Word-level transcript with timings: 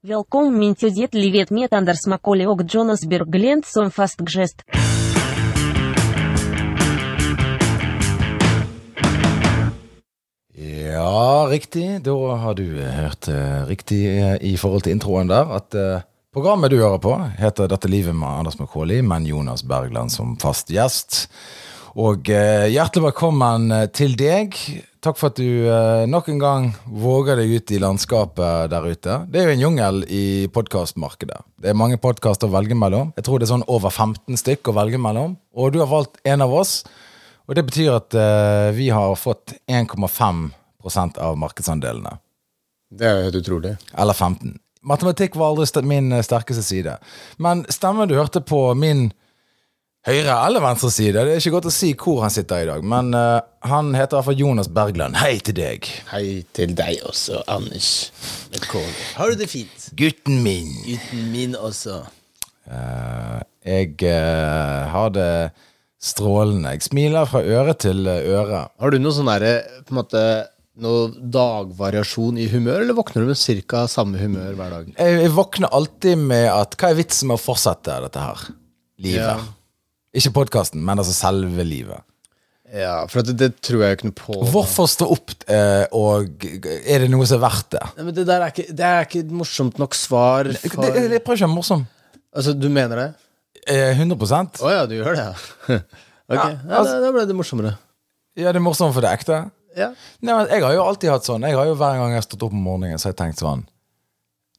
Velkommen 0.00 0.74
to 0.80 0.88
det 0.88 1.12
livet 1.12 1.50
med 1.52 1.74
Anders 1.76 2.06
Macaulay 2.08 2.46
og 2.48 2.62
Jonas 2.64 3.02
Berglent 3.04 3.66
som 3.68 3.90
fast. 3.92 4.16
Ja, 10.56 11.44
riktig. 11.50 12.00
Da 12.00 12.14
har 12.16 12.56
du 12.56 12.64
eh, 12.80 12.88
hørt 12.96 13.28
uh, 13.28 13.68
riktig 13.68 14.00
uh, 14.08 14.40
i 14.40 14.56
forhold 14.56 14.88
til 14.88 14.96
introen 14.96 15.28
der 15.28 15.52
at 15.58 15.76
uh, 15.76 16.00
programmet 16.32 16.72
du 16.72 16.80
hører 16.80 16.96
på, 16.96 17.12
heter 17.36 17.68
'Dette 17.68 17.92
livet 17.92 18.16
med 18.16 18.28
Anders 18.40 18.56
Macaulay', 18.56 19.02
men 19.02 19.28
Jonas 19.28 19.62
Bergland 19.62 20.08
som 20.08 20.38
fast 20.40 20.72
gjest. 20.72 21.28
Og 21.92 22.24
hjertelig 22.24 23.04
velkommen 23.04 23.68
til 23.92 24.16
deg. 24.16 24.56
Takk 25.00 25.16
for 25.16 25.30
at 25.30 25.38
du 25.40 25.64
eh, 25.64 26.02
nok 26.12 26.26
en 26.28 26.40
gang 26.42 26.64
våger 26.84 27.38
deg 27.40 27.54
ut 27.56 27.70
i 27.72 27.78
landskapet 27.80 28.68
der 28.68 28.84
ute. 28.84 29.14
Det 29.32 29.40
er 29.40 29.46
jo 29.48 29.54
en 29.54 29.62
jungel 29.62 30.02
i 30.12 30.24
podkastmarkedet. 30.52 31.38
Det 31.56 31.70
er 31.72 31.78
mange 31.78 31.96
podkaster 31.96 32.50
å 32.50 32.52
velge 32.52 32.76
mellom. 32.76 33.14
Jeg 33.16 33.24
tror 33.24 33.40
det 33.40 33.46
er 33.48 33.54
sånn 33.54 33.64
over 33.72 33.88
15 33.94 34.36
stykk 34.42 34.68
å 34.68 34.74
velge 34.76 35.00
mellom. 35.00 35.38
Og 35.56 35.72
du 35.72 35.78
har 35.80 35.88
valgt 35.88 36.20
en 36.28 36.44
av 36.44 36.52
oss. 36.52 36.82
Og 37.48 37.56
det 37.56 37.64
betyr 37.70 37.94
at 37.96 38.12
eh, 38.12 38.68
vi 38.76 38.90
har 38.92 39.16
fått 39.16 39.56
1,5% 39.72 41.16
av 41.24 41.38
markedsandelene. 41.40 42.18
Det 42.92 43.08
er 43.08 43.16
jo 43.16 43.24
helt 43.30 43.40
utrolig. 43.40 43.72
Eller 43.96 44.14
15. 44.20 44.58
Matematikk 44.84 45.34
var 45.36 45.54
aldri 45.54 45.64
st- 45.68 45.86
min 45.88 46.12
eh, 46.12 46.20
sterkeste 46.24 46.62
side. 46.66 46.98
Men 47.40 47.64
stemmen 47.72 48.08
du 48.10 48.18
hørte 48.20 48.44
på 48.44 48.66
min 48.76 49.08
høyre 50.08 50.34
eller 50.46 50.62
venstre 50.64 50.90
side, 50.92 51.16
det 51.18 51.34
er 51.34 51.42
ikke 51.42 51.56
godt 51.58 51.68
å 51.68 51.74
si 51.74 51.90
hvor 51.98 52.22
han 52.24 52.32
sitter 52.32 52.64
i 52.64 52.68
dag, 52.70 52.84
men 52.86 53.12
uh, 53.16 53.40
han 53.68 53.92
heter 53.96 54.16
i 54.16 54.18
hvert 54.18 54.28
fall 54.30 54.42
Jonas 54.42 54.70
Bergland. 54.72 55.18
Hei 55.20 55.34
til 55.44 55.58
deg. 55.58 55.88
Hei 56.12 56.40
til 56.56 56.72
deg 56.78 57.02
også, 57.08 57.42
Anders. 57.50 57.90
Har 59.18 59.32
du 59.32 59.40
det 59.40 59.50
fint? 59.52 59.90
Gutten 59.98 60.40
min. 60.44 60.70
Gutten 60.86 61.26
min 61.34 61.58
også. 61.58 62.02
Uh, 62.70 63.40
jeg 63.66 63.98
uh, 64.06 64.88
har 64.94 65.12
det 65.16 65.32
strålende. 66.00 66.72
Jeg 66.78 66.86
smiler 66.88 67.28
fra 67.28 67.44
øre 67.44 67.76
til 67.76 68.08
øre. 68.08 68.64
Har 68.80 68.94
du 68.94 69.02
noe 69.02 69.12
sånn 69.12 69.28
derre 69.28 69.82
på 69.84 69.92
en 69.92 70.00
måte 70.00 70.24
noe 70.80 71.10
dagvariasjon 71.12 72.38
i 72.40 72.46
humør, 72.48 72.86
eller 72.86 72.96
våkner 72.96 73.26
du 73.26 73.34
med 73.34 73.64
ca. 73.68 73.84
samme 73.90 74.16
humør 74.16 74.54
hver 74.56 74.72
dag? 74.72 74.92
Jeg, 74.96 75.22
jeg 75.26 75.32
våkner 75.36 75.76
alltid 75.76 76.22
med 76.24 76.46
at 76.54 76.78
Hva 76.80 76.94
er 76.94 77.00
vitsen 77.02 77.28
med 77.28 77.36
å 77.36 77.42
fortsette 77.42 77.98
dette 78.06 78.22
her? 78.24 78.46
Livet. 79.00 79.26
Ja. 79.26 79.59
Ikke 80.16 80.32
podkasten, 80.34 80.82
men 80.82 80.98
altså 80.98 81.14
selve 81.14 81.64
livet. 81.66 82.02
Ja, 82.70 83.00
for 83.10 83.26
det, 83.26 83.34
det 83.38 83.48
tror 83.66 83.82
jeg 83.82 83.96
ikke 83.96 84.08
noe 84.08 84.16
på. 84.18 84.36
Hvorfor 84.52 84.86
stå 84.90 85.08
opp, 85.10 85.32
eh, 85.50 85.84
og 85.96 86.44
er 86.46 87.02
det 87.02 87.08
noe 87.10 87.26
som 87.26 87.40
er 87.40 87.44
verdt 87.48 87.72
det? 87.74 87.82
Nei, 87.96 88.04
men 88.06 88.14
det 88.14 88.26
der 88.28 88.44
er 88.44 88.52
ikke, 88.54 88.66
det 88.78 88.86
er 88.86 89.06
ikke 89.08 89.22
et 89.24 89.32
morsomt 89.34 89.80
nok 89.82 89.96
svar 89.98 90.50
Det, 90.52 90.60
for 90.68 90.84
det, 90.86 90.92
jeg 91.02 91.22
prøver 91.26 91.40
ikke 91.40 91.48
å 91.48 91.48
være 91.48 91.56
morsom. 91.56 91.82
Altså, 92.30 92.54
du 92.54 92.68
mener 92.70 93.02
det? 93.02 93.08
Eh, 93.66 93.90
100 93.98 94.62
Å 94.62 94.70
ja, 94.70 94.84
du 94.86 94.94
gjør 94.98 95.18
det, 95.18 95.24
ja. 95.26 95.78
ok, 96.30 96.36
Ja, 96.36 96.44
ja, 96.46 96.76
altså- 96.78 96.94
da, 96.94 97.00
da 97.08 97.14
ble 97.16 97.26
det 97.26 97.38
morsommere. 97.38 97.74
Ja, 98.38 98.52
det 98.54 98.60
er 98.62 98.64
morsomt 98.64 98.94
for 98.94 99.02
det 99.04 99.10
ekte. 99.18 99.40
Ja. 99.76 99.90
Nei, 100.22 100.34
men 100.34 100.46
Jeg 100.50 100.62
har 100.62 100.74
jo 100.74 100.86
alltid 100.86 101.10
hatt 101.12 101.26
sånn. 101.26 101.44
Jeg 101.46 101.54
har 101.58 101.68
jo 101.68 101.76
Hver 101.78 101.98
gang 101.98 102.10
jeg 102.14 102.18
har 102.18 102.26
stått 102.26 102.42
opp 102.46 102.54
om 102.54 102.62
morgenen, 102.66 102.98
så 102.98 103.06
har 103.10 103.14
jeg 103.14 103.20
tenkt 103.20 103.42
sånn 103.42 103.60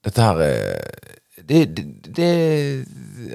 Dette 0.05 0.23
her 0.23 0.39
er 0.45 1.17
det, 1.47 1.61
det, 1.75 1.85
det 2.17 2.31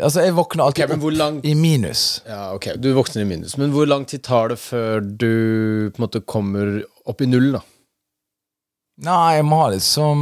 Altså, 0.03 0.21
jeg 0.27 0.35
våkner 0.35 0.65
alltid 0.65 0.85
okay, 0.91 1.12
lang- 1.17 1.39
opp 1.39 1.45
i 1.47 1.55
minus. 1.55 2.23
ja, 2.27 2.53
ok, 2.57 2.67
du 2.83 2.89
våkner 2.97 3.23
i 3.23 3.29
minus. 3.29 3.55
Men 3.57 3.71
hvor 3.73 3.87
lang 3.87 4.05
tid 4.09 4.23
tar 4.27 4.49
det 4.51 4.59
før 4.59 5.01
du 5.01 5.91
på 5.95 6.01
en 6.01 6.05
måte 6.09 6.21
kommer 6.27 6.81
opp 7.07 7.23
i 7.23 7.29
null, 7.31 7.53
da? 7.55 7.61
Nei, 9.07 9.37
jeg 9.37 9.45
må 9.45 9.59
ha 9.61 9.71
det 9.75 9.83
som 9.84 10.21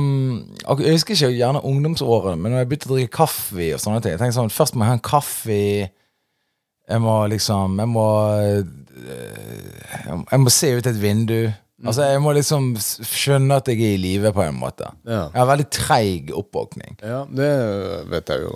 Jeg 0.66 0.96
husker 0.96 1.14
ikke 1.14 1.28
gjerne 1.38 1.60
ungdomsårene, 1.62 2.34
men 2.42 2.50
når 2.52 2.58
jeg 2.64 2.68
begynte 2.72 2.88
å 2.90 2.94
drikke 2.96 3.16
kaffe 3.20 3.68
og 3.77 3.78
sånne 3.84 4.00
ting 4.02 4.10
Jeg 4.16 4.18
tenkte 4.18 4.34
sånn, 4.40 4.50
Først 4.50 4.74
må 4.74 4.82
jeg 4.82 4.90
ha 4.90 4.96
en 4.98 5.05
kaffe 5.06 5.58
Jeg 5.86 7.00
må 7.05 7.14
liksom 7.30 7.78
Jeg 7.78 7.90
må 7.92 8.06
øh, 8.34 8.64
Jeg 10.33 10.40
må 10.42 10.51
se 10.51 10.72
ut 10.74 10.89
et 10.90 10.98
vindu. 11.02 11.39
Altså, 11.84 12.08
jeg 12.08 12.20
må 12.24 12.33
liksom 12.36 12.70
skjønne 12.80 13.61
at 13.61 13.68
jeg 13.68 13.80
er 13.84 13.96
i 13.96 14.00
live, 14.00 14.33
på 14.34 14.45
en 14.45 14.56
måte. 14.58 14.89
Ja. 15.05 15.27
Jeg 15.28 15.40
har 15.40 15.50
veldig 15.50 15.67
treig 15.74 16.33
oppvåkning. 16.34 16.98
Ja, 17.05 17.24
det 17.28 17.50
vet 18.12 18.33
jeg 18.33 18.46
jo 18.46 18.55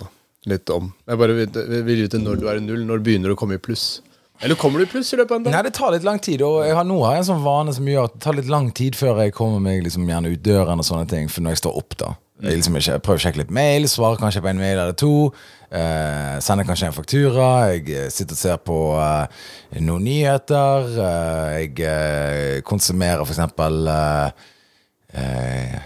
litt 0.49 0.71
om. 0.73 0.93
Jeg 1.05 1.19
bare 1.21 1.35
vil, 1.37 1.49
vil 1.85 2.03
vite 2.05 2.21
når 2.21 2.39
du 2.41 2.47
er 2.49 2.61
i 2.61 2.63
null. 2.63 2.85
Når 2.89 3.03
begynner 3.05 3.31
du 3.31 3.37
å 3.37 3.39
komme 3.39 3.59
i 3.59 3.61
pluss? 3.61 3.99
Eller 4.41 4.55
kommer 4.55 4.79
du 4.79 4.85
i 4.87 4.89
pluss 4.89 5.11
i 5.13 5.17
løpet 5.19 5.33
av 5.35 5.41
en 5.41 5.45
dag? 5.49 5.55
Nei, 5.57 5.63
det 5.67 5.73
tar 5.75 5.91
litt 5.91 6.05
lang 6.07 6.19
tid, 6.23 6.41
og 6.47 6.61
jeg 6.63 6.75
har, 6.77 6.85
nå 6.87 7.01
har 7.03 7.17
jeg 7.17 7.25
en 7.25 7.29
sånn 7.33 7.43
vane 7.43 7.73
som 7.75 7.87
gjør 7.91 8.07
at 8.07 8.13
det 8.15 8.21
tar 8.23 8.37
litt 8.37 8.51
lang 8.51 8.69
tid 8.71 8.95
før 8.95 9.19
jeg 9.25 9.35
kommer 9.35 9.59
meg 9.63 9.83
liksom 9.83 10.07
gjerne 10.07 10.31
ut 10.31 10.43
døren 10.45 10.79
og 10.79 10.87
sånne 10.87 11.09
ting, 11.11 11.27
for 11.31 11.43
når 11.43 11.57
jeg 11.57 11.61
står 11.65 11.79
opp, 11.81 11.97
da. 11.99 12.13
Jeg, 12.39 12.55
liksom 12.55 12.77
ikke, 12.79 12.93
jeg 12.93 13.03
prøver 13.03 13.19
å 13.19 13.23
sjekke 13.25 13.41
litt 13.41 13.49
mail, 13.51 13.87
svarer 13.91 14.19
kanskje 14.21 14.41
på 14.45 14.47
en 14.51 14.61
mail 14.61 14.77
eller 14.77 14.95
to. 14.95 15.31
Eh, 15.69 16.37
sender 16.41 16.63
kanskje 16.65 16.87
en 16.87 16.95
faktura. 16.95 17.49
Jeg 17.73 17.83
eh, 17.91 18.07
sitter 18.13 18.37
og 18.37 18.39
ser 18.39 18.61
på 18.63 18.77
eh, 18.95 19.43
noen 19.83 20.07
nyheter. 20.07 20.87
Eh, 21.03 21.57
jeg 21.59 21.83
eh, 21.83 22.61
konsumerer 22.65 23.25
for 23.25 23.35
eksempel 23.35 23.91
eh, 23.91 25.77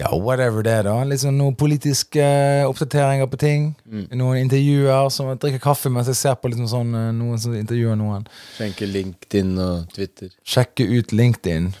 ja, 0.00 0.10
whatever 0.12 0.64
det 0.64 0.74
er, 0.78 0.88
da. 0.88 0.96
Liksom 1.08 1.36
noen 1.36 1.54
politiske 1.60 2.24
oppdateringer 2.66 3.28
på 3.32 3.38
ting. 3.40 3.70
Noen 4.16 4.42
intervjuer. 4.42 5.12
Som 5.12 5.30
jeg 5.32 5.40
drikker 5.44 5.62
kaffe 5.68 5.92
mens 5.92 6.08
jeg 6.12 6.18
ser 6.24 6.40
på 6.40 6.50
liksom 6.52 6.68
sånn, 6.72 6.92
noen 7.20 7.40
som 7.40 7.54
intervjuer 7.56 7.96
noen. 8.00 8.26
Sjekke 8.58 8.88
LinkedIn 8.90 9.56
og 9.60 9.86
Twitter. 9.92 10.32
Sjekke 10.44 10.88
ut 10.88 11.12
LinkedIn. 11.16 11.74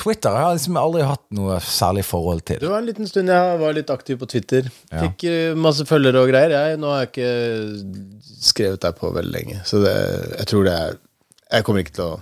Twitter 0.00 0.34
har 0.34 0.50
jeg 0.52 0.58
liksom 0.60 0.78
aldri 0.80 1.06
hatt 1.06 1.24
noe 1.36 1.56
særlig 1.64 2.04
forhold 2.08 2.42
til. 2.48 2.60
Det 2.62 2.70
var 2.70 2.82
en 2.82 2.88
liten 2.88 3.08
stund 3.08 3.32
jeg 3.32 3.58
var 3.60 3.76
litt 3.76 3.92
aktiv 3.94 4.18
på 4.20 4.28
Twitter. 4.30 4.68
Ja. 4.90 5.04
Fikk 5.06 5.24
eh, 5.30 5.56
masse 5.58 5.86
følgere 5.88 6.24
og 6.24 6.30
greier. 6.32 6.54
Jeg, 6.54 6.80
nå 6.82 6.90
har 6.92 7.04
jeg 7.04 7.12
ikke 7.12 8.34
skrevet 8.50 8.82
der 8.84 8.96
på 8.98 9.12
veldig 9.14 9.34
lenge. 9.34 9.60
Så 9.68 9.82
det, 9.84 9.94
jeg 10.38 10.50
tror 10.50 10.68
det 10.68 10.78
er 10.78 10.96
Jeg 11.54 11.66
kommer 11.66 11.84
ikke 11.84 11.98
til 12.00 12.08
å 12.08 12.14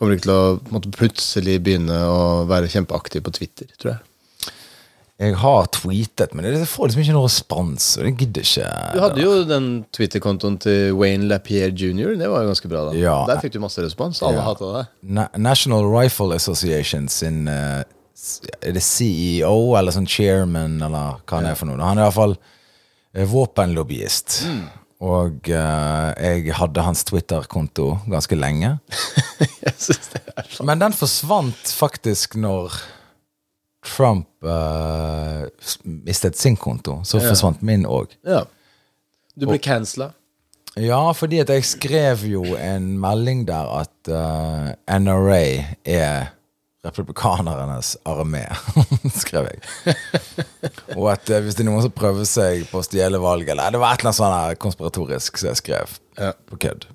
Kommer 0.00 0.16
ikke 0.16 0.24
til 0.24 0.32
å 0.32 0.72
måtte 0.72 0.90
plutselig 0.96 1.58
begynne 1.60 1.96
å 2.08 2.20
være 2.48 2.70
kjempeaktiv 2.72 3.20
på 3.26 3.34
Twitter, 3.36 3.66
tror 3.76 3.90
jeg. 3.90 4.09
Jeg 5.20 5.34
har 5.36 5.66
tweetet, 5.76 6.32
men 6.32 6.46
det 6.48 6.62
får 6.70 6.88
liksom 6.88 7.02
ikke 7.02 7.12
noe 7.12 7.26
respons. 7.28 7.90
Og 8.00 8.06
det 8.06 8.12
gidder 8.22 8.46
ikke. 8.46 8.68
Du 8.94 9.00
hadde 9.04 9.20
jo 9.20 9.32
den 9.44 9.66
Twitter-kontoen 9.92 10.56
til 10.64 10.94
Wayne 10.96 11.28
LaPierre 11.28 11.74
jr. 11.76 12.14
Det 12.16 12.30
var 12.32 12.46
jo 12.46 12.48
ganske 12.54 12.70
bra. 12.72 12.86
da 12.88 12.96
Ja. 12.96 13.18
Der 13.28 13.42
fikk 13.42 13.52
du 13.52 13.60
masse 13.60 13.84
respons. 13.84 14.22
Alle 14.24 14.40
Ja. 14.40 14.46
hata 14.48 14.70
det. 14.78 14.86
Na 15.02 15.26
National 15.36 15.84
Rifle 15.92 16.34
Association 16.34 17.08
sin 17.08 17.46
uh, 17.48 17.82
Er 18.62 18.72
det 18.72 18.82
CEO 18.82 19.76
eller 19.76 19.92
sånn 19.92 20.08
chairman, 20.08 20.80
eller 20.82 21.20
hva 21.26 21.36
han 21.36 21.46
er 21.46 21.54
for 21.54 21.66
noe? 21.68 21.76
Han 21.84 21.98
er 22.00 22.08
iallfall 22.08 22.34
våpenlobbyist. 23.14 24.42
våpenlobbyist. 24.44 24.76
Og 25.00 25.48
uh, 25.48 26.12
jeg 26.20 26.52
hadde 26.52 26.82
hans 26.84 27.04
Twitter-konto 27.08 27.98
ganske 28.08 28.36
lenge. 28.36 28.78
Jeg 29.64 29.72
synes 29.78 30.10
det 30.12 30.20
er 30.36 30.48
sånn 30.52 30.66
Men 30.68 30.78
den 30.82 30.92
forsvant 30.96 31.70
faktisk 31.72 32.36
når 32.36 32.76
Trump 33.86 34.28
uh, 34.44 35.46
mistet 35.84 36.36
sin 36.36 36.56
konto. 36.60 37.00
Så 37.04 37.20
forsvant 37.24 37.62
min 37.64 37.86
òg. 37.88 38.12
Ja. 38.28 38.44
Du 39.36 39.46
ble 39.48 39.60
cancela. 39.62 40.10
Ja, 40.78 41.00
fordi 41.16 41.40
at 41.42 41.50
jeg 41.50 41.64
skrev 41.66 42.26
jo 42.30 42.42
en 42.54 42.92
melding 43.00 43.46
der 43.48 43.72
at 43.80 44.10
uh, 44.12 44.68
NRA 45.00 45.42
er 45.84 46.30
republikanernes 46.86 47.96
armé, 48.08 48.46
skrev 49.22 49.50
jeg. 49.50 49.96
Og 50.98 51.10
at 51.12 51.28
eh, 51.28 51.42
hvis 51.44 51.58
det 51.58 51.66
er 51.66 51.68
noen 51.68 51.84
som 51.84 51.92
prøver 51.92 52.24
seg 52.28 52.64
på 52.70 52.80
å 52.80 52.86
stjele 52.86 53.20
valget 53.20 53.52
Eller 53.52 53.74
det 53.74 53.80
var 53.82 53.92
et 53.92 54.00
eller 54.00 54.14
annet 54.14 54.20
sånn 54.20 54.62
konspiratorisk 54.64 55.40
som 55.40 55.50
jeg 55.50 55.60
skrev 55.60 55.98
Ja. 56.16 56.32
på 56.48 56.56
kødd. 56.64 56.86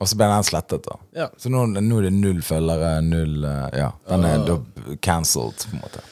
Og 0.00 0.08
så 0.10 0.16
ble 0.18 0.26
den 0.28 0.44
slettet, 0.44 0.84
da. 0.84 0.96
Ja. 1.16 1.26
Så 1.40 1.48
nå, 1.48 1.62
nå 1.72 1.98
er 2.02 2.08
det 2.10 2.12
null 2.12 2.42
følgere, 2.44 2.98
null 3.06 3.44
eh, 3.48 3.78
Ja, 3.80 3.90
den 4.10 4.26
er 4.28 4.42
da 4.44 4.58
cancelled, 5.04 5.62
på 5.70 5.76
en 5.78 5.80
måte. 5.86 6.02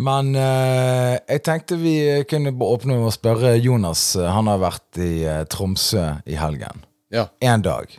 Men 0.00 0.30
eh, 0.38 1.16
jeg 1.28 1.42
tenkte 1.44 1.76
vi 1.80 1.94
kunne 2.30 2.52
åpne 2.64 2.96
å 3.04 3.10
spørre 3.12 3.56
Jonas. 3.60 4.04
Han 4.16 4.48
har 4.48 4.60
vært 4.62 5.00
i 5.02 5.10
eh, 5.28 5.42
Tromsø 5.50 6.04
i 6.30 6.38
helgen. 6.40 6.84
Ja, 7.12 7.26
Én 7.42 7.64
dag. 7.66 7.90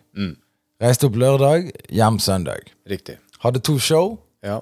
Reiste 0.81 1.09
opp 1.09 1.17
lørdag, 1.19 1.67
hjem 1.93 2.17
søndag. 2.23 2.71
riktig. 2.89 3.17
Hadde 3.43 3.59
to 3.61 3.75
show 3.79 4.17
Ja. 4.45 4.61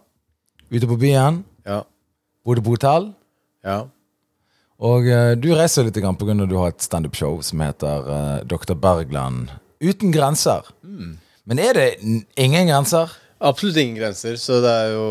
ute 0.71 0.87
på 0.87 0.97
byen. 0.99 1.43
Ja. 1.67 1.83
Bodde 2.45 2.61
på 2.65 2.73
hotell. 2.75 3.11
Ja. 3.63 3.85
Og 4.79 5.07
eh, 5.11 5.33
du 5.35 5.49
reiser 5.57 5.83
litt 5.87 5.97
pga. 5.97 6.11
at 6.13 6.49
du 6.49 6.55
har 6.57 6.69
et 6.71 6.81
standup-show 6.85 7.41
som 7.43 7.59
heter 7.65 8.05
eh, 8.15 8.43
Dr. 8.47 8.75
Bergland 8.79 9.49
uten 9.83 10.11
grenser. 10.11 10.63
Men 10.83 11.59
er 11.59 11.73
det 11.73 11.87
n- 12.03 12.25
ingen 12.39 12.67
grenser? 12.71 13.11
Absolutt 13.39 13.77
ingen 13.79 13.95
grenser, 13.95 14.35
så 14.35 14.57
det 14.63 14.71
er 14.71 14.89
jo 14.91 15.05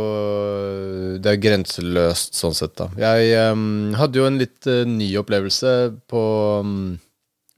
Det 1.25 1.31
er 1.33 1.39
grenseløst 1.41 2.37
sånn 2.37 2.53
sett, 2.57 2.75
da. 2.77 2.89
Jeg 3.01 3.31
em, 3.41 3.95
hadde 3.97 4.21
jo 4.21 4.27
en 4.29 4.37
litt 4.41 4.67
eh, 4.69 4.85
ny 4.89 5.09
opplevelse 5.21 5.73
på, 6.13 6.23
em, 6.61 6.75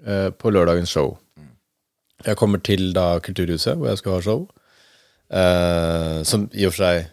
eh, 0.07 0.29
på 0.31 0.53
lørdagens 0.55 0.91
show. 0.95 1.17
Jeg 2.27 2.37
kommer 2.39 2.61
til 2.63 2.93
da 2.95 3.19
Kulturhuset, 3.25 3.79
hvor 3.81 3.89
jeg 3.91 3.99
skal 4.03 4.13
ha 4.19 4.21
show. 4.27 4.47
Eh, 5.31 6.23
som 6.27 6.49
i 6.55 6.67
og 6.67 6.75
for 6.75 6.85
seg 6.85 7.11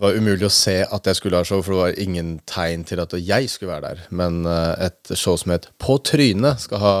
var 0.00 0.16
umulig 0.18 0.48
å 0.48 0.52
se 0.52 0.80
at 0.82 1.06
jeg 1.06 1.18
skulle 1.20 1.38
ha 1.38 1.46
show, 1.46 1.62
for 1.62 1.74
det 1.74 1.82
var 1.82 2.00
ingen 2.02 2.38
tegn 2.50 2.86
til 2.88 3.02
at 3.02 3.14
jeg 3.18 3.50
skulle 3.50 3.76
være 3.76 3.92
der. 3.92 4.06
Men 4.14 4.42
eh, 4.48 4.88
et 4.88 5.14
show 5.18 5.38
som 5.40 5.54
het 5.54 5.70
På 5.78 5.98
trynet 6.02 6.64
skal 6.66 6.82
ha 6.82 6.96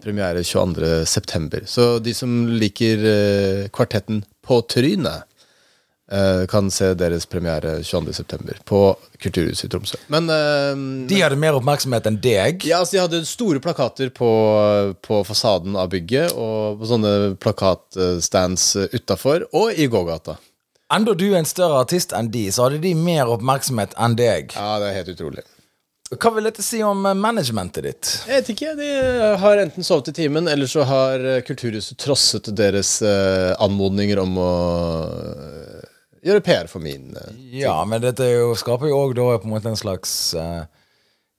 premiere 0.00 0.44
22.9. 0.46 1.66
Så 1.68 1.90
de 2.02 2.14
som 2.16 2.44
liker 2.60 3.02
eh, 3.10 3.66
kvartetten 3.74 4.22
På 4.46 4.60
trynet, 4.62 5.26
eh, 6.12 6.44
kan 6.50 6.70
se 6.70 6.92
deres 6.98 7.26
premiere 7.30 7.80
22.9. 7.82 8.62
på 8.64 8.82
Kulturhuset 9.20 9.66
i 9.66 9.70
Tromsø. 9.72 9.98
Men 10.14 10.30
De 11.10 11.18
hadde 11.20 11.38
mer 11.38 11.58
oppmerksomhet 11.58 12.06
enn 12.08 12.20
deg. 12.22 12.64
ja, 12.64 12.78
altså 12.78 12.96
De 12.96 13.02
hadde 13.02 13.24
store 13.28 13.60
plakater 13.62 14.14
på, 14.14 14.30
på 15.02 15.20
fasaden 15.26 15.74
av 15.76 15.90
bygget, 15.92 16.32
og 16.38 16.78
på 16.80 16.92
sånne 16.94 17.34
plakatstands 17.42 18.70
utafor, 18.94 19.48
og 19.50 19.74
i 19.74 19.90
gågata. 19.90 20.38
Enda 20.90 21.14
du 21.14 21.28
er 21.30 21.38
en 21.40 21.48
større 21.48 21.80
artist 21.84 22.12
enn 22.16 22.32
de, 22.34 22.48
så 22.50 22.66
hadde 22.66 22.80
de 22.82 22.94
mer 22.98 23.30
oppmerksomhet 23.30 23.94
enn 24.00 24.16
deg. 24.18 24.56
Ja, 24.58 24.78
det 24.82 24.90
er 24.90 24.96
helt 25.00 25.12
utrolig. 25.14 25.46
Hva 26.10 26.32
vil 26.34 26.48
dette 26.48 26.64
si 26.66 26.80
om 26.82 27.04
eh, 27.06 27.14
managementet 27.14 27.86
ditt? 27.86 28.08
Jeg 28.26 28.40
vet 28.40 28.48
ikke. 28.56 28.72
De 28.80 28.88
har 29.38 29.62
enten 29.62 29.86
sovet 29.86 30.10
i 30.10 30.16
timen, 30.16 30.50
eller 30.50 30.66
så 30.70 30.82
har 30.88 31.22
eh, 31.22 31.42
Kulturhuset 31.46 32.00
trosset 32.02 32.50
deres 32.58 32.96
eh, 33.06 33.52
anmodninger 33.62 34.18
om 34.18 34.34
å 34.42 34.50
eh, 35.06 35.86
gjøre 36.26 36.42
PR 36.48 36.70
for 36.72 36.82
min 36.82 37.14
eh. 37.14 37.30
Ja, 37.62 37.76
men 37.86 38.02
dette 38.02 38.26
jo, 38.26 38.50
skaper 38.58 38.90
jo 38.90 38.98
òg 39.04 39.14
da 39.20 39.28
på 39.38 39.46
en 39.46 39.54
måte 39.54 39.70
en 39.70 39.78
slags 39.78 40.16
eh, 40.34 40.64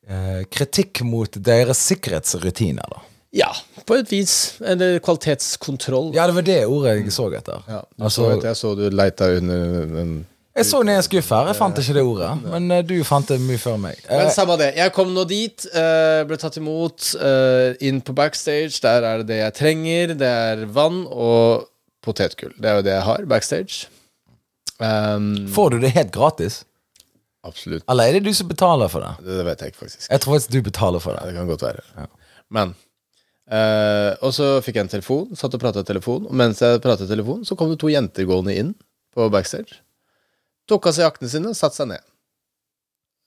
eh, 0.08 0.42
kritikk 0.48 1.04
mot 1.04 1.36
deres 1.52 1.84
sikkerhetsrutiner, 1.92 2.88
da. 2.96 3.04
Ja, 3.32 3.48
på 3.88 3.96
et 3.96 4.10
vis. 4.12 4.58
Eller 4.60 5.00
kvalitetskontroll. 5.04 6.12
Ja, 6.16 6.26
det 6.28 6.36
var 6.36 6.46
det 6.48 6.60
ordet 6.68 6.98
jeg 7.00 7.14
så 7.16 7.30
etter. 7.38 7.62
Ja, 7.68 7.82
du 7.96 8.04
Altså- 8.04 8.26
så 8.26 8.32
etter, 8.36 8.48
jeg 8.52 8.60
så 8.60 8.76
du 8.76 8.90
leita 8.90 9.30
under 9.38 10.00
en 10.02 10.28
Jeg 10.54 10.66
så 10.66 10.82
ned 10.84 10.98
en 10.98 11.04
skuff 11.04 11.30
her, 11.32 11.48
jeg 11.48 11.56
fant 11.56 11.78
ikke 11.80 11.94
det 11.96 12.04
ordet. 12.04 12.32
Men 12.44 12.72
eh, 12.72 12.82
du 12.84 12.98
fant 13.08 13.26
det 13.26 13.40
mye 13.40 13.58
før 13.58 13.78
meg. 13.80 13.96
Eh, 14.10 14.18
Men 14.18 14.32
samme 14.36 14.58
det. 14.60 14.76
Jeg 14.76 14.92
kom 14.92 15.14
nå 15.16 15.24
dit, 15.26 15.66
eh, 15.74 16.24
ble 16.28 16.36
tatt 16.38 16.58
imot, 16.60 17.16
eh, 17.16 17.74
inn 17.88 18.02
på 18.02 18.14
backstage. 18.14 18.82
Der 18.82 19.02
er 19.02 19.18
det 19.24 19.28
det 19.28 19.38
jeg 19.40 19.54
trenger. 19.54 20.08
Det 20.20 20.28
er 20.28 20.66
vann 20.66 21.06
og 21.08 21.70
potetgull. 22.04 22.52
Det 22.60 22.68
er 22.68 22.76
jo 22.76 22.82
det 22.82 22.92
jeg 22.98 23.04
har 23.08 23.26
backstage. 23.26 23.88
Um, 24.82 25.48
får 25.48 25.70
du 25.72 25.80
det 25.80 25.92
helt 25.96 26.12
gratis? 26.12 26.66
absolutt. 27.46 27.84
Eller 27.90 28.04
er 28.10 28.12
det 28.20 28.24
du 28.24 28.34
som 28.34 28.48
betaler 28.48 28.90
for 28.90 29.00
det? 29.02 29.26
Det, 29.26 29.38
det 29.40 29.46
vet 29.46 29.60
jeg 29.62 29.72
ikke, 29.72 29.80
faktisk. 29.86 30.08
Jeg 30.12 30.20
tror 30.22 30.34
faktisk 30.36 30.52
du 30.52 30.62
betaler 30.62 31.00
for 31.02 31.16
det. 31.16 31.24
det 31.30 31.34
kan 31.40 31.48
godt 31.48 31.62
være. 31.62 32.08
Men 32.52 32.76
eh, 33.52 34.12
Og 34.24 34.34
så 34.36 34.54
fikk 34.66 34.80
jeg 34.80 34.88
en 34.88 34.94
telefon, 34.96 35.36
satt 35.38 35.56
og 35.58 35.64
pratet 35.64 35.86
i 35.86 35.92
telefon. 35.92 36.28
Og 36.30 36.38
mens 36.38 36.62
jeg 36.64 36.82
pratet 36.84 37.08
i 37.08 37.14
telefon, 37.14 37.44
så 37.48 37.58
kom 37.60 37.72
det 37.72 37.80
to 37.82 37.92
jenter 37.92 38.28
gående 38.30 38.56
inn 38.58 38.76
på 39.16 39.28
backstage. 39.34 39.82
Tok 40.70 40.88
av 40.88 40.96
seg 40.96 41.08
jaktene 41.08 41.32
sine, 41.32 41.54
satte 41.58 41.82
seg 41.82 41.92
ned. 41.92 42.08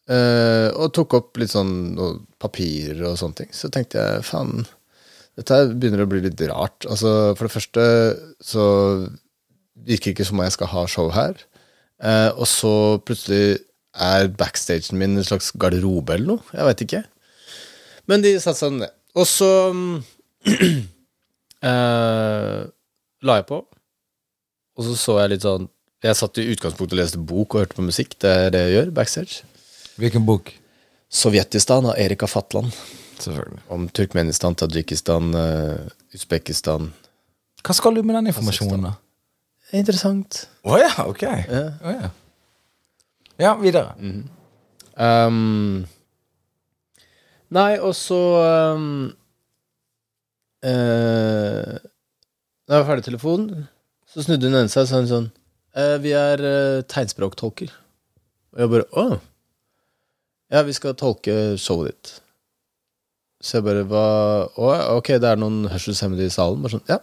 Uh, 0.04 0.68
og 0.76 0.90
tok 0.92 1.14
opp 1.16 1.38
litt 1.40 1.52
sånn 1.54 1.96
papirer 2.42 3.06
og 3.08 3.18
sånne 3.20 3.38
ting. 3.40 3.52
Så 3.56 3.70
tenkte 3.72 4.02
jeg 4.02 4.24
faen, 4.28 4.66
dette 5.38 5.56
her 5.56 5.72
begynner 5.72 6.04
å 6.04 6.08
bli 6.10 6.20
litt 6.26 6.40
rart. 6.50 6.84
Altså, 6.84 7.32
for 7.38 7.48
det 7.48 7.54
første 7.54 7.86
så 8.44 8.66
virker 9.84 10.12
ikke 10.12 10.26
som 10.28 10.38
om 10.38 10.44
jeg 10.44 10.56
skal 10.56 10.70
ha 10.74 10.84
show 10.90 11.08
her. 11.14 11.40
Uh, 12.04 12.30
og 12.36 12.46
så 12.50 12.74
plutselig 13.06 13.62
er 13.94 14.28
backstagen 14.34 14.98
min 14.98 15.16
en 15.16 15.26
slags 15.26 15.52
garderobe 15.60 16.16
eller 16.16 16.34
noe. 16.34 16.52
Jeg 16.52 16.68
veit 16.68 16.84
ikke. 16.84 17.02
Men 18.10 18.24
de 18.24 18.34
satte 18.42 18.60
seg 18.60 18.76
ned. 18.76 18.94
Og 19.14 19.26
så 19.30 19.50
mm, 19.72 19.98
eh, 21.68 22.60
la 23.24 23.38
jeg 23.40 23.46
på. 23.48 23.60
Og 24.74 24.88
så 24.88 24.96
så 24.98 25.20
jeg 25.22 25.34
litt 25.36 25.44
sånn 25.46 25.68
Jeg 26.04 26.18
satt 26.18 26.38
i 26.42 26.48
utgangspunktet 26.50 26.96
og 26.96 27.00
leste 27.00 27.20
bok 27.22 27.54
og 27.54 27.62
hørte 27.62 27.78
på 27.78 27.86
musikk. 27.86 28.18
Det 28.20 28.28
er 28.28 28.50
det 28.52 28.60
jeg 28.66 28.74
gjør 28.74 28.90
backstage. 28.98 29.46
Hvilken 29.96 30.26
bok? 30.28 30.50
Sovjetistan 31.08 31.86
av 31.88 31.96
Erika 32.00 32.28
Fatland. 32.28 32.74
Selvfølgelig. 33.22 33.62
Om 33.72 33.86
Turkmenistan, 33.88 34.56
Tadsjikistan, 34.58 35.30
uh, 35.32 36.14
Usbekistan. 36.14 36.90
Hva 37.64 37.76
skal 37.78 37.96
du 37.96 38.02
med 38.02 38.18
den 38.18 38.28
informasjonen, 38.34 38.90
da? 38.90 38.92
Interessant. 39.72 40.44
Å 40.66 40.76
ja, 40.82 40.92
ok. 41.08 41.24
Å 41.24 41.94
ja. 41.94 42.10
ja, 43.40 43.54
videre. 43.62 43.94
Um, 44.94 45.86
nei, 47.54 47.70
og 47.80 47.94
så 47.96 48.20
um, 48.76 49.14
eh, 50.64 51.78
Da 52.64 52.76
jeg 52.76 52.82
var 52.82 52.88
ferdig 52.88 53.06
telefonen, 53.10 53.66
så 54.08 54.24
snudde 54.24 54.50
hun 54.52 54.70
seg 54.72 54.86
og 54.86 54.90
sa 54.90 55.00
sånn 55.10 55.30
eh, 55.76 55.96
Vi 56.02 56.14
er 56.16 56.42
eh, 56.44 56.82
tegnspråktolker. 56.90 57.72
Og 58.54 58.64
jeg 58.64 58.72
bare 58.74 58.88
Å! 59.00 59.18
Ja, 60.54 60.62
vi 60.66 60.74
skal 60.76 60.94
tolke 60.98 61.56
showet 61.60 61.90
ditt. 61.92 62.12
Så 63.44 63.58
jeg 63.58 63.66
bare 63.66 63.84
Hva 63.88 64.06
Å, 64.54 64.70
ok, 64.98 65.16
det 65.20 65.32
er 65.32 65.40
noen 65.40 65.64
hørselshemmede 65.72 66.28
i 66.28 66.32
salen? 66.32 66.62
Bare 66.64 66.78
sånn 66.78 66.88
Ja. 66.90 67.00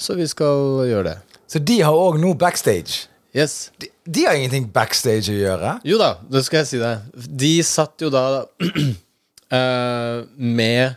Så 0.00 0.14
vi 0.16 0.24
skal 0.30 0.86
gjøre 0.88 1.10
det. 1.10 1.16
Så 1.50 1.60
de 1.60 1.80
har 1.84 1.92
òg 1.92 2.16
noe 2.22 2.38
backstage? 2.38 3.04
Yes. 3.36 3.68
De, 3.78 3.90
de 4.08 4.24
har 4.26 4.38
ingenting 4.38 4.64
backstage 4.72 5.28
å 5.30 5.36
gjøre? 5.36 5.74
Jo 5.86 5.98
da, 6.00 6.14
det 6.32 6.40
skal 6.46 6.62
jeg 6.62 6.68
si 6.70 6.80
deg. 6.80 7.04
De 7.42 7.50
satt 7.66 8.02
jo 8.02 8.08
da 8.10 8.24
eh, 9.58 10.22
med 10.34 10.96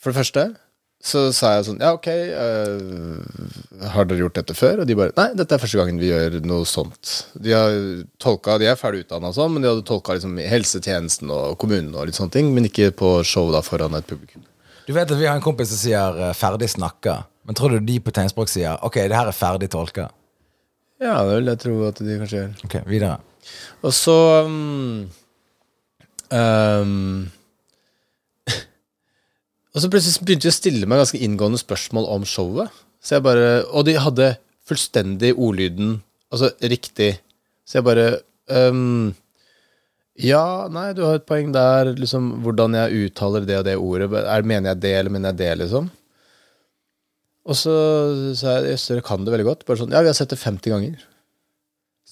For 0.00 0.10
det 0.10 0.18
første 0.22 0.46
så 1.04 1.26
sa 1.36 1.50
jeg 1.58 1.66
sånn 1.66 1.82
Ja, 1.84 1.92
ok, 1.98 2.06
uh, 2.08 3.88
har 3.92 4.08
dere 4.08 4.22
gjort 4.22 4.38
dette 4.38 4.56
før? 4.56 4.82
Og 4.82 4.88
de 4.88 4.96
bare 4.96 5.12
Nei, 5.18 5.28
dette 5.36 5.56
er 5.56 5.60
første 5.60 5.80
gangen 5.80 6.00
vi 6.00 6.08
gjør 6.08 6.38
noe 6.48 6.64
sånt. 6.68 7.12
De 7.36 7.52
har 7.52 7.76
tolka, 8.22 8.56
de 8.60 8.70
er 8.70 8.80
ferdig 8.80 9.04
utdanna 9.04 9.28
og 9.28 9.36
sånn, 9.36 9.52
men 9.52 9.64
de 9.64 9.68
hadde 9.68 9.84
tolka 9.88 10.16
liksom 10.16 10.38
helsetjenesten 10.40 11.32
og 11.34 11.58
kommunen 11.60 11.92
og 11.92 12.08
litt 12.08 12.16
sånne 12.16 12.32
ting, 12.38 12.50
men 12.56 12.70
ikke 12.70 12.94
på 12.96 13.14
show 13.28 13.52
da 13.52 13.60
foran 13.64 13.98
et 13.98 14.08
publikum. 14.08 14.46
Du 14.86 14.92
vet 14.92 15.08
at 15.08 15.20
Vi 15.20 15.28
har 15.28 15.36
en 15.36 15.44
kompis 15.44 15.70
som 15.72 15.80
sier 15.80 16.20
eh, 16.20 16.34
'ferdig 16.36 16.68
snakka'. 16.72 17.22
Men 17.44 17.56
tror 17.56 17.70
du 17.70 17.80
de 17.80 18.00
på 18.00 18.12
tegnspråk 18.12 18.48
sier 18.48 18.80
'ok, 18.80 18.96
det 19.08 19.16
her 19.16 19.28
er 19.28 19.36
ferdig 19.36 19.68
tolka'? 19.68 20.08
Ja, 21.00 21.20
det 21.24 21.36
vil 21.36 21.52
jeg 21.52 21.60
tro 21.60 21.76
at 21.88 22.00
de 22.00 22.18
kanskje 22.18 22.40
gjør. 22.40 22.52
Ok, 22.64 22.74
videre. 22.88 23.18
Og 23.82 23.92
så 23.92 24.44
um, 24.46 25.10
um, 26.30 27.30
Og 29.74 29.82
så 29.82 29.90
plutselig 29.90 30.22
begynte 30.22 30.46
de 30.46 30.52
å 30.52 30.54
stille 30.54 30.88
meg 30.88 31.00
ganske 31.02 31.20
inngående 31.26 31.58
spørsmål 31.58 32.06
om 32.14 32.26
showet. 32.28 32.70
Så 33.02 33.16
jeg 33.16 33.24
bare, 33.26 33.64
Og 33.74 33.84
de 33.88 33.96
hadde 33.98 34.36
fullstendig 34.64 35.34
ordlyden, 35.34 35.98
altså 36.32 36.52
riktig. 36.62 37.18
Så 37.66 37.80
jeg 37.80 37.86
bare 37.86 38.06
um, 38.48 39.12
Ja, 40.14 40.68
nei, 40.70 40.92
du 40.94 41.02
har 41.04 41.18
et 41.18 41.26
poeng 41.26 41.50
der. 41.52 41.90
Liksom, 41.98 42.30
hvordan 42.44 42.76
jeg 42.78 43.08
uttaler 43.08 43.48
det 43.48 43.58
og 43.58 43.66
det 43.66 43.76
ordet. 43.76 44.08
Er, 44.22 44.46
mener 44.46 44.72
jeg 44.72 44.82
det, 44.84 44.94
eller 45.00 45.10
mener 45.10 45.34
jeg 45.34 45.40
det, 45.42 45.50
liksom? 45.64 45.90
Og 47.44 47.58
så 47.58 47.74
sa 48.38 48.60
jeg 48.60 48.72
jøss, 48.72 48.86
dere 48.92 49.04
kan 49.04 49.26
det 49.26 49.34
veldig 49.34 49.48
godt. 49.50 49.66
Bare 49.68 49.82
sånn, 49.82 49.92
Ja, 49.92 50.00
vi 50.00 50.08
har 50.12 50.16
sett 50.16 50.32
det 50.32 50.40
50 50.40 50.72
ganger. 50.72 51.02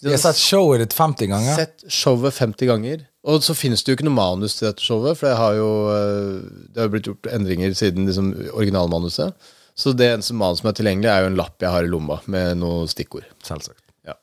De 0.02 0.10
har 0.10 0.18
sett 0.18 0.40
showet 0.42 0.82
ditt 0.82 0.96
50 0.98 1.30
ganger. 1.30 1.54
Sett 1.56 1.86
showet 1.86 2.34
50 2.34 2.68
ganger. 2.68 3.06
Og 3.22 3.44
så 3.46 3.54
finnes 3.54 3.84
det 3.84 3.92
jo 3.92 3.96
ikke 3.98 4.06
noe 4.08 4.18
manus 4.18 4.56
til 4.58 4.66
dette 4.68 4.82
showet, 4.82 5.18
for 5.18 5.30
det 5.30 5.38
har 5.38 5.54
jo 5.54 5.68
eh, 5.94 6.38
Det 6.74 6.82
har 6.82 6.90
blitt 6.90 7.06
gjort 7.06 7.28
endringer 7.30 7.74
siden 7.78 8.08
liksom, 8.08 8.32
originalmanuset. 8.50 9.36
Så 9.78 9.94
det 9.96 10.10
eneste 10.10 10.34
manus 10.36 10.60
som 10.60 10.68
er 10.72 10.76
tilgjengelig, 10.76 11.10
er 11.10 11.24
jo 11.24 11.30
en 11.30 11.38
lapp 11.38 11.62
jeg 11.62 11.72
har 11.72 11.86
i 11.86 11.90
lomma 11.90 12.18
med 12.30 12.58
noen 12.60 12.90
stikkord. 12.90 13.28
Selvsagt. 13.46 13.84
Ja. 14.08 14.18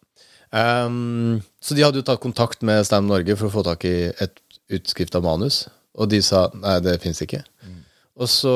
Um, 0.52 1.40
så 1.64 1.78
de 1.78 1.86
hadde 1.86 2.02
jo 2.02 2.06
tatt 2.06 2.22
kontakt 2.22 2.66
med 2.66 2.84
Stand 2.86 3.10
Norge 3.10 3.38
for 3.40 3.50
å 3.50 3.56
få 3.56 3.64
tak 3.66 3.88
i 3.88 4.12
et 4.12 4.44
utskrift 4.76 5.16
av 5.18 5.26
manus, 5.26 5.64
og 5.98 6.12
de 6.12 6.20
sa 6.22 6.48
nei, 6.54 6.78
det 6.86 7.00
fins 7.02 7.24
ikke. 7.26 7.42
Og 8.20 8.30
så, 8.30 8.54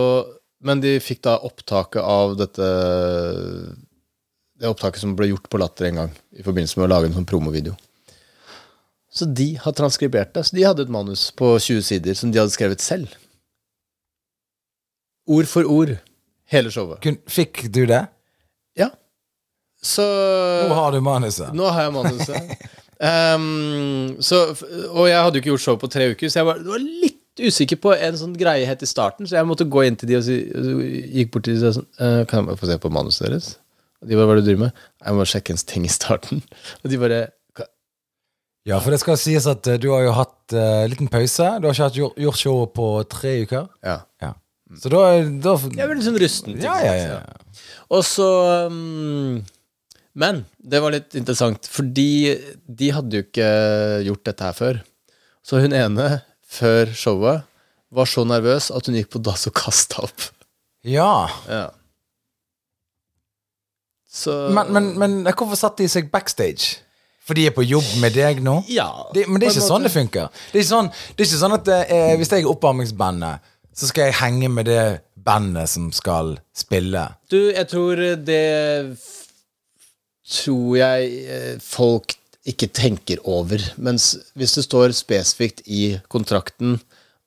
men 0.61 0.83
de 0.83 0.97
fikk 1.01 1.23
da 1.25 1.37
opptaket 1.47 2.03
av 2.03 2.35
dette 2.35 2.67
Det 4.59 4.69
opptaket 4.69 5.01
som 5.01 5.15
ble 5.15 5.29
gjort 5.31 5.47
på 5.49 5.59
Latter 5.59 5.87
en 5.87 6.01
gang 6.01 6.11
i 6.35 6.43
forbindelse 6.43 6.77
med 6.79 6.85
å 6.85 6.91
lage 6.91 7.09
en 7.09 7.15
sånn 7.15 7.27
promovideo. 7.27 7.73
Så 9.13 9.25
de 9.29 9.53
har 9.61 9.75
transkribert 9.77 10.33
det. 10.33 10.43
Så 10.47 10.55
de 10.55 10.65
hadde 10.65 10.87
et 10.87 10.93
manus 10.93 11.27
på 11.37 11.53
20 11.59 11.85
sider 11.85 12.17
som 12.17 12.31
de 12.33 12.41
hadde 12.41 12.53
skrevet 12.53 12.81
selv. 12.81 13.11
Ord 15.29 15.47
for 15.47 15.69
ord. 15.69 15.95
Hele 16.49 16.71
showet. 16.73 17.05
Fikk 17.29 17.67
du 17.73 17.85
det? 17.89 18.01
Ja. 18.77 18.89
Så 19.83 20.03
Nå 20.67 20.73
har 20.75 20.95
du 20.95 21.01
manuset. 21.05 21.53
Nå 21.55 21.69
har 21.69 21.87
jeg 21.87 21.93
manuset. 21.95 22.55
um, 22.99 24.15
så, 24.27 24.45
og 24.89 25.05
jeg 25.09 25.19
hadde 25.19 25.37
jo 25.37 25.43
ikke 25.43 25.53
gjort 25.53 25.65
show 25.67 25.77
på 25.79 25.91
tre 25.93 26.09
uker, 26.13 26.31
så 26.31 26.41
jeg 26.41 26.49
var, 26.49 26.63
var 26.65 26.81
litt 26.81 27.21
usikker 27.41 27.79
på 27.81 27.93
en 27.95 28.17
sånn 28.17 28.35
greie 28.37 28.65
helt 28.69 28.83
i 28.85 28.89
starten, 28.89 29.25
så 29.25 29.39
jeg 29.39 29.49
måtte 29.49 29.65
gå 29.65 29.85
inn 29.87 29.97
til 29.97 30.11
de 30.11 30.19
og 30.19 30.25
si, 30.25 30.35
gikk 31.17 31.31
bort 31.33 31.47
til 31.47 31.55
de 31.55 31.61
og 31.61 31.63
sa 31.63 31.71
sånn 31.79 31.87
uh, 31.97 32.19
Kan 32.29 32.51
jeg 32.51 32.59
få 32.59 32.69
se 32.69 32.77
på 32.81 32.91
manuset 32.93 33.25
deres? 33.25 33.47
Og 34.03 34.09
de 34.09 34.19
bare 34.19 34.27
Hva 34.27 34.35
er 34.35 34.41
det 34.41 34.43
du 34.43 34.49
driver 34.51 34.65
med? 34.67 34.83
Jeg 35.05 35.17
må 35.17 35.29
sjekke 35.31 35.55
en 35.55 35.63
ting 35.73 35.87
i 35.87 35.93
starten. 35.93 36.43
Og 36.83 36.91
de 36.91 36.99
bare? 37.01 37.23
Ja, 38.67 38.77
for 38.79 38.95
det 38.95 39.01
skal 39.01 39.17
sies 39.19 39.45
at 39.49 39.67
eh, 39.67 39.79
du 39.81 39.89
har 39.91 40.05
jo 40.05 40.13
hatt 40.15 40.53
uh, 40.55 40.85
liten 40.87 41.09
pause. 41.11 41.49
Du 41.59 41.67
har 41.67 41.75
ikke 41.75 41.87
hatt 41.89 41.97
gjort, 41.99 42.19
gjort 42.23 42.39
show 42.39 42.61
på 42.71 42.87
tre 43.11 43.33
uker. 43.43 43.67
Ja. 43.83 43.97
Ja. 44.23 44.29
Så 44.79 44.89
da, 44.89 45.01
da 45.43 45.55
Jeg 45.59 45.85
ble 45.89 45.97
litt 45.99 46.07
sånn 46.07 46.21
rusten. 46.21 46.55
ja, 46.63 46.77
ja, 46.81 46.93
ja. 46.97 47.17
Og 47.93 48.01
så 48.07 48.25
um, 48.71 49.43
Men 50.17 50.39
det 50.57 50.79
var 50.81 50.95
litt 50.95 51.13
interessant, 51.19 51.67
fordi 51.69 52.33
de 52.65 52.89
hadde 52.95 53.19
jo 53.19 53.25
ikke 53.27 53.49
gjort 54.07 54.23
dette 54.31 54.47
her 54.47 54.57
før. 54.57 54.79
Så 55.43 55.59
hun 55.61 55.75
ene, 55.75 56.07
før 56.47 56.93
showet, 56.95 57.43
var 57.93 58.09
så 58.09 58.23
nervøs 58.25 58.71
at 58.73 58.87
hun 58.87 58.95
gikk 58.97 59.11
på 59.13 59.21
dass 59.21 59.45
og 59.51 59.57
kasta 59.59 60.07
opp. 60.07 60.29
Ja. 60.87 61.27
Ja. 61.51 61.67
Så 64.13 64.33
Men, 64.53 64.71
men, 64.73 64.89
men 65.01 65.19
hvorfor 65.33 65.57
satte 65.59 65.83
de 65.83 65.89
seg 65.91 66.09
backstage? 66.13 66.79
For 67.23 67.39
de 67.39 67.47
er 67.47 67.55
på 67.55 67.63
jobb 67.63 67.87
med 68.03 68.15
deg 68.17 68.41
nå? 68.43 68.57
Ja. 68.71 68.89
De, 69.15 69.23
men 69.29 69.39
det 69.39 69.47
er 69.47 69.55
ikke 69.55 69.69
sånn 69.69 69.87
det 69.87 69.93
funker. 69.93 70.29
Det 70.51 70.59
er 70.59 70.65
ikke 70.65 70.73
sånn, 70.73 70.91
det 70.91 71.23
er 71.23 71.29
ikke 71.29 71.41
sånn 71.41 71.57
at 71.57 71.73
eh, 71.79 72.13
hvis 72.19 72.33
jeg 72.35 72.43
er 72.43 72.51
oppvarmingsbandet, 72.51 73.51
så 73.73 73.89
skal 73.89 74.09
jeg 74.09 74.19
henge 74.19 74.49
med 74.51 74.67
det 74.69 74.83
bandet 75.23 75.71
som 75.71 75.87
skal 75.95 76.35
spille. 76.55 77.07
Du, 77.31 77.39
jeg 77.53 77.69
tror 77.71 78.01
det 78.27 78.43
tror 80.33 80.75
jeg 80.77 81.15
eh, 81.23 81.55
folk 81.63 82.17
ikke 82.49 82.67
tenker 82.75 83.21
over. 83.29 83.61
Mens 83.79 84.13
hvis 84.35 84.57
det 84.57 84.65
står 84.67 84.95
spesifikt 84.97 85.63
i 85.65 85.95
kontrakten 86.11 86.77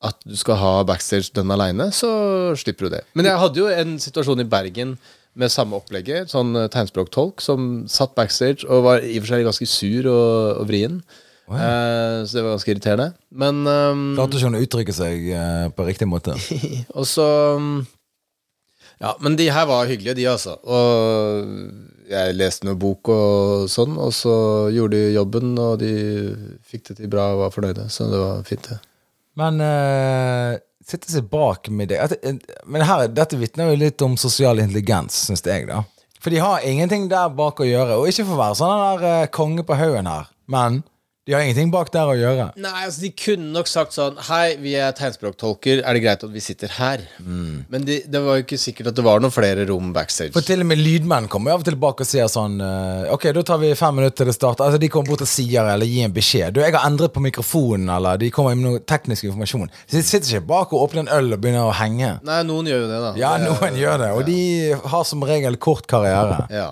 at 0.04 0.18
du 0.28 0.36
skal 0.36 0.58
ha 0.60 0.72
backstage 0.86 1.32
den 1.34 1.50
aleine, 1.50 1.88
så 1.94 2.52
slipper 2.58 2.86
du 2.86 2.96
det. 2.98 3.04
Men 3.16 3.30
jeg 3.30 3.40
hadde 3.40 3.62
jo 3.62 3.70
en 3.72 3.96
situasjon 4.02 4.44
i 4.44 4.48
Bergen 4.48 4.96
med 5.36 5.52
samme 5.52 5.76
opplegget, 5.78 6.32
sånn 6.32 6.56
eh, 6.56 6.70
tegnspråktolk, 6.72 7.42
som 7.44 7.84
satt 7.90 8.16
backstage 8.16 8.66
og 8.66 8.86
var 8.88 9.04
i 9.04 9.18
og 9.18 9.24
for 9.24 9.34
seg 9.34 9.46
ganske 9.46 9.68
sur 9.70 10.08
og, 10.10 10.62
og 10.62 10.68
vrien. 10.70 11.00
Eh, 11.46 12.24
så 12.26 12.38
det 12.38 12.42
var 12.42 12.56
ganske 12.56 12.72
irriterende. 12.72 13.10
Men 13.30 13.60
um, 13.66 14.06
Klarte 14.16 14.38
ikke 14.38 14.48
hun 14.50 14.58
å 14.58 14.64
uttrykke 14.64 14.96
seg 14.96 15.28
eh, 15.36 15.66
på 15.76 15.86
riktig 15.86 16.08
måte? 16.10 16.34
og 16.98 17.06
så 17.08 17.28
mm, 17.60 17.76
Ja, 19.04 19.12
men 19.22 19.36
de 19.38 19.50
her 19.52 19.68
var 19.68 19.86
hyggelige, 19.86 20.16
de, 20.18 20.26
altså. 20.32 20.56
Og 20.64 22.10
jeg 22.10 22.36
leste 22.38 22.66
noe 22.66 22.78
bok 22.80 23.10
og 23.12 23.66
sånn, 23.70 23.98
og 24.00 24.14
så 24.16 24.34
gjorde 24.74 24.96
de 24.96 25.16
jobben, 25.18 25.52
og 25.60 25.78
de 25.82 25.92
fikk 26.66 26.88
det 26.90 27.00
til 27.02 27.12
bra 27.12 27.32
og 27.34 27.44
var 27.44 27.54
fornøyde. 27.54 27.90
Så 27.92 28.08
det 28.10 28.22
var 28.22 28.46
fint, 28.48 28.70
det. 28.70 28.80
Men 29.36 29.60
uh, 29.60 30.56
sitte 30.86 31.10
seg 31.10 31.28
bak 31.30 31.68
med 31.68 31.90
det 31.90 31.98
eh, 31.98 32.36
Men 32.66 32.86
her, 32.86 33.06
dette 33.10 33.38
vitner 33.40 33.72
jo 33.72 33.80
litt 33.80 34.02
om 34.06 34.16
sosial 34.20 34.62
intelligens, 34.62 35.26
syns 35.28 35.44
jeg, 35.46 35.66
da. 35.70 35.82
For 36.22 36.34
de 36.34 36.42
har 36.42 36.64
ingenting 36.66 37.08
der 37.10 37.30
bak 37.36 37.60
å 37.62 37.66
gjøre. 37.68 37.98
Og 38.00 38.10
ikke 38.10 38.24
for 38.26 38.36
å 38.36 38.42
være 38.44 38.58
sånn 38.58 38.84
der 38.84 39.08
eh, 39.10 39.30
konge 39.34 39.66
på 39.66 39.78
haugen 39.78 40.10
her, 40.10 40.30
men 40.50 40.82
de 41.26 41.34
har 41.34 41.42
ingenting 41.42 41.72
bak 41.74 41.88
der 41.90 42.06
å 42.06 42.14
gjøre. 42.14 42.44
Nei, 42.62 42.72
altså 42.86 43.02
De 43.02 43.08
kunne 43.18 43.48
nok 43.50 43.66
sagt 43.66 43.96
sånn 43.96 44.14
Hei, 44.28 44.54
vi 44.62 44.76
er 44.78 44.92
tegnspråktolker. 44.94 45.80
Er 45.82 45.96
det 45.96 46.02
greit 46.04 46.22
at 46.22 46.30
vi 46.30 46.42
sitter 46.44 46.70
her? 46.76 47.02
Men 47.18 47.86
de, 47.88 47.96
det 48.06 48.20
var 48.22 48.38
jo 48.38 48.44
ikke 48.44 48.58
sikkert 48.62 48.92
at 48.92 48.98
det 48.98 49.04
var 49.06 49.18
noen 49.22 49.34
flere 49.34 49.64
rom 49.66 49.90
backstage. 49.96 50.30
For 50.36 50.46
til 50.46 50.62
og 50.62 50.70
med 50.70 50.78
lydmenn 50.78 51.26
kommer 51.32 51.56
av 51.56 51.64
og 51.64 51.66
til 51.66 51.74
tilbake 51.74 52.06
og 52.06 52.10
sier 52.12 52.30
sånn 52.30 52.60
eh, 52.62 53.10
Ok, 53.10 53.26
da 53.34 53.42
tar 53.50 53.58
vi 53.64 53.72
fem 53.78 53.98
minutter 53.98 54.22
til 54.22 54.30
det 54.30 54.36
starter. 54.38 54.68
Altså 54.68 54.80
De 54.82 54.92
kommer 54.92 55.10
bort 55.10 55.26
og 55.26 55.32
sier 55.32 55.66
eller 55.74 55.90
gir 55.90 56.06
en 56.06 56.14
beskjed. 56.14 56.54
Du, 56.54 56.62
jeg 56.62 56.76
har 56.78 56.86
endret 56.86 57.16
på 57.16 57.24
mikrofonen, 57.26 57.90
eller 57.96 58.22
de 58.22 58.30
kommer 58.30 58.54
med 58.54 58.68
noe 58.68 58.86
teknisk 58.86 59.26
informasjon. 59.26 59.74
Så 59.82 59.98
de 59.98 60.06
sitter 60.06 60.36
ikke 60.36 60.50
bak 60.54 60.78
og 60.78 60.86
åpner 60.86 61.08
en 61.08 61.14
øl 61.18 61.34
og 61.34 61.42
begynner 61.42 61.66
å 61.66 61.74
henge. 61.74 62.16
Nei, 62.26 62.40
noen 62.46 62.70
gjør 62.70 62.84
jo 62.86 62.88
det, 62.94 63.02
da. 63.08 63.14
Ja, 63.18 63.36
noen 63.42 63.82
gjør 63.82 64.02
det, 64.04 64.14
og 64.14 64.26
de 64.30 64.40
har 64.94 65.06
som 65.10 65.26
regel 65.26 65.58
kort 65.58 65.90
karriere. 65.90 66.44
Ja. 66.54 66.70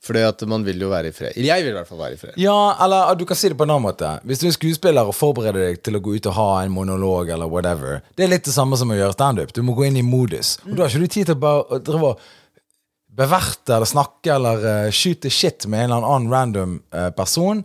Fordi 0.00 0.22
at 0.24 0.40
man 0.48 0.62
vil 0.64 0.80
jo 0.80 0.88
være 0.88 1.10
i 1.10 1.12
fred. 1.12 1.36
Jeg 1.36 1.60
vil 1.60 1.74
i 1.74 1.76
hvert 1.76 1.88
fall 1.90 1.98
være 2.00 2.16
i 2.16 2.20
fred. 2.20 2.36
Ja, 2.40 2.56
eller 2.80 3.14
du 3.20 3.26
kan 3.28 3.36
si 3.36 3.50
det 3.52 3.56
på 3.60 3.66
en 3.66 3.74
annen 3.74 3.84
måte. 3.84 4.14
Hvis 4.24 4.40
du 4.40 4.46
er 4.48 4.54
skuespiller 4.56 5.04
og 5.10 5.12
forbereder 5.12 5.66
deg 5.66 5.82
til 5.84 5.98
å 5.98 6.00
gå 6.00 6.14
ut 6.16 6.28
og 6.30 6.36
ha 6.38 6.46
en 6.64 6.72
monolog 6.72 7.28
eller 7.34 7.50
whatever, 7.52 8.00
det 8.16 8.24
er 8.24 8.32
litt 8.32 8.48
det 8.48 8.54
samme 8.56 8.78
som 8.80 8.88
å 8.92 8.96
gjøre 8.96 9.12
standup. 9.12 9.52
Du 9.52 9.60
må 9.66 9.74
gå 9.76 9.84
inn 9.90 9.98
i 10.00 10.04
modus. 10.06 10.54
Og 10.64 10.72
da 10.78 10.86
har 10.86 10.94
ikke 10.94 11.04
du 11.04 11.12
tid 11.18 11.28
til 11.28 11.36
å 11.36 11.42
bare 11.44 11.66
å 11.68 11.82
drive 11.84 12.14
og 12.14 12.30
beverte 13.20 13.74
eller 13.76 13.90
snakke 13.90 14.32
eller 14.38 14.64
uh, 14.64 14.88
skyte 14.94 15.28
shit 15.32 15.66
med 15.68 15.84
en 15.84 15.90
eller 15.92 16.08
annen 16.14 16.32
random 16.32 16.74
uh, 16.94 17.10
person. 17.12 17.60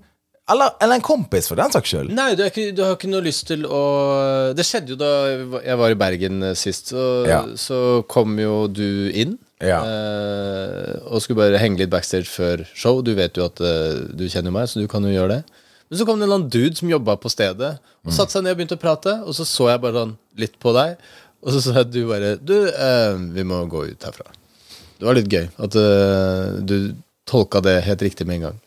Eller, 0.52 0.76
eller 0.84 1.00
en 1.00 1.02
kompis, 1.02 1.48
for 1.50 1.58
den 1.58 1.72
saks 1.74 1.90
skyld. 1.90 2.12
Nei, 2.14 2.34
du, 2.38 2.44
er 2.46 2.52
ikke, 2.52 2.68
du 2.78 2.84
har 2.86 2.98
ikke 3.00 3.10
noe 3.10 3.24
lyst 3.26 3.48
til 3.50 3.64
å 3.66 3.80
Det 4.54 4.62
skjedde 4.68 4.94
jo 4.94 4.98
da 5.00 5.10
jeg 5.66 5.80
var 5.80 5.90
i 5.96 5.98
Bergen 5.98 6.44
eh, 6.52 6.54
sist. 6.60 6.92
Så, 6.94 7.06
Ja. 7.26 7.40
så 7.58 8.04
kom 8.12 8.36
jo 8.38 8.68
du 8.70 9.10
inn. 9.10 9.40
Ja. 9.64 9.80
Uh, 9.88 10.96
og 11.08 11.22
skulle 11.24 11.40
bare 11.40 11.60
henge 11.62 11.80
litt 11.80 11.92
backstage 11.94 12.28
før 12.28 12.66
show. 12.76 13.00
Du 13.06 13.14
vet 13.16 13.38
jo 13.40 13.48
at 13.48 13.62
uh, 13.64 14.08
du 14.12 14.26
kjenner 14.28 14.54
meg, 14.56 14.68
så 14.68 14.84
du 14.84 14.90
kan 14.92 15.06
jo 15.06 15.14
gjøre 15.14 15.38
det. 15.38 15.62
Men 15.90 16.00
så 16.00 16.08
kom 16.08 16.20
det 16.20 16.26
en 16.26 16.28
eller 16.28 16.42
annen 16.42 16.52
dude 16.52 16.80
som 16.80 16.90
jobba 16.92 17.16
på 17.22 17.32
stedet, 17.32 17.76
og 18.04 18.14
satte 18.14 18.34
seg 18.34 18.44
ned 18.44 18.56
og 18.56 18.60
begynte 18.60 18.78
å 18.80 18.82
prate. 18.82 19.14
Og 19.24 19.38
så 19.38 19.46
så 19.48 19.70
jeg 19.72 19.84
bare 19.84 20.02
sånn 20.02 20.16
litt 20.42 20.58
på 20.62 20.74
deg, 20.76 20.98
og 21.46 21.54
så 21.54 21.62
sa 21.62 21.78
jeg 21.78 21.92
du 21.94 22.02
bare 22.10 22.36
Du, 22.42 22.56
uh, 22.74 23.16
vi 23.36 23.46
må 23.48 23.62
gå 23.72 23.86
ut 23.94 24.10
herfra. 24.10 24.28
Det 24.96 25.08
var 25.08 25.18
litt 25.18 25.32
gøy 25.32 25.50
at 25.60 25.76
du 26.64 26.78
tolka 27.28 27.60
det 27.60 27.82
helt 27.84 28.04
riktig 28.06 28.24
med 28.28 28.40
en 28.40 28.46
gang. 28.48 28.60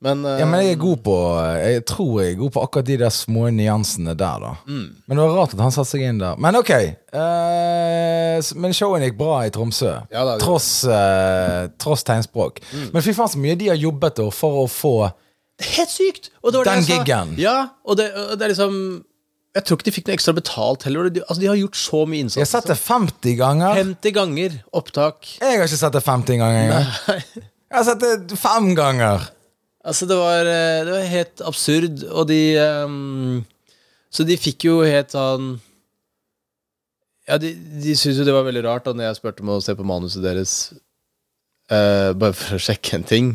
Men, 0.00 0.22
uh, 0.24 0.38
Ja, 0.40 0.46
men 0.48 0.62
jeg 0.64 0.74
er 0.74 0.80
god 0.80 1.02
på 1.04 1.14
Jeg 1.60 1.82
tror 1.88 2.12
jeg 2.22 2.32
er 2.32 2.38
god 2.40 2.52
på 2.54 2.62
akkurat 2.64 2.86
de 2.88 2.96
der 3.02 3.12
små 3.12 3.50
nyansene 3.52 4.14
der, 4.16 4.40
da. 4.40 4.52
Mm. 4.64 4.86
Men 5.04 5.18
det 5.18 5.26
var 5.26 5.36
rart 5.36 5.56
at 5.56 5.60
han 5.60 5.74
satte 5.74 5.92
seg 5.92 6.06
inn 6.08 6.20
der. 6.22 6.38
Men 6.40 6.56
ok. 6.60 6.72
Uh, 7.12 8.38
men 8.62 8.76
showen 8.76 9.04
gikk 9.04 9.18
bra 9.20 9.42
i 9.44 9.52
Tromsø. 9.52 9.92
Ja 10.12 10.24
da, 10.28 10.38
tross, 10.40 10.70
uh, 10.88 11.68
tross 11.80 12.06
tegnspråk. 12.08 12.62
Men 12.94 13.04
fy 13.04 13.12
faen 13.16 13.34
så 13.34 13.42
mye 13.42 13.58
de 13.60 13.68
har 13.72 13.80
jobbet 13.80 14.22
for 14.36 14.64
å 14.64 14.70
få 14.70 14.94
Helt 15.60 15.92
sykt! 15.92 16.30
Og 16.40 16.54
det 16.54 16.64
Den 16.64 16.84
giggen. 16.86 17.34
Ja, 17.36 17.76
og 17.84 17.98
det, 18.00 18.10
og 18.16 18.38
det 18.40 18.46
er 18.46 18.52
liksom 18.54 18.76
Jeg 19.56 19.66
tror 19.66 19.76
ikke 19.76 19.86
de 19.88 19.92
fikk 19.92 20.06
noe 20.08 20.16
ekstra 20.16 20.32
betalt 20.36 20.86
heller. 20.86 21.10
De, 21.12 21.20
altså, 21.26 21.40
de 21.42 21.50
har 21.50 21.58
gjort 21.58 21.76
så 21.76 22.04
mye 22.06 22.24
innsats. 22.24 22.38
Jeg 22.38 22.46
har 22.46 22.52
sett 22.54 22.70
det 22.70 22.78
50 22.80 23.36
ganger. 23.40 23.80
50 23.82 24.14
ganger 24.16 24.56
opptak. 24.80 25.34
Jeg 25.40 25.58
har 25.58 25.66
ikke 25.66 25.80
sett 25.82 25.96
det 25.98 26.04
50 26.06 26.40
ganger 26.40 26.62
engang. 26.62 26.88
Jeg 27.70 27.76
har 27.76 27.86
sett 27.90 28.00
det 28.06 28.38
fem 28.40 28.70
ganger. 28.78 29.28
Altså, 29.84 30.04
det 30.10 30.16
var, 30.20 30.44
eh, 30.44 30.84
det 30.84 30.92
var 30.92 31.06
helt 31.08 31.40
absurd, 31.48 32.02
og 32.12 32.26
de 32.28 32.40
um, 32.84 33.44
Så 34.12 34.26
de 34.28 34.36
fikk 34.36 34.66
jo 34.68 34.80
helt 34.84 35.14
sånn 35.14 35.54
Ja, 37.30 37.38
de, 37.40 37.54
de 37.54 37.94
syntes 37.96 38.18
jo 38.20 38.26
det 38.28 38.34
var 38.34 38.44
veldig 38.48 38.64
rart 38.66 38.84
da 38.88 38.92
når 38.96 39.06
jeg 39.08 39.18
spurte 39.20 39.44
om 39.44 39.52
å 39.54 39.60
se 39.64 39.72
på 39.78 39.86
manuset 39.86 40.24
deres, 40.24 40.54
uh, 41.70 42.10
bare 42.18 42.34
for 42.36 42.56
å 42.58 42.62
sjekke 42.64 42.96
en 42.98 43.04
ting. 43.06 43.28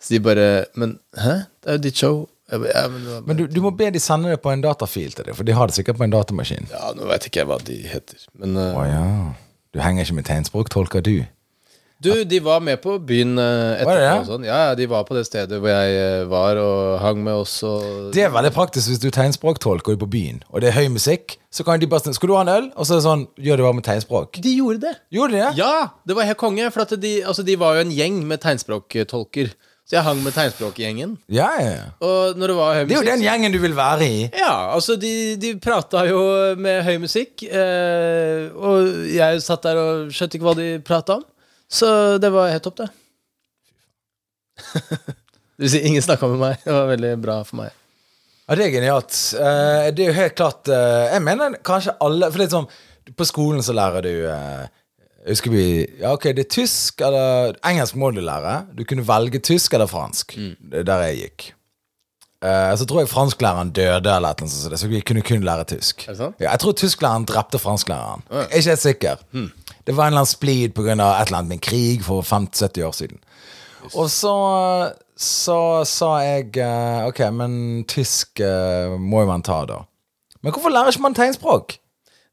Så 0.00 0.14
de 0.16 0.20
bare 0.24 0.46
Men 0.80 0.96
hæ? 1.20 1.34
Det 1.62 1.70
er 1.70 1.78
jo 1.78 1.82
ditt 1.86 2.00
show. 2.00 2.16
Bare, 2.50 2.72
ja, 2.74 2.82
men, 2.92 3.04
bare- 3.08 3.22
Men 3.28 3.36
du, 3.38 3.44
du 3.48 3.60
må 3.64 3.70
be 3.76 3.90
de 3.94 4.00
sende 4.02 4.32
det 4.32 4.40
på 4.44 4.50
en 4.52 4.64
datafil 4.64 5.12
til 5.16 5.24
deg, 5.28 5.36
for 5.36 5.44
de 5.48 5.54
har 5.56 5.68
det 5.70 5.76
sikkert 5.78 6.00
på 6.00 6.04
en 6.08 6.12
datamaskin. 6.16 6.66
ja, 6.72 6.90
nå 6.96 7.06
vet 7.12 7.28
ikke 7.28 7.42
jeg 7.44 7.50
hva 7.52 7.60
de 7.64 7.78
heter. 7.92 8.26
Men 8.40 8.56
uh, 8.58 8.72
oh, 8.80 8.84
ja. 8.88 9.04
Du 9.74 9.80
henger 9.84 10.04
ikke 10.06 10.18
med 10.18 10.26
tegnspråk, 10.28 10.68
tolker 10.72 11.02
du? 11.04 11.14
Du, 12.04 12.12
de 12.28 12.40
var 12.44 12.60
med 12.64 12.80
på 12.82 12.98
byen 13.00 13.38
eh, 13.40 13.82
etterpå. 13.82 14.18
Og 14.20 14.28
sånn. 14.28 14.46
Ja, 14.48 14.58
ja, 14.68 14.74
de 14.78 14.88
var 14.90 15.06
på 15.08 15.16
det 15.16 15.24
stedet 15.28 15.58
hvor 15.62 15.72
jeg 15.72 15.96
eh, 15.98 16.26
var, 16.30 16.60
og 16.60 16.98
hang 17.02 17.22
med 17.24 17.40
oss. 17.44 17.56
Og 17.66 18.12
Det 18.14 18.26
er 18.26 18.34
veldig 18.34 18.52
praktisk 18.54 18.92
hvis 18.92 19.02
du 19.02 19.08
er 19.10 19.16
tegnspråktolk 19.16 19.88
og 19.88 19.96
er 19.96 20.00
på 20.04 20.10
byen, 20.14 20.42
og 20.52 20.62
det 20.64 20.70
er 20.70 20.78
høy 20.78 20.92
musikk. 20.94 21.38
Så 21.54 21.62
kan 21.66 21.78
de 21.78 21.86
bare 21.86 22.12
Skal 22.12 22.28
du 22.28 22.34
ha 22.34 22.42
en 22.42 22.50
øl? 22.50 22.64
Og 22.74 22.86
så 22.86 22.96
er 22.96 22.98
det 22.98 23.04
sånn 23.06 23.28
Gjør 23.38 23.60
det 23.60 23.64
bare 23.68 23.78
med 23.78 23.84
tegnspråk. 23.86 24.40
De 24.42 24.56
gjorde 24.56 24.80
det! 24.88 24.96
Gjorde 25.14 25.36
de 25.36 25.42
det? 25.44 25.52
Ja, 25.60 25.74
det 26.02 26.16
var 26.18 26.26
helt 26.26 26.40
konge. 26.40 26.66
For 26.74 26.82
at 26.82 26.96
de, 26.98 27.12
altså, 27.22 27.44
de 27.46 27.54
var 27.60 27.78
jo 27.78 27.84
en 27.86 27.94
gjeng 27.94 28.24
med 28.26 28.42
tegnspråktolker. 28.42 29.52
Så 29.84 29.98
jeg 29.98 30.04
hang 30.06 30.22
med 30.24 30.32
tegnspråkgjengen. 30.32 31.10
Ja, 31.28 31.50
ja, 31.60 31.72
ja. 31.76 31.88
Og 32.00 32.38
når 32.40 32.50
det 32.50 32.56
var 32.56 32.70
høy 32.78 32.84
Det 32.88 32.96
er 32.96 33.02
jo 33.02 33.10
den 33.10 33.24
gjengen 33.26 33.52
du 33.52 33.58
vil 33.60 33.74
være 33.76 34.06
i. 34.08 34.22
Ja, 34.32 34.72
altså 34.72 34.96
de, 34.96 35.12
de 35.36 35.50
prata 35.60 36.06
jo 36.08 36.22
med 36.56 36.80
høy 36.86 36.96
musikk, 37.02 37.44
eh, 37.44 38.48
og 38.56 39.04
jeg 39.12 39.42
satt 39.44 39.66
der 39.68 39.80
og 39.82 40.14
skjønte 40.14 40.40
ikke 40.40 40.48
hva 40.48 40.56
de 40.56 40.68
prata 40.84 41.18
om. 41.20 41.26
Så 41.70 42.18
det 42.22 42.30
var 42.34 42.52
helt 42.52 42.64
topp, 42.64 42.82
det. 42.82 42.90
du 45.56 45.64
vil 45.64 45.72
si, 45.72 45.80
ingen 45.80 46.04
snakka 46.04 46.28
med 46.30 46.42
meg. 46.42 46.60
Det 46.64 46.76
var 46.76 46.92
veldig 46.92 47.16
bra 47.22 47.40
for 47.46 47.64
meg. 47.64 47.74
Ja, 48.44 48.56
det 48.58 48.66
er 48.66 48.74
genialt. 48.74 49.18
Eh, 49.40 49.90
det 49.96 50.04
er 50.04 50.10
jo 50.10 50.16
helt 50.18 50.34
klart 50.36 50.68
eh, 50.68 51.14
Jeg 51.14 51.22
mener 51.24 51.54
kanskje 51.64 51.94
alle 52.04 52.28
For 52.28 52.42
det 52.42 52.44
er 52.44 52.52
sånn 52.52 53.14
På 53.16 53.24
skolen 53.24 53.64
så 53.64 53.72
lærer 53.72 54.04
du 54.04 54.10
Jeg 54.12 54.66
Husker 55.24 55.54
vi 55.54 55.64
Ja, 56.02 56.12
ok, 56.12 56.26
det 56.36 56.44
er 56.44 56.50
tysk 56.52 57.00
eller 57.00 57.56
Engelsk 57.64 57.96
må 57.96 58.10
du 58.12 58.20
lære. 58.20 58.58
Du 58.76 58.82
kunne 58.84 59.06
velge 59.08 59.40
tysk 59.40 59.72
eller 59.72 59.88
fransk. 59.88 60.34
Det 60.36 60.82
er 60.82 60.84
der 60.84 61.04
jeg 61.06 61.22
gikk. 61.22 61.46
Uh, 62.44 62.74
så 62.76 62.84
tror 62.84 63.00
jeg 63.00 63.08
fransklæreren 63.08 63.70
døde, 63.72 64.10
eller 64.12 64.34
annet 64.34 64.52
sånt, 64.52 64.76
så 64.76 64.90
vi 64.90 65.00
kunne 65.00 65.22
kun 65.24 65.46
lære 65.48 65.64
tysk. 65.70 66.04
Er 66.04 66.12
det 66.12 66.18
sant? 66.18 66.36
Ja, 66.44 66.50
jeg 66.50 66.60
tror 66.60 66.76
tysklæreren 66.76 67.24
drepte 67.24 67.56
fransklæreren. 67.62 68.26
Jeg 68.28 68.42
er 68.42 68.60
ikke 68.60 68.74
helt 68.74 68.82
sikker. 68.82 69.24
Det 69.84 69.92
var 69.92 70.06
en 70.06 70.14
eller 70.14 70.24
annen 70.24 70.30
splid 70.32 70.74
pga. 70.74 70.92
et 70.92 71.26
eller 71.28 71.38
annet 71.38 71.48
med 71.48 71.56
en 71.58 71.64
krig 71.68 72.04
for 72.04 72.22
50-70 72.22 72.84
år 72.88 72.92
siden. 72.96 73.18
Og 73.92 74.08
så, 74.10 74.34
så 75.16 75.58
sa 75.84 76.10
jeg 76.24 76.56
eh, 76.56 77.04
Ok, 77.04 77.20
men 77.36 77.84
tysk 77.88 78.40
eh, 78.40 78.94
må 78.98 79.20
jo 79.24 79.28
man 79.28 79.44
ta, 79.44 79.64
da. 79.68 79.82
Men 80.40 80.52
hvorfor 80.52 80.72
lærer 80.72 80.92
ikke 80.92 81.04
man 81.04 81.16
tegnspråk? 81.16 81.78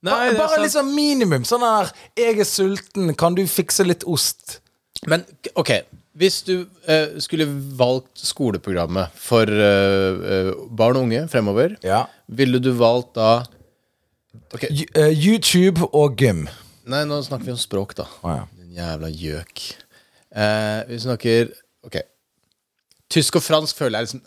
Nei, 0.01 0.31
bare, 0.33 0.37
Bare 0.39 0.61
liksom 0.63 0.93
minimum. 0.95 1.43
Sånn 1.45 1.61
der 1.61 1.91
'Jeg 2.17 2.39
er 2.39 2.47
sulten, 2.49 3.13
kan 3.15 3.35
du 3.35 3.43
fikse 3.47 3.85
litt 3.85 4.03
ost?' 4.07 4.59
Men 5.07 5.23
ok, 5.55 5.81
hvis 6.17 6.41
du 6.45 6.65
eh, 6.87 7.17
skulle 7.23 7.47
valgt 7.77 8.19
skoleprogrammet 8.21 9.13
for 9.15 9.47
eh, 9.49 10.25
eh, 10.33 10.51
barn 10.69 10.97
og 10.99 11.03
unge 11.07 11.27
fremover, 11.31 11.77
Ja. 11.83 12.05
ville 12.27 12.59
du 12.59 12.71
valgt 12.71 13.15
da 13.15 13.43
okay. 14.53 14.69
YouTube 15.13 15.87
og 15.93 16.17
gym. 16.17 16.47
Nei, 16.89 17.03
nå 17.05 17.19
snakker 17.25 17.45
vi 17.49 17.53
om 17.53 17.59
språk, 17.61 17.93
da. 17.99 18.07
Ah, 18.25 18.41
ja. 18.41 18.47
Din 18.57 18.73
jævla 18.77 19.09
gjøk. 19.13 19.63
Eh, 20.31 20.81
vi 20.89 20.99
snakker 21.03 21.51
Ok. 21.85 21.97
Tysk 23.11 23.35
og 23.39 23.43
fransk 23.43 23.75
føler 23.75 23.99
jeg 23.99 24.07
liksom 24.07 24.21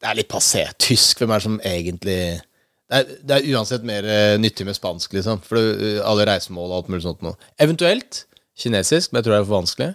Det 0.00 0.08
er 0.08 0.16
litt 0.18 0.30
passé. 0.32 0.64
Tysk, 0.80 1.20
hvem 1.20 1.30
er 1.30 1.40
det 1.40 1.44
som 1.46 1.58
egentlig 1.60 2.18
Det 2.40 2.98
er, 2.98 3.10
det 3.22 3.36
er 3.36 3.48
uansett 3.54 3.84
mer 3.86 4.06
eh, 4.08 4.36
nyttig 4.40 4.66
med 4.66 4.74
spansk, 4.74 5.12
liksom. 5.14 5.42
For 5.46 5.60
det, 5.60 5.96
eh, 5.96 6.02
alle 6.02 6.26
reisemål 6.26 6.72
og 6.72 6.76
alt 6.80 6.88
mulig 6.90 7.04
sånt 7.06 7.22
noe. 7.22 7.36
Eventuelt 7.62 8.24
kinesisk, 8.58 9.12
men 9.12 9.20
jeg 9.20 9.28
tror 9.28 9.36
det 9.36 9.40
er 9.40 9.46
for 9.46 9.60
vanskelig. 9.60 9.90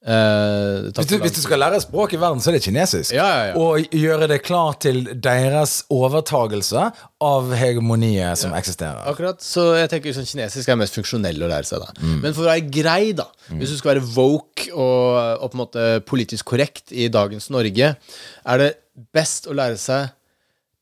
Tar 0.00 0.96
Hvis 0.96 1.10
du, 1.10 1.18
hvis 1.20 1.34
du 1.36 1.42
skal 1.44 1.60
lære 1.60 1.80
språk 1.82 2.14
i 2.16 2.20
verden, 2.20 2.40
så 2.40 2.48
er 2.48 2.56
det 2.56 2.62
kinesisk. 2.64 3.12
Ja, 3.12 3.26
ja, 3.28 3.42
ja. 3.50 3.56
Og 3.60 3.92
gjøre 3.92 4.30
det 4.30 4.38
klar 4.46 4.78
til 4.80 5.02
deres 5.12 5.82
overtagelse 5.92 6.86
av 7.20 7.50
hegemoniet 7.60 8.40
som 8.40 8.54
eksisterer. 8.56 9.02
Akkurat, 9.10 9.44
så 9.44 9.74
jeg 9.76 9.90
tenker 9.92 10.16
sånn 10.16 10.28
Kinesisk 10.30 10.72
er 10.72 10.80
mest 10.80 10.96
funksjonell 10.96 11.44
å 11.44 11.50
lære 11.52 11.68
seg. 11.68 11.84
da 11.84 11.92
Mm. 12.00 12.16
Men 12.22 12.32
for 12.32 12.46
å 12.46 12.48
være 12.48 12.70
grei, 12.72 13.12
da 13.12 13.26
hvis 13.50 13.74
du 13.74 13.76
skal 13.76 13.96
være 13.96 14.06
woke 14.14 14.70
og, 14.72 15.42
og 15.42 15.50
på 15.50 15.56
en 15.58 15.60
måte 15.60 15.86
politisk 16.08 16.48
korrekt 16.54 16.94
i 16.96 17.10
dagens 17.12 17.50
Norge, 17.52 17.92
er 17.96 18.62
det 18.62 18.70
best 19.12 19.50
å 19.50 19.56
lære 19.56 19.76
seg 19.80 20.14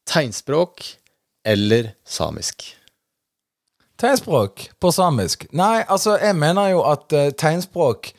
tegnspråk 0.08 0.84
eller 1.48 1.92
samisk. 2.06 2.68
Tegnspråk 3.98 4.68
på 4.78 4.90
samisk? 4.94 5.48
Nei, 5.58 5.82
altså, 5.90 6.18
jeg 6.22 6.36
mener 6.38 6.70
jo 6.70 6.84
at 6.86 7.10
uh, 7.16 7.30
tegnspråk 7.34 8.12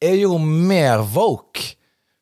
er 0.00 0.16
jo 0.22 0.38
mer 0.40 1.04
woke. 1.14 1.74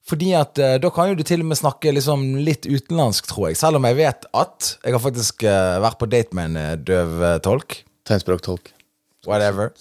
Fordi 0.08 0.30
at 0.38 0.56
eh, 0.62 0.78
da 0.80 0.88
kan 0.94 1.10
jo 1.10 1.18
du 1.18 1.24
til 1.26 1.44
og 1.44 1.50
med 1.50 1.60
snakke 1.60 1.92
liksom 1.92 2.38
litt 2.40 2.64
utenlandsk, 2.64 3.28
tror 3.28 3.50
jeg. 3.50 3.58
Selv 3.60 3.76
om 3.76 3.84
jeg 3.84 3.98
vet 3.98 4.24
at 4.32 4.70
Jeg 4.80 4.96
har 4.96 5.04
faktisk 5.04 5.44
eh, 5.44 5.76
vært 5.84 6.00
på 6.00 6.08
date 6.08 6.36
med 6.38 6.54
en 6.54 6.62
uh, 6.62 6.80
døv 6.80 7.22
eh, 7.22 7.38
tolk. 7.44 7.82
Tegnspråktolk. 8.08 8.72
Whatever. 9.28 9.74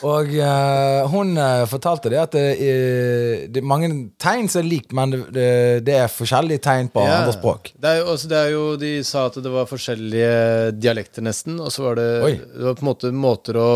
Og 0.00 0.32
uh, 0.34 1.04
hun 1.12 1.36
eh, 1.38 1.64
fortalte 1.70 2.10
det 2.10 2.18
at 2.18 2.34
det, 2.34 2.46
eh, 2.64 3.44
det 3.52 3.62
mange 3.66 3.90
tegn 4.20 4.48
som 4.50 4.62
er 4.62 4.68
likt, 4.68 4.94
men 4.96 5.12
det, 5.12 5.82
det, 5.86 5.94
er 5.94 6.10
forskjellige 6.10 6.62
tegn 6.64 6.90
på 6.94 7.04
yeah. 7.04 7.20
andre 7.20 7.34
språk. 7.36 7.72
Det 7.76 7.90
er, 7.90 8.00
jo, 8.00 8.08
altså, 8.14 8.30
det 8.32 8.40
er 8.40 8.50
jo, 8.54 8.64
De 8.80 8.92
sa 9.06 9.26
at 9.28 9.38
det 9.44 9.52
var 9.52 9.70
forskjellige 9.70 10.32
dialekter, 10.78 11.26
nesten. 11.26 11.60
Og 11.62 11.70
så 11.74 11.86
var 11.86 12.00
det, 12.00 12.08
det 12.56 12.66
var 12.66 12.78
på 12.78 12.86
en 12.86 12.90
måte 12.90 13.12
måter 13.14 13.60
å 13.60 13.70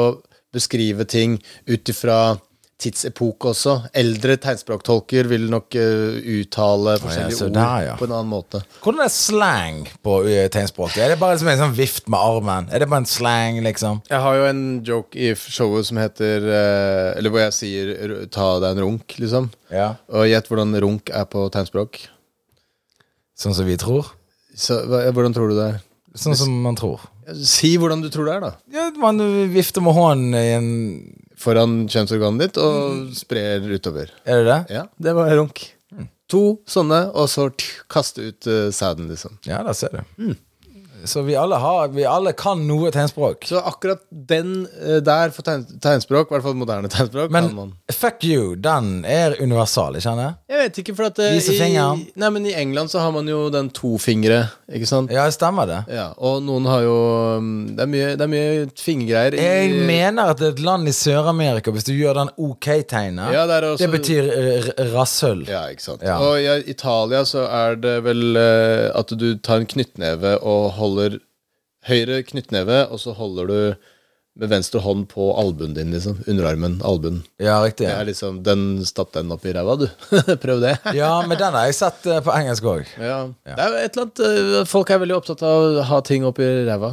beskrive 0.54 1.06
ting 1.11 1.37
ut 1.68 1.92
ifra 1.92 2.21
tidsepoke 2.80 3.50
også. 3.52 3.75
Eldre 3.97 4.37
tegnspråktolker 4.40 5.28
vil 5.30 5.47
nok 5.52 5.76
uh, 5.80 6.18
uttale 6.37 6.97
forskjellige 7.00 7.38
så 7.38 7.49
ord 7.49 7.54
der, 7.56 7.87
ja. 7.87 7.95
på 7.97 8.09
en 8.09 8.14
annen 8.18 8.33
måte. 8.33 8.61
Hvordan 8.85 9.04
er 9.06 9.12
slang 9.12 9.78
på 10.04 10.18
eh, 10.28 10.49
tegnspråket? 10.52 11.00
Er 11.04 11.14
det 11.14 11.21
bare 11.23 11.38
liksom 11.38 11.52
en 11.54 11.62
sånn 11.64 11.76
vift 11.78 12.11
med 12.12 12.21
armen? 12.21 12.68
Er 12.68 12.85
det 12.85 12.90
bare 12.92 13.04
en 13.06 13.09
slang, 13.11 13.62
liksom? 13.64 14.02
Jeg 14.11 14.23
har 14.26 14.38
jo 14.40 14.50
en 14.50 14.62
joke 14.87 15.16
i 15.16 15.33
showet 15.40 15.88
som 15.88 16.00
heter 16.00 16.45
uh, 16.50 17.16
Eller 17.16 17.33
hvor 17.33 17.47
jeg 17.47 17.56
sier 17.56 17.95
'ta 18.28 18.50
deg 18.61 18.76
en 18.76 18.85
runk', 18.85 19.18
liksom. 19.23 19.50
Ja. 19.73 19.95
Og 20.12 20.28
gjett 20.28 20.52
hvordan 20.52 20.76
runk 20.85 21.11
er 21.11 21.26
på 21.33 21.49
tegnspråk. 21.52 22.04
Sånn 23.37 23.56
som 23.56 23.68
vi 23.68 23.76
tror? 23.80 24.12
Så, 24.56 24.80
hvordan 24.88 25.35
tror 25.37 25.52
du 25.52 25.56
det 25.59 25.68
er? 25.75 25.85
Sånn 26.16 26.37
som 26.37 26.52
man 26.64 26.76
tror. 26.76 27.02
Si 27.45 27.75
hvordan 27.76 28.00
du 28.00 28.09
tror 28.12 28.28
det 28.28 28.37
er, 28.37 28.45
da. 28.47 28.52
Ja, 28.73 28.88
man 29.00 29.21
vifter 29.52 29.85
med 29.85 29.97
hånden 29.97 30.37
i 30.38 30.50
en 30.56 30.68
Foran 31.37 31.85
kjønnsorganet 31.93 32.47
ditt 32.47 32.61
og 32.62 33.11
sprer 33.16 33.64
utover. 33.69 34.12
Er 34.25 34.43
det 34.43 34.47
det? 34.49 34.61
Ja, 34.78 34.87
det 35.02 35.16
var 35.19 35.33
runk. 35.37 35.66
To 36.33 36.43
sånne, 36.66 37.05
og 37.14 37.28
så 37.31 37.47
tj, 37.55 37.69
kaste 37.93 38.25
ut 38.33 38.49
uh, 38.50 38.71
sæden, 38.75 39.07
liksom. 39.12 39.37
Ja, 39.47 39.61
da 39.62 39.75
ser 39.76 39.93
du. 39.95 40.33
Så 41.07 41.23
vi 41.27 41.35
alle, 41.39 41.57
har, 41.63 41.89
vi 41.95 42.05
alle 42.05 42.33
kan 42.37 42.61
noe 42.67 42.91
tegnspråk. 42.95 43.45
Så 43.49 43.61
akkurat 43.63 44.01
den 44.11 44.67
eh, 44.83 45.01
der 45.05 45.31
for 45.35 45.43
tegn, 45.47 45.65
tegnspråk, 45.83 46.31
i 46.31 46.35
hvert 46.37 46.43
fall 46.47 46.55
moderne 46.59 46.89
tegnspråk, 46.93 47.31
Men 47.31 47.49
kan 47.49 47.57
man 47.57 47.73
fuck 47.93 48.25
you, 48.25 48.55
den 48.57 49.05
er 49.05 49.37
universal, 49.41 49.95
ikke 49.97 50.03
sant? 50.09 50.37
Jeg 50.51 50.59
vet 50.65 50.79
ikke, 50.83 50.95
for 50.97 51.09
at 51.11 51.19
eh, 51.23 51.33
Vise 51.37 51.55
fingeren. 51.59 52.01
i, 52.03 52.13
Nei, 52.21 52.31
men 52.31 52.47
i 52.47 52.55
England 52.59 52.91
så 52.93 53.01
har 53.05 53.13
man 53.15 53.29
jo 53.29 53.49
den 53.51 53.71
to 53.71 53.97
fingre, 54.03 54.43
ikke 54.73 54.87
sant? 54.91 55.11
Ja, 55.15 55.29
stemmer 55.31 55.67
det. 55.71 55.81
Ja, 55.95 56.09
og 56.19 56.43
noen 56.43 56.67
har 56.67 56.83
jo 56.83 56.97
um, 57.39 57.51
Det 57.77 57.83
er 57.85 57.91
mye, 57.93 58.11
det 58.17 58.25
er 58.27 58.33
mye 58.33 58.67
fingergreier. 58.80 59.35
i- 59.35 59.43
Jeg 59.47 59.87
mener 59.87 60.33
at 60.35 60.41
et 60.43 60.59
land 60.61 60.89
i 60.89 60.93
Sør-Amerika, 60.97 61.71
hvis 61.71 61.85
du 61.85 61.93
gjør 61.95 62.15
den 62.23 62.30
OK-tegnet, 62.39 63.33
Ja, 63.33 63.47
det 63.47 63.54
er 63.57 63.63
også- 63.71 63.78
det 63.87 63.91
betyr 64.00 64.25
eh, 64.33 64.69
r- 64.69 64.93
rasshøl. 64.95 65.47
Ja, 65.49 65.67
ikke 65.71 65.83
sant. 65.83 66.02
Ja. 66.02 66.19
Og 66.19 66.39
i 66.41 66.71
Italia 66.71 67.23
så 67.25 67.47
er 67.49 67.76
det 67.76 68.02
vel 68.04 68.37
eh, 68.37 68.91
at 68.99 69.09
du 69.19 69.37
tar 69.39 69.57
en 69.61 69.67
knyttneve 69.67 70.43
og 70.43 70.73
holder 70.73 70.96
høyre 71.87 72.23
knyttneve, 72.26 72.87
og 72.91 72.99
så 73.02 73.15
holder 73.17 73.50
du 73.52 73.59
med 74.37 74.50
venstre 74.52 74.82
hånd 74.85 75.06
på 75.09 75.30
albuen 75.41 75.73
din, 75.73 75.95
liksom. 75.95 76.19
Underarmen, 76.28 76.75
albuen. 76.85 77.23
Ja, 77.41 77.54
riktig. 77.65 77.87
Det 77.89 77.95
er 77.97 78.04
liksom, 78.11 78.43
den 78.45 78.67
Stapp 78.85 79.15
den 79.15 79.30
opp 79.32 79.47
i 79.49 79.54
ræva, 79.56 79.78
du. 79.80 79.87
Prøv 80.45 80.61
det. 80.61 80.75
Ja, 80.99 81.23
men 81.25 81.39
den 81.41 81.56
har 81.56 81.71
jeg 81.71 81.78
sett 81.78 82.04
eh, 82.11 82.21
på 82.21 82.35
engelsk 82.35 82.69
òg. 82.69 82.91
Ja. 83.00 83.23
Det 83.49 83.56
er 83.56 83.78
et 83.80 83.97
eller 83.97 84.04
annet 84.11 84.23
eh, 84.26 84.69
Folk 84.69 84.93
er 84.93 85.00
veldig 85.00 85.17
opptatt 85.17 85.45
av 85.47 85.65
å 85.80 85.87
ha 85.89 86.02
ting 86.04 86.26
opp 86.28 86.43
i 86.45 86.50
ræva. 86.69 86.93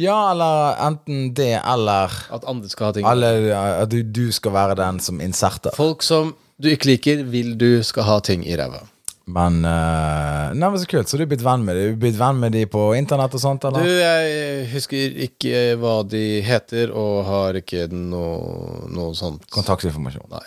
Ja, 0.00 0.16
eller 0.32 0.80
enten 0.86 1.30
det, 1.36 1.54
eller 1.60 2.12
At 2.32 2.44
andre 2.48 2.68
skal 2.72 2.90
ha 2.90 2.96
ting. 2.96 3.06
eller 3.08 3.46
at 3.84 3.92
du, 3.92 4.00
du 4.04 4.26
skal 4.32 4.52
være 4.56 4.74
den 4.80 4.98
som 5.00 5.20
inserter. 5.24 5.72
Folk 5.76 6.04
som 6.04 6.34
du 6.60 6.68
ikke 6.72 6.88
liker, 6.94 7.22
vil 7.28 7.52
du 7.60 7.82
skal 7.84 8.04
ha 8.08 8.16
ting 8.24 8.44
i 8.48 8.56
ræva. 8.56 8.80
Men 9.26 9.64
uh, 9.66 10.52
Nei, 10.54 10.68
men 10.70 10.78
så 10.78 10.86
kult. 10.86 11.10
Så 11.10 11.18
du 11.18 11.24
er 11.24 11.30
blitt 11.30 11.42
venn 11.42 11.64
med 11.66 11.74
dem? 11.78 11.96
Blitt 11.98 12.18
venn 12.18 12.38
med 12.38 12.54
dem 12.54 12.68
på 12.70 12.84
internett 12.94 13.34
og 13.34 13.42
sånt, 13.42 13.64
Du, 13.74 13.82
jeg 13.82 14.68
husker 14.70 15.16
ikke 15.26 15.62
hva 15.82 15.96
de 16.06 16.22
heter, 16.46 16.92
og 16.94 17.24
har 17.26 17.58
ikke 17.58 17.88
noe, 17.90 18.86
noe 18.94 19.16
sånt. 19.18 19.48
Kontaktinformasjon. 19.50 20.30
Nei. 20.30 20.44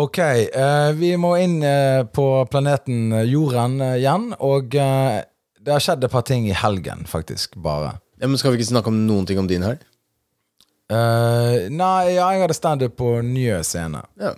Ok, 0.00 0.18
uh, 0.54 0.90
vi 0.98 1.14
må 1.18 1.36
inn 1.42 1.60
uh, 1.62 2.02
på 2.10 2.26
planeten 2.50 3.14
Jorden 3.30 3.78
igjen, 3.92 4.28
og 4.42 4.74
det 4.74 5.70
har 5.70 5.82
skjedd 5.82 6.06
et 6.06 6.14
par 6.14 6.26
ting 6.26 6.50
i 6.50 6.56
helgen, 6.56 7.06
faktisk, 7.10 7.54
bare. 7.62 7.96
Ja, 8.18 8.26
men 8.26 8.38
Skal 8.38 8.52
vi 8.54 8.60
ikke 8.60 8.72
snakke 8.72 8.90
om 8.90 9.02
noen 9.06 9.30
ting 9.30 9.38
om 9.40 9.48
din 9.50 9.62
helg? 9.66 9.86
Nei, 10.90 11.98
ja, 12.16 12.26
jeg 12.34 12.42
hadde 12.42 12.54
standup 12.56 12.96
på 12.98 13.20
Njø 13.22 13.60
scene. 13.62 14.00
Ja, 14.18 14.32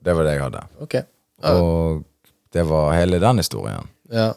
Det 0.00 0.14
var 0.16 0.24
det 0.24 0.38
jeg 0.38 0.46
hadde. 0.46 0.62
ok. 0.80 0.94
Ja, 0.96 1.50
Og 1.52 2.06
det 2.54 2.64
var 2.68 2.92
hele 2.96 3.18
den 3.22 3.38
historien. 3.42 3.88
ja. 4.12 4.34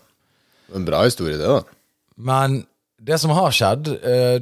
En 0.74 0.86
bra 0.88 1.02
historie, 1.04 1.36
det, 1.36 1.44
da. 1.52 1.62
Men 2.16 2.62
det 3.04 3.18
som 3.20 3.32
har 3.36 3.52
skjedd 3.52 3.90
eh, 3.92 4.38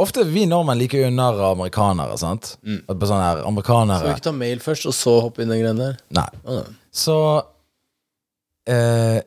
Ofte 0.00 0.22
vi 0.24 0.46
nordmenn 0.48 0.78
liker 0.80 1.02
jo 1.02 1.10
narr 1.12 1.36
av 1.36 1.58
amerikanere, 1.58 2.14
sant? 2.16 2.54
At 2.88 2.96
på 2.96 3.08
sånne 3.10 3.26
her, 3.26 3.42
amerikanere 3.44 3.98
Skal 4.00 4.08
vi 4.08 4.14
ikke 4.16 4.24
ta 4.30 4.32
mail 4.32 4.62
først, 4.64 4.86
og 4.88 4.94
så 4.96 5.12
hoppe 5.26 5.44
inn 5.44 5.52
den 5.52 5.60
greia 5.60 5.74
der? 5.76 5.98
Nei. 6.16 6.24
Ah, 6.48 6.70
Så 6.88 7.16
eh, 8.72 9.18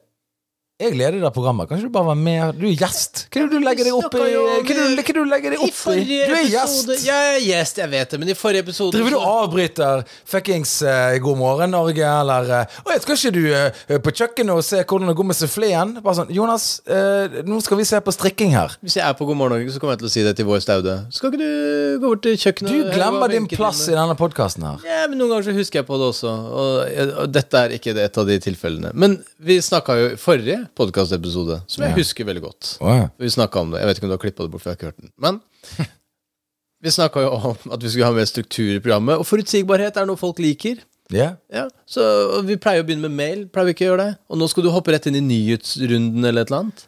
Jeg 0.76 0.92
leder 0.92 1.22
det 1.24 1.30
programmet. 1.32 1.70
Kan 1.70 1.80
ikke 1.80 1.88
du 1.88 1.92
bare 1.96 2.10
være 2.10 2.20
med? 2.20 2.58
Du 2.60 2.66
er 2.68 2.74
gjest. 2.76 3.22
Hva 3.32 3.40
er 3.40 3.46
det 3.48 3.56
du 3.56 3.64
legger 3.64 3.88
deg 3.88 3.96
opp 3.96 4.16
i? 4.18 4.20
Hva 4.20 4.26
er 4.28 4.66
det 4.68 4.74
du, 4.76 5.22
er 5.22 5.30
legger 5.32 5.54
deg 5.54 5.62
opp 5.64 5.78
i? 5.94 6.18
Du 6.28 6.34
er 6.36 6.50
gjest! 6.52 6.90
Jeg 7.00 7.30
er 7.30 7.38
gjest, 7.46 7.78
jeg 7.80 7.92
vet 7.94 8.12
det, 8.12 8.18
men 8.20 8.32
i 8.34 8.36
forrige 8.36 8.66
episode 8.66 8.92
Driver 8.92 9.16
du 9.16 9.18
og 9.22 9.30
avbryter 9.46 10.04
fuckings 10.28 10.74
uh, 10.84 11.16
God 11.24 11.40
morgen 11.40 11.72
Norge, 11.72 12.04
eller 12.04 12.52
uh, 12.52 12.76
Å, 12.84 12.98
skal 13.06 13.16
ikke 13.16 13.32
du 13.38 13.48
uh, 13.56 14.02
på 14.04 14.14
kjøkkenet 14.20 14.52
og 14.52 14.68
se 14.68 14.82
hvordan 14.82 15.14
det 15.14 15.16
går 15.16 15.30
med 15.30 15.40
suffleen? 15.40 15.94
Bare 16.04 16.18
sånn 16.20 16.36
Jonas, 16.36 16.68
uh, 16.92 17.40
nå 17.48 17.62
skal 17.64 17.80
vi 17.80 17.88
se 17.88 18.04
på 18.04 18.16
strikking 18.18 18.52
her. 18.58 18.76
Hvis 18.84 19.00
jeg 19.00 19.08
er 19.08 19.16
på 19.16 19.30
God 19.32 19.40
morgen 19.46 19.56
Norge, 19.56 19.72
så 19.72 19.80
kommer 19.80 19.96
jeg 19.96 20.04
til 20.04 20.12
å 20.12 20.14
si 20.18 20.28
det 20.28 20.36
til 20.36 20.52
vår 20.52 20.60
Staude. 20.68 20.98
Skal 21.16 21.32
ikke 21.32 21.40
du 21.40 22.04
gå 22.04 22.12
bort 22.12 22.26
til 22.28 22.36
kjøkkenet? 22.36 22.76
Du 22.76 22.92
glemmer 22.92 23.32
din 23.32 23.48
plass 23.56 23.86
i 23.88 23.96
denne 23.96 24.20
podkasten 24.20 24.68
her. 24.68 24.84
Ja, 24.84 25.08
men 25.08 25.24
noen 25.24 25.38
ganger 25.38 25.54
så 25.54 25.56
husker 25.56 25.86
jeg 25.86 25.88
på 25.88 26.04
det 26.04 26.12
også. 26.12 26.36
Og, 26.52 27.02
og 27.24 27.32
dette 27.32 27.64
er 27.64 27.80
ikke 27.80 27.96
et 27.96 28.24
av 28.26 28.28
de 28.28 28.42
tilfellene. 28.44 28.92
Men 28.92 29.22
vi 29.40 29.62
snakka 29.64 30.00
jo 30.04 30.14
forrige 30.20 30.65
podkastepisode, 30.78 31.60
som 31.72 31.86
jeg 31.86 31.98
husker 32.00 32.28
veldig 32.28 32.44
godt. 32.44 32.72
Wow. 32.82 33.08
Vi 33.22 33.30
snakket 33.34 33.62
om 33.62 33.76
det. 33.76 33.84
Jeg 33.84 33.90
vet 33.90 34.00
ikke 34.00 34.08
om 34.08 34.12
du 34.12 34.16
har 34.18 34.24
klippa 34.24 34.48
det 34.48 34.54
bort, 34.54 34.64
for 34.64 34.72
jeg 34.72 34.78
har 34.78 34.82
ikke 34.82 34.92
hørt 34.92 35.04
den. 35.04 35.14
Men 35.22 35.40
vi 36.86 36.96
snakka 36.96 37.24
jo 37.26 37.32
om 37.36 37.72
at 37.78 37.86
vi 37.86 37.94
skulle 37.94 38.10
ha 38.10 38.18
mer 38.18 38.28
struktur 38.30 38.74
i 38.74 38.82
programmet. 38.82 39.22
Og 39.22 39.30
forutsigbarhet 39.30 40.02
er 40.02 40.10
noe 40.10 40.20
folk 40.20 40.42
liker. 40.44 40.82
Ja. 41.14 41.36
Ja, 41.54 41.68
så 41.86 42.02
Vi 42.48 42.58
pleier 42.58 42.82
å 42.82 42.88
begynne 42.88 43.10
med 43.10 43.18
mail. 43.20 43.46
Pleier 43.54 43.70
vi 43.70 43.76
ikke 43.78 43.86
å 43.86 43.92
gjøre 43.92 44.10
det? 44.10 44.20
Og 44.30 44.42
nå 44.42 44.50
skal 44.50 44.66
du 44.66 44.72
hoppe 44.74 44.96
rett 44.96 45.06
inn 45.10 45.20
i 45.20 45.24
nyhetsrunden 45.24 46.26
eller 46.26 46.46
et 46.46 46.52
eller 46.52 46.64
annet? 46.66 46.86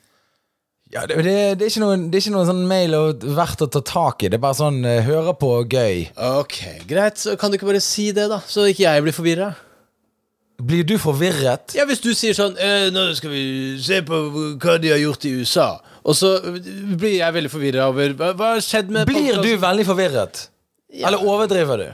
Ja, 0.88 1.04
det, 1.04 1.18
det, 1.20 1.36
det, 1.60 1.66
er 1.66 1.72
ikke 1.72 1.84
noen, 1.84 2.06
det 2.08 2.16
er 2.16 2.24
ikke 2.24 2.34
noen 2.38 2.48
sånn 2.48 2.68
mail 2.70 2.94
og 2.96 3.24
verdt 3.36 3.63
å 3.66 3.68
ta 3.72 3.82
tak 3.84 4.24
i. 4.24 4.30
Det 4.32 4.40
er 4.40 4.44
bare 4.46 4.56
sånn 4.56 4.80
eh, 4.88 5.02
høre 5.04 5.34
på 5.36 5.50
og 5.60 5.74
gøy. 5.76 6.06
Ok, 6.40 6.62
greit. 6.88 7.20
Så 7.20 7.36
kan 7.40 7.52
du 7.52 7.58
ikke 7.60 7.68
bare 7.68 7.84
si 7.84 8.10
det, 8.16 8.30
da? 8.32 8.40
Så 8.48 8.70
ikke 8.72 8.86
jeg 8.86 9.04
blir 9.04 9.16
forvirra. 9.16 9.50
Blir 10.58 10.84
du 10.89 10.96
forvirret? 10.98 11.76
Ja, 11.78 11.86
hvis 11.86 12.00
du 12.02 12.10
sier 12.17 12.34
sånn 12.34 12.56
eh, 12.58 12.88
'Nå 12.89 13.13
skal 13.20 13.30
vi 13.30 13.43
se 13.84 14.00
på 14.02 14.22
hva 14.58 14.78
de 14.82 14.89
har 14.89 14.98
gjort 14.98 15.26
i 15.30 15.36
USA', 15.38 15.78
og 16.04 16.15
så 16.17 16.32
blir 16.98 17.20
jeg 17.20 17.34
veldig 17.36 17.52
forvirra 17.52 17.89
over 17.91 18.15
hva, 18.17 18.34
har 18.56 18.63
skjedd 18.65 18.89
med 18.89 19.06
Blir 19.06 19.20
podcasten? 19.22 19.43
du 19.46 19.62
veldig 19.62 19.86
forvirret? 19.86 20.50
Ja. 20.93 21.08
Eller 21.08 21.22
overdriver 21.22 21.78
du? 21.78 21.88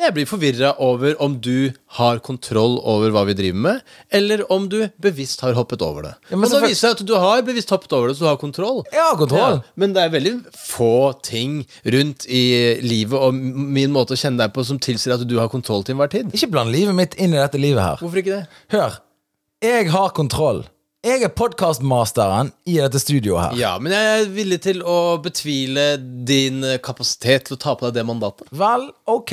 Jeg 0.00 0.14
blir 0.16 0.26
forvirra 0.26 0.72
over 0.82 1.12
om 1.22 1.34
du 1.44 1.70
har 1.98 2.18
kontroll 2.24 2.78
over 2.88 3.12
hva 3.14 3.22
vi 3.28 3.34
driver 3.38 3.60
med, 3.66 3.82
eller 4.10 4.40
om 4.50 4.64
du 4.70 4.80
bevisst 5.02 5.44
har 5.44 5.54
hoppet 5.54 5.84
over 5.84 6.08
det. 6.08 6.12
Ja, 6.32 6.38
og 6.40 6.48
da 6.50 6.62
viser 6.64 6.88
det 6.88 6.96
at 6.96 7.06
du 7.06 7.12
har 7.22 7.44
bevisst 7.46 7.70
hoppet 7.70 7.94
over 7.94 8.10
det, 8.10 8.16
så 8.18 8.24
du 8.24 8.30
har 8.32 8.40
kontroll. 8.40 8.80
Har 8.90 9.14
kontroll. 9.20 9.60
Ja, 9.60 9.74
men 9.78 9.94
det 9.94 10.02
er 10.02 10.14
veldig 10.16 10.34
få 10.58 10.90
ting 11.22 11.60
rundt 11.84 12.26
i 12.26 12.42
livet 12.82 13.14
og 13.20 13.36
min 13.36 13.94
måte 13.94 14.16
å 14.16 14.18
kjenne 14.18 14.42
deg 14.42 14.56
på 14.56 14.64
som 14.66 14.80
tilsier 14.82 15.14
at 15.14 15.22
du 15.28 15.36
har 15.38 15.52
kontroll 15.52 15.86
til 15.86 15.94
enhver 15.94 16.10
tid. 16.16 16.34
Ikke 16.34 16.50
bland 16.56 16.74
livet 16.74 16.98
mitt 16.98 17.14
inn 17.20 17.36
i 17.36 17.38
dette 17.38 17.60
livet 17.62 17.84
her. 17.84 18.02
Hvorfor 18.02 18.24
ikke 18.24 18.40
det? 18.40 18.62
Hør. 18.74 18.98
Jeg 19.62 19.92
har 19.94 20.10
kontroll. 20.16 20.64
Jeg 21.02 21.24
er 21.26 21.32
podkastmasteren 21.34 22.52
i 22.70 22.76
dette 22.78 23.00
studioet 23.02 23.40
her. 23.42 23.54
Ja, 23.58 23.70
men 23.82 23.90
jeg 23.90 24.10
er 24.20 24.28
villig 24.30 24.60
til 24.62 24.84
å 24.86 25.16
betvile 25.18 25.96
din 25.98 26.62
kapasitet 26.78 27.48
til 27.48 27.56
å 27.56 27.58
ta 27.64 27.72
på 27.74 27.88
deg 27.88 27.96
det 27.96 28.04
mandatet. 28.06 28.46
Vel, 28.54 28.84
ok, 29.10 29.32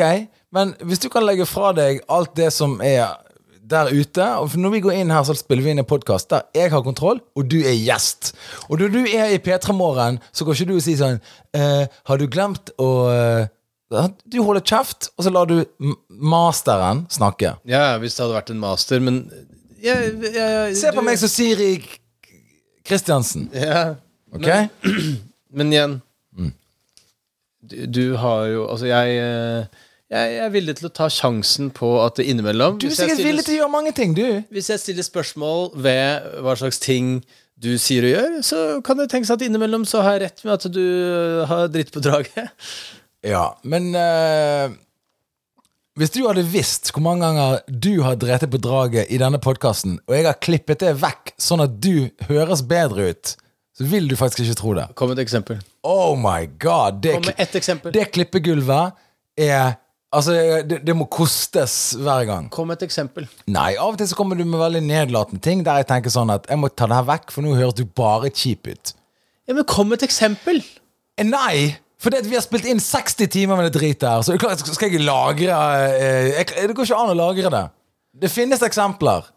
men 0.49 0.71
hvis 0.81 1.03
du 1.03 1.11
kan 1.13 1.27
legge 1.27 1.45
fra 1.45 1.69
deg 1.77 2.01
alt 2.09 2.33
det 2.39 2.47
som 2.55 2.79
er 2.81 3.19
der 3.69 3.91
ute 3.93 4.25
og 4.41 4.55
Når 4.57 4.71
vi 4.73 4.79
går 4.81 4.95
inn 4.97 5.11
her, 5.13 5.21
så 5.27 5.35
spiller 5.37 5.61
vi 5.61 5.75
inn 5.75 5.81
en 5.83 5.85
podkast 5.85 6.31
der 6.33 6.47
jeg 6.57 6.71
har 6.73 6.81
kontroll, 6.81 7.19
og 7.37 7.45
du 7.53 7.59
er 7.61 7.77
gjest. 7.77 8.31
Og 8.65 8.81
når 8.81 8.95
du 8.95 8.99
er 9.05 9.35
i 9.35 9.37
P3 9.37 9.75
Morgen, 9.77 10.17
så 10.33 10.47
går 10.47 10.57
ikke 10.57 10.71
du 10.71 10.79
og 10.79 10.81
sier 10.87 10.97
sånn 10.97 11.21
eh, 11.53 11.85
Har 12.09 12.17
du 12.17 12.25
glemt 12.33 12.73
å 12.81 12.89
eh, 13.13 14.09
Du 14.25 14.39
holder 14.41 14.65
kjeft, 14.65 15.11
og 15.13 15.27
så 15.27 15.35
lar 15.37 15.45
du 15.45 15.59
masteren 16.09 17.05
snakke. 17.13 17.59
Ja, 17.69 17.93
hvis 18.01 18.17
det 18.17 18.25
hadde 18.25 18.39
vært 18.39 18.49
en 18.55 18.65
master, 18.65 19.05
men 19.05 19.21
jeg, 19.83 20.13
jeg, 20.23 20.33
jeg, 20.35 20.75
Se 20.77 20.91
på 20.91 21.01
du- 21.01 21.05
meg 21.09 21.17
som 21.21 21.29
Siri 21.31 21.71
Kristiansen, 22.85 23.49
Ja, 23.53 23.95
ok? 24.33 24.49
men 25.57 25.73
igjen 25.73 26.01
Mm. 26.37 26.51
du, 27.69 27.75
du 27.85 28.03
har 28.21 28.45
jo 28.47 28.67
Altså, 28.71 28.85
jeg 28.85 29.17
eh, 29.17 29.65
jeg 30.09 30.37
er 30.41 30.49
villig 30.49 30.75
til 30.79 30.87
å 30.87 30.93
ta 30.93 31.05
sjansen 31.13 31.67
på 31.75 31.89
at 32.05 32.15
det 32.17 32.25
innimellom 32.31 32.79
Du 32.81 32.87
er 32.87 32.93
sikkert 32.95 33.17
stiller- 33.19 33.27
villig 33.29 33.43
til 33.45 33.55
å 33.55 33.59
gjøre 33.61 33.71
mange 33.73 33.91
ting, 33.93 34.13
du. 34.17 34.41
Hvis 34.49 34.69
jeg 34.71 34.79
stiller 34.81 35.03
spørsmål 35.05 35.69
ved 35.75 36.23
hva 36.41 36.55
slags 36.57 36.79
ting 36.81 37.19
du 37.61 37.75
sier 37.77 38.07
og 38.07 38.13
gjør, 38.15 38.37
så 38.41 38.59
kan 38.81 38.97
det 38.97 39.09
tenkes 39.11 39.29
at 39.35 39.41
innimellom 39.45 39.83
så 39.85 40.01
har 40.01 40.15
jeg 40.17 40.21
rett 40.23 40.45
med 40.45 40.53
at 40.53 40.65
du 40.73 41.45
har 41.45 41.67
dritt 41.67 41.91
på 41.93 42.01
draget. 42.01 42.49
Ja, 43.21 43.51
men 43.63 43.91
eh, 43.99 44.69
Hvis 45.99 46.13
du 46.15 46.21
hadde 46.23 46.45
visst 46.47 46.93
hvor 46.95 47.03
mange 47.03 47.27
ganger 47.27 47.57
du 47.67 47.97
har 48.05 48.15
drept 48.15 48.45
på 48.53 48.59
draget 48.63 49.09
i 49.11 49.17
denne 49.19 49.39
podkasten, 49.43 49.97
og 50.07 50.13
jeg 50.15 50.27
har 50.29 50.37
klippet 50.39 50.79
det 50.85 50.93
vekk 51.01 51.33
sånn 51.35 51.59
at 51.65 51.73
du 51.83 52.07
høres 52.29 52.61
bedre 52.63 53.09
ut, 53.11 53.33
så 53.75 53.87
vil 53.91 54.07
du 54.07 54.15
faktisk 54.19 54.45
ikke 54.45 54.59
tro 54.61 54.71
det. 54.77 54.85
Kom 54.95 55.11
med 55.11 55.19
et 55.19 55.25
eksempel. 55.25 55.59
Oh 55.83 56.15
my 56.19 56.47
god! 56.61 57.01
Det, 57.03 57.17
Kom 57.17 57.27
med 57.27 57.35
ett 57.43 57.57
eksempel. 57.59 57.91
det 57.95 58.07
klippegulvet 58.15 58.95
er 59.39 59.75
Altså, 60.09 60.33
det, 60.65 60.79
det 60.87 60.93
må 60.97 61.05
kostes 61.05 61.73
hver 62.01 62.23
gang. 62.25 62.47
Kom 62.49 62.71
et 62.73 62.81
eksempel. 62.81 63.27
Nei, 63.45 63.75
av 63.77 63.91
og 63.91 63.99
til 63.99 64.07
så 64.09 64.15
kommer 64.17 64.39
du 64.39 64.41
med 64.41 64.57
veldig 64.57 64.81
nedlatende 64.81 65.43
ting 65.45 65.59
der 65.67 65.83
jeg 65.83 65.89
tenker 65.91 66.09
sånn 66.09 66.31
at 66.33 66.47
jeg 66.49 66.57
må 66.57 66.71
ta 66.73 66.87
det 66.89 66.97
her 66.97 67.05
vekk, 67.11 67.27
for 67.35 67.45
nå 67.45 67.53
høres 67.53 67.75
du 67.77 67.83
bare 67.85 68.31
kjip 68.33 68.71
ut. 68.71 68.95
Ja, 69.45 69.53
men 69.53 69.67
kom 69.69 69.93
et 69.93 70.07
eksempel! 70.07 70.63
Eh, 71.13 71.27
Nei! 71.29 71.75
Fordi 71.99 72.21
at 72.21 72.29
vi 72.29 72.37
har 72.37 72.45
spilt 72.45 72.67
inn 72.69 72.79
60 72.79 73.27
timer 73.27 73.59
med 73.59 73.67
det 73.67 73.73
dritet 73.75 74.07
her, 74.07 74.21
så 74.23 74.31
er 74.31 74.39
det 74.39 74.45
klart, 74.45 74.63
skal 74.63 74.93
jeg 74.93 75.03
lagre 75.03 75.57
eh, 75.99 76.29
jeg, 76.37 76.47
Det 76.69 76.77
går 76.77 76.87
ikke 76.87 77.01
an 77.01 77.11
å 77.11 77.17
lagre 77.19 77.51
det. 77.51 77.65
Det 78.23 78.31
finnes 78.31 78.63
eksempler. 78.65 79.27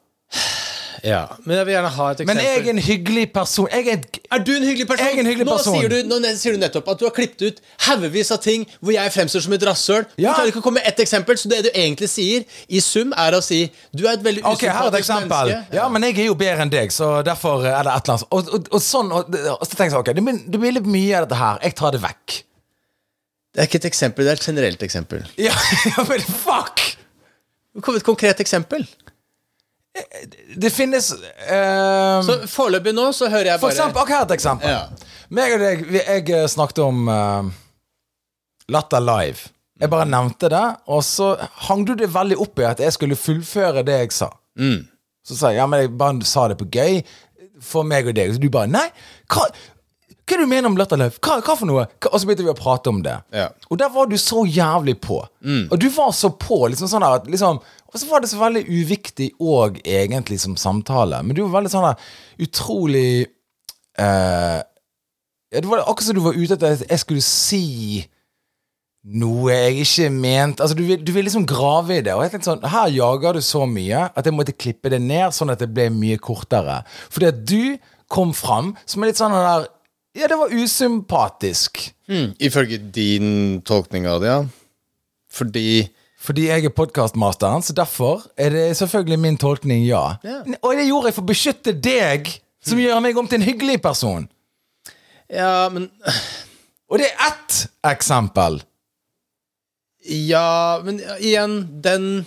Ja, 1.02 1.24
Men 1.42 1.56
jeg 1.56 1.66
vil 1.66 1.74
gjerne 1.74 1.90
ha 1.96 2.04
et 2.12 2.20
eksempel. 2.22 2.36
Men 2.38 2.44
jeg 2.44 2.58
er 2.60 2.70
en 2.70 2.80
hyggelig 2.86 3.24
person. 3.34 3.66
Er 3.74 3.88
et, 3.96 4.18
Er 4.30 4.42
du 4.46 4.52
en 4.54 4.62
hyggelig 4.62 4.86
person? 4.86 5.06
Jeg 5.06 5.16
er 5.16 5.20
en 5.20 5.26
hyggelig 5.26 5.46
nå, 5.48 5.56
person. 5.58 5.78
Sier 5.80 5.90
du, 5.90 5.96
nå 6.06 6.34
sier 6.38 6.54
du 6.54 6.60
nettopp 6.62 6.90
at 6.92 7.00
du 7.00 7.06
har 7.08 7.14
klippet 7.16 7.42
ut 7.42 7.58
haugevis 7.88 8.30
av 8.34 8.38
ting 8.44 8.66
hvor 8.78 8.94
jeg 8.94 9.14
fremstår 9.16 9.42
som 9.46 9.56
et 9.56 9.66
rasshøl. 9.66 10.06
Du 10.14 10.22
kan 10.22 10.36
klarer 10.36 10.52
ikke 10.52 10.62
å 10.62 10.66
komme 10.68 10.78
med 10.78 10.86
ett 10.92 11.02
eksempel, 11.02 11.40
så 11.40 11.50
det 11.50 11.64
du 11.66 11.70
egentlig 11.72 12.10
sier 12.12 12.46
i 12.70 12.84
sum, 12.84 13.10
er 13.18 13.34
å 13.34 13.42
si 13.42 13.64
du 13.90 14.04
er 14.06 14.14
et 14.14 14.22
veldig 14.28 14.46
Ok, 14.52 14.62
her 14.68 14.78
er 14.78 14.92
et 14.92 15.00
eksempel. 15.00 15.50
menneske. 15.50 15.76
Ja, 15.80 15.88
men 15.90 16.06
jeg 16.06 16.20
er 16.22 16.30
jo 16.30 16.38
bedre 16.38 16.68
enn 16.68 16.72
deg, 16.72 16.94
så 16.94 17.10
derfor 17.26 17.66
er 17.66 17.82
det 17.82 17.96
et 17.96 18.06
eller 18.06 18.14
annet. 18.20 18.28
Og, 18.30 18.54
og, 18.54 18.70
og 18.70 18.86
sånn, 18.86 19.10
og, 19.10 19.36
og 19.56 19.66
så 19.66 19.74
tenker 19.74 19.90
jeg 19.90 19.96
sånn, 19.96 20.06
ok, 20.06 20.14
det 20.14 20.26
blir, 20.28 20.40
det 20.54 20.62
blir 20.62 20.78
litt 20.78 20.90
mye 20.98 21.18
av 21.18 21.26
dette 21.26 21.42
her. 21.42 21.62
Jeg 21.66 21.78
tar 21.82 21.98
det 21.98 22.04
vekk. 22.06 22.38
Det 23.52 23.60
er 23.60 23.68
ikke 23.68 23.82
et 23.82 23.88
eksempel, 23.90 24.24
det 24.24 24.32
er 24.32 24.40
et 24.40 24.48
generelt 24.48 24.82
eksempel. 24.82 25.24
Ja, 25.40 25.54
ja 25.92 26.04
men 26.08 26.22
fuck! 26.24 26.84
Kom 27.84 27.96
et 27.96 28.04
konkret 28.04 28.40
eksempel. 28.40 28.86
Det 30.56 30.70
finnes 30.72 31.10
eh, 31.12 32.18
Så 32.24 32.36
Foreløpig 32.48 32.94
nå 32.96 33.10
så 33.12 33.26
hører 33.28 33.50
jeg 33.50 33.60
For 33.60 33.68
bare 33.68 33.74
eksempel, 33.76 34.02
ok, 34.02 34.12
her 34.14 34.22
et 34.24 34.34
eksempel. 34.38 34.72
Ja. 34.72 35.10
Meg 35.32 35.56
og 35.56 35.60
deg, 35.60 35.82
jeg 35.98 36.30
eh, 36.32 36.46
snakket 36.48 36.80
om 36.84 37.08
uh, 37.08 37.50
Latter 38.72 39.04
Live. 39.04 39.52
Jeg 39.80 39.90
bare 39.92 40.06
nevnte 40.08 40.48
det, 40.52 40.64
og 40.94 41.02
så 41.04 41.34
hang 41.66 41.84
du 41.88 41.92
det 41.98 42.08
veldig 42.14 42.38
opp 42.40 42.60
i 42.62 42.68
at 42.68 42.80
jeg 42.80 42.94
skulle 42.94 43.18
fullføre 43.18 43.84
det 43.84 43.98
jeg 44.04 44.12
sa. 44.16 44.30
Mm. 44.60 44.84
Så 45.26 45.36
sa 45.38 45.52
jeg 45.52 45.60
ja, 45.60 45.68
men 45.68 45.84
jeg 45.84 45.92
bare 45.98 46.28
sa 46.28 46.46
det 46.50 46.58
på 46.60 46.68
gøy 46.72 47.00
for 47.62 47.86
meg 47.86 48.08
og 48.08 48.16
deg. 48.16 48.32
Så 48.34 48.42
du 48.42 48.48
bare 48.52 48.70
nei, 48.70 48.86
hva, 49.32 49.48
hva 50.32 50.38
er 50.38 50.40
det 50.40 50.48
du 50.48 50.52
mener 50.54 50.70
om 50.70 50.76
Latter 50.80 50.96
Live? 50.96 51.20
Hva, 51.20 51.34
hva 51.44 51.54
for 51.58 51.68
noe? 51.68 51.84
Hva, 52.00 52.08
og 52.08 52.20
så 52.20 52.28
begynte 52.28 52.46
vi 52.46 52.52
å 52.52 52.56
prate 52.56 52.88
om 52.88 53.02
det. 53.04 53.18
Ja. 53.36 53.50
Og 53.68 53.78
der 53.82 53.90
var 53.92 54.08
du 54.08 54.16
så 54.20 54.46
jævlig 54.48 54.94
på. 55.04 55.18
Og 55.68 55.74
du 55.80 55.88
var 55.92 56.14
så 56.16 56.30
på. 56.32 56.62
liksom 56.72 56.88
sånn 56.88 57.04
der 57.04 57.28
liksom 57.28 57.60
Og 57.92 58.00
så 58.00 58.08
var 58.08 58.22
det 58.22 58.30
så 58.30 58.38
veldig 58.40 58.62
uviktig 58.64 59.32
og 59.40 59.76
egentlig 59.84 60.40
som 60.40 60.56
samtale. 60.56 61.20
Men 61.22 61.36
du 61.36 61.42
var 61.44 61.58
veldig 61.58 61.72
sånn 61.74 61.84
der 61.90 62.46
utrolig 62.46 63.26
eh, 64.00 64.60
Det 65.52 65.68
var 65.68 65.84
akkurat 65.84 66.08
som 66.08 66.16
du 66.16 66.24
var 66.24 66.38
ute 66.38 66.56
etter 66.56 66.78
at 66.78 66.86
jeg 66.88 67.04
skulle 67.04 67.26
si 67.26 67.66
noe 69.02 69.50
jeg 69.50 69.82
ikke 69.82 70.10
mente 70.14 70.62
Altså, 70.62 70.76
du 70.78 70.84
vil, 70.86 71.00
du 71.02 71.12
vil 71.12 71.26
liksom 71.26 71.44
grave 71.44 71.98
i 71.98 72.06
det. 72.06 72.16
Og 72.16 72.24
jeg 72.24 72.32
tenkte 72.32 72.52
sånn 72.54 72.64
Her 72.72 72.88
jager 72.94 73.36
du 73.36 73.44
så 73.44 73.66
mye 73.68 74.06
at 74.08 74.24
jeg 74.24 74.36
måtte 74.38 74.56
klippe 74.56 74.92
det 74.94 75.02
ned, 75.02 75.34
sånn 75.36 75.52
at 75.52 75.60
det 75.60 75.68
ble 75.74 75.90
mye 75.92 76.16
kortere. 76.22 76.80
Fordi 77.12 77.28
at 77.28 77.44
du 77.44 77.76
kom 78.12 78.32
fram 78.36 78.72
som 78.86 79.02
er 79.02 79.12
litt 79.12 79.20
sånn 79.20 79.36
den 79.36 79.44
der 79.48 79.70
Ja, 80.14 80.28
det 80.28 80.36
var 80.36 80.52
usympatisk. 80.52 81.94
Mm. 82.08 82.34
Ifølge 82.38 82.78
din 82.78 83.62
tolkning 83.64 84.06
av 84.06 84.20
det, 84.20 84.28
ja. 84.28 84.42
Fordi 85.32 85.88
Fordi 86.22 86.44
jeg 86.46 86.64
er 86.64 86.70
podkastmasteren, 86.70 87.62
så 87.62 87.72
derfor 87.74 88.22
er 88.38 88.50
det 88.54 88.76
selvfølgelig 88.76 89.18
min 89.18 89.36
tolkning 89.36 89.86
ja. 89.86 90.18
Ja. 90.22 90.42
Og 90.62 90.76
det 90.78 90.86
gjorde 90.86 91.08
jeg 91.10 91.16
for 91.16 91.24
å 91.24 91.30
beskytte 91.32 91.72
deg, 91.74 92.28
som 92.62 92.78
gjør 92.78 93.00
meg 93.02 93.18
om 93.18 93.26
til 93.26 93.40
en 93.40 93.46
hyggelig 93.48 93.80
person. 93.82 94.28
Ja, 95.32 95.68
men 95.72 95.90
Og 96.92 97.00
det 97.00 97.08
er 97.08 97.26
ett 97.30 97.56
eksempel. 97.88 98.60
Ja, 100.04 100.78
men 100.84 101.00
igjen, 101.18 101.54
den 101.82 102.26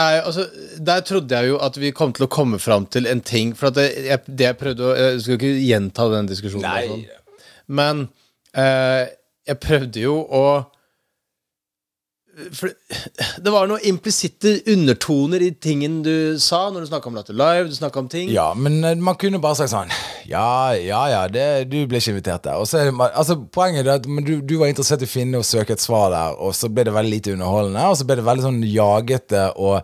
er 0.00 0.24
Altså, 0.26 0.46
der 0.78 1.00
trodde 1.06 1.36
jeg 1.36 1.52
jo 1.52 1.58
at 1.62 1.78
vi 1.80 1.92
kom 1.96 2.12
til 2.16 2.26
å 2.26 2.30
komme 2.32 2.58
fram 2.62 2.86
til 2.86 3.06
en 3.10 3.20
ting 3.20 3.54
For 3.58 3.70
at 3.70 3.78
det 3.78 3.86
jeg, 4.06 4.22
det 4.26 4.46
jeg 4.48 4.58
prøvde 4.60 4.86
å 4.88 4.96
Jeg 4.98 5.22
skal 5.24 5.38
ikke 5.38 5.54
gjenta 5.66 6.08
den 6.14 6.30
diskusjonen, 6.30 6.66
Nei. 6.66 6.86
sånn, 6.88 7.06
men 7.80 8.04
eh, 8.58 9.06
jeg 9.46 9.60
prøvde 9.62 10.02
jo 10.02 10.16
å 10.26 10.44
for 12.56 12.70
det 13.44 13.52
var 13.54 13.68
noen 13.70 13.82
implisitte 13.88 14.56
undertoner 14.72 15.42
i 15.46 15.50
tingen 15.62 16.00
du 16.06 16.36
sa 16.40 16.62
når 16.72 16.84
du 16.86 16.90
snakka 16.90 17.10
om 17.10 17.18
Latter 17.18 17.36
Live. 17.36 17.68
Du 17.70 17.76
snakket 17.76 18.00
om 18.02 18.08
ting. 18.12 18.30
Ja, 18.34 18.48
men 18.56 18.78
eh, 18.84 18.94
man 18.98 19.18
kunne 19.20 19.40
bare 19.42 19.58
sagt 19.60 19.72
sånn 19.74 19.92
Ja, 20.30 20.72
ja, 20.78 21.02
ja, 21.12 21.22
det, 21.32 21.46
du 21.72 21.78
ble 21.90 22.00
ikke 22.00 22.14
invitert 22.16 22.44
der. 22.46 22.60
Og 22.62 22.68
så 22.70 22.84
det, 22.86 22.94
ma- 22.96 23.10
altså, 23.12 23.36
poenget 23.52 23.86
er 23.86 23.98
at 23.98 24.06
du, 24.08 24.36
du 24.40 24.56
var 24.60 24.70
interessert 24.72 25.02
i 25.04 25.08
å 25.08 25.14
finne 25.14 25.40
og 25.42 25.46
søke 25.48 25.74
et 25.76 25.82
svar 25.84 26.10
der, 26.14 26.38
og 26.40 26.54
så 26.56 26.70
ble 26.72 26.86
det 26.88 26.94
veldig 26.96 27.14
lite 27.16 27.34
underholdende, 27.36 27.86
og 27.90 27.98
så 28.00 28.06
ble 28.08 28.18
det 28.20 28.26
veldig 28.28 28.46
sånn 28.48 28.62
jagete 28.70 29.46
og 29.60 29.80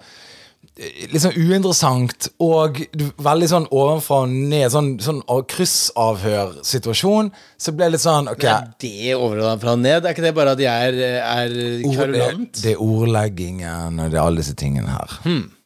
sånn 0.77 1.33
uinteressant 1.41 2.27
og 2.45 2.83
veldig 3.25 3.47
sånn 3.49 3.67
ovenfra 3.73 4.19
og 4.27 4.33
ned, 4.35 4.67
sånn, 4.75 4.91
sånn 5.01 5.23
av- 5.33 5.47
kryssavhør-situasjon. 5.49 7.31
Så 7.61 7.73
ble 7.73 7.87
det 7.89 7.95
litt 7.97 8.03
sånn 8.05 8.29
Ok, 8.29 8.45
Er 8.45 8.67
det 8.83 9.15
overfra 9.17 9.73
og 9.73 9.81
ned? 9.81 10.05
Er 10.05 10.13
ikke 10.15 10.25
det 10.27 10.35
bare 10.37 10.53
at 10.57 10.61
jeg 10.61 10.91
er, 10.91 10.99
er 11.23 11.49
ord, 11.49 11.57
det, 11.57 11.97
kverulant? 11.97 12.61
det 12.63 12.75
er 12.75 12.83
ordleggingen 12.85 14.01
og 14.05 14.11
det 14.13 14.19
er 14.21 14.25
alle 14.27 14.43
disse 14.43 14.57
tingene 14.59 14.93
her. 14.93 15.17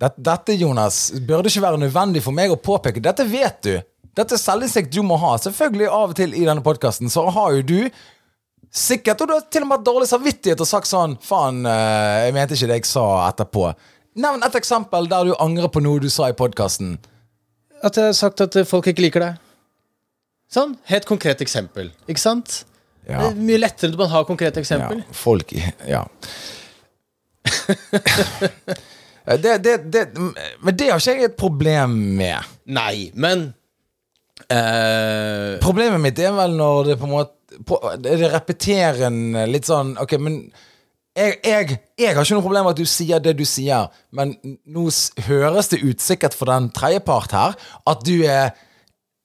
Dette, 0.01 0.23
dette, 0.31 0.57
Jonas, 0.61 1.01
burde 1.27 1.51
ikke 1.51 1.65
være 1.67 1.83
nødvendig 1.83 2.23
for 2.25 2.37
meg 2.37 2.53
å 2.55 2.61
påpeke. 2.61 3.03
Dette 3.03 3.27
vet 3.29 3.61
du. 3.67 3.75
Dette 4.17 4.35
er 4.37 4.43
selvinnsikt 4.43 4.93
du 4.95 5.03
må 5.07 5.19
ha. 5.23 5.35
Selvfølgelig 5.39 5.89
av 5.91 6.15
og 6.15 6.17
til 6.19 6.35
i 6.35 6.47
denne 6.47 6.63
podkasten 6.67 7.11
så 7.13 7.27
har 7.35 7.55
jo 7.59 7.63
du 7.67 7.79
sikkert, 8.71 9.21
og 9.25 9.27
du 9.31 9.35
har 9.35 9.47
til 9.51 9.65
og 9.65 9.69
med 9.71 9.81
hatt 9.81 9.87
dårlig 9.89 10.07
samvittighet 10.11 10.61
og 10.63 10.69
sagt 10.71 10.87
sånn 10.87 11.17
Faen, 11.27 11.65
eh, 11.67 12.27
jeg 12.29 12.35
mente 12.37 12.55
ikke 12.55 12.69
det 12.71 12.77
jeg 12.85 12.87
sa 12.93 13.07
etterpå. 13.29 13.73
Nevn 14.19 14.43
et 14.43 14.57
eksempel 14.59 15.07
der 15.11 15.29
du 15.29 15.37
angrer 15.39 15.71
på 15.71 15.83
noe 15.85 16.01
du 16.03 16.09
sa 16.11 16.31
i 16.31 16.37
podkasten. 16.37 16.97
At 17.85 17.97
jeg 17.97 18.11
har 18.11 18.17
sagt 18.19 18.43
at 18.45 18.57
folk 18.69 18.89
ikke 18.91 19.05
liker 19.07 19.25
deg. 19.25 19.39
Sånn. 20.51 20.75
Helt 20.91 21.07
konkret 21.07 21.43
eksempel. 21.45 21.93
Ikke 22.11 22.23
sant? 22.23 22.65
Ja. 23.07 23.23
Det 23.23 23.31
er 23.31 23.39
mye 23.39 23.61
lettere 23.61 23.93
når 23.93 24.03
man 24.03 24.13
har 24.13 24.27
konkrete 24.29 24.61
Ja, 24.61 24.65
eksempel. 24.65 25.03
folk 25.15 25.55
Ja. 25.89 26.05
det, 29.41 29.59
det, 29.65 29.77
det, 29.91 30.03
men 30.61 30.77
det 30.77 30.91
har 30.91 31.01
ikke 31.01 31.15
jeg 31.15 31.31
et 31.31 31.39
problem 31.39 31.95
med. 32.19 32.51
Nei, 32.67 33.11
men 33.15 33.53
uh... 34.51 35.59
Problemet 35.63 36.03
mitt 36.03 36.19
er 36.21 36.35
vel 36.37 36.59
når 36.59 36.93
det 36.93 36.99
på 37.01 37.09
en 37.09 37.15
måte 37.15 37.37
på, 37.67 37.79
det 37.99 38.31
repeterende 38.31 39.43
litt 39.51 39.67
sånn 39.67 39.97
Ok, 39.99 40.13
men 40.23 40.37
jeg, 41.21 41.37
jeg, 41.45 41.77
jeg 42.01 42.17
har 42.17 42.25
ikke 42.25 42.39
noe 42.39 42.45
problem 42.45 42.67
med 42.67 42.75
at 42.75 42.81
du 42.81 42.89
sier 42.89 43.23
det 43.23 43.37
du 43.39 43.45
sier, 43.49 43.93
men 44.17 44.35
nå 44.65 44.89
høres 45.29 45.71
det 45.73 45.83
ut, 45.85 46.03
sikkert 46.03 46.37
for 46.37 46.51
den 46.51 46.69
tredjepart 46.77 47.37
her, 47.37 47.57
at 47.93 48.05
du 48.07 48.17
er, 48.25 48.53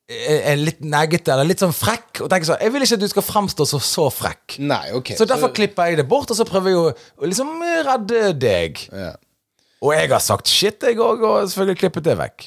er 0.06 0.60
litt 0.62 0.84
neggete 0.86 1.34
eller 1.34 1.48
litt 1.50 1.64
sånn 1.64 1.76
frekk. 1.76 2.24
Og 2.26 2.32
tenker 2.32 2.52
sånn, 2.52 2.64
Jeg 2.64 2.76
vil 2.76 2.86
ikke 2.86 3.00
at 3.00 3.06
du 3.06 3.12
skal 3.16 3.28
fremstå 3.28 3.70
så, 3.72 3.82
så 3.82 4.08
frekk. 4.14 4.58
Nei, 4.64 4.84
ok. 4.98 5.16
Så 5.18 5.28
derfor 5.30 5.54
klipper 5.56 5.92
jeg 5.92 6.02
det 6.02 6.08
bort, 6.12 6.32
og 6.32 6.40
så 6.40 6.48
prøver 6.48 6.74
jeg 6.74 6.82
å, 6.82 6.90
liksom 7.28 7.56
redde 7.90 8.26
deg. 8.40 8.90
ja. 8.94 9.14
Og 9.86 9.92
jeg 9.94 10.10
har 10.10 10.22
sagt 10.24 10.50
shit, 10.50 10.82
jeg 10.82 10.98
òg, 10.98 11.22
og 11.22 11.50
selvfølgelig 11.52 11.78
klippet 11.78 12.06
det 12.08 12.16
vekk. 12.18 12.46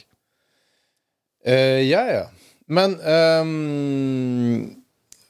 Uh, 1.46 1.78
ja, 1.86 2.00
ja. 2.10 2.24
Men 2.68 2.96
ehm, 3.00 4.82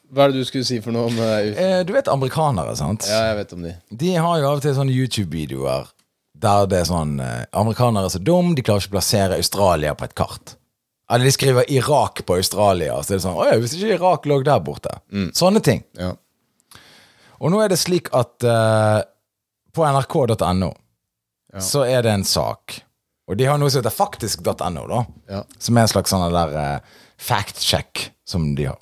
Hva 0.09 0.25
er 0.25 0.33
det 0.33 0.41
du 0.41 0.47
skulle 0.47 0.65
si 0.65 0.79
for 0.81 0.95
noe 0.95 1.09
om 1.11 1.17
eh, 1.21 1.49
Eh, 1.53 1.79
du 1.85 1.93
vet 1.93 2.09
amerikanere, 2.09 2.75
sant? 2.79 3.05
Ja, 3.09 3.29
jeg 3.29 3.39
vet 3.43 3.55
om 3.55 3.65
de. 3.67 3.73
De 4.03 4.13
har 4.15 4.39
jo 4.41 4.47
av 4.49 4.59
og 4.59 4.63
til 4.65 4.75
sånne 4.77 4.95
YouTube-videoer 4.95 5.91
der 6.39 6.69
det 6.71 6.77
er 6.79 6.87
sånn 6.87 7.17
eh, 7.19 7.43
Amerikanere 7.59 8.07
er 8.07 8.13
så 8.13 8.21
dum, 8.23 8.53
de 8.55 8.63
klarer 8.63 8.83
ikke 8.85 8.93
å 8.93 8.97
plassere 8.97 9.37
Australia 9.41 9.93
på 9.97 10.07
et 10.07 10.15
kart. 10.17 10.55
Eller 11.09 11.25
de 11.27 11.33
skriver 11.33 11.71
Irak 11.73 12.21
på 12.25 12.37
Australia, 12.37 12.99
så 13.03 13.15
er 13.15 13.17
det 13.17 13.23
sånn 13.25 13.37
Å 13.41 13.47
ja, 13.49 13.55
hvis 13.59 13.73
ikke 13.75 13.95
Irak 13.97 14.27
lå 14.29 14.37
der 14.45 14.61
borte. 14.63 14.93
Sånne 15.35 15.61
ting. 15.65 15.81
Ja. 15.97 16.13
Og 17.39 17.51
nå 17.53 17.61
er 17.63 17.71
det 17.71 17.79
slik 17.81 18.11
at 18.15 18.45
eh, 18.45 18.99
på 19.75 19.85
nrk.no 19.87 20.73
så 21.65 21.81
er 21.87 22.03
det 22.05 22.11
en 22.13 22.25
sak. 22.27 22.75
Og 23.29 23.37
de 23.39 23.47
har 23.49 23.57
noe 23.61 23.71
som 23.73 23.81
heter 23.81 23.93
faktisk.no, 23.93 24.83
da. 24.89 24.99
Ja. 25.29 25.39
Som 25.61 25.77
er 25.77 25.87
en 25.87 25.91
slags 25.91 26.13
sånn 26.13 26.27
der 26.33 26.53
eh, 26.61 26.99
fact-check 27.17 28.09
som 28.27 28.51
de 28.57 28.69
har. 28.69 28.77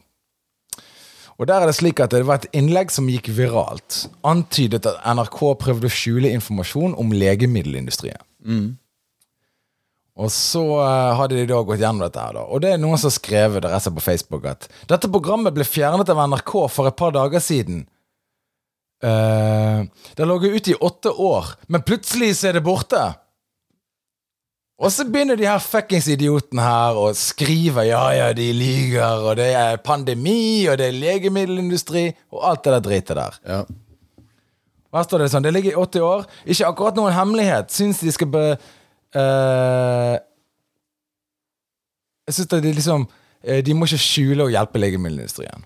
Og 1.38 1.46
der 1.46 1.62
er 1.62 1.70
det 1.70 1.78
slik 1.78 2.02
at 2.02 2.14
det 2.16 2.24
var 2.26 2.42
et 2.42 2.50
innlegg 2.58 2.90
som 2.94 3.10
gikk 3.12 3.30
viralt. 3.38 4.08
Antydet 4.26 4.88
at 4.90 5.04
NRK 5.06 5.40
prøvde 5.62 5.90
å 5.90 5.94
skjule 5.94 6.34
informasjon 6.34 6.98
om 6.98 7.14
legemiddelindustrien. 7.14 8.24
Og 10.18 10.32
så 10.34 10.64
eh, 10.82 11.12
hadde 11.20 11.38
de 11.38 11.46
da 11.46 11.60
gått 11.62 11.84
gjennom 11.84 12.02
dette 12.02 12.24
her, 12.24 12.34
da. 12.40 12.48
Og 12.50 12.64
det 12.64 12.72
er 12.74 12.82
noen 12.82 12.98
som 12.98 13.12
har 13.12 13.20
skrevet 13.20 13.62
det 13.62 13.70
resten 13.70 13.94
på 13.94 14.06
Facebook 14.08 14.48
at 14.50 14.66
dette 14.90 15.12
programmet 15.14 15.54
ble 15.54 15.68
fjernet 15.68 16.10
av 16.10 16.24
NRK 16.26 16.56
for 16.74 16.90
et 16.90 16.98
par 16.98 17.14
dager 17.14 17.44
siden. 17.44 17.86
Uh, 18.98 19.86
det 20.18 20.24
har 20.24 20.30
ligget 20.32 20.56
ute 20.58 20.72
i 20.74 20.80
åtte 20.88 21.12
år, 21.22 21.52
men 21.70 21.84
plutselig 21.86 22.32
så 22.40 22.50
er 22.50 22.58
det 22.58 22.64
borte. 22.66 23.04
Og 24.78 24.92
så 24.94 25.08
begynner 25.10 25.38
de 25.38 25.48
her 25.50 25.62
fuckings 25.62 26.06
idiotene 26.14 26.62
her 26.62 26.98
å 27.02 27.08
skrive 27.18 27.88
ja, 27.88 28.04
ja, 28.14 28.28
de 28.38 28.52
lyver, 28.54 29.24
og 29.26 29.40
det 29.40 29.48
er 29.58 29.80
pandemi, 29.82 30.68
og 30.70 30.78
det 30.78 30.92
er 30.92 31.00
legemiddelindustri, 31.00 32.12
og 32.30 32.44
alt 32.46 32.66
det 32.66 32.74
der 32.76 32.84
dritet 32.86 33.18
der. 33.18 33.40
Ja. 33.50 33.64
Her 34.94 35.08
står 35.08 35.24
det 35.24 35.30
sånn, 35.34 35.48
det 35.48 35.54
ligger 35.56 35.74
i 35.74 35.80
80 35.82 36.06
år, 36.06 36.28
ikke 36.46 36.70
akkurat 36.70 37.00
noen 37.00 37.16
hemmelighet, 37.16 37.74
syns 37.74 38.04
de 38.06 38.14
skal 38.14 38.30
be... 38.34 38.44
Uh, 39.18 40.14
jeg 42.28 42.36
syns 42.36 42.50
de 42.52 42.74
liksom 42.76 43.06
eh, 43.40 43.62
De 43.64 43.72
må 43.72 43.88
ikke 43.88 44.02
skjule 44.04 44.44
og 44.44 44.52
hjelpe 44.52 44.82
legemiddelindustrien. 44.82 45.64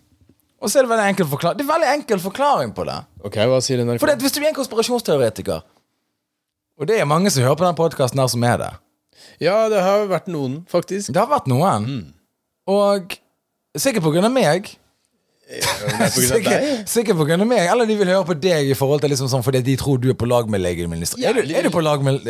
Og 0.62 0.69
så 0.69 0.78
er 0.78 0.86
det 0.86 0.91
veldig 0.91 1.08
enkel 1.10 1.28
forklaring. 1.32 1.58
Det 1.58 1.65
er 1.65 1.71
veldig 1.71 1.89
enkel 1.89 2.21
forklaring 2.21 2.71
på 2.78 2.86
det. 2.86 3.00
Ok, 3.26 3.39
hva 3.50 3.58
sier 3.65 3.82
NRK? 3.82 3.97
For 4.04 4.12
det, 4.12 4.21
hvis 4.21 4.38
du 4.38 4.39
er 4.43 4.52
en 4.52 4.60
konspirasjonsteoretiker, 4.60 5.65
og 6.78 6.88
det 6.88 7.02
er 7.02 7.10
mange 7.10 7.34
som 7.34 7.43
hører 7.43 7.58
på 7.58 7.65
den 7.65 7.80
podkasten 7.82 8.21
her 8.21 8.30
som 8.32 8.45
er 8.47 8.62
det 8.62 8.71
Ja, 9.41 9.57
det 9.71 9.81
har 9.84 10.07
vært 10.12 10.27
noen, 10.31 10.62
faktisk. 10.71 11.13
Det 11.13 11.19
har 11.21 11.29
vært 11.31 11.47
noen. 11.51 12.13
Og 12.69 13.17
sikkert 13.77 14.03
på 14.05 14.12
grunn 14.13 14.27
av 14.27 14.34
meg. 14.36 14.69
Er. 15.51 16.07
Sikkert, 16.15 16.88
sikkert 16.88 17.17
på 17.19 17.25
grunn 17.27 17.41
av 17.43 17.47
meg. 17.49 17.65
Eller 17.67 17.84
de 17.89 17.95
vil 17.99 18.07
høre 18.07 18.23
på 18.29 18.36
deg 18.39 18.69
i 18.71 18.75
forhold 18.77 19.01
til 19.03 19.12
liksom 19.12 19.27
sånn 19.27 19.43
fordi 19.43 19.60
de 19.65 19.73
tror 19.81 19.97
du 19.99 20.05
er 20.13 20.15
på 20.15 20.27
lag 20.29 20.47
med 20.47 20.62
legemiddelindustrien. 20.63 21.25
Er, 21.27 21.41
du- 21.43 21.51
er 21.60 21.65
du 21.67 21.73
på 21.73 21.81
lag 21.84 21.99
med 22.05 22.23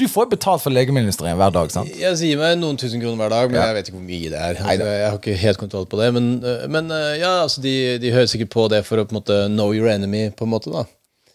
Du 0.00 0.02
får 0.10 0.26
jo 0.26 0.32
betalt 0.32 0.64
for 0.64 0.74
legemiddelindustrien 0.74 1.38
hver 1.38 1.54
dag, 1.54 1.70
sant? 1.70 1.92
Jeg 1.94 2.18
sier 2.18 2.40
meg 2.40 2.56
noen 2.58 2.74
tusen 2.80 2.98
kroner 3.02 3.20
hver 3.22 3.30
dag, 3.36 3.52
men 3.54 3.60
jeg 3.62 3.76
vet 3.78 3.90
ikke 3.92 3.98
hvor 4.00 4.08
mye 4.08 4.32
det 4.34 4.40
er. 4.48 4.58
Jeg 4.82 5.06
har 5.12 5.20
ikke 5.20 5.36
helt 5.44 5.60
kontroll 5.62 5.86
på 5.92 6.00
det. 6.02 6.08
Men, 6.18 6.26
øh, 6.42 6.66
men 6.74 6.90
øh, 6.90 7.12
ja, 7.20 7.32
altså, 7.44 7.62
de, 7.62 7.76
de 8.02 8.10
hører 8.16 8.26
sikkert 8.34 8.50
på 8.56 8.66
det 8.74 8.82
for 8.88 8.98
å 8.98 9.06
på 9.06 9.14
en 9.14 9.20
måte 9.20 9.38
know 9.52 9.70
your 9.76 9.86
enemy, 9.92 10.24
på 10.34 10.48
en 10.48 10.54
måte. 10.56 10.74
da 10.74 10.82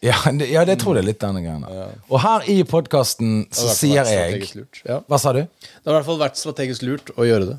Ja, 0.01 0.15
det, 0.33 0.47
ja, 0.49 0.63
det 0.65 0.79
tror 0.81 0.97
jeg 0.97 1.05
litt 1.05 1.19
denne 1.21 1.43
gangen. 1.45 1.67
Og 2.09 2.21
her 2.23 2.47
i 2.49 2.61
podkasten 2.65 3.43
så 3.53 3.69
sier 3.77 4.07
jeg. 4.09 4.47
Ja. 4.81 5.03
Hva 5.05 5.19
sa 5.21 5.33
du? 5.37 5.43
Det 5.45 5.85
har 5.85 5.93
i 5.93 5.97
hvert 5.99 6.07
fall 6.07 6.21
vært 6.23 6.39
strategisk 6.41 6.85
lurt 6.87 7.11
å 7.13 7.27
gjøre 7.27 7.51
det. 7.51 7.57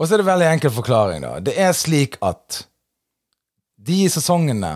Og 0.00 0.08
så 0.08 0.16
er 0.16 0.22
det 0.22 0.30
veldig 0.30 0.48
enkel 0.54 0.72
forklaring, 0.72 1.20
da. 1.26 1.34
Det 1.44 1.52
er 1.60 1.74
slik 1.76 2.16
at 2.24 2.62
de 3.80 3.98
sesongene 4.12 4.72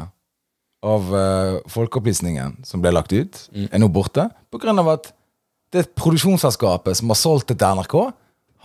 av 0.85 1.09
uh, 1.09 1.62
Folkeopplysningen 1.73 2.59
som 2.68 2.83
ble 2.85 2.92
lagt 2.92 3.14
ut, 3.16 3.47
er 3.57 3.81
nå 3.81 3.88
borte 3.88 4.29
av 4.29 4.90
at 4.92 5.09
det 5.75 5.88
produksjonsselskapet 5.99 7.01
som 7.01 7.11
har 7.11 7.18
solgt 7.18 7.49
det 7.51 7.57
til 7.62 7.81
NRK, 7.81 7.97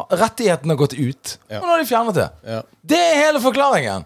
rettighetene 0.07 0.71
har 0.73 0.79
gått 0.79 0.93
ut, 0.95 1.37
Ja. 1.49 1.59
og 1.59 1.65
nå 1.67 1.73
har 1.73 1.81
de 1.83 1.87
fjernet 1.89 2.15
det. 2.15 2.27
Ja. 2.47 2.61
Det 2.93 2.99
er 2.99 3.15
hele 3.19 3.41
forklaringen! 3.43 4.05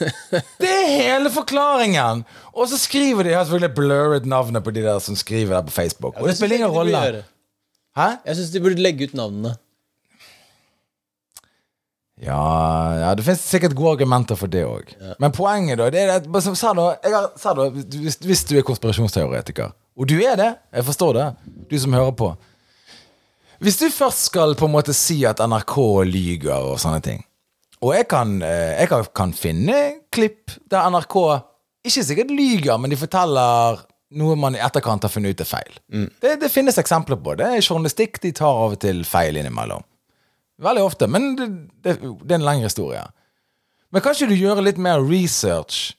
det 0.62 0.70
er 0.70 0.86
hele 0.92 1.30
forklaringen! 1.34 2.24
Og 2.54 2.68
så 2.70 2.78
skriver 2.78 3.26
de 3.26 3.34
her 3.34 3.44
selvfølgelig 3.44 3.74
blurred 3.74 4.26
navnet 4.30 4.64
på 4.64 4.70
de 4.74 4.84
der 4.86 4.98
som 5.02 5.16
skriver 5.18 5.56
der 5.56 5.66
på 5.66 5.74
Facebook. 5.74 6.14
og 6.20 6.28
det 6.28 6.36
spiller 6.38 6.56
ingen 6.60 6.70
rolle. 6.70 7.24
Hæ? 7.98 8.08
Jeg 8.26 8.36
syns 8.36 8.50
de 8.54 8.60
burde 8.62 8.82
legge 8.82 9.04
ut 9.10 9.14
navnene. 9.14 9.56
Ja, 12.22 12.38
ja, 13.00 13.14
det 13.18 13.24
finnes 13.26 13.42
sikkert 13.42 13.74
gode 13.74 13.96
argumenter 13.98 14.38
for 14.38 14.46
det 14.50 14.62
òg. 14.64 14.92
Men 15.20 15.32
poenget, 15.34 15.78
da, 15.80 15.88
det 15.90 16.00
er 16.04 16.12
at 16.20 16.28
hvis, 16.30 18.16
hvis 18.22 18.44
du 18.46 18.54
er 18.58 18.62
konspirasjonsteoretiker, 18.66 19.72
og 19.98 20.08
du 20.08 20.14
er 20.22 20.36
det, 20.38 20.52
jeg 20.74 20.84
forstår 20.86 21.12
det, 21.18 21.26
du 21.70 21.74
som 21.78 21.92
hører 21.92 22.14
på 22.14 22.30
Hvis 23.64 23.78
du 23.80 23.86
først 23.88 24.26
skal 24.28 24.52
på 24.60 24.66
en 24.68 24.74
måte 24.74 24.92
si 24.96 25.22
at 25.24 25.40
NRK 25.40 25.76
lyger 26.04 26.66
og 26.74 26.76
sånne 26.82 27.00
ting, 27.04 27.22
og 27.84 27.94
jeg 27.96 28.06
kan, 28.08 28.36
eh, 28.44 28.76
jeg 28.80 28.90
kan, 28.90 29.06
kan 29.16 29.32
finne 29.36 29.78
klipp 30.12 30.52
der 30.72 30.90
NRK 30.92 31.16
ikke 31.84 32.04
sikkert 32.04 32.32
lyger, 32.32 32.76
men 32.80 32.92
de 32.92 32.98
forteller 33.00 33.80
noe 34.20 34.36
man 34.38 34.56
i 34.56 34.62
etterkant 34.62 35.04
har 35.04 35.12
funnet 35.12 35.34
ut 35.34 35.42
er 35.42 35.48
feil. 35.48 35.80
Det, 36.20 36.36
det 36.40 36.52
finnes 36.52 36.76
eksempler 36.80 37.18
på 37.20 37.34
det. 37.40 37.50
Journalistikk 37.64 38.20
de 38.22 38.32
tar 38.36 38.52
av 38.52 38.76
og 38.76 38.80
til 38.84 39.02
feil 39.08 39.40
innimellom. 39.40 39.84
Veldig 40.64 40.84
ofte, 40.84 41.08
men 41.10 41.32
det, 41.38 41.48
det, 41.82 41.96
det 41.98 42.30
er 42.30 42.38
en 42.38 42.46
lengre 42.46 42.70
historie. 42.70 43.02
Men 43.90 44.04
kan 44.04 44.14
ikke 44.14 44.30
du 44.30 44.38
gjøre 44.38 44.64
litt 44.64 44.80
mer 44.80 45.02
research 45.02 45.94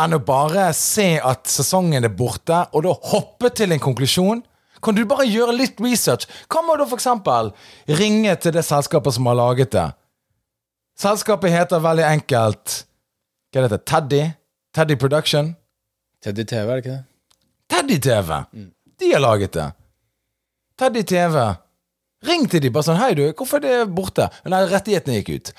enn 0.00 0.16
å 0.16 0.22
bare 0.24 0.70
se 0.76 1.14
at 1.20 1.48
sesongen 1.50 2.04
er 2.04 2.14
borte, 2.16 2.64
og 2.72 2.86
da 2.86 2.94
hoppe 3.12 3.52
til 3.54 3.74
en 3.74 3.82
konklusjon? 3.82 4.42
Kan 4.82 4.98
du 4.98 5.04
bare 5.06 5.26
gjøre 5.28 5.54
litt 5.54 5.80
research? 5.82 6.26
Hva 6.50 6.62
med 6.66 6.82
å 6.82 6.86
f.eks. 6.88 7.08
ringe 8.00 8.36
til 8.42 8.54
det 8.56 8.64
selskapet 8.66 9.14
som 9.14 9.28
har 9.30 9.38
laget 9.38 9.74
det? 9.74 9.88
Selskapet 10.98 11.54
heter 11.54 11.82
veldig 11.82 12.04
enkelt 12.04 12.82
Hva 13.52 13.62
heter 13.62 13.76
det? 13.76 13.84
Teddy? 13.88 14.22
Teddy 14.74 14.96
Production? 14.96 15.54
Teddy 16.22 16.44
TV, 16.48 16.62
er 16.62 16.74
det 16.74 16.82
ikke 16.82 16.96
det? 16.96 17.04
Teddy 17.72 17.98
TV! 18.04 18.38
De 19.00 19.12
har 19.12 19.22
laget 19.22 19.54
det. 19.56 19.68
Teddy 20.78 21.02
TV. 21.08 21.36
Ring 22.26 22.46
til 22.50 22.62
de 22.62 22.70
bare 22.70 22.86
sånn 22.86 23.00
Hei, 23.00 23.12
du, 23.18 23.24
hvorfor 23.34 23.58
er 23.58 23.82
det 23.82 23.94
borte? 23.96 24.28
Nei, 24.46 24.62
rettighetene 24.70 25.18
gikk 25.18 25.32
ut. 25.34 25.52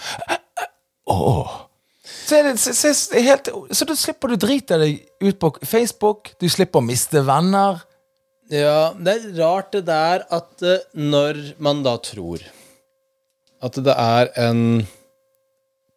Åh. 1.11 1.55
Så, 2.03 2.39
det, 2.45 2.53
så, 2.59 2.73
så, 2.75 3.19
helt, 3.19 3.49
så 3.71 3.87
da 3.87 3.95
slipper 3.99 4.31
du 4.31 4.39
drite 4.39 4.79
deg 4.79 5.01
ut 5.23 5.39
på 5.39 5.51
Facebook. 5.67 6.31
Du 6.39 6.47
slipper 6.51 6.79
å 6.79 6.85
miste 6.87 7.23
venner. 7.27 7.83
Ja, 8.51 8.91
det 8.99 9.13
er 9.13 9.29
rart 9.39 9.71
det 9.71 9.85
der 9.87 10.25
at 10.33 10.65
eh, 10.65 10.83
når 10.97 11.39
man 11.63 11.83
da 11.85 11.95
tror 12.03 12.43
at 13.63 13.77
det 13.79 13.93
er 13.95 14.29
en 14.43 14.83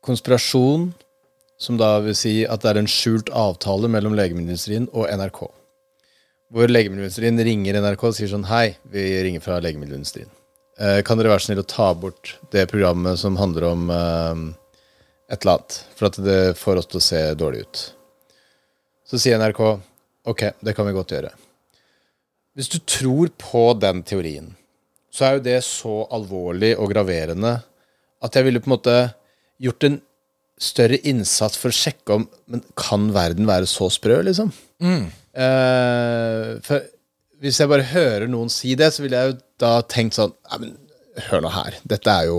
konspirasjon, 0.06 0.92
som 1.58 1.78
da 1.80 1.96
vil 2.04 2.14
si 2.14 2.34
at 2.46 2.62
det 2.62 2.70
er 2.70 2.80
en 2.82 2.90
skjult 2.90 3.32
avtale 3.34 3.88
mellom 3.90 4.14
legemiddelindustrien 4.14 4.86
og 4.92 5.08
NRK. 5.10 5.40
Hvor 6.54 6.70
legemiddelindustrien 6.70 7.42
ringer 7.48 7.80
NRK 7.82 8.04
og 8.06 8.14
sier 8.14 8.30
sånn 8.30 8.46
Hei, 8.46 8.76
vi 8.92 9.08
ringer 9.26 9.42
fra 9.42 9.58
legemiddelindustrien. 9.64 10.30
Eh, 10.78 11.00
kan 11.02 11.18
dere 11.18 11.32
være 11.32 11.46
snill 11.46 11.64
å 11.64 11.66
ta 11.66 11.88
bort 11.96 12.36
det 12.52 12.68
programmet 12.70 13.18
som 13.18 13.38
handler 13.40 13.66
om 13.72 13.90
eh, 13.90 14.44
et 15.32 15.40
eller 15.40 15.56
annet? 15.56 15.80
For 15.96 16.10
at 16.10 16.20
det 16.22 16.40
får 16.60 16.82
oss 16.82 16.90
til 16.92 17.00
å 17.00 17.06
se 17.08 17.24
dårlig 17.40 17.64
ut. 17.66 17.82
Så 19.08 19.18
sier 19.22 19.40
NRK 19.42 19.64
ok, 19.66 20.48
det 20.60 20.76
kan 20.76 20.86
vi 20.86 20.94
godt 20.94 21.16
gjøre. 21.16 21.34
Hvis 22.56 22.70
du 22.72 22.78
tror 22.88 23.28
på 23.36 23.62
den 23.80 24.00
teorien, 24.08 24.54
så 25.12 25.26
er 25.26 25.36
jo 25.36 25.44
det 25.44 25.58
så 25.64 26.06
alvorlig 26.12 26.74
og 26.80 26.90
graverende 26.92 27.58
at 28.24 28.36
jeg 28.36 28.46
ville 28.46 28.60
på 28.64 28.70
en 28.70 28.74
måte 28.78 28.94
gjort 29.62 29.84
en 29.88 29.98
større 30.60 30.96
innsats 31.04 31.58
for 31.60 31.68
å 31.68 31.76
sjekke 31.76 32.14
om 32.16 32.22
Men 32.48 32.62
kan 32.80 33.10
verden 33.12 33.44
være 33.48 33.68
så 33.68 33.90
sprø, 33.92 34.22
liksom? 34.24 34.52
Eh, 35.36 36.50
for 36.64 36.86
hvis 37.44 37.60
jeg 37.60 37.68
bare 37.68 37.84
hører 37.90 38.24
noen 38.32 38.48
si 38.52 38.72
det, 38.78 38.88
så 38.96 39.04
ville 39.04 39.20
jeg 39.20 39.34
jo 39.34 39.38
da 39.60 39.72
tenkt 39.84 40.16
sånn 40.16 40.32
Nei, 40.48 40.58
men 40.62 40.72
hør 41.28 41.44
nå 41.44 41.50
her. 41.52 41.76
Dette 41.88 42.12
er 42.12 42.30
jo 42.30 42.38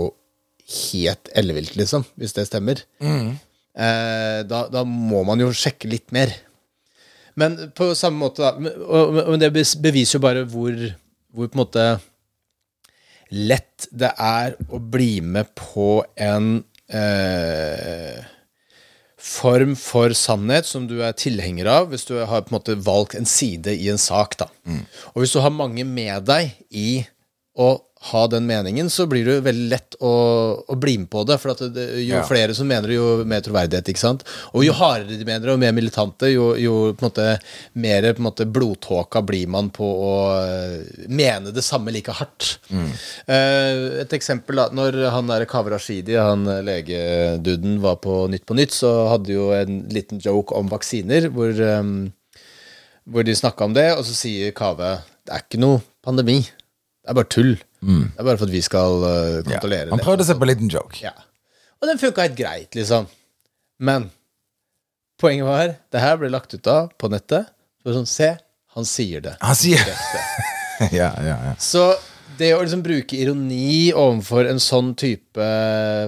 helt 0.90 1.30
ellevilt, 1.38 1.76
liksom, 1.78 2.04
hvis 2.18 2.34
det 2.36 2.48
stemmer. 2.50 2.82
Eh, 3.78 4.40
da, 4.50 4.64
da 4.70 4.82
må 4.86 5.22
man 5.26 5.38
jo 5.42 5.52
sjekke 5.54 5.88
litt 5.90 6.10
mer. 6.14 6.34
Men 7.38 7.58
på 7.76 7.92
samme 7.98 8.18
måte, 8.20 8.42
da 8.42 8.72
og, 8.84 9.36
det 9.40 9.52
beviser 9.54 10.18
jo 10.18 10.24
bare 10.24 10.46
hvor, 10.48 10.74
hvor 11.34 11.50
på 11.50 11.58
en 11.58 11.62
måte 11.62 11.84
lett 13.28 13.86
det 13.92 14.10
er 14.14 14.56
å 14.72 14.80
bli 14.80 15.20
med 15.20 15.50
på 15.58 16.00
en 16.16 16.62
eh, 16.88 18.24
form 19.18 19.74
for 19.78 20.14
sannhet 20.16 20.66
som 20.66 20.86
du 20.88 20.96
er 21.04 21.16
tilhenger 21.18 21.68
av, 21.70 21.90
hvis 21.92 22.06
du 22.08 22.16
har 22.18 22.46
på 22.46 22.52
en 22.52 22.56
måte 22.56 22.78
valgt 22.86 23.18
en 23.18 23.28
side 23.28 23.74
i 23.74 23.90
en 23.92 24.00
sak. 24.00 24.38
da. 24.40 24.48
Og 25.12 25.22
hvis 25.22 25.36
du 25.36 25.42
har 25.44 25.54
mange 25.54 25.84
med 25.84 26.24
deg 26.28 26.54
i 26.70 27.04
å 27.58 27.74
ha 28.00 28.20
den 28.30 28.44
meningen, 28.46 28.86
så 28.90 29.08
blir 29.10 29.24
det 29.26 29.32
jo 29.34 29.42
veldig 29.42 29.68
lett 29.72 29.96
å, 30.00 30.10
å 30.70 30.76
bli 30.78 30.92
med 31.02 31.08
på 31.10 31.24
det. 31.26 31.38
For 31.42 31.50
at 31.50 31.62
det, 31.74 31.86
jo 32.06 32.14
Ja. 32.14 32.22
flere 32.28 32.54
som 32.54 32.68
mener 32.70 32.86
det, 32.88 32.94
jo 32.94 33.24
mer 33.26 33.40
troverdighet. 33.42 33.88
ikke 33.90 33.98
sant? 33.98 34.22
Og 34.54 34.62
jo 34.64 34.72
hardere 34.78 35.18
de 35.18 35.24
mener 35.26 35.46
det, 35.48 35.54
og 35.56 35.58
mer 35.58 35.72
militante, 35.74 36.30
jo, 36.30 36.52
jo 36.54 36.92
på 36.94 37.02
en 37.02 37.08
måte 37.10 37.26
mer 37.74 38.06
på 38.12 38.22
en 38.22 38.28
måte 38.28 38.46
blodtåka 38.46 39.22
blir 39.26 39.48
man 39.50 39.70
på 39.74 39.82
å 39.84 40.12
eh, 40.44 41.06
mene 41.10 41.50
det 41.52 41.64
samme 41.66 41.90
like 41.90 42.14
hardt. 42.14 42.58
Eh, 42.70 44.00
et 44.04 44.14
eksempel 44.14 44.56
da, 44.62 44.68
Når 44.72 45.00
han 45.10 45.26
der 45.26 45.44
Kaveh 45.50 45.74
Rashidi, 45.74 46.14
han 46.14 46.46
legeduden, 46.64 47.80
var 47.82 47.96
på 48.02 48.28
Nytt 48.30 48.46
på 48.46 48.54
Nytt, 48.54 48.72
så 48.78 49.08
hadde 49.10 49.32
jo 49.34 49.50
en 49.56 49.82
liten 49.90 50.20
joke 50.22 50.54
om 50.54 50.68
vaksiner, 50.70 51.28
hvor, 51.34 51.50
um, 51.80 52.12
hvor 53.08 53.24
de 53.26 53.34
snakka 53.34 53.64
om 53.68 53.74
det, 53.74 53.90
og 53.98 54.04
så 54.06 54.14
sier 54.14 54.54
Kaveh 54.56 55.00
det 55.28 55.34
er 55.34 55.42
ikke 55.44 55.60
noe 55.60 55.82
pandemi. 56.04 56.38
Det 56.42 57.10
er 57.12 57.16
bare 57.18 57.28
tull. 57.32 57.56
Det 57.80 58.18
er 58.18 58.26
bare 58.26 58.36
for 58.40 58.48
at 58.48 58.52
vi 58.52 58.60
skal 58.64 59.00
kontrollere 59.46 59.86
det 59.86 59.90
Ja. 59.90 59.94
Han 59.94 60.00
det. 60.00 60.04
prøvde 60.06 60.24
seg 60.26 60.38
på 60.40 60.46
en 60.46 60.50
liten 60.52 60.70
joke. 60.72 60.98
Ja. 61.02 61.12
Og 61.78 61.86
den 61.88 61.98
funka 62.00 62.24
helt 62.26 62.36
greit, 62.38 62.74
liksom. 62.74 63.06
Men 63.78 64.10
poenget 65.20 65.46
var 65.46 65.74
det 65.92 66.00
her 66.02 66.16
ble 66.18 66.30
lagt 66.32 66.54
ut 66.54 66.66
av 66.66 66.90
på 66.98 67.10
nettet. 67.12 67.46
Så 67.84 67.94
sånn, 67.94 68.06
Se, 68.10 68.32
han 68.74 68.84
sier 68.84 69.22
det. 69.24 69.36
Han 69.40 69.54
sier 69.58 69.82
Ja, 70.94 71.10
ja, 71.22 71.36
ja. 71.48 71.54
Så 71.58 71.92
det 72.38 72.52
å 72.54 72.60
liksom 72.62 72.82
bruke 72.86 73.16
ironi 73.18 73.88
overfor 73.94 74.46
en 74.50 74.60
sånn 74.62 74.92
type 74.98 75.46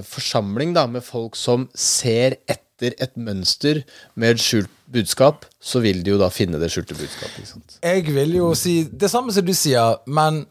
forsamling, 0.06 0.74
da, 0.76 0.85
med 0.90 1.02
folk 1.06 1.38
som 1.38 1.68
ser 1.74 2.37
etter 2.50 2.94
et 3.02 3.16
mønster 3.18 3.83
med 4.14 4.37
et 4.37 4.42
skjult 4.42 4.70
budskap, 4.90 5.44
så 5.62 5.83
vil 5.83 6.04
de 6.06 6.14
jo 6.14 6.20
da 6.20 6.30
finne 6.33 6.59
det 6.62 6.70
skjulte 6.72 6.94
budskapet. 6.98 7.78
Jeg 7.83 8.06
vil 8.14 8.37
jo 8.38 8.52
si 8.59 8.85
det 8.90 9.11
samme 9.11 9.35
som 9.35 9.46
du 9.46 9.52
sier, 9.54 9.98
men 10.06 10.44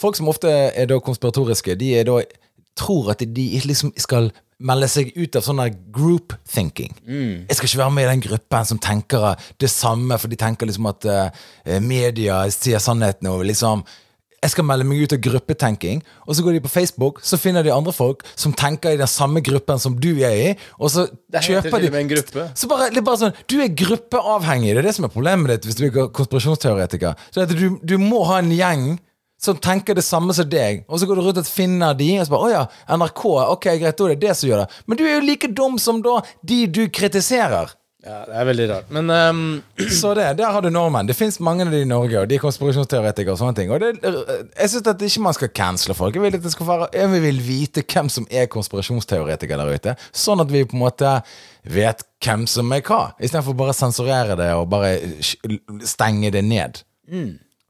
folk 0.00 0.18
som 0.18 0.30
ofte 0.32 0.50
er 0.50 0.88
da 0.90 1.00
konspiratoriske, 1.04 1.76
de 1.80 1.94
er 2.00 2.08
da 2.08 2.20
tror 2.78 3.12
at 3.12 3.24
de 3.24 3.46
liksom 3.66 3.92
skal 4.00 4.30
melde 4.60 4.88
seg 4.92 5.14
ut 5.16 5.38
av 5.38 5.44
sånn 5.44 5.62
group 5.92 6.34
thinking. 6.48 6.92
Jeg 7.48 7.56
skal 7.56 7.70
ikke 7.70 7.80
være 7.80 7.96
med 7.96 8.06
i 8.06 8.12
den 8.12 8.26
gruppen 8.26 8.68
som 8.68 8.80
tenker 8.82 9.32
det 9.60 9.72
samme, 9.72 10.18
for 10.20 10.32
de 10.32 10.38
tenker 10.40 10.68
liksom 10.68 10.90
at 10.90 11.08
uh, 11.08 11.80
media 11.80 12.42
sier 12.52 12.82
sannheten 12.82 13.30
og 13.32 13.46
liksom 13.48 13.84
jeg 14.40 14.54
skal 14.54 14.64
melde 14.64 14.86
meg 14.88 15.02
ut 15.04 15.12
av 15.12 15.18
gruppetenking, 15.20 15.98
og 16.24 16.32
så 16.32 16.44
går 16.44 16.54
de 16.56 16.62
på 16.64 16.70
Facebook, 16.72 17.18
så 17.20 17.36
finner 17.36 17.60
de 17.60 17.74
andre 17.74 17.92
folk 17.92 18.22
som 18.32 18.54
tenker 18.56 18.94
i 18.94 18.96
den 18.96 19.10
samme 19.10 19.42
gruppen 19.44 19.82
som 19.82 19.98
du 20.00 20.14
er 20.24 20.32
i, 20.32 20.46
og 20.80 20.88
så 20.94 21.04
kjøper 21.28 21.84
de 21.84 21.90
med 21.92 22.00
en 22.06 22.12
gruppe. 22.14 22.46
så 22.56 22.70
bare, 22.70 22.88
det 22.88 23.02
er 23.02 23.04
bare 23.04 23.20
sånn, 23.20 23.36
Du 23.44 23.58
er 23.60 23.68
gruppeavhengig. 23.68 24.72
Det 24.72 24.80
er 24.80 24.88
det 24.88 24.94
som 24.96 25.04
er 25.04 25.12
problemet 25.12 25.52
ditt 25.52 25.68
hvis 25.68 25.76
du 25.76 25.84
er 25.90 26.08
konspirasjonsteoretiker. 26.08 27.20
Så 27.28 27.44
du, 27.52 27.66
du 27.84 27.96
må 28.00 28.22
ha 28.30 28.40
en 28.40 28.48
gjeng 28.54 28.86
som 29.40 29.56
tenker 29.56 29.96
det 29.96 30.04
samme 30.04 30.34
som 30.36 30.48
deg, 30.48 30.84
og 30.88 31.00
så 31.00 31.08
går 31.08 31.16
du 31.16 31.24
rundt 31.24 31.40
og 31.40 31.48
finner 31.48 31.96
de, 31.96 32.12
og 32.20 32.26
så 32.26 32.34
bare 32.34 32.46
'Å 32.46 32.52
ja, 32.52 32.64
NRK. 32.96 33.24
Ok, 33.56 33.68
greit, 33.80 33.96
da 33.96 34.04
er 34.04 34.14
det 34.14 34.28
det 34.28 34.36
som 34.36 34.48
gjør 34.50 34.64
det.' 34.64 34.82
Men 34.86 34.98
du 34.98 35.04
er 35.04 35.14
jo 35.14 35.26
like 35.26 35.48
dum 35.48 35.78
som 35.78 36.02
da 36.02 36.20
de 36.44 36.66
du 36.66 36.88
kritiserer. 36.88 37.72
Ja, 38.00 38.22
det 38.24 38.32
er 38.32 38.46
veldig 38.48 38.66
rart. 38.70 38.86
Men 38.88 39.10
um... 39.10 39.62
Så 40.00 40.14
det, 40.14 40.38
der 40.38 40.52
har 40.52 40.62
du 40.64 40.70
nordmenn. 40.70 41.08
Det 41.08 41.16
fins 41.16 41.40
mange 41.40 41.66
av 41.66 41.72
de 41.72 41.82
i 41.84 41.88
Norge, 41.88 42.20
og 42.20 42.28
de 42.28 42.38
er 42.38 42.40
konspirasjonsteoretikere 42.40 43.34
og 43.34 43.40
sånne 43.40 43.56
ting. 43.58 43.72
Og 43.72 43.80
det, 43.82 43.90
jeg 44.00 44.72
syns 44.72 44.88
at 44.88 45.04
ikke 45.04 45.24
man 45.26 45.36
skal 45.36 45.52
cancele 45.56 45.96
folk. 45.96 46.16
Jeg 46.16 46.24
vil, 46.24 46.38
at 46.38 46.46
det 46.46 46.52
skal 46.54 46.68
være, 46.68 46.88
jeg 46.96 47.22
vil 47.26 47.42
vite 47.44 47.84
hvem 47.84 48.08
som 48.12 48.28
er 48.30 48.48
konspirasjonsteoretikere 48.52 49.66
der 49.66 49.76
ute, 49.76 49.96
sånn 50.16 50.40
at 50.40 50.52
vi 50.52 50.64
på 50.64 50.78
en 50.78 50.84
måte 50.86 51.12
vet 51.68 52.06
hvem 52.24 52.46
som 52.48 52.72
er 52.72 52.80
hva, 52.88 53.02
istedenfor 53.20 53.58
bare 53.58 53.74
å 53.74 53.76
sensurere 53.76 54.36
det 54.40 54.48
og 54.56 54.68
bare 54.72 54.96
stenge 55.84 56.32
det 56.32 56.44
ned. 56.46 56.80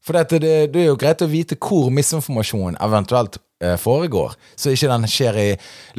For 0.01 0.17
dette, 0.17 0.41
det, 0.41 0.73
det 0.73 0.85
er 0.85 0.91
jo 0.91 0.99
greit 1.01 1.23
å 1.23 1.29
vite 1.29 1.59
hvor 1.61 1.91
misinformasjonen 1.93 2.79
eventuelt 2.81 3.37
eh, 3.63 3.77
foregår, 3.81 4.33
så 4.57 4.73
ikke 4.73 4.89
den 4.89 5.05
skjer 5.11 5.39
i, 5.41 5.49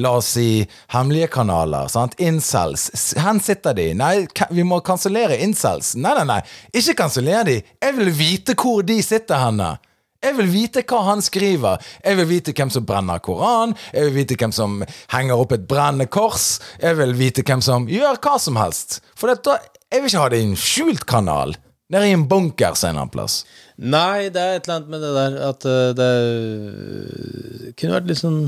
la 0.01 0.15
oss 0.17 0.31
si, 0.37 0.63
hemmelige 0.95 1.29
kanaler. 1.35 1.91
Sant? 1.91 2.17
Incels. 2.21 2.89
Hen 3.21 3.41
sitter 3.43 3.77
de. 3.77 3.91
Nei, 3.97 4.25
vi 4.49 4.65
må 4.65 4.81
kansellere 4.85 5.37
incels. 5.45 5.93
Nei, 5.99 6.15
nei, 6.17 6.25
nei. 6.33 6.41
Ikke 6.73 6.97
kansellere 7.03 7.45
de. 7.51 7.61
Jeg 7.61 7.97
vil 7.99 8.11
vite 8.17 8.57
hvor 8.57 8.81
de 8.87 8.97
sitter 9.05 9.41
henne. 9.45 9.75
Jeg 10.21 10.37
vil 10.37 10.51
vite 10.53 10.83
hva 10.85 10.99
han 11.07 11.21
skriver. 11.25 11.81
Jeg 12.05 12.17
vil 12.19 12.27
vite 12.29 12.53
hvem 12.53 12.69
som 12.73 12.85
brenner 12.85 13.21
Koran. 13.25 13.73
Jeg 13.89 14.05
vil 14.05 14.19
vite 14.19 14.37
hvem 14.37 14.53
som 14.53 14.75
henger 15.13 15.41
opp 15.41 15.55
et 15.55 15.65
brennende 15.69 16.05
kors. 16.13 16.59
Jeg 16.81 16.99
vil 16.99 17.15
vite 17.17 17.45
hvem 17.45 17.63
som 17.65 17.89
gjør 17.89 18.19
hva 18.21 18.35
som 18.41 18.59
helst. 18.61 18.99
For 19.17 19.33
dette, 19.33 19.57
jeg 19.89 20.03
vil 20.03 20.11
ikke 20.11 20.21
ha 20.21 20.29
det 20.29 20.41
i 20.43 20.45
en 20.51 20.59
skjult 20.59 21.07
kanal. 21.09 21.57
Nede 21.91 22.08
i 22.08 22.15
en 22.15 22.27
bunkers 22.27 22.84
en 22.84 22.93
eller 22.93 23.04
annen 23.04 23.13
plass. 23.13 23.41
Nei, 23.82 24.30
det 24.32 24.41
er 24.41 24.60
et 24.60 24.67
eller 24.67 24.77
annet 24.77 24.91
med 24.93 25.01
det 25.04 25.12
der 25.17 25.34
at 25.49 25.65
eh, 25.67 25.89
det 25.97 27.73
kunne 27.80 27.97
vært 27.97 28.12
litt 28.12 28.21
sånn 28.21 28.41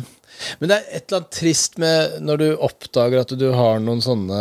Men 0.60 0.70
det 0.70 0.78
er 0.78 0.86
et 0.88 1.04
eller 1.08 1.20
annet 1.20 1.36
trist 1.36 1.80
med 1.82 2.18
når 2.24 2.42
du 2.42 2.48
oppdager 2.56 3.24
at 3.24 3.34
du 3.40 3.48
har 3.56 3.82
noen 3.84 4.02
sånne 4.04 4.40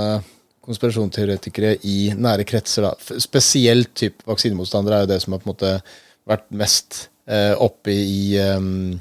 konspirasjonsteoretikere 0.62 1.76
i 1.88 2.12
nære 2.14 2.46
kretser. 2.46 2.86
da 2.86 3.20
Spesielt 3.22 3.94
type 3.98 4.26
vaksinemotstandere 4.28 5.00
er 5.00 5.06
jo 5.06 5.12
det 5.12 5.20
som 5.24 5.34
har 5.34 5.42
på 5.42 5.48
en 5.48 5.54
måte 5.54 5.72
vært 6.30 6.46
mest 6.54 7.08
eh, 7.26 7.54
oppe 7.58 7.90
i 7.94 8.38
um, 8.38 8.94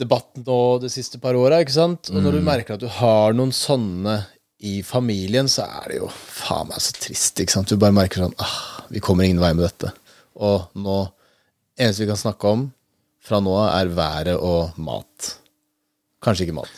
debatten 0.00 0.46
nå 0.46 0.60
de 0.82 0.90
siste 0.92 1.20
par 1.20 1.36
åra. 1.36 1.60
Og 1.60 2.16
når 2.16 2.38
du 2.38 2.40
merker 2.46 2.78
at 2.78 2.84
du 2.84 2.88
har 3.00 3.36
noen 3.36 3.52
sånne 3.54 4.22
i 4.58 4.82
familien, 4.82 5.48
så 5.48 5.66
er 5.68 5.92
det 5.92 6.00
jo 6.00 6.08
faen 6.10 6.70
meg 6.70 6.82
så 6.82 6.96
trist. 6.98 7.38
ikke 7.38 7.54
sant? 7.54 7.70
Du 7.70 7.78
bare 7.78 7.94
merker 7.94 8.24
sånn 8.24 8.34
ah, 8.42 8.82
Vi 8.90 9.02
kommer 9.04 9.26
ingen 9.26 9.42
vei 9.42 9.52
med 9.54 9.68
dette. 9.68 9.92
Og 10.38 10.66
nå 10.78 11.04
Eneste 11.78 12.02
vi 12.02 12.08
kan 12.10 12.18
snakke 12.18 12.50
om 12.50 12.64
fra 13.22 13.38
nå 13.38 13.52
av, 13.54 13.68
er 13.76 13.90
været 13.94 14.40
og 14.42 14.74
mat. 14.82 15.28
Kanskje 16.24 16.48
ikke 16.48 16.56
mat. 16.56 16.72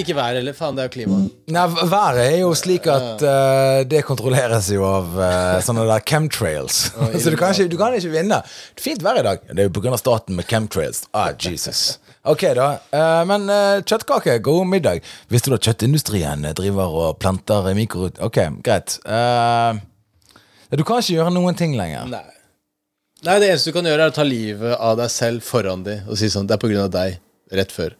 Ikke 0.00 0.14
været 0.16 0.38
heller. 0.38 0.54
Faen, 0.56 0.76
det 0.76 0.84
er 0.84 0.88
jo 0.88 0.92
klima. 0.94 1.18
Nei, 1.52 1.64
Været 1.90 2.20
er 2.22 2.38
jo 2.40 2.54
slik 2.56 2.86
at 2.88 3.20
uh, 3.20 3.82
det 3.84 4.00
kontrolleres 4.08 4.70
jo 4.72 4.86
av 4.88 5.10
uh, 5.18 5.58
sånne 5.64 5.84
der 5.90 6.04
chemtrails. 6.08 6.78
så 7.20 7.32
du 7.34 7.36
kan, 7.36 7.52
ikke, 7.52 7.68
du 7.68 7.76
kan 7.80 7.98
ikke 7.98 8.14
vinne. 8.14 8.40
Fint 8.80 9.04
vær 9.04 9.20
i 9.20 9.26
dag. 9.26 9.44
Det 9.50 9.66
er 9.66 9.68
jo 9.68 9.74
pga. 9.76 9.98
staten 10.00 10.38
med 10.38 10.48
chemtrails. 10.48 11.04
Ah, 11.12 11.34
Jesus. 11.36 11.98
Ok, 12.22 12.42
da. 12.54 12.66
Eh, 12.94 13.22
men 13.26 13.48
uh, 13.50 13.80
kjøttkake, 13.82 14.36
god 14.46 14.68
middag. 14.70 15.00
Visste 15.32 15.50
du 15.50 15.56
at 15.56 15.66
kjøttindustrien 15.66 16.44
driver 16.54 16.94
og 17.00 17.16
planter 17.22 17.66
mikro... 17.74 18.12
Ok, 18.22 18.38
greit. 18.62 18.94
Eh, 19.02 19.80
du 20.70 20.84
kan 20.86 21.02
ikke 21.02 21.16
gjøre 21.16 21.32
noen 21.34 21.58
ting 21.58 21.74
lenger. 21.78 22.06
Nei. 22.12 22.22
Nei, 23.26 23.34
det 23.42 23.50
eneste 23.52 23.70
du 23.70 23.76
kan 23.76 23.86
gjøre, 23.86 24.06
er 24.06 24.14
å 24.14 24.14
ta 24.14 24.26
livet 24.26 24.78
av 24.78 24.96
deg 24.98 25.10
selv 25.14 25.42
foran 25.46 25.82
dem 25.86 26.08
og 26.10 26.18
si 26.18 26.26
sånn 26.30 26.48
Det 26.50 26.56
er 26.56 26.62
på 26.62 26.70
grunn 26.70 26.86
av 26.88 26.94
deg. 26.94 27.18
Rett 27.54 27.74
før. 27.74 27.98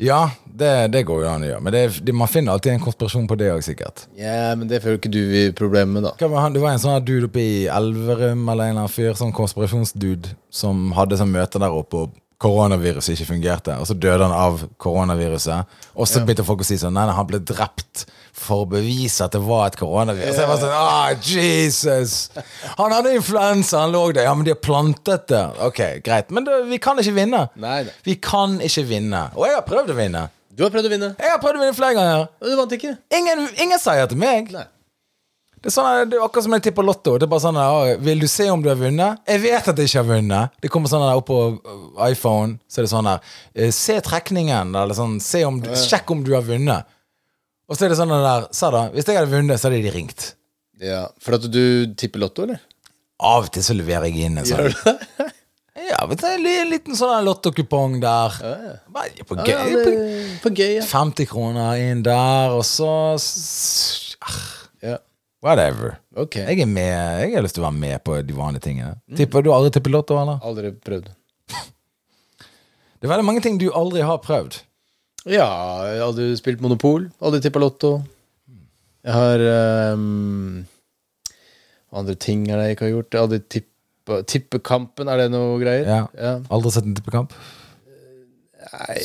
Ja, 0.00 0.30
det, 0.44 0.88
det 0.94 1.02
går 1.08 1.22
jo 1.22 1.28
an 1.28 1.44
å 1.44 1.48
gjøre. 1.50 1.62
Men 1.64 1.74
det, 1.76 1.82
det, 2.08 2.14
man 2.16 2.28
finner 2.32 2.56
alltid 2.56 2.72
en 2.72 2.82
konspirasjon 2.84 3.28
på 3.28 3.36
det 3.40 3.50
òg, 3.52 3.60
sikkert. 3.64 4.06
Ja, 4.16 4.54
men 4.56 4.68
det 4.68 4.80
føler 4.80 4.96
ikke 4.96 5.12
du 5.12 5.20
i 5.20 5.44
problemet 5.56 5.92
med, 5.92 6.06
da. 6.08 6.14
Hva 6.16 6.30
var 6.32 6.46
han? 6.46 6.56
Det 6.56 6.62
var 6.64 6.72
en 6.72 6.80
sånn 6.80 7.04
dude 7.04 7.28
oppe 7.28 7.44
i 7.44 7.66
Elverum 7.68 8.48
eller 8.48 8.70
en 8.70 8.72
eller 8.72 8.86
annen 8.86 8.92
fyr, 8.92 9.12
sånn 9.18 9.36
konspirasjonsdude, 9.36 10.32
som 10.48 10.88
hadde 10.96 11.20
sånn 11.20 11.32
møte 11.36 11.60
der 11.60 11.76
oppe, 11.76 12.06
og 12.06 12.16
koronaviruset 12.40 13.14
ikke 13.14 13.28
fungerte. 13.34 13.74
Og 13.80 13.86
så 13.90 13.94
døde 14.00 14.24
han 14.24 14.32
av 14.34 14.62
koronaviruset. 14.80 15.68
Og 15.94 16.08
så 16.08 16.22
begynte 16.24 16.44
folk 16.46 16.62
å 16.64 16.66
si 16.66 16.78
sånn 16.80 16.94
Nei, 16.96 17.04
nei, 17.10 17.14
han 17.18 17.28
ble 17.28 17.40
drept 17.44 18.06
for 18.40 18.64
å 18.64 18.68
bevise 18.70 19.26
at 19.26 19.34
det 19.36 19.42
var 19.44 19.66
et 19.68 19.76
koronavirus. 19.80 20.38
Jeg 20.40 20.48
var 20.48 20.60
sånn 20.62 20.72
Ah, 20.72 21.12
Jesus! 21.20 22.30
Han 22.78 22.94
hadde 22.96 23.12
influensa, 23.18 23.82
han 23.84 23.92
lå 23.92 24.06
der. 24.16 24.24
Ja, 24.30 24.34
men 24.34 24.48
de 24.48 24.54
har 24.54 24.60
plantet 24.64 25.28
det. 25.28 25.42
Ok, 25.66 25.82
greit. 26.06 26.32
Men 26.32 26.48
det, 26.48 26.62
vi 26.70 26.78
kan 26.82 26.98
ikke 27.02 27.16
vinne. 27.20 27.44
Nei, 27.60 27.82
nei. 27.90 27.96
Vi 28.08 28.16
kan 28.24 28.56
ikke 28.64 28.86
vinne. 28.88 29.26
Og 29.36 29.44
jeg 29.48 29.58
har 29.58 29.66
prøvd 29.68 29.92
å 29.92 29.98
vinne. 30.00 30.26
Du 30.56 30.64
har 30.66 30.72
prøvd 30.74 30.88
å 30.88 30.92
vinne, 30.92 31.12
Jeg 31.20 31.30
har 31.30 31.38
prøvd 31.40 31.56
å 31.60 31.62
vinne 31.62 31.76
flere 31.76 31.94
ganger. 31.96 32.26
og 32.40 32.48
du 32.50 32.56
vant 32.58 32.72
ikke. 32.76 32.96
Ingen, 33.16 33.46
ingen 33.62 33.78
seier 33.80 34.08
til 34.10 34.18
meg. 34.20 34.50
Nei. 34.56 34.64
Det 35.60 35.68
er, 35.68 35.74
sånn, 35.74 36.08
det 36.08 36.16
er 36.16 36.22
akkurat 36.24 36.46
som 36.46 36.54
jeg 36.56 36.62
tipper 36.64 36.86
lotto. 36.88 37.14
Det 37.20 37.26
er 37.26 37.30
bare 37.34 37.44
sånn 37.44 37.58
«Å, 37.60 37.96
Vil 38.00 38.22
du 38.22 38.26
se 38.32 38.46
om 38.48 38.62
du 38.64 38.70
har 38.70 38.78
vunnet? 38.80 39.20
Jeg 39.28 39.42
vet 39.42 39.66
at 39.68 39.80
jeg 39.82 39.90
ikke 39.90 40.00
har 40.00 40.08
vunnet. 40.08 40.54
Det 40.64 40.70
kommer 40.72 40.88
sånn 40.88 41.04
der 41.04 41.20
opp 41.20 41.26
på 41.28 41.40
uh, 41.58 41.98
iPhone. 42.06 42.56
Så 42.64 42.80
er 42.80 42.86
det 42.86 42.92
sånn 42.94 43.08
der 43.10 43.26
eh, 43.52 43.72
Se 43.76 43.98
trekningen. 44.06 44.72
Eller 44.72 44.96
sånn, 44.96 45.18
se 45.20 45.42
om 45.44 45.58
du, 45.60 45.68
sjekk 45.76 46.14
om 46.14 46.22
du 46.24 46.32
har 46.32 46.46
vunnet. 46.48 46.88
Og 47.68 47.76
så 47.76 47.84
er 47.86 47.92
det 47.92 47.98
sånn 48.00 48.14
der 48.14 48.48
Sa 48.56 48.72
da, 48.72 48.86
hvis 48.94 49.04
jeg 49.10 49.20
hadde 49.20 49.34
vunnet, 49.34 49.60
så 49.60 49.68
hadde 49.68 49.82
de 49.84 49.92
ringt. 49.94 50.30
Ja, 50.80 51.02
For 51.20 51.36
at 51.36 51.44
du 51.52 51.62
tipper 52.00 52.24
Lotto, 52.24 52.48
eller? 52.48 52.62
Av 53.20 53.44
og 53.44 53.52
til 53.52 53.66
så 53.66 53.76
leverer 53.76 54.08
jeg 54.08 54.30
inn 54.30 54.40
en 54.40 54.48
sånn. 54.48 54.72
Ja, 55.90 56.02
vet 56.06 56.20
du, 56.20 56.26
en 56.26 56.70
liten 56.70 56.96
sånn 56.98 57.24
lottokupong 57.24 58.00
der. 58.02 58.34
Ja, 58.42 58.72
Bare 58.92 59.24
På 59.26 59.36
Ja, 59.38 59.60
gøy. 59.64 59.76
det, 59.86 59.92
på 60.42 60.52
gøy, 60.52 60.74
ja. 60.80 60.86
50 60.86 61.28
kroner 61.30 61.78
inn 61.80 62.02
der, 62.06 62.52
og 62.54 62.64
så 62.66 62.90
ah, 63.16 64.34
ja. 64.34 64.69
Whatever. 65.40 65.94
Okay. 66.12 66.44
Jeg 66.44 66.66
er 66.66 66.68
med, 66.68 66.90
jeg 67.24 67.32
har 67.32 67.44
lyst 67.44 67.56
til 67.56 67.64
å 67.64 67.70
være 67.70 67.80
med 67.80 68.02
på 68.04 68.18
de 68.28 68.34
vanlige 68.36 68.66
tingene. 68.66 68.98
Tipper 69.16 69.44
Du 69.44 69.52
aldri 69.54 69.72
tippet 69.72 69.94
Lotto, 69.94 70.18
eller? 70.20 70.40
Aldri 70.44 70.72
prøvd. 70.76 71.08
Det 73.00 73.08
er 73.08 73.12
veldig 73.14 73.24
mange 73.24 73.40
ting 73.40 73.56
du 73.56 73.70
aldri 73.72 74.02
har 74.04 74.20
prøvd. 74.20 74.58
Ja, 75.28 75.48
jeg 75.88 76.02
har 76.02 76.34
spilt 76.36 76.60
Monopol. 76.64 77.06
Aldri 77.24 77.40
tippa 77.44 77.62
Lotto. 77.62 77.94
Jeg 79.00 79.16
har 79.16 79.42
um, 79.96 80.66
Andre 81.96 82.14
ting 82.20 82.44
er 82.50 82.60
det 82.60 82.66
jeg 82.66 82.76
ikke 82.76 82.86
har 82.86 82.92
gjort. 82.98 83.16
Jeg 83.16 83.24
aldri 83.24 83.40
tippa 83.48 84.20
Tippekampen, 84.28 85.08
er 85.08 85.22
det 85.22 85.30
noe 85.32 85.56
greier? 85.60 85.88
Ja. 85.88 86.04
ja. 86.18 86.34
Aldri 86.52 86.74
sett 86.74 86.88
en 86.88 86.96
tippekamp? 86.98 87.32
Nei, 88.70 88.96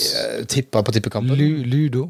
tippa 0.51 0.81
på 0.83 0.93
Tippekampen. 0.95 1.37
Lu, 1.39 1.63
ludo? 1.63 2.09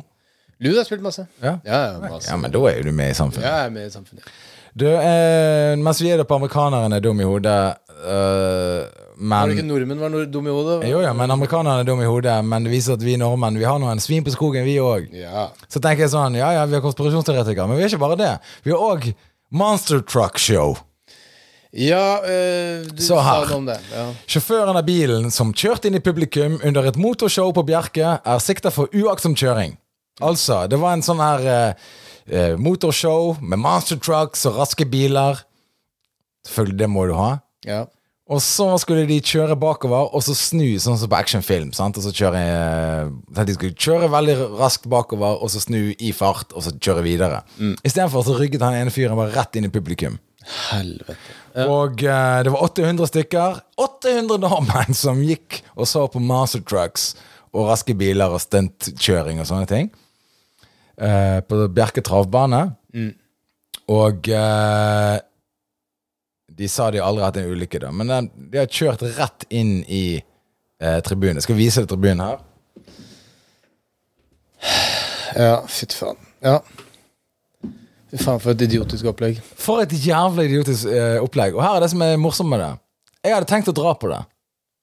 Ludo 0.60 0.78
har 0.80 0.88
spilt 0.88 1.04
masse. 1.04 1.26
Ja. 1.42 1.58
Ja, 1.66 1.80
ja, 1.92 2.00
masse. 2.10 2.30
ja, 2.32 2.38
men 2.40 2.52
da 2.52 2.60
er 2.70 2.78
jo 2.80 2.84
du 2.90 2.92
med 2.96 3.12
i 3.12 3.18
samfunnet. 3.18 3.44
Ja, 3.48 3.56
jeg 3.64 3.72
er 3.72 3.74
med 3.76 3.88
i 3.88 3.94
samfunnet. 3.94 4.30
Du, 4.76 4.86
eh, 4.88 5.74
mens 5.80 6.02
vi 6.04 6.10
er 6.12 6.18
der 6.20 6.28
på 6.28 6.36
amerikanerne 6.36 6.98
er 6.98 7.04
dum 7.04 7.20
i 7.24 7.28
hodet 7.28 7.78
eh, 8.04 8.82
Var 9.16 9.48
det 9.48 9.56
ikke 9.56 9.68
nordmenn 9.70 10.02
var 10.02 10.26
dum 10.28 10.48
i 10.48 10.52
hodet? 10.52 10.90
jo, 10.90 11.00
ja, 11.00 11.14
men 11.16 11.32
amerikanerne 11.32 11.80
er 11.86 11.88
dum 11.88 12.02
i 12.04 12.10
hodet, 12.10 12.34
men 12.44 12.66
det 12.68 12.74
viser 12.74 12.98
at 12.98 13.04
vi 13.04 13.16
nordmenn 13.16 13.56
Vi 13.60 13.64
har 13.64 13.80
noen 13.80 14.02
svin 14.04 14.26
på 14.26 14.34
skogen, 14.36 14.66
vi 14.68 14.76
òg. 14.84 15.08
Ja. 15.16 15.46
Så 15.72 15.80
tenker 15.80 16.04
jeg 16.04 16.12
sånn, 16.12 16.36
ja 16.36 16.52
ja, 16.58 16.66
vi 16.68 16.76
har 16.76 16.84
konspirasjonsteoretikere, 16.84 17.70
men 17.72 17.80
vi 17.80 17.86
er 17.86 17.94
ikke 17.94 18.04
bare 18.04 18.20
det. 18.20 18.34
Vi 18.68 18.76
har 18.76 18.84
òg 18.84 19.08
Monster 19.56 20.04
Truck 20.04 20.38
Show. 20.44 20.76
Ja, 21.76 22.20
øh, 22.24 22.84
du 22.88 23.02
Så 23.04 23.16
sa 23.20 23.40
noe 23.46 23.56
om 23.56 23.66
det. 23.68 23.80
Ja. 23.92 24.06
Sjåføren 24.28 24.76
av 24.76 24.84
bilen 24.88 25.32
som 25.32 25.54
kjørte 25.56 25.88
inn 25.88 25.96
i 25.96 26.04
publikum 26.04 26.60
under 26.64 26.88
et 26.88 27.00
motorshow 27.00 27.52
på 27.56 27.64
Bjerke, 27.68 28.20
er 28.24 28.44
sikta 28.44 28.72
for 28.72 28.92
uaktsom 28.96 29.36
kjøring. 29.36 29.76
Altså, 30.24 30.62
det 30.72 30.80
var 30.80 30.96
en 30.96 31.04
sånn 31.06 31.20
her 31.20 31.44
eh, 31.50 31.90
eh, 32.30 32.54
motorshow 32.62 33.36
med 33.42 33.60
monster 33.60 34.00
trucks 34.00 34.46
og 34.48 34.62
raske 34.62 34.88
biler. 34.88 35.42
Selvfølgelig, 36.48 36.80
det 36.80 36.90
må 36.94 37.06
du 37.10 37.18
ha. 37.20 37.36
ja. 37.68 37.84
Og 38.26 38.40
så 38.42 38.66
skulle 38.82 39.04
de 39.06 39.20
kjøre 39.22 39.54
bakover, 39.62 40.08
og 40.10 40.24
så 40.26 40.34
snu, 40.34 40.80
sånn 40.82 40.96
som 40.98 41.10
på 41.12 41.18
actionfilm. 41.20 41.70
Sant? 41.78 42.00
Og 42.00 42.08
så 42.08 42.10
kjøre 42.10 42.40
eh, 42.42 43.44
De 43.46 43.54
skulle 43.54 43.78
kjøre 43.78 44.10
veldig 44.10 44.38
raskt 44.58 44.88
bakover, 44.90 45.36
og 45.38 45.52
så 45.54 45.62
snu 45.62 45.92
i 45.94 46.10
fart, 46.10 46.50
og 46.58 46.66
så 46.66 46.74
kjøre 46.74 47.04
videre. 47.06 47.44
Mm. 47.60 47.76
Istedenfor 47.86 48.26
så 48.26 48.34
rygget 48.40 48.66
han 48.66 48.80
ene 48.80 48.94
fyren 48.94 49.20
bare 49.20 49.36
rett 49.36 49.60
inn 49.60 49.70
i 49.70 49.74
publikum. 49.74 50.18
Helvete. 50.72 51.20
Og 51.70 52.02
eh, 52.02 52.40
det 52.48 52.56
var 52.56 52.66
800 52.66 53.12
stykker. 53.12 53.62
800 53.86 54.42
nordmenn 54.42 54.98
som 54.98 55.22
gikk 55.22 55.62
og 55.76 55.86
så 55.90 56.08
på 56.10 56.18
master 56.22 56.66
trucks 56.66 57.12
og 57.54 57.70
raske 57.70 57.94
biler 57.98 58.34
og 58.34 58.42
stuntkjøring 58.42 59.38
og 59.38 59.52
sånne 59.52 59.70
ting. 59.70 59.94
Eh, 60.96 61.40
på 61.44 61.68
Bjerke 61.76 62.04
travbane. 62.06 62.62
Og 63.92 64.30
eh, 64.32 65.18
de 66.56 66.70
sa 66.72 66.88
de 66.94 67.02
aldri 67.04 67.26
hatt 67.26 67.40
en 67.42 67.52
ulykke, 67.52 67.82
da. 67.84 67.92
Men 67.92 68.12
den, 68.12 68.30
de 68.52 68.62
har 68.62 68.72
kjørt 68.72 69.04
rett 69.18 69.46
inn 69.54 69.82
i 69.92 70.06
eh, 70.16 71.00
tribunen. 71.06 71.42
Jeg 71.42 71.48
skal 71.50 71.60
vise 71.60 71.84
deg 71.84 71.92
tribunen 71.92 72.26
her. 72.26 72.44
Ja, 75.36 75.58
fytti 75.68 75.98
faen. 76.00 76.20
Ja. 76.46 76.60
Fy 78.08 78.20
faen, 78.22 78.38
for 78.40 78.54
et 78.54 78.62
idiotisk 78.64 79.10
opplegg. 79.12 79.42
For 79.60 79.82
et 79.84 79.92
jævlig 79.92 80.46
idiotisk 80.48 80.88
eh, 80.88 81.18
opplegg. 81.20 81.58
Og 81.58 81.64
her 81.66 81.76
er 81.76 81.84
det 81.84 81.90
som 81.92 82.06
er 82.06 82.14
morsomt 82.22 82.48
med 82.54 82.62
det. 82.64 82.70
Jeg 83.26 83.34
hadde 83.36 83.50
tenkt 83.50 83.68
å 83.68 83.74
dra 83.76 83.92
på 84.00 84.08
det. 84.14 84.22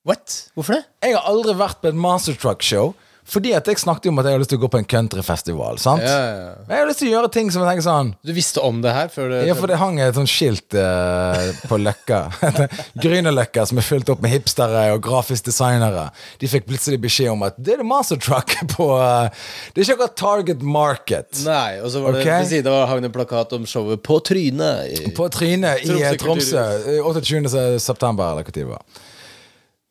What? 0.05 0.35
Hvorfor 0.53 0.77
det? 0.77 0.83
Jeg 1.07 1.17
har 1.17 1.31
aldri 1.31 1.55
vært 1.57 1.81
på 1.81 1.89
et 1.89 1.97
Monster 1.97 2.37
Truck 2.37 2.61
Show 2.67 2.93
fordi 3.25 3.53
at 3.55 3.64
jeg 3.70 3.79
snakket 3.79 4.09
om 4.11 4.18
at 4.18 4.27
jeg 4.27 4.35
har 4.35 4.41
lyst 4.43 4.51
til 4.51 4.59
å 4.59 4.62
gå 4.64 4.68
på 4.73 4.79
en 4.81 4.85
countryfestival. 4.91 5.79
sant? 5.79 6.03
Ja, 6.03 6.09
ja, 6.11 6.33
ja. 6.43 6.55
Jeg 6.68 6.79
har 6.83 6.87
lyst 6.89 6.99
til 6.99 7.09
å 7.09 7.12
gjøre 7.12 7.31
ting 7.33 7.51
som 7.55 7.62
jeg 7.62 7.70
tenker 7.70 7.85
sånn 7.87 8.09
Du 8.27 8.33
visste 8.35 8.61
om 8.61 8.81
det 8.83 8.93
her 8.93 9.09
før 9.09 9.31
det 9.31 9.47
Ja, 9.47 9.55
for 9.55 9.70
det 9.70 9.77
hang 9.79 10.01
et 10.03 10.14
sånt 10.18 10.29
skilt 10.29 10.75
eh, 10.75 11.53
på 11.70 11.79
Løkka. 11.79 12.18
Grünerløkka 13.05 13.64
som 13.70 13.79
er 13.79 13.87
fylt 13.87 14.11
opp 14.12 14.20
med 14.25 14.33
hipstere 14.35 14.83
og 14.97 15.01
grafisk 15.07 15.47
designere. 15.49 16.09
De 16.43 16.51
fikk 16.51 16.66
plutselig 16.68 16.99
beskjed 17.05 17.31
om 17.33 17.47
at 17.47 17.55
det 17.62 17.77
er 17.77 17.83
det 17.85 17.89
mastertruck 17.89 18.57
på 18.75 18.89
eh, 18.99 19.31
Det 19.73 19.81
er 19.81 19.87
ikke 19.87 19.97
akkurat 20.01 20.18
Target 20.23 20.62
Market. 20.66 21.43
Nei, 21.47 21.79
og 21.81 21.89
så 21.95 22.03
var 22.03 22.18
det 22.18 22.25
Ok. 22.27 22.31
ved 22.33 22.51
siden 22.53 22.73
av 22.75 22.89
hang 22.91 23.01
det 23.07 23.12
en 23.12 23.16
plakat 23.16 23.55
om 23.57 23.64
showet 23.70 24.03
På 24.03 24.18
trynet. 24.20 24.99
i- 24.99 25.14
På 25.16 25.31
trynet 25.33 25.87
i 25.87 25.89
Tromsø 25.89 26.16
Tromsø. 26.27 26.66
eh, 26.99 27.01
28. 27.07 27.79
september, 27.81 28.33
eller 28.35 28.43
når 28.51 28.53
det 28.59 28.66
var. 28.66 28.83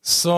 Så 0.02 0.36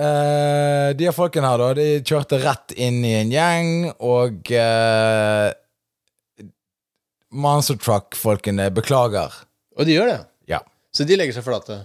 eh, 0.00 0.90
de 0.98 1.10
folkene 1.14 1.50
her, 1.50 1.62
da, 1.62 1.68
de 1.78 2.02
kjørte 2.06 2.40
rett 2.42 2.74
inn 2.76 3.00
i 3.06 3.14
en 3.20 3.32
gjeng, 3.32 3.72
og 4.02 4.52
uh, 4.54 5.50
Monster 7.34 7.78
Truck-folkene 7.80 8.68
beklager. 8.74 9.34
Og 9.78 9.88
de 9.88 9.96
gjør 9.96 10.12
det. 10.12 10.20
Ja. 10.50 10.62
Så 10.94 11.06
de 11.08 11.18
legger 11.18 11.34
seg 11.36 11.46
flate. 11.46 11.80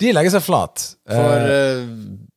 De 0.00 0.12
legger 0.12 0.36
seg 0.36 0.44
flat. 0.44 0.84
For 1.08 1.50
eh, 1.50 1.82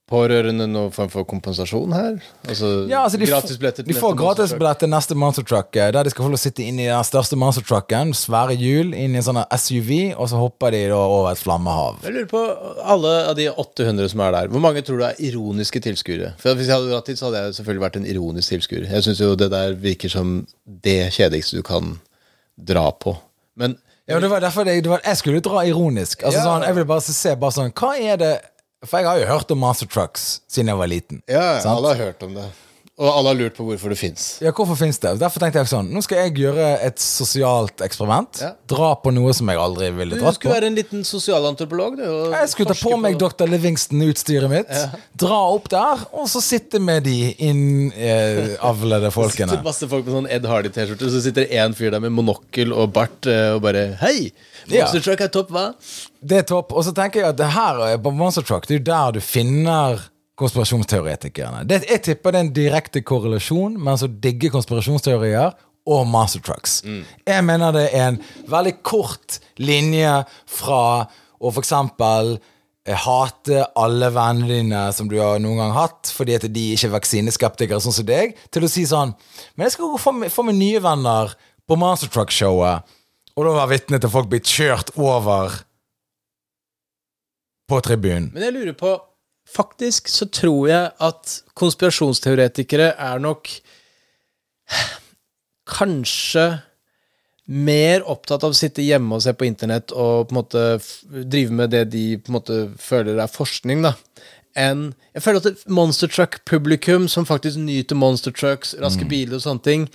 pårørende 0.10 0.66
noen 0.70 0.92
form 0.94 1.10
for 1.14 1.26
kompensasjon 1.30 1.94
her? 1.94 2.16
Altså, 2.50 2.70
ja, 2.90 3.04
altså 3.06 3.20
de, 3.22 3.28
gratisbilletter 3.30 3.86
de 3.88 3.96
får 3.98 4.16
gratisbillett 4.18 4.82
til 4.84 4.90
neste 4.92 5.18
Monster 5.20 5.46
Truck, 5.46 5.70
eh, 5.78 5.92
der 5.96 6.08
de 6.08 6.14
skal 6.14 6.26
få 6.26 6.32
lov 6.34 6.40
å 6.40 6.42
sitte 6.42 6.66
inn 6.66 6.80
i 6.82 6.88
den 6.90 7.06
største 7.08 7.38
Monster 7.40 7.66
Trucken, 7.66 8.14
svære 8.18 8.56
hjul, 8.58 8.94
inn 8.98 9.14
i 9.16 9.22
en 9.22 9.26
sånn 9.28 9.42
SUV, 9.54 9.92
og 10.16 10.30
så 10.32 10.42
hopper 10.42 10.74
de 10.76 10.82
da 10.92 10.98
over 11.00 11.32
et 11.32 11.42
flammehav. 11.42 12.02
Jeg 12.08 12.16
lurer 12.18 12.30
på 12.34 12.44
alle 12.96 13.14
av 13.30 13.38
de 13.40 13.48
800 13.54 14.10
som 14.16 14.26
er 14.26 14.36
der, 14.38 14.52
hvor 14.54 14.66
mange 14.66 14.84
tror 14.86 15.02
du 15.02 15.06
er 15.10 15.22
ironiske 15.30 15.82
tilskuere? 15.86 16.34
For 16.42 16.58
Hvis 16.58 16.68
jeg 16.72 16.76
hadde 16.80 16.92
dratt 16.92 17.12
dit, 17.14 17.20
så 17.22 17.30
hadde 17.30 17.44
jeg 17.46 17.58
selvfølgelig 17.60 17.86
vært 17.86 18.00
en 18.02 18.10
ironisk 18.16 18.56
tilskuer. 18.56 18.90
Jeg 18.90 19.06
syns 19.06 19.22
jo 19.24 19.34
det 19.40 19.52
der 19.54 19.78
virker 19.80 20.10
som 20.12 20.40
det 20.66 21.00
kjedeligste 21.16 21.60
du 21.62 21.64
kan 21.66 21.98
dra 22.58 22.90
på. 22.92 23.16
Men 23.60 23.78
Ja, 24.10 24.18
det 24.20 24.30
var 24.32 24.42
derfor 24.42 24.66
det, 24.66 24.80
det 24.84 24.90
var, 24.90 25.02
Jeg 25.06 25.18
skulle 25.18 25.40
dra 25.46 25.62
ironisk. 25.70 26.24
Altså 26.24 26.40
Ja. 26.40 26.46
sånn, 26.46 26.64
Jeg 26.66 26.74
ville 26.76 26.86
bare 26.90 27.02
se 27.02 27.36
bare 27.36 27.52
sånn 27.52 27.72
Hva 27.78 27.92
er 28.00 28.18
det 28.18 28.42
For 28.86 29.02
jeg 29.02 29.10
har 29.10 29.20
jo 29.20 29.26
hørt 29.28 29.52
om 29.52 29.60
Master 29.60 29.88
Trucks 29.92 30.42
siden 30.48 30.72
jeg 30.72 30.80
var 30.80 30.88
liten. 30.88 31.22
ja, 31.28 31.60
Sant? 31.60 31.76
alle 31.76 31.88
har 31.96 31.96
hørt 32.06 32.24
om 32.24 32.34
det. 32.38 32.46
Og 33.00 33.08
alle 33.08 33.32
har 33.32 33.38
lurt 33.40 33.56
på 33.56 33.64
hvorfor 33.64 33.94
det 33.94 33.96
fins. 33.96 34.24
Ja, 34.44 34.52
Hvorfor 34.52 34.76
finnes 34.76 34.98
det? 35.00 35.14
Derfor 35.22 35.40
tenkte 35.40 35.62
jeg 35.62 35.70
sånn 35.72 35.88
Nå 35.96 36.02
skal 36.04 36.26
jeg 36.26 36.34
gjøre 36.42 36.66
et 36.84 37.00
sosialt 37.00 37.80
eksperiment. 37.86 38.42
Ja. 38.44 38.50
Dra 38.68 38.90
på 39.00 39.14
noe 39.16 39.32
som 39.38 39.48
jeg 39.48 39.62
aldri 39.62 39.88
ville 39.96 40.18
dratt 40.20 40.26
på. 40.26 40.34
Du 40.36 40.40
skulle 40.42 40.58
være 40.58 40.68
en 40.68 40.76
liten 40.76 41.06
sosialantropolog. 41.08 41.96
du, 41.96 42.04
Jeg 42.36 42.50
skulle 42.52 42.76
ta 42.76 42.78
på 42.82 42.98
meg 43.00 43.16
Dr. 43.22 43.48
Livingston-utstyret 43.48 44.52
mitt, 44.52 44.76
dra 45.20 45.40
opp 45.54 45.72
der, 45.72 46.04
og 46.12 46.28
så 46.32 46.44
sitte 46.44 46.82
med 46.84 47.08
de 47.08 47.16
innavlede 47.40 49.14
folkene. 49.16 49.48
sitter 49.56 49.66
masse 49.72 49.90
folk 49.96 50.06
med 50.08 50.18
sånn 50.20 50.30
Ed 50.36 50.52
Hardy-T-skjorte, 50.52 51.08
og 51.08 51.16
så 51.16 51.24
sitter 51.24 51.48
det 51.48 51.64
én 51.64 51.76
fyr 51.78 51.96
der 51.96 52.04
med 52.04 52.14
monokkel 52.20 52.76
og 52.76 52.92
bart 53.00 53.30
eh, 53.32 53.54
og 53.56 53.64
bare 53.64 53.90
Hei! 54.04 54.30
Ja. 54.68 54.84
Monster 54.84 55.08
Truck 55.08 55.24
er 55.24 55.32
topp, 55.34 55.56
hva? 55.56 55.70
Det 56.20 56.44
er 56.44 56.48
topp. 56.52 56.76
Og 56.76 56.84
så 56.86 56.92
tenker 56.96 57.24
jeg 57.24 57.32
at 57.32 57.40
det 57.40 57.54
her 57.56 57.80
er 57.94 58.00
på 58.04 58.12
Monster 58.14 58.44
Truck 58.46 58.68
Det 58.68 58.76
er 58.76 58.82
jo 58.82 58.88
der 58.92 59.16
du 59.16 59.24
finner 59.24 60.04
konspirasjonsteoretikerne. 60.40 61.64
Det, 61.68 61.84
jeg 61.90 62.04
tipper 62.06 62.34
det 62.34 62.40
er 62.40 62.48
en 62.48 62.54
direkte 62.56 63.04
korrelasjon 63.06 63.76
mellom 63.78 64.08
å 64.08 64.22
digge 64.24 64.52
konspirasjonsteorier 64.54 65.58
og 65.90 66.06
Master 66.10 66.44
Trucks. 66.44 66.80
Jeg 67.28 67.46
mener 67.46 67.74
det 67.76 67.88
er 67.96 68.12
en 68.12 68.22
veldig 68.50 68.76
kort 68.86 69.40
linje 69.62 70.12
fra 70.50 70.84
å 71.40 71.52
eksempel 71.62 72.36
eh, 72.36 72.98
hate 73.06 73.64
alle 73.80 74.12
vennene 74.14 74.50
dine 74.52 74.84
som 74.96 75.10
du 75.10 75.18
har 75.22 75.40
noen 75.42 75.62
gang 75.62 75.76
hatt, 75.78 76.12
fordi 76.14 76.36
at 76.38 76.48
de 76.52 76.66
ikke 76.76 76.90
er 76.90 76.96
vaksineskeptikere 76.98 77.82
sånn 77.84 77.96
som 77.96 78.08
deg, 78.08 78.36
til 78.52 78.68
å 78.68 78.72
si 78.72 78.86
sånn 78.90 79.16
Men 79.56 79.68
jeg 79.68 79.78
skal 79.78 79.94
gå 79.94 80.02
få, 80.02 80.16
få 80.34 80.46
meg 80.50 80.60
nye 80.60 80.84
venner 80.84 81.34
på 81.70 81.78
Master 81.80 82.12
Truck-showet, 82.12 82.96
og 83.38 83.46
da 83.46 83.56
være 83.56 83.74
vitne 83.78 84.02
til 84.02 84.12
folk 84.12 84.30
bli 84.30 84.42
kjørt 84.44 84.92
over 85.00 85.62
på 87.70 87.80
tribunen. 87.86 88.32
Men 88.34 88.50
jeg 88.50 88.56
lurer 88.58 88.76
på 88.78 88.96
Faktisk 89.50 90.10
så 90.12 90.28
tror 90.30 90.70
jeg 90.70 90.92
at 91.10 91.36
konspirasjonsteoretikere 91.58 92.94
er 92.96 93.22
nok 93.24 93.50
Kanskje 95.70 96.44
mer 97.50 98.04
opptatt 98.10 98.44
av 98.46 98.54
å 98.54 98.58
sitte 98.58 98.86
hjemme 98.86 99.18
og 99.18 99.24
se 99.26 99.34
på 99.34 99.48
internett 99.48 99.94
og 99.94 100.30
på 100.30 100.34
en 100.34 100.38
måte 100.38 100.64
drive 101.30 101.56
med 101.58 101.72
det 101.74 101.84
de 101.94 102.04
på 102.22 102.30
en 102.30 102.38
måte 102.38 102.58
føler 102.82 103.18
er 103.18 103.32
forskning, 103.32 103.82
da. 103.86 103.96
Enn 104.58 104.94
Jeg 105.14 105.22
føler 105.22 105.46
at 105.46 105.68
Monster 105.70 106.10
Truck-publikum 106.10 107.08
som 107.12 107.28
faktisk 107.28 107.60
nyter 107.62 107.98
Monster 108.00 108.34
Trucks, 108.34 108.74
raske 108.82 109.06
biler 109.10 109.38
og 109.38 109.44
sånne 109.44 109.66
ting, 109.66 109.86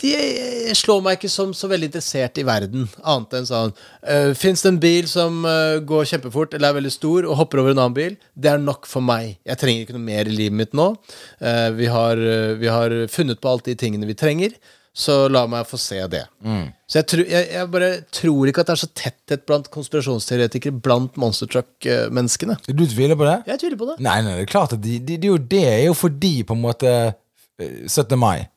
de 0.00 0.12
eh, 0.14 0.70
slår 0.78 1.02
meg 1.02 1.18
ikke 1.18 1.30
som 1.32 1.52
så 1.56 1.68
veldig 1.70 1.88
interessert 1.90 2.38
i 2.38 2.44
verden, 2.46 2.86
annet 3.02 3.34
enn 3.34 3.48
sånn 3.48 3.72
uh, 3.74 4.30
Fins 4.38 4.62
det 4.62 4.70
en 4.70 4.80
bil 4.80 5.08
som 5.10 5.42
uh, 5.42 5.80
går 5.82 6.06
kjempefort 6.12 6.54
eller 6.54 6.70
er 6.70 6.78
veldig 6.78 6.94
stor 6.94 7.26
og 7.26 7.38
hopper 7.40 7.64
over 7.64 7.74
en 7.74 7.82
annen 7.82 7.96
bil? 7.96 8.16
Det 8.38 8.52
er 8.52 8.62
nok 8.62 8.86
for 8.86 9.04
meg. 9.04 9.36
Jeg 9.48 9.58
trenger 9.60 9.84
ikke 9.84 9.96
noe 9.98 10.06
mer 10.06 10.30
i 10.30 10.36
livet 10.36 10.58
mitt 10.60 10.76
nå. 10.78 10.92
Uh, 11.42 11.68
vi, 11.74 11.90
har, 11.90 12.22
uh, 12.22 12.54
vi 12.60 12.70
har 12.70 12.94
funnet 13.10 13.42
på 13.42 13.50
alt 13.50 13.66
de 13.66 13.74
tingene 13.78 14.08
vi 14.08 14.16
trenger, 14.18 14.54
så 14.96 15.28
la 15.30 15.44
meg 15.50 15.66
få 15.68 15.78
se 15.78 16.00
det. 16.10 16.24
Så 16.88 16.98
jeg, 17.00 17.06
tro, 17.12 17.24
jeg, 17.28 17.48
jeg 17.54 17.70
bare 17.70 17.90
tror 18.14 18.50
ikke 18.50 18.64
at 18.64 18.70
det 18.70 18.74
er 18.74 18.80
så 18.82 18.90
tetthet 18.98 19.44
blant 19.46 19.68
konspirasjonsteoretikere 19.74 20.74
blant 20.82 21.16
Monster 21.20 21.46
Truck-menneskene. 21.50 22.56
Du 22.66 22.84
tviler 22.88 23.18
på 23.18 23.26
det? 23.28 23.36
Jeg 23.52 23.62
tviler 23.62 23.78
på 23.80 23.90
det. 23.92 23.98
Nei, 24.02 24.18
nei, 24.26 24.36
det 24.40 24.46
er 24.48 24.52
klart 24.52 24.74
at 24.74 24.82
de, 24.82 24.98
de, 24.98 25.18
de, 25.22 25.34
det 25.52 25.64
er 25.70 25.82
jo 25.86 25.96
fordi 25.98 26.38
på 26.48 26.56
en 26.56 26.64
måte 26.64 26.94
eh, 27.60 27.84
17. 27.86 28.16
mai. 28.18 28.48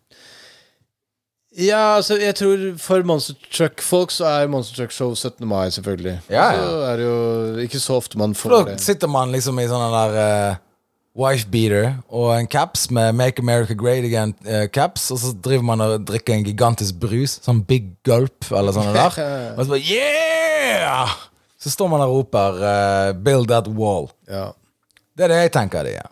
Ja, 1.59 1.97
altså, 1.97 2.15
jeg 2.15 2.35
tror 2.39 2.61
for 2.79 3.03
Monster 3.03 3.35
Truck-folk 3.51 4.13
så 4.15 4.29
er 4.29 4.47
Monster 4.47 4.77
Truck 4.79 4.93
Show 4.95 5.11
17. 5.15 5.43
mai, 5.47 5.67
selvfølgelig. 5.75 6.17
Ja, 6.31 6.45
ja. 6.55 6.61
Så 6.63 6.77
er 6.87 7.01
det 7.01 7.07
jo 7.09 7.17
ikke 7.65 7.81
så 7.83 7.97
ofte 7.99 8.17
man 8.21 8.35
får 8.39 8.53
da 8.55 8.59
det. 8.71 8.77
sitter 8.81 9.11
man 9.11 9.33
liksom 9.35 9.59
i 9.59 9.67
sånn 9.67 9.91
der 9.91 10.15
eh, 10.21 10.61
wife 11.17 11.47
beater 11.51 11.97
og 12.09 12.29
en 12.37 12.47
caps 12.47 12.85
med 12.93 13.15
Make 13.19 13.41
America 13.43 13.73
Great 13.75 14.05
Again-caps, 14.07 15.09
og 15.11 15.19
så 15.19 15.33
driver 15.43 15.65
man 15.67 15.81
og 15.83 16.05
drikker 16.07 16.33
en 16.37 16.45
gigantisk 16.47 16.95
brus, 17.01 17.39
sånn 17.43 17.59
Big 17.67 17.89
Gulp 18.07 18.47
eller 18.51 18.71
sånn 18.75 18.93
der. 18.95 19.17
Og 19.57 19.65
så 19.65 19.73
bare 19.73 19.83
Yeah! 19.91 21.11
Så 21.61 21.69
står 21.69 21.91
man 21.91 22.01
og 22.01 22.09
roper 22.15 22.55
uh, 22.63 23.11
'Build 23.13 23.47
that 23.51 23.67
wall'. 23.67 24.07
Ja. 24.29 24.47
Det 25.17 25.27
er 25.27 25.33
det 25.33 25.39
jeg 25.43 25.51
tenker 25.53 25.83
det 25.85 25.97
er. 25.99 26.07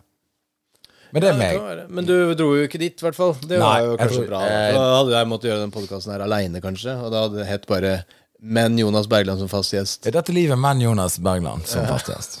Men 1.10 1.22
det 1.24 1.30
er 1.32 1.38
meg. 1.40 1.56
Ja. 1.58 1.86
Men 1.90 2.06
du 2.06 2.12
dro 2.38 2.52
jo 2.54 2.68
ikke 2.68 2.78
dit, 2.78 2.94
i 2.94 3.02
hvert 3.02 3.16
fall. 3.16 3.32
Det 3.42 3.56
Nei, 3.58 3.64
var 3.66 3.80
jo 3.88 3.96
kanskje 3.98 4.20
tror- 4.20 4.28
bra. 4.28 4.42
eh, 4.46 4.72
Da 4.76 4.84
hadde 5.00 5.16
jeg 5.16 5.26
måttet 5.32 5.48
gjøre 5.50 5.64
den 5.64 5.72
podkasten 5.74 6.12
her 6.14 6.22
aleine, 6.22 6.60
kanskje. 6.62 6.94
Og 7.02 7.10
da 7.10 7.24
hadde 7.24 7.40
det 7.40 7.46
hett 7.48 7.66
bare 7.66 8.04
Men 8.42 8.78
Jonas 8.78 9.08
Bergland 9.10 9.38
som 9.42 9.48
fast 9.48 9.72
gjest. 9.74 10.06
Er 10.06 10.12
dette 10.12 10.32
livet 10.32 10.56
Men 10.58 10.78
Jonas 10.80 11.18
Bergland 11.18 11.66
som 11.66 11.84
fast 11.88 12.06
gjest? 12.12 12.38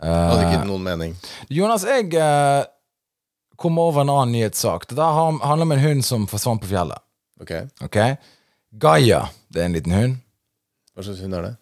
Hadde 0.00 0.42
Eh, 0.44 0.48
ikke 0.48 0.66
noen 0.68 0.84
mening. 0.84 1.14
Jonas, 1.52 1.84
jeg 1.84 2.08
uh, 2.16 2.64
kom 3.60 3.78
over 3.78 4.02
en 4.02 4.12
annen 4.12 4.32
nyhetssak. 4.32 4.88
Det 4.88 4.96
der 4.96 5.16
handler 5.18 5.66
om 5.66 5.72
en 5.76 5.82
hund 5.84 6.04
som 6.06 6.26
forsvant 6.30 6.62
på 6.62 6.70
fjellet. 6.70 7.02
Ok, 7.40 7.52
okay? 7.84 8.16
Gaia, 8.80 9.26
det 9.48 9.62
er 9.62 9.68
en 9.68 9.76
liten 9.76 9.96
hund. 9.96 10.20
Hva 10.94 11.04
slags 11.04 11.20
hund 11.24 11.36
er 11.36 11.46
det? 11.48 11.54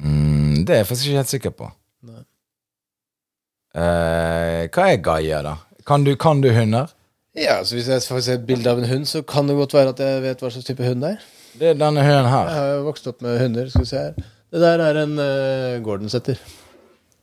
Mm, 0.00 0.64
det 0.64 0.74
er 0.74 0.82
jeg 0.82 0.88
faktisk 0.90 1.10
ikke 1.10 1.22
helt 1.22 1.34
sikker 1.34 1.54
på. 1.54 1.70
Nei. 2.10 2.22
Uh, 3.70 4.66
hva 4.74 4.88
er 4.90 5.02
Gaia, 5.06 5.42
da? 5.46 5.54
Kan 5.86 6.06
du, 6.06 6.16
kan 6.18 6.42
du 6.42 6.50
hunder? 6.54 6.90
Ja, 7.38 7.60
så 7.64 7.76
Hvis 7.76 7.88
jeg 7.88 8.02
får 8.02 8.20
se 8.26 8.34
et 8.34 8.46
bilde 8.46 8.70
av 8.70 8.80
en 8.80 8.88
hund, 8.90 9.06
så 9.06 9.22
kan 9.22 9.46
det 9.46 9.54
godt 9.54 9.74
være 9.74 9.94
at 9.94 10.02
jeg 10.02 10.22
vet 10.24 10.42
hva 10.42 10.50
slags 10.50 10.66
type 10.66 10.82
hund 10.86 11.06
det 11.06 11.14
er. 11.14 11.28
Det 11.60 11.68
er 11.68 11.78
denne 11.78 12.02
hunden 12.02 12.26
Jeg 12.26 12.54
har 12.58 12.68
jo 12.74 12.82
vokst 12.86 13.06
opp 13.10 13.22
med 13.22 13.38
hunder. 13.38 13.70
Skal 13.70 13.86
vi 13.86 13.90
se 13.90 14.02
her. 14.02 14.30
Det 14.50 14.60
der 14.62 14.82
er 14.82 15.02
en 15.04 15.16
uh, 15.18 15.78
Gordon-setter. 15.84 16.40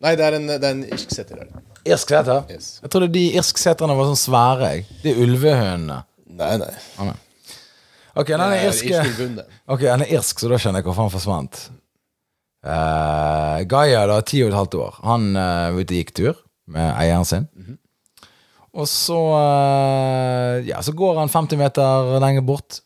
Nei, 0.04 0.14
det 0.16 0.26
er 0.28 0.38
en, 0.38 0.46
det 0.48 0.62
er 0.62 0.76
en 0.76 0.84
irsk 0.86 1.12
setter. 1.16 1.42
her. 1.42 1.64
Irsk 1.88 2.14
seter? 2.14 2.44
Yes. 2.54 2.68
Jeg 2.84 2.94
trodde 2.94 3.10
de 3.12 3.24
irskseterne 3.40 3.96
var 3.98 4.12
sånn 4.12 4.22
svære. 4.22 4.70
jeg. 4.76 4.86
De 5.04 5.16
ulvehønene. 5.26 6.04
Nei, 6.38 6.52
nei. 6.62 6.70
Ah, 6.98 7.10
nei. 7.10 7.18
Ok, 8.18 8.32
den 8.32 8.44
er 8.46 8.56
er 8.56 8.70
irsk 8.70 8.88
irsk 8.90 9.12
ulvehund, 9.12 9.42
det. 9.42 9.60
Ok, 9.68 9.84
den 9.86 10.06
er 10.06 10.14
irsk, 10.20 10.40
så 10.42 10.52
da 10.52 10.62
skjønner 10.62 10.82
jeg 10.82 10.88
hvorfor 10.88 11.08
han 11.08 11.14
forsvant. 11.14 11.60
Uh, 12.68 13.60
Gaia, 13.70 14.06
da, 14.10 14.22
ti 14.26 14.42
og 14.46 14.52
et 14.52 14.58
halvt 14.58 14.80
år. 14.82 15.02
Han 15.08 15.28
uh, 15.36 15.44
var 15.76 15.82
ute 15.82 15.94
og 15.94 16.00
gikk 16.00 16.16
tur 16.18 16.40
med 16.72 16.90
eieren 16.94 17.28
sin. 17.28 17.50
Og 18.78 18.88
så 18.90 19.18
eh, 19.40 20.68
Ja, 20.70 20.82
så 20.86 20.94
går 20.94 21.22
han 21.24 21.32
50 21.34 21.58
meter 21.60 22.18
lenger 22.22 22.46
bort, 22.46 22.82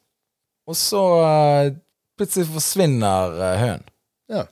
og 0.69 0.77
så 0.77 1.01
eh, 1.25 1.71
plutselig 2.19 2.47
forsvinner 2.53 3.33
uh, 3.35 3.55
hønen. 3.59 3.87
Ja. 4.31 4.45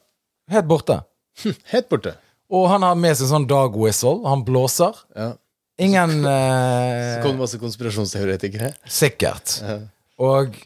Helt 0.52 0.68
borte. 0.70 1.00
Helt 1.74 1.90
borte. 1.92 2.16
Og 2.50 2.66
han 2.72 2.84
har 2.86 2.98
med 2.98 3.16
seg 3.20 3.30
sånn 3.30 3.46
dog 3.50 3.76
whistle. 3.78 4.20
Han 4.28 4.42
blåser. 4.48 4.98
Ja. 5.16 5.32
Ingen 5.80 6.18
Så 6.26 6.32
eh, 6.34 7.20
kom 7.24 7.36
det 7.38 7.44
masse 7.46 7.60
konspirasjonsteoretikere. 7.62 8.74
Sikkert. 8.90 9.60
Ja. 9.64 9.78
Og 10.20 10.58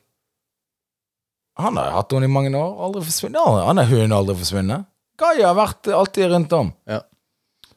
han 1.62 1.78
har 1.78 1.92
hatt 2.00 2.14
henne 2.16 2.26
i 2.26 2.34
mange 2.34 2.54
år. 2.58 2.72
Aldri 2.88 3.04
forsvunnet. 3.06 3.38
Ja, 3.38 3.66
han 3.68 3.82
er 3.82 3.90
hun 3.92 4.16
aldri 4.16 4.38
forsvunnet. 4.40 4.88
Gaia 5.22 5.52
har 5.52 5.58
vært 5.60 5.92
alltid 5.94 6.32
rundt 6.32 6.56
om. 6.58 6.72
Ja. 6.90 7.04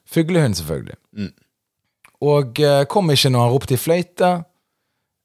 Fuglehund, 0.08 0.56
selvfølgelig. 0.56 0.96
Mm. 1.18 1.32
Og 2.24 2.60
eh, 2.64 2.84
kom 2.88 3.10
ikke 3.12 3.28
når 3.34 3.44
han 3.44 3.52
ropte 3.52 3.76
i 3.76 3.80
fløyte. 3.80 4.30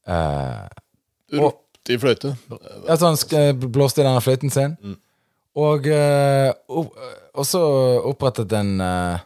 Eh, 0.09 0.65
Ropte 1.39 1.95
i 1.95 1.99
fløyte. 2.01 2.33
altså 2.89 3.13
han 3.13 3.61
blåste 3.71 4.01
i 4.03 4.05
denne 4.09 4.19
fløyten 4.25 4.51
sin. 4.51 4.75
Mm. 4.83 4.97
Og, 5.59 5.87
eh, 5.87 6.51
og 7.35 7.45
så 7.47 7.61
opprettet 8.07 8.53
en 8.55 8.77
eh, 8.81 9.19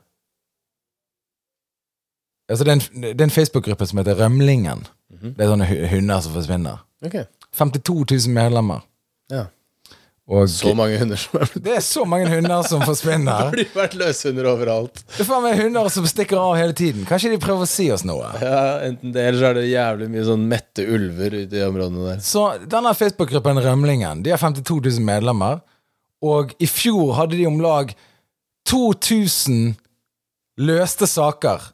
Altså 2.49 2.65
det 2.65 2.71
er 2.75 2.77
en, 2.77 3.21
en 3.25 3.33
Facebook-gruppe 3.33 3.87
som 3.89 3.97
heter 3.97 4.19
Rømlingen. 4.19 4.83
Mhm. 5.09 5.31
Det 5.33 5.41
er 5.45 5.49
sånne 5.49 5.69
hunder 5.89 6.19
som 6.21 6.35
forsvinner. 6.35 6.83
Okay. 7.05 7.25
52 7.57 7.95
000 8.27 8.33
medlemmer. 8.35 8.83
Ja. 9.33 9.47
Og 10.25 10.49
Så 10.49 10.71
mange 10.73 10.97
hunder 10.97 11.19
som 11.21 11.37
er 11.37 11.49
det 11.53 11.73
er 11.77 11.83
så 11.85 12.01
mange 12.09 12.29
hunder 12.29 12.63
som 12.65 12.81
forsvinner. 12.81 13.43
Det 13.49 13.57
blir 13.59 13.75
vært 13.77 13.97
løshunder 13.97 14.47
overalt. 14.49 15.03
Det 15.13 15.21
er 15.21 15.27
faen 15.27 15.43
meg 15.45 15.59
hunder 15.61 15.89
som 15.93 16.07
stikker 16.09 16.41
av 16.41 16.55
hele 16.57 16.73
tiden. 16.77 17.05
Kanskje 17.09 17.33
de 17.35 17.41
prøver 17.41 17.65
å 17.65 17.69
si 17.69 17.85
oss 17.93 18.05
noe? 18.05 18.31
Ja, 18.41 18.63
Enten 18.87 19.13
det, 19.13 19.21
eller 19.21 19.41
så 19.41 19.51
er 19.51 19.59
det 19.59 19.67
jævlig 19.69 20.09
mye 20.15 20.25
sånn 20.25 20.47
mette 20.49 20.85
ulver 20.85 21.37
i 21.41 21.43
de 21.49 21.61
områdene 21.67 22.07
der. 22.09 22.23
Så 22.25 22.47
denne 22.69 22.93
Facebook-gruppen 22.97 23.61
Rømlingen 23.65 24.25
De 24.25 24.33
har 24.33 24.41
52 24.41 24.79
000 24.97 25.05
medlemmer. 25.05 25.61
Og 26.25 26.53
i 26.63 26.67
fjor 26.69 27.13
hadde 27.19 27.37
de 27.37 27.45
om 27.49 27.59
lag 27.63 27.91
2000 28.69 29.75
løste 30.65 31.07
saker 31.09 31.69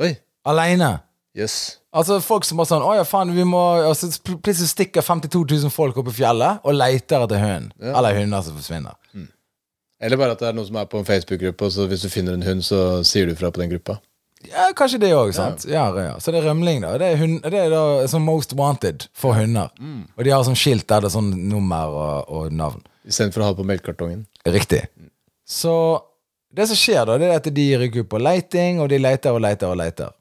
Oi. 0.00 0.14
aleine. 0.48 0.98
Yes. 1.36 1.76
Altså 1.94 2.16
folk 2.22 2.42
som 2.46 2.58
bare 2.58 2.66
sånn 2.70 2.82
Å 2.86 2.92
ja, 2.98 3.04
faen, 3.06 3.30
vi 3.34 3.44
må 3.46 3.58
altså, 3.86 4.08
pl- 4.24 4.38
Plutselig 4.42 4.70
stikker 4.72 5.02
52 5.06 5.44
000 5.62 5.70
folk 5.74 5.98
opp 6.02 6.08
i 6.10 6.14
fjellet 6.16 6.64
og 6.66 6.74
leter 6.74 7.22
etter 7.26 7.38
hunden. 7.42 7.68
Ja. 7.78 7.92
Eller 7.98 8.18
hunder 8.18 8.42
som 8.46 8.56
forsvinner. 8.58 8.96
Eller 10.00 10.16
bare 10.16 10.32
at 10.34 10.40
det 10.40 10.48
er 10.48 10.54
noen 10.56 10.66
som 10.70 10.78
er 10.80 10.86
på 10.88 10.96
en 11.02 11.04
Facebook-gruppe, 11.04 11.66
og 11.66 11.72
så 11.74 11.84
hvis 11.90 12.06
du 12.06 12.08
finner 12.08 12.32
en 12.38 12.42
hund, 12.46 12.62
så 12.64 13.02
sier 13.04 13.26
du 13.28 13.34
fra 13.36 13.50
på 13.52 13.60
den 13.60 13.68
gruppa. 13.74 13.98
Ja, 14.48 14.70
kanskje 14.72 14.96
det 15.02 15.10
òg, 15.12 15.34
sant. 15.36 15.66
Ja. 15.68 15.90
Ja, 15.92 16.14
Så 16.24 16.32
det 16.32 16.40
er 16.40 16.46
rømling, 16.48 16.80
da. 16.80 16.94
Det 16.96 17.10
er, 17.12 17.18
hund, 17.20 17.42
det 17.44 17.58
er 17.60 17.68
da 17.74 17.82
sånn 18.08 18.24
Most 18.24 18.54
Wanted 18.56 19.04
for 19.12 19.36
hunder. 19.36 19.68
Og 20.16 20.24
de 20.24 20.32
har 20.32 20.46
sånn 20.48 20.56
skilt 20.56 20.86
der 20.88 21.04
det 21.04 21.10
er 21.10 21.16
sånn 21.18 21.28
nummer 21.50 21.92
og, 21.92 22.32
og 22.32 22.56
navn. 22.56 22.80
Istedenfor 23.10 23.42
å 23.42 23.50
ha 23.50 23.56
på 23.58 23.66
melkekartongen. 23.66 24.24
Riktig. 24.46 24.84
Så 25.42 25.74
det 26.54 26.66
som 26.70 26.78
skjer 26.78 27.04
da, 27.06 27.18
det 27.18 27.28
er 27.28 27.38
at 27.40 27.50
de 27.54 27.66
rykker 27.82 28.06
ut 28.06 28.10
på 28.10 28.22
leiting, 28.22 28.80
og 28.82 28.90
de 28.90 29.00
leter 29.02 29.34
og 29.34 29.42
leter 29.42 29.70
og 29.70 29.78
leter. 29.80 30.14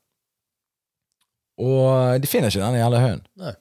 Og 1.60 2.22
de 2.22 2.30
finner 2.30 2.52
ikke 2.52 2.64
denne 2.64 2.82
jævla 2.82 3.02
hunden. 3.04 3.26
Nei. 3.42 3.56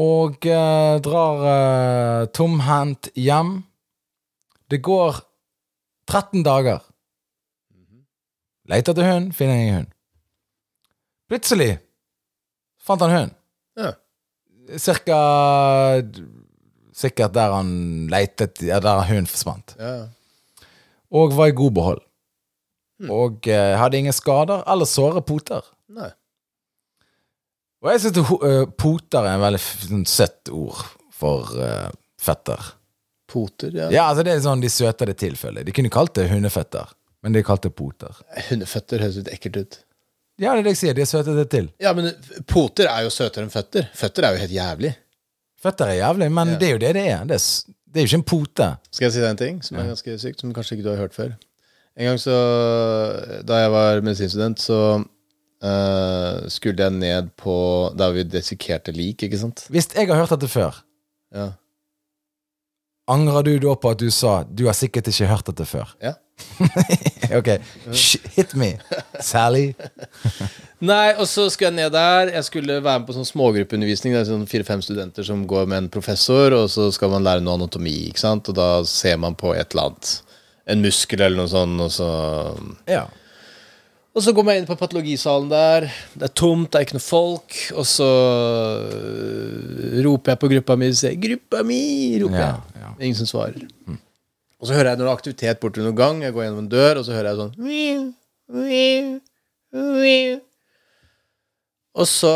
Og 0.00 0.46
eh, 0.46 0.96
drar 1.02 1.42
eh, 1.50 2.28
tomhendt 2.36 3.10
hjem. 3.18 3.56
Det 4.70 4.78
går 4.86 5.18
13 6.10 6.44
dager. 6.46 6.84
Leter 8.70 8.94
etter 8.94 9.08
hund, 9.10 9.32
finner 9.34 9.58
ingen 9.58 9.80
hund. 9.80 9.94
Plutselig 11.30 11.72
fant 12.82 13.02
han 13.02 13.14
hund. 13.14 13.34
Ja. 13.78 13.92
Cirka 14.78 15.18
Sikkert 16.96 17.34
der 17.36 17.52
han 17.54 18.08
leitet 18.10 18.62
ja, 18.66 18.80
Der 18.82 19.04
hunden 19.08 19.28
forsvant. 19.30 19.76
Ja. 19.78 20.08
Og 21.10 21.34
var 21.36 21.50
i 21.50 21.56
god 21.56 21.74
behold. 21.76 22.00
Og 23.10 23.46
eh, 23.48 23.76
hadde 23.80 23.98
ingen 23.98 24.14
skader 24.14 24.64
eller 24.68 24.88
såre 24.88 25.22
poter. 25.24 25.64
Nei. 25.96 26.10
Og 27.80 27.94
jeg 27.94 28.02
syns 28.04 28.74
poter 28.76 29.24
er 29.24 29.38
en 29.38 29.44
veldig 29.46 29.60
sånn 29.62 30.02
søtt 30.08 30.50
ord 30.52 30.82
for 31.16 31.48
uh, 31.56 31.88
fetter. 32.20 32.72
Poter, 33.30 33.72
ja. 33.72 33.88
Ja, 33.92 34.08
altså 34.10 34.24
det 34.26 34.34
er 34.34 34.42
sånn 34.44 34.60
de 34.60 34.68
søter 34.72 35.08
det 35.08 35.16
til, 35.22 35.36
føler 35.38 35.62
jeg. 35.62 35.70
De 35.70 35.76
kunne 35.78 35.92
kalt 35.92 36.12
det 36.18 36.26
hundeføtter, 36.32 36.90
men 37.24 37.36
de 37.36 37.44
kalte 37.46 37.70
det 37.70 37.78
poter. 37.78 38.20
Hundeføtter 38.50 39.04
høres 39.04 39.20
litt 39.22 39.30
ekkelt 39.32 39.60
ut. 39.62 39.78
Ja, 40.40 40.54
det 40.54 40.62
er 40.62 40.66
det 40.66 40.74
jeg 40.74 40.80
sier. 40.80 40.96
De 40.96 41.06
søter 41.08 41.36
det 41.36 41.46
til. 41.52 41.68
Ja, 41.80 41.92
men 41.96 42.10
poter 42.48 42.88
er 42.88 43.04
jo 43.04 43.12
søtere 43.12 43.44
enn 43.46 43.52
føtter. 43.52 43.88
Føtter 43.96 44.26
er 44.26 44.36
jo 44.36 44.42
helt 44.44 44.56
jævlig. 44.56 44.92
Føtter 45.60 45.92
er 45.92 45.98
jævlig, 46.00 46.30
men 46.32 46.56
det 46.60 46.68
er 46.70 46.74
jo 46.76 46.80
det 46.80 46.94
det 46.96 47.04
er. 47.10 47.24
Det 47.28 47.36
er, 47.36 47.46
det 47.90 48.00
er 48.00 48.06
jo 48.06 48.10
ikke 48.10 48.20
en 48.22 48.28
pote. 48.32 48.68
Skal 48.96 49.06
jeg 49.06 49.16
si 49.16 49.22
deg 49.22 49.30
en 49.34 49.40
ting 49.40 49.62
som 49.64 49.78
er 49.80 49.90
ganske 49.90 50.18
sykt, 50.22 50.40
som 50.40 50.52
kanskje 50.56 50.78
ikke 50.78 50.86
du 50.88 50.92
har 50.94 51.02
hørt 51.02 51.16
før? 51.16 51.34
En 52.00 52.06
gang 52.08 52.20
så, 52.22 52.36
da 53.44 53.58
jeg 53.60 53.72
var 53.74 54.00
medisinstudent, 54.06 54.62
så 54.62 54.80
uh, 55.02 56.48
skulle 56.48 56.80
jeg 56.86 56.94
ned 56.96 57.32
på 57.36 57.56
Der 57.98 58.14
vi 58.14 58.24
desikerte 58.24 58.94
lik, 58.96 59.26
ikke 59.26 59.40
sant? 59.40 59.66
Hvis 59.68 59.90
jeg 59.92 60.08
har 60.08 60.22
hørt 60.22 60.32
dette 60.36 60.48
før, 60.48 60.84
Ja. 61.34 61.50
Angrer 63.10 63.46
du 63.46 63.54
da 63.66 63.74
på 63.76 63.90
at 63.92 64.00
du 64.00 64.10
sa 64.14 64.42
'du 64.44 64.66
har 64.66 64.76
sikkert 64.78 65.08
ikke 65.10 65.26
hørt 65.30 65.46
dette 65.50 65.66
før'? 65.68 65.94
ja. 66.02 66.14
ok, 67.36 67.48
Sh 67.92 68.16
hit 68.34 68.54
me, 68.54 68.78
Sally. 69.20 69.74
Nei, 70.90 71.12
og 71.20 71.26
så 71.28 71.50
skulle 71.52 71.68
jeg 71.68 71.76
ned 71.76 71.92
der. 71.92 72.30
Jeg 72.32 72.44
skulle 72.46 72.78
være 72.80 73.02
med 73.02 73.08
på 73.10 73.16
sånn 73.18 73.28
smågruppeundervisning. 73.28 74.14
Det 74.16 74.22
er 74.22 74.30
sånn 74.30 74.46
fire-fem 74.48 74.80
studenter 74.80 75.26
som 75.26 75.42
går 75.46 75.68
med 75.68 75.82
en 75.82 75.90
professor, 75.92 76.54
og 76.56 76.70
så 76.72 76.88
skal 76.96 77.12
man 77.12 77.26
lære 77.26 77.44
noe 77.44 77.58
anatomi, 77.60 78.08
ikke 78.08 78.22
sant? 78.22 78.48
Og 78.48 78.56
da 78.56 78.70
ser 78.88 79.20
man 79.20 79.36
på 79.36 79.52
et 79.52 79.74
eller 79.74 79.90
annet. 79.90 80.14
En 80.72 80.80
muskel 80.80 81.20
eller 81.20 81.36
noe 81.42 81.52
sånt, 81.52 81.80
og 81.84 81.92
så 81.92 82.08
Ja. 82.88 83.04
Og 84.10 84.24
så 84.24 84.32
går 84.34 84.48
jeg 84.50 84.62
inn 84.62 84.66
på 84.66 84.74
patologisalen 84.78 85.50
der. 85.52 85.84
Det 86.18 86.26
er 86.26 86.32
tomt, 86.34 86.70
det 86.72 86.80
er 86.80 86.86
ikke 86.86 86.96
noe 86.98 87.04
folk. 87.04 87.56
Og 87.78 87.86
så 87.86 88.08
øh, 88.90 90.00
roper 90.06 90.32
jeg 90.34 90.40
på 90.42 90.50
gruppa 90.50 90.76
mi. 90.80 90.88
Sier 90.98 91.14
'Gruppa 91.14 91.62
mi!' 91.62 92.18
roper 92.22 92.40
Ja, 92.40 92.46
jeg. 92.48 92.82
ja. 92.82 92.90
Ingen 92.98 93.14
som 93.20 93.26
svarer. 93.30 93.62
Og 94.60 94.66
så 94.66 94.74
hører 94.74 94.90
jeg 94.92 94.98
noe 95.00 95.14
aktivitet 95.14 95.60
borti 95.62 95.80
noen 95.80 95.96
gang. 95.96 96.22
Jeg 96.22 96.34
går 96.34 96.42
gjennom 96.42 96.64
en 96.64 96.72
dør, 96.72 96.98
og 97.00 97.04
så 97.06 97.14
hører 97.14 97.30
jeg 97.30 97.38
sånn 97.38 97.54
«Miau, 97.64 98.02
miau, 98.50 99.20
miau». 99.72 100.40
Og 101.94 102.06
så 102.10 102.34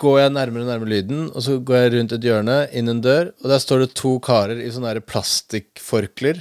går 0.00 0.20
jeg 0.20 0.30
nærmere 0.36 0.62
og 0.64 0.70
nærmere 0.70 0.92
lyden, 0.92 1.26
og 1.34 1.42
så 1.44 1.58
går 1.58 1.76
jeg 1.76 1.92
rundt 1.96 2.12
et 2.16 2.24
hjørne, 2.24 2.60
inn 2.72 2.88
en 2.88 3.00
dør, 3.04 3.32
og 3.42 3.50
der 3.52 3.58
står 3.60 3.82
det 3.84 3.90
to 3.98 4.18
karer 4.24 4.60
i 4.60 4.70
sånne 4.72 5.00
plastikkforklær 5.04 6.40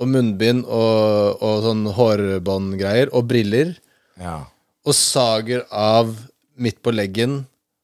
og 0.00 0.08
munnbind 0.08 0.64
og, 0.64 1.42
og 1.44 1.62
sånn 1.66 1.82
hårbåndgreier 1.96 3.10
og 3.12 3.26
briller, 3.30 3.74
Ja. 4.20 4.46
og 4.86 4.94
sager 4.96 5.66
av 5.70 6.14
midt 6.60 6.80
på 6.84 6.92
leggen, 6.92 7.42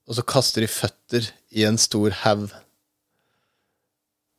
og 0.09 0.17
så 0.19 0.23
kaster 0.25 0.65
de 0.65 0.69
føtter 0.71 1.29
i 1.57 1.65
en 1.69 1.77
stor 1.81 2.11
haug. 2.25 2.49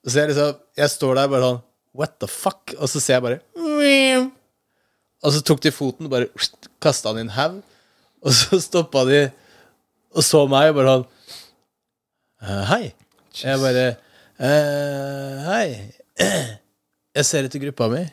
Så 0.07 0.21
jeg 0.21 0.29
liksom 0.31 0.55
Jeg 0.77 0.89
står 0.93 1.15
der 1.17 1.27
bare 1.27 1.43
sånn 1.43 1.57
What 1.97 2.13
the 2.21 2.27
fuck? 2.31 2.73
Og 2.77 2.87
så 2.87 3.01
ser 3.01 3.17
jeg 3.17 3.23
bare 3.25 3.39
Og 5.25 5.33
så 5.33 5.41
tok 5.43 5.59
de 5.65 5.71
foten 5.73 6.05
og 6.07 6.13
bare 6.13 6.29
kasta 6.83 7.11
den 7.11 7.25
i 7.25 7.27
en 7.27 7.33
haug. 7.35 7.57
Og 8.23 8.31
så 8.37 8.59
stoppa 8.67 9.03
de 9.09 9.23
og 10.17 10.23
så 10.23 10.45
meg 10.49 10.69
og 10.71 10.77
bare 10.79 10.93
sånn 10.93 11.05
«Eh, 12.47 12.63
Hei. 12.69 12.83
Jeg 13.41 13.59
bare 13.61 13.83
«Eh, 14.39 15.49
Hei. 15.49 15.67
Jeg 17.17 17.25
ser 17.25 17.47
etter 17.47 17.61
gruppa 17.63 17.89
mi. 17.89 18.05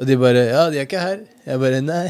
Og 0.00 0.08
de 0.08 0.20
bare 0.20 0.46
Ja, 0.50 0.68
de 0.70 0.82
er 0.82 0.88
ikke 0.88 1.00
her. 1.00 1.24
Jeg 1.46 1.60
bare 1.62 1.80
Nei, 1.84 2.06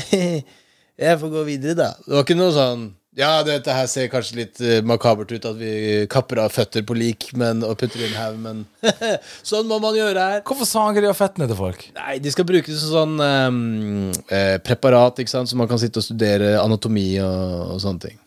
jeg 1.05 1.19
får 1.21 1.33
gå 1.33 1.47
videre, 1.47 1.79
da. 1.79 1.91
Det 2.03 2.17
var 2.17 2.27
ikke 2.27 2.39
noe 2.39 2.55
sånn 2.55 2.87
Ja, 3.15 3.45
dette 3.47 3.75
her 3.77 3.87
ser 3.91 4.09
kanskje 4.11 4.41
litt 4.41 4.63
eh, 4.65 4.81
makabert 4.83 5.31
ut, 5.31 5.45
at 5.47 5.55
vi 5.61 6.03
kapper 6.11 6.41
av 6.43 6.51
føtter 6.51 6.83
på 6.83 6.97
lik 6.99 7.29
men, 7.39 7.63
og 7.63 7.77
putter 7.79 8.03
inn 8.03 8.17
haug, 8.19 8.41
men 8.43 8.65
sånn 9.53 9.69
må 9.71 9.79
man 9.79 9.95
gjøre 9.95 10.25
her. 10.33 10.43
Hvorfor 10.49 10.67
sager 10.67 11.05
de 11.05 11.13
av 11.13 11.21
fettene 11.21 11.47
til 11.47 11.61
folk? 11.61 11.87
Nei, 11.95 12.17
de 12.25 12.33
skal 12.35 12.49
brukes 12.49 12.83
som 12.83 12.91
sånn 12.97 13.23
um, 13.23 14.11
eh, 14.27 14.57
preparat, 14.67 15.23
ikke 15.23 15.31
sant, 15.31 15.47
så 15.47 15.61
man 15.61 15.71
kan 15.71 15.79
sitte 15.79 16.03
og 16.03 16.09
studere 16.09 16.57
anatomi 16.59 17.13
og, 17.23 17.77
og 17.77 17.85
sånne 17.87 18.09
ting. 18.09 18.19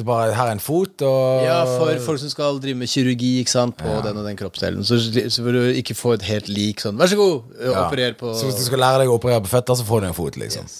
Det 0.00 0.06
bare 0.08 0.32
her 0.32 0.48
er 0.48 0.54
en 0.56 0.62
fot, 0.64 1.02
og 1.04 1.42
Ja, 1.44 1.58
for 1.68 1.90
folk 2.06 2.20
som 2.22 2.30
skal 2.32 2.56
drive 2.62 2.78
med 2.80 2.88
kirurgi 2.88 3.34
ikke 3.42 3.52
sant, 3.52 3.74
på 3.76 3.98
den 4.06 4.16
og 4.16 4.24
den 4.24 4.38
kroppsdelen. 4.40 4.80
Så, 4.88 4.96
så 5.28 5.42
vil 5.44 5.58
du 5.58 5.66
ikke 5.76 5.92
få 5.98 6.14
et 6.16 6.24
helt 6.24 6.48
lik 6.48 6.80
sånn 6.80 6.96
Vær 6.96 7.10
så 7.12 7.18
god, 7.20 7.50
Ja. 7.60 7.82
operer 7.84 8.16
på 8.16 8.32
Så 8.32 8.48
hvis 8.48 8.56
du 8.62 8.64
skal 8.64 8.80
lære 8.80 9.02
deg 9.02 9.12
å 9.12 9.18
operere 9.18 9.42
på 9.44 9.50
føtter, 9.52 9.76
så 9.76 9.84
får 9.84 10.00
du 10.00 10.06
en 10.08 10.16
fot, 10.16 10.38
liksom. 10.40 10.64
yes. 10.64 10.78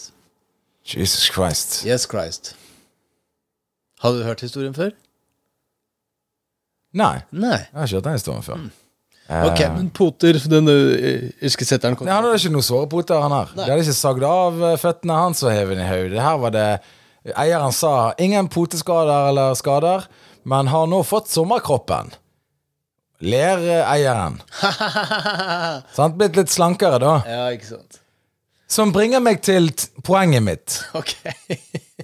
Jesus 0.97 1.29
Christ. 1.31 1.83
yes 1.85 2.07
Christ. 2.09 2.55
Har 4.01 4.17
du 4.17 4.23
hørt 4.25 4.41
historien 4.41 4.73
før? 4.73 4.95
Nei, 6.97 7.21
Nei. 7.31 7.59
jeg 7.61 7.77
har 7.77 7.85
ikke 7.87 7.99
hørt 8.01 8.07
den 8.09 8.17
historien 8.19 8.43
før. 8.47 8.63
Ok, 9.31 9.61
men 9.77 9.91
Poter, 9.95 10.33
den 10.51 11.95
kom 11.95 12.09
Han 12.09 12.25
hadde 12.25 12.39
ikke 12.41 12.51
noe 12.57 12.67
såre 12.67 12.89
poter, 12.91 13.21
han 13.23 13.31
her. 13.37 13.53
De 13.55 13.63
hadde 13.69 13.85
ikke 13.85 13.95
sagd 13.95 14.25
av 14.27 14.57
eh, 14.73 14.79
føttene 14.81 15.21
hans 15.21 15.45
og 15.45 15.53
hevet 15.55 15.77
den 15.79 15.85
i 15.85 15.91
hodet. 15.93 16.19
Her 16.25 16.41
var 16.43 16.51
det 16.57 16.65
Eieren 17.37 17.73
sa 17.77 18.13
ingen 18.19 18.49
poteskader 18.49 19.29
eller 19.29 19.55
skader, 19.59 20.07
men 20.49 20.71
har 20.73 20.87
nå 20.89 21.03
fått 21.05 21.29
sommerkroppen. 21.29 22.15
Ler 23.21 23.61
eieren. 23.85 24.39
Sant? 25.97 26.17
Blitt 26.17 26.39
litt 26.39 26.49
slankere, 26.53 26.97
da. 27.03 27.19
Ja, 27.29 27.43
ikke 27.53 27.75
sant. 27.75 27.99
Som 28.71 28.93
bringer 28.95 29.21
meg 29.21 29.43
til 29.45 29.69
poenget 30.07 30.45
mitt. 30.47 30.79
Ok. 31.01 31.13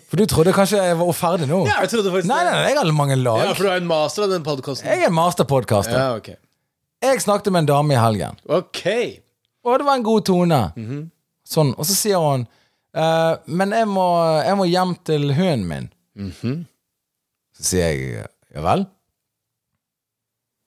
For 0.06 0.20
du 0.20 0.26
trodde 0.30 0.52
kanskje 0.54 0.78
jeg 0.82 0.96
var 1.00 1.08
ferdig 1.16 1.46
nå? 1.50 1.62
ja, 1.66 1.78
jeg 1.82 1.90
trodde 1.90 2.10
faktisk 2.12 2.28
Nei, 2.30 2.42
nei, 2.46 2.52
nei, 2.52 2.66
jeg 2.70 2.76
har 2.78 2.90
mange 2.94 3.16
lag. 3.18 3.40
Ja, 3.42 3.54
for 3.56 3.66
du 3.66 3.70
er 3.72 3.80
en 3.80 3.88
master 3.88 4.26
av 4.26 4.34
den 4.34 4.44
podkasten. 4.46 4.86
Jeg 4.92 5.06
er 5.08 5.14
masterpodkaster. 5.14 5.96
Ja, 5.96 6.10
ok. 6.20 6.28
Jeg 7.06 7.22
snakket 7.24 7.50
med 7.54 7.64
en 7.64 7.70
dame 7.72 7.96
i 7.96 7.98
helgen. 7.98 8.36
Ok. 8.46 8.82
Og 9.66 9.80
det 9.80 9.88
var 9.88 9.98
en 9.98 10.04
god 10.06 10.26
tone. 10.28 10.60
Sånn, 11.48 11.72
Og 11.74 11.88
så 11.88 11.96
sier 11.96 12.22
hun 12.22 12.44
eh, 12.96 13.32
Men 13.46 13.76
jeg 13.76 13.88
må, 13.92 14.08
jeg 14.42 14.58
må 14.58 14.68
hjem 14.70 14.96
til 15.06 15.32
hunden 15.36 15.68
min. 15.70 15.88
Så 17.56 17.70
sier 17.70 17.88
jeg 17.92 18.26
ja 18.56 18.62
vel? 18.64 18.86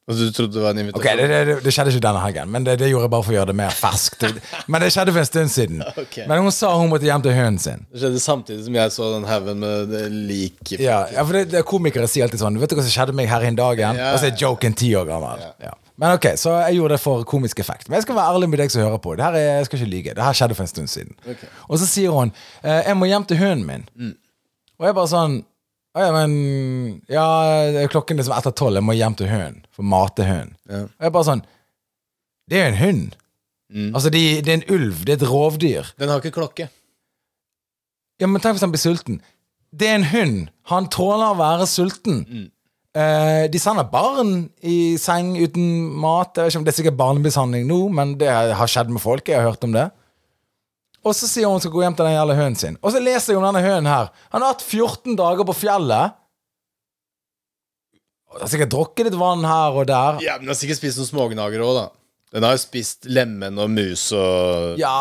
Altså 0.09 0.25
du 0.25 0.33
trodde 0.33 0.55
det 0.55 0.61
var 0.63 0.73
en 0.73 0.79
invitasjon? 0.81 1.05
invitasjon? 1.05 1.29
det, 1.29 1.41
det, 1.45 1.63
det 1.67 1.71
skjedde 1.73 1.91
ikke 1.93 2.01
denne 2.01 2.21
helgen, 2.23 2.49
men 2.49 2.63
det, 2.65 2.73
det 2.81 2.87
gjorde 2.89 3.05
jeg 3.05 3.11
bare 3.13 3.25
for 3.27 3.33
å 3.33 3.35
gjøre 3.35 3.51
det 3.51 3.55
mer 3.59 3.75
ferskt. 3.77 4.23
Men 4.73 4.81
det 4.81 4.87
skjedde 4.95 5.13
for 5.13 5.21
en 5.21 5.27
stund 5.29 5.51
siden. 5.53 5.83
Okay. 5.85 6.23
Men 6.25 6.41
hun 6.41 6.55
sa 6.55 6.71
hun 6.79 6.89
måtte 6.89 7.05
hjem 7.05 7.25
til 7.27 7.35
hunden 7.37 7.59
sin. 7.61 7.83
Det 7.93 8.01
skjedde 8.01 8.21
samtidig 8.23 8.65
som 8.65 8.79
jeg 8.79 8.95
så 8.95 9.09
den 9.13 9.27
haugen 9.29 9.61
med 9.61 9.93
det 9.93 10.01
like 10.09 10.79
Ja, 10.81 11.03
ja 11.13 11.25
for 11.29 11.37
det, 11.37 11.61
Komikere 11.69 12.09
sier 12.09 12.25
alltid 12.25 12.41
sånn 12.41 12.57
Vet 12.57 12.73
du 12.73 12.79
hva 12.79 12.87
som 12.87 12.95
skjedde 12.95 13.13
meg 13.19 13.29
her 13.29 13.45
en 13.51 13.59
dag?' 13.59 13.83
Ja. 13.85 13.91
Og 14.15 14.17
så 14.17 14.31
er 14.31 14.41
joken 14.41 14.73
ti 14.81 14.89
år 14.97 15.05
gammel. 15.11 15.45
Ja. 15.61 15.75
Men 15.99 16.15
ok, 16.15 16.25
Så 16.39 16.53
jeg 16.63 16.77
gjorde 16.79 16.95
det 16.95 17.01
for 17.03 17.23
komisk 17.27 17.59
effekt. 17.59 17.89
Men 17.89 17.97
jeg 17.99 18.05
skal 18.07 18.15
være 18.15 18.33
ærlig 18.35 18.49
med 18.49 18.61
deg 18.61 18.71
som 18.71 18.81
hører 18.85 19.01
på. 19.03 19.15
Det 19.19 19.25
her 19.25 19.35
er, 19.35 19.47
jeg 19.59 19.67
skal 19.67 19.79
ikke 19.79 19.91
lyge. 19.91 20.15
Det 20.15 20.23
her 20.23 20.37
skjedde 20.37 20.55
for 20.55 20.63
en 20.63 20.71
stund 20.71 20.87
siden. 20.91 21.15
Okay. 21.25 21.49
Og 21.67 21.79
så 21.81 21.87
sier 21.89 22.15
hun 22.15 22.31
eh, 22.63 22.81
'Jeg 22.87 22.97
må 22.97 23.05
hjem 23.05 23.25
til 23.25 23.37
hunden 23.37 23.65
min'. 23.67 24.15
Og 24.79 24.85
jeg 24.87 24.95
bare 24.95 25.11
sånn 25.11 25.39
«Å 25.95 25.99
Ja, 26.05 26.11
men 26.13 27.01
Ja, 27.09 27.87
klokken 27.91 28.15
er 28.15 28.23
liksom 28.23 28.37
etter 28.37 28.51
tolv. 28.51 28.75
Jeg 28.75 28.83
må 28.83 28.93
hjem 28.93 29.15
til 29.15 29.27
hunden. 29.27 29.65
For 29.75 29.83
å 29.83 29.85
mate 29.85 30.23
hunden. 30.23 30.55
Ja. 30.69 30.83
Og 30.83 31.03
jeg 31.03 31.11
bare 31.11 31.29
sånn 31.31 31.43
Det 32.49 32.57
er 32.57 32.69
jo 32.69 32.75
en 32.75 32.83
hund. 32.83 33.15
Altså, 33.93 34.09
de, 34.09 34.41
det 34.41 34.49
er 34.49 34.57
en 34.61 34.69
ulv. 34.75 35.05
Det 35.05 35.13
er 35.13 35.19
et 35.23 35.29
rovdyr. 35.29 35.91
Den 35.99 36.09
har 36.09 36.21
ikke 36.21 36.31
klokke. 36.39 36.69
Ja, 38.19 38.27
men 38.27 38.41
tenk 38.41 38.57
hvis 38.57 38.65
han 38.65 38.71
blir 38.73 38.81
sulten. 38.81 39.21
Det 39.71 39.87
er 39.87 39.95
en 39.99 40.09
hund. 40.09 40.49
Han 40.71 40.87
tåler 40.89 41.33
å 41.33 41.37
være 41.37 41.67
sulten. 41.69 42.23
Eh, 42.97 43.45
de 43.53 43.59
sender 43.61 43.85
barn 43.91 44.47
i 44.65 44.95
seng 44.97 45.35
uten 45.37 45.65
mat. 46.01 46.33
Jeg 46.33 46.47
vet 46.47 46.53
ikke 46.53 46.59
om 46.61 46.65
Det 46.65 46.71
er 46.73 46.77
sikkert 46.79 46.97
barnemishandling 46.97 47.67
nå, 47.69 47.79
men 47.93 48.15
det 48.17 48.29
har 48.29 48.69
skjedd 48.71 48.89
med 48.89 49.03
folk. 49.03 49.27
Jeg 49.29 49.37
har 49.41 49.51
hørt 49.51 49.63
om 49.67 49.75
det. 49.75 49.89
Og 51.05 51.13
så 51.15 51.29
sier 51.29 51.45
hun 51.47 51.55
hun 51.59 51.61
skal 51.63 51.71
gå 51.71 51.83
hjem 51.85 51.95
til 51.95 52.09
den 52.09 52.17
jævla 52.17 52.35
hønen 52.35 52.57
sin. 52.59 52.79
Og 52.83 52.91
så 52.91 52.99
leser 52.99 53.33
jeg 53.33 53.39
om 53.39 53.45
denne 53.47 53.61
hønen 53.63 53.87
her. 53.87 54.09
Han 54.33 54.41
har 54.43 54.55
hatt 54.55 54.65
14 54.65 55.15
dager 55.19 55.47
på 55.47 55.55
fjellet. 55.55 56.17
Han 58.33 58.41
Har 58.43 58.51
sikkert 58.51 58.73
drukket 58.73 59.07
litt 59.07 59.17
vann 59.17 59.45
her 59.47 59.77
og 59.79 59.87
der. 59.89 60.19
Ja, 60.25 60.35
men 60.37 60.47
Den 60.49 60.53
har 60.53 60.59
sikkert 60.59 60.81
spist 60.81 60.99
noen 60.99 61.09
smågnager 61.09 61.63
òg, 61.65 61.77
da. 61.77 61.87
Den 62.29 62.45
har 62.45 62.53
jo 62.53 62.61
spist 62.61 63.07
lemen 63.09 63.57
og 63.57 63.71
mus 63.73 64.03
og 64.13 64.75
Ja, 64.77 64.91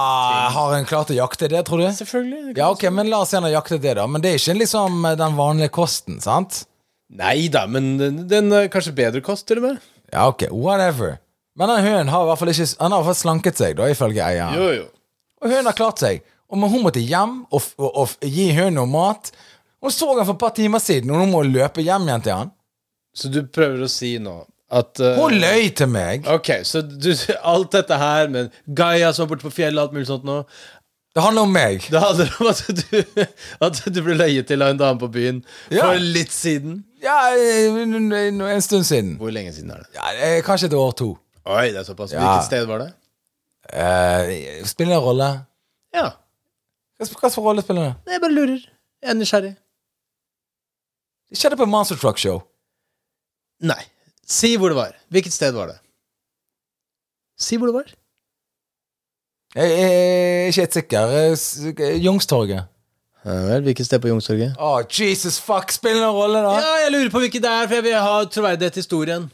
Har 0.55 0.73
han 0.73 0.87
klart 0.89 1.11
å 1.13 1.17
jakte 1.17 1.49
det, 1.51 1.61
tror 1.69 1.83
du? 1.83 1.89
Selvfølgelig. 1.93 2.55
Ja, 2.57 2.71
ok, 2.73 2.87
men 2.95 3.11
La 3.11 3.21
oss 3.21 3.35
si 3.35 3.37
han 3.37 3.45
har 3.45 3.53
jaktet 3.59 3.83
det, 3.83 3.97
da. 3.99 4.07
Men 4.09 4.23
det 4.25 4.31
er 4.33 4.41
ikke 4.41 4.57
liksom 4.63 5.03
den 5.19 5.37
vanlige 5.37 5.73
kosten, 5.77 6.23
sant? 6.25 6.63
Nei 7.09 7.49
da, 7.53 7.65
men 7.71 7.95
den, 8.29 8.53
er 8.53 8.69
kanskje 8.73 8.93
bedre 8.97 9.23
kost, 9.25 9.47
til 9.49 9.63
og 9.63 9.69
med. 9.71 9.85
Ja, 10.13 10.27
ok, 10.29 10.49
whatever. 10.53 11.17
Men 11.59 11.73
den 11.73 11.87
hunden 11.87 12.11
har 12.13 12.25
i 12.25 12.29
hvert 12.29 12.39
fall 12.39 12.53
ikke 12.53 12.67
Han 12.79 12.93
har 12.93 13.01
i 13.01 13.03
hvert 13.03 13.11
fall 13.11 13.23
slanket 13.23 13.61
seg, 13.61 13.77
da, 13.79 13.89
ifølge 13.91 14.25
eieren. 14.25 14.59
Jo, 14.61 14.69
jo. 14.77 14.85
Og 15.41 15.49
hunden 15.51 15.71
har 15.71 15.79
klart 15.79 16.03
seg. 16.03 16.21
Og 16.49 16.61
men 16.61 16.71
hun 16.73 16.85
måtte 16.85 17.01
hjem 17.05 17.41
og, 17.53 17.65
og, 17.81 17.89
og 18.05 18.29
gi 18.29 18.51
hunden 18.57 18.79
noe 18.81 18.89
mat. 18.93 19.33
Hun 19.83 19.93
så 19.95 20.09
han 20.13 20.27
for 20.27 20.35
et 20.37 20.43
par 20.43 20.55
timer 20.57 20.83
siden, 20.83 21.11
og 21.13 21.23
hun 21.23 21.33
må 21.33 21.43
løpe 21.47 21.85
hjem 21.85 22.09
igjen 22.09 22.25
til 22.25 22.35
han. 22.43 22.53
Så 23.17 23.31
du 23.33 23.43
prøver 23.47 23.85
å 23.85 23.91
si 23.91 24.17
nå 24.23 24.41
at 24.69 25.01
uh, 25.01 25.15
Hun 25.17 25.39
løy 25.41 25.71
til 25.77 25.89
meg. 25.91 26.27
Ok, 26.29 26.51
så 26.69 26.83
du, 26.85 27.11
alt 27.53 27.73
dette 27.73 27.97
her 28.01 28.29
med 28.33 28.53
Gaia 28.67 29.15
som 29.17 29.25
er 29.25 29.33
borte 29.33 29.47
på 29.49 29.55
fjellet 29.55 29.81
og 29.81 29.87
alt 29.89 29.97
mulig 29.97 30.11
sånt 30.11 30.27
nå 30.29 30.43
Det 31.17 31.25
handler 31.25 31.47
om 31.49 31.55
meg. 31.57 31.87
Det 31.89 32.03
handler 32.03 32.35
om 32.37 32.51
at 32.53 32.61
du, 32.69 33.25
at 33.69 33.81
du 33.97 34.03
ble 34.05 34.19
løyet 34.19 34.51
til 34.51 34.65
av 34.65 34.75
en 34.75 34.83
dame 34.83 35.01
på 35.01 35.09
byen 35.15 35.41
Ja. 35.73 35.87
for 35.89 36.05
litt 36.05 36.35
siden. 36.35 36.83
Ja, 37.03 37.17
en 37.37 38.43
en 38.43 38.63
stund 38.63 38.85
siden. 38.85 39.17
Hvor 39.21 39.31
lenge 39.31 39.53
siden 39.53 39.71
er 39.71 39.83
det? 39.85 39.87
Ja, 39.95 40.13
eh, 40.13 40.43
Kanskje 40.45 40.67
et 40.67 40.75
år 40.75 40.93
to. 40.99 41.13
Oi, 41.47 41.67
det 41.73 41.81
er 41.81 41.87
såpass. 41.87 42.13
Ja. 42.13 42.21
Hvilket 42.21 42.47
sted 42.47 42.67
var 42.67 42.79
det? 42.83 42.89
Uh, 43.69 44.65
spiller 44.67 44.97
en 44.97 45.05
rolle. 45.05 45.29
Ja. 45.95 46.11
Hva 46.99 47.07
slags 47.07 47.39
rolle 47.39 47.63
spiller 47.63 47.83
det? 47.89 48.13
Jeg 48.13 48.21
bare 48.25 48.35
lurer. 48.35 48.63
Jeg 49.03 49.11
er 49.11 49.19
nysgjerrig. 49.19 49.55
Det 51.31 51.39
skjedde 51.39 51.59
på 51.61 51.69
Monster 51.69 51.97
Truck 52.01 52.19
Show. 52.19 52.41
Nei. 53.61 53.81
Si 54.29 54.57
hvor 54.57 54.73
det 54.73 54.79
var. 54.79 54.97
Hvilket 55.13 55.33
sted 55.33 55.53
var 55.57 55.71
det? 55.73 55.79
Si 57.39 57.57
hvor 57.57 57.71
det 57.71 57.77
var. 57.79 57.93
Jeg 59.55 59.73
er 59.85 60.49
ikke 60.49 60.61
helt 60.61 60.77
sikker. 60.77 61.15
Eh, 61.15 61.97
Youngstorget. 62.05 62.69
Vel, 63.25 63.65
hvilket 63.67 63.87
sted 63.89 64.01
på 64.03 64.09
Youngstorget? 64.13 64.55
Å, 64.57 64.85
Jesus 64.89 65.41
fuck! 65.43 65.73
spiller 65.75 66.05
noen 66.05 66.15
rolle, 66.17 66.45
da! 66.45 66.55
Ja, 66.63 66.77
jeg 66.85 66.95
lurer 66.95 67.11
på 67.13 67.25
hvilket 67.25 67.43
det 67.45 67.51
er, 67.51 67.67
for 67.67 67.81
jeg 67.81 67.89
vil 67.89 67.99
ha 67.99 68.15
troverdighet 68.31 68.79
til 68.79 68.85
historien. 68.87 69.27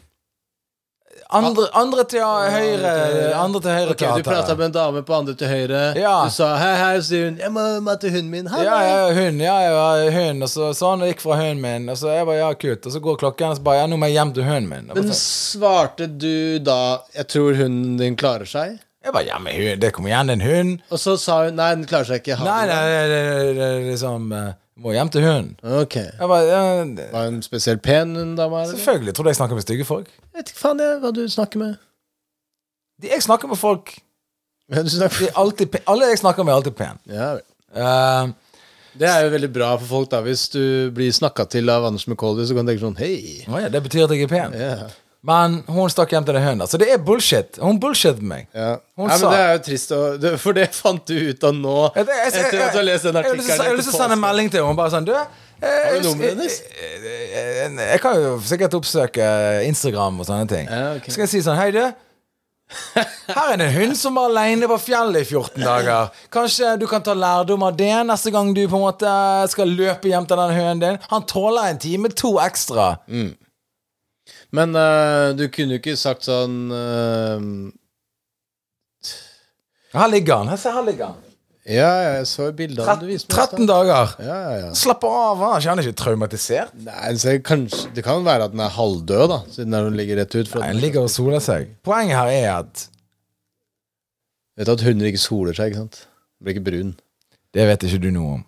Andre, 1.35 1.65
andre 1.75 2.05
til 2.07 2.23
høyre. 2.23 2.91
Andre 3.39 3.61
til 3.65 3.73
høyre 3.75 3.95
Ok, 3.95 4.03
Du 4.19 4.27
prata 4.27 4.55
med 4.59 4.67
en 4.69 4.75
dame 4.75 5.03
på 5.07 5.15
andre 5.17 5.35
til 5.39 5.51
høyre. 5.51 5.83
Ja. 5.99 6.15
Du 6.27 6.35
sa 6.35 6.53
hei, 6.61 6.73
hei, 6.79 6.93
så 7.01 7.07
sier 7.09 7.25
hun 7.31 7.39
'Jeg 7.41 7.53
må 7.55 7.65
møte 7.81 8.11
hunden 8.13 8.31
min'. 8.31 8.51
Ha. 8.51 8.63
Ja, 8.63 8.79
ja, 8.85 9.13
hun, 9.15 9.41
ja, 9.41 9.57
ja, 9.65 10.11
hun, 10.15 10.43
Og 10.43 10.49
så 10.49 10.71
sånn, 10.77 11.03
og 11.03 11.09
gikk 11.09 11.21
fra 11.25 11.39
hunden 11.41 11.63
min. 11.63 11.89
Og 11.89 11.97
så 11.99 12.13
jeg 12.15 12.27
bare, 12.27 12.39
ja, 12.39 12.53
kult. 12.55 12.87
Og 12.87 12.93
så 12.93 13.01
går 13.01 13.17
klokken, 13.19 13.51
og 13.51 13.57
så 13.57 13.63
bare, 13.63 13.83
ja, 13.83 13.87
nå 13.87 13.97
må 13.97 14.07
jeg 14.07 14.19
hjem 14.19 14.35
til 14.35 14.45
hunden 14.45 14.69
min. 14.69 14.87
Men 14.93 15.03
bare, 15.03 15.19
svarte 15.19 16.07
du 16.07 16.59
da 16.59 17.01
'Jeg 17.15 17.27
tror 17.29 17.55
hunden 17.55 17.97
din 17.97 18.17
klarer 18.17 18.47
seg'? 18.47 18.79
Jeg 19.05 19.13
bare 19.13 19.27
ja, 19.27 19.39
men 19.39 19.79
det 19.81 19.93
kommer 19.93 20.11
igjen 20.11 20.31
en 20.35 20.41
hund. 20.45 20.79
Og 20.91 20.99
så 20.99 21.17
sa 21.21 21.45
hun 21.45 21.55
'Nei, 21.57 21.71
den 21.75 21.85
klarer 21.87 22.05
seg 22.09 22.23
ikke'. 22.23 22.39
Nei, 22.45 22.67
nei, 22.67 22.75
bra». 22.75 22.85
det, 23.09 23.09
det, 23.11 23.57
det, 23.59 23.71
liksom 23.93 24.33
eh, 24.33 24.53
Må 24.77 24.91
hjem 24.93 25.09
til 25.15 25.23
hunden. 25.23 25.57
Ok. 25.63 25.95
Jeg 25.95 26.29
bare, 26.29 26.47
ja, 26.49 26.85
det- 26.85 27.13
Var 27.13 27.25
hun 27.31 27.43
spesielt 27.43 27.83
pen, 27.83 28.17
hun 28.17 28.35
dama? 28.37 28.63
eller? 28.63 28.75
Selvfølgelig. 28.77 29.15
Tror 29.15 29.23
du 29.25 29.29
jeg 29.31 29.37
snakker 29.37 29.55
med 29.55 29.63
stygge 29.63 29.85
folk? 29.85 30.07
Jeg 30.09 30.39
vet 30.41 30.49
ikke 30.51 30.59
faen 30.65 30.81
jeg, 30.81 30.99
hva 31.01 31.13
du 31.15 31.29
snakker 31.29 31.59
med. 31.59 31.77
De, 33.03 33.09
jeg 33.13 33.23
snakker 33.23 33.49
med 33.49 33.57
folk 33.59 33.95
du 34.73 34.89
snakker 34.89 35.19
de 35.19 35.27
er 35.29 35.37
alltid, 35.37 35.67
pe- 35.71 35.83
Alle 35.87 36.07
jeg 36.09 36.19
snakker 36.19 36.43
med, 36.43 36.53
er 36.53 36.57
alltid 36.57 36.75
pen. 36.79 36.99
Ja 37.07 37.29
vel. 37.37 37.43
Eh, 37.77 38.33
Det 38.99 39.09
er 39.11 39.25
jo 39.25 39.31
veldig 39.31 39.53
bra 39.53 39.77
for 39.77 39.87
folk, 39.87 40.11
da. 40.11 40.21
Hvis 40.23 40.49
du 40.49 40.91
blir 40.95 41.11
snakka 41.13 41.45
til 41.51 41.69
av 41.71 41.85
Anders 41.85 42.07
McCauley, 42.09 42.47
så 42.47 42.55
kan 42.55 42.65
du 42.67 42.71
tenke 42.73 42.85
sånn 42.85 42.97
Hei. 42.99 43.45
Å 43.51 43.61
ja, 43.61 43.69
det 43.69 43.83
betyr 43.83 44.05
at 44.05 44.11
jeg 44.15 44.23
er 44.23 44.31
pen. 44.31 44.53
Ja. 44.55 44.87
Men 45.25 45.63
hun 45.73 45.89
stakk 45.89 46.11
hjem 46.13 46.25
til 46.29 46.37
den 46.37 46.43
høna. 46.45 46.67
Så 46.69 46.77
det 46.81 46.91
er 46.93 46.99
bullshit. 47.01 47.57
Hun 47.63 47.79
bullshit 47.81 48.19
meg. 48.21 48.45
Ja. 48.53 48.75
Hun 49.01 49.09
sa- 49.09 49.17
men 49.23 49.33
det 49.33 49.39
er 49.41 49.53
jo 49.55 49.63
trist, 49.71 49.95
det, 50.21 50.33
for 50.43 50.53
det 50.59 50.67
fant 50.77 51.07
du 51.09 51.15
ut 51.31 51.47
av 51.49 51.55
nå. 51.57 51.77
Jeg, 51.97 52.07
jeg, 52.11 52.33
jeg, 52.35 52.45
etter 52.45 52.65
at 52.67 52.73
du 52.75 52.79
har 52.83 52.87
lest 52.91 53.09
den 53.09 53.17
artikkelen. 53.23 53.47
jeg 53.49 53.59
har 53.71 53.79
lyst 53.79 53.89
til 53.89 53.97
å 53.97 54.03
sende 54.03 54.19
en 54.19 54.25
melding 54.27 54.51
til 54.53 54.61
henne. 54.67 54.77
Bare 54.83 54.93
sånn, 54.93 55.07
du 55.09 55.15
eh, 55.17 55.25
Har 55.65 55.97
du 55.97 56.09
nummeret 56.11 56.35
hennes? 56.37 56.59
Jeg, 57.89 58.01
kan 58.05 58.19
jo 58.21 58.35
sikkert 58.45 58.77
oppsøke 58.77 59.29
Instagram 59.71 60.21
og 60.21 60.29
sånne 60.29 60.51
ting. 60.51 60.69
Ja, 60.69 60.91
ok. 60.99 61.09
Skal 61.09 61.25
jeg 61.25 61.33
si 61.33 61.41
sånn 61.47 61.57
Hei, 61.57 61.71
du. 61.73 61.81
Her 62.75 63.53
er 63.53 63.59
det 63.61 63.67
en 63.69 63.75
hund 63.77 63.97
som 64.01 64.17
var 64.19 64.31
aleine 64.31 64.67
på 64.69 64.77
fjellet 64.81 65.25
i 65.25 65.29
14 65.29 65.63
dager. 65.63 66.13
Kanskje 66.33 66.75
du 66.81 66.87
kan 66.91 67.03
ta 67.05 67.13
lærdom 67.17 67.63
av 67.67 67.77
det 67.77 67.91
neste 68.09 68.33
gang 68.35 68.53
du 68.57 68.63
på 68.69 68.77
en 68.81 68.85
måte 68.87 69.11
skal 69.53 69.69
løpe 69.79 70.09
hjem 70.11 70.27
til 70.29 70.41
den 70.41 70.55
hunden 70.57 70.81
din. 70.85 71.01
Han 71.13 71.27
tåler 71.29 71.71
en 71.73 71.81
time, 71.83 72.09
to 72.13 72.35
ekstra. 72.45 72.95
Men 74.55 74.75
uh, 74.79 75.33
du 75.35 75.47
kunne 75.51 75.75
jo 75.77 75.81
ikke 75.83 75.97
sagt 75.99 76.27
sånn 76.29 76.59
uh, 76.71 77.41
Her 79.95 80.11
ligger 80.13 80.43
han. 80.43 80.51
Her, 80.53 80.61
se, 80.61 80.73
her 80.75 80.87
ligger 80.87 81.13
han. 81.13 81.21
Ja, 81.65 81.89
jeg 82.19 82.27
så 82.29 82.51
bildene 82.53 82.95
du 83.01 83.07
viste 83.09 83.31
meg. 83.33 83.53
13 83.57 83.69
dager. 83.71 84.11
Ja, 84.21 84.35
ja, 84.37 84.57
ja. 84.67 84.73
Slapp 84.77 85.05
av. 85.09 85.39
Han 85.41 85.55
er 85.57 85.83
ikke- 85.83 85.95
ikke 85.95 86.01
traumatisert. 86.03 86.75
Nei, 86.77 87.13
så 87.17 87.39
kanskje, 87.41 87.95
Det 87.95 88.05
kan 88.05 88.23
være 88.25 88.45
at 88.45 88.51
den 88.53 88.61
er 88.61 88.69
halvdød, 88.69 89.29
da, 89.29 89.39
siden 89.49 89.71
den 89.71 89.97
ligger 89.97 90.17
rett 90.21 90.35
ut. 90.35 90.45
Nei, 90.55 90.61
den 90.61 90.63
Han 90.63 90.77
ligger 90.83 91.01
og 91.03 91.11
soler 91.11 91.41
seg. 91.41 91.71
Poenget 91.83 92.17
her 92.17 92.29
er 92.29 92.59
at 92.59 92.89
Vet 94.57 94.67
du 94.67 94.73
at 94.73 94.83
hunder 94.83 95.07
ikke 95.07 95.19
soler 95.19 95.53
seg, 95.53 95.73
ikke 95.73 95.81
sant? 95.81 96.07
Blir 96.43 96.55
ikke 96.55 96.65
brun. 96.71 96.95
Det 97.53 97.67
vet 97.67 97.83
ikke 97.83 98.03
du 98.03 98.11
noe 98.11 98.35
om. 98.35 98.45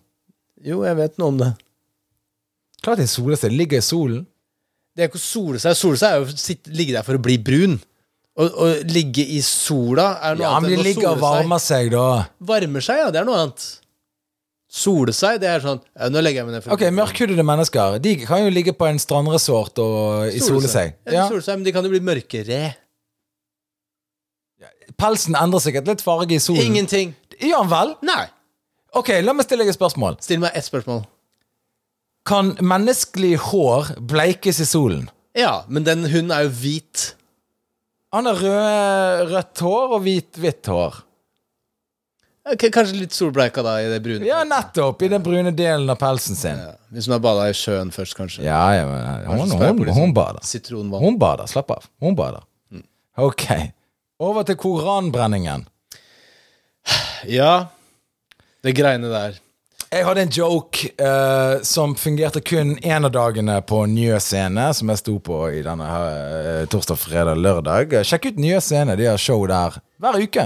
Jo, 0.63 0.85
jeg 0.85 0.97
vet 0.97 1.19
noe 1.19 1.29
om 1.29 1.39
det. 1.39 1.53
Klart 2.83 2.99
de 2.99 3.07
soler 3.07 3.37
seg. 3.37 3.51
Ligger 3.51 3.79
i 3.79 3.81
solen. 3.81 4.27
Det 4.97 5.05
er 5.05 5.11
ikke 5.11 5.21
å 5.21 5.27
sole 5.27 5.61
seg. 5.61 5.77
Sole 5.77 5.99
seg 6.01 6.15
er 6.15 6.23
jo 6.23 6.29
å 6.33 6.77
ligge 6.79 6.95
der 6.97 7.05
for 7.05 7.19
å 7.19 7.23
bli 7.23 7.37
brun. 7.45 7.77
Å 8.37 8.45
å 8.65 8.69
ligge 8.93 9.25
i 9.33 9.41
sola 9.45 10.15
er 10.25 10.37
noe 10.37 10.45
Ja, 10.45 10.55
men 10.61 10.67
annet 10.67 10.71
de 10.71 10.77
enn 10.77 10.81
å 10.81 10.87
ligger 10.87 11.11
og 11.11 11.21
varmer 11.23 11.61
seg, 11.63 11.91
da. 11.93 12.07
Varmer 12.49 12.85
seg, 12.85 13.03
ja. 13.05 13.11
Det 13.13 13.21
er 13.21 13.29
noe 13.29 13.43
annet. 13.45 13.67
Sole 14.77 15.13
seg, 15.17 15.39
det 15.41 15.49
er 15.49 15.63
sånn 15.63 15.79
ja, 15.79 16.09
Nå 16.11 16.21
legger 16.25 16.43
jeg 16.43 16.49
meg 16.49 16.57
ned. 16.57 16.67
Ok. 16.75 16.83
Mørkhudede 16.93 17.45
mennesker 17.47 18.01
De 18.03 18.17
kan 18.27 18.43
jo 18.43 18.51
ligge 18.53 18.75
på 18.77 18.89
en 18.89 18.99
strandresort 19.01 19.79
og 19.85 20.35
isole 20.37 20.69
seg. 20.69 20.97
Ja, 21.07 21.29
de 21.29 21.37
Ja. 21.37 21.41
seg, 21.41 21.55
men 21.61 21.65
de 21.69 21.73
kan 21.77 21.87
jo 21.87 21.93
bli 21.93 22.03
mørkere. 22.05 22.75
Pelsen 24.97 25.37
endrer 25.37 25.61
sikkert 25.61 25.89
litt 25.91 26.03
farge 26.05 26.37
i 26.37 26.41
solen. 26.43 26.65
Ingenting. 26.73 27.15
Ja 27.41 27.63
vel? 27.69 27.95
Nei. 28.07 28.25
Ok, 28.97 29.13
la 29.23 29.35
meg 29.37 29.45
stille 29.45 29.65
deg 29.65 29.73
et 29.75 29.79
spørsmål. 29.79 30.17
Still 30.25 30.41
meg 30.41 30.57
ett 30.57 30.65
spørsmål. 30.65 31.05
Kan 32.27 32.57
menneskelig 32.61 33.37
hår 33.51 33.95
bleikes 34.03 34.61
i 34.61 34.67
solen? 34.67 35.07
Ja, 35.37 35.65
men 35.69 35.85
den 35.87 36.07
hunden 36.09 36.33
er 36.35 36.47
jo 36.49 36.55
hvit. 36.59 37.13
Han 38.15 38.27
har 38.27 38.41
rød, 38.41 39.29
rødt 39.35 39.63
hår 39.67 39.93
og 39.99 40.01
hvit, 40.07 40.31
hvitt 40.41 40.71
hår. 40.73 41.03
Ok, 42.47 42.69
Kanskje 42.71 43.01
litt 43.01 43.15
solbleika 43.15 43.63
da 43.67 43.77
i 43.83 43.89
det 43.91 43.99
brune. 44.05 44.27
Ja, 44.27 44.45
nettopp! 44.47 45.01
I 45.03 45.11
den 45.11 45.23
brune 45.25 45.51
delen 45.57 45.91
av 45.91 45.99
pelsen 45.99 46.39
sin. 46.39 46.61
Ja, 46.63 46.77
Hvis 46.95 47.09
hun 47.09 47.17
har 47.17 47.23
bada 47.25 47.49
i 47.51 47.57
sjøen 47.59 47.91
først, 47.95 48.15
kanskje. 48.19 48.45
Ja, 48.47 48.61
ja, 48.77 48.85
men 48.87 49.01
hun, 49.27 49.51
hun, 49.51 49.63
hun, 49.63 49.81
hun 49.89 49.97
sånn 49.99 50.15
bader. 50.15 51.01
Hun 51.03 51.19
bader. 51.19 51.51
Slapp 51.51 51.75
av. 51.75 51.89
Hun 52.03 52.15
bader. 52.19 52.47
Ok. 53.19 53.49
Over 54.23 54.47
til 54.47 54.59
koranbrenningen. 54.61 55.67
Ja, 57.27 57.67
det 58.63 58.77
greiene 58.79 59.11
der. 59.11 59.41
Jeg 59.97 60.05
hadde 60.05 60.25
en 60.27 60.33
joke 60.35 60.91
uh, 61.01 61.63
som 61.65 61.95
fungerte 61.97 62.43
kun 62.45 62.75
én 62.85 63.07
av 63.07 63.13
dagene 63.15 63.55
på 63.65 63.79
Njø 63.89 64.19
scene, 64.21 64.67
som 64.77 64.91
jeg 64.93 65.01
sto 65.01 65.15
på 65.25 65.39
i 65.57 65.63
denne 65.65 65.87
eh, 65.89 66.65
torsdag, 66.69 66.99
fredag, 67.01 67.41
lørdag. 67.41 67.95
Sjekk 68.05 68.27
ut 68.29 68.41
Njø 68.43 68.59
scene, 68.61 68.97
de 69.01 69.07
har 69.09 69.17
show 69.21 69.47
der 69.49 69.79
hver 70.03 70.19
uke. 70.21 70.45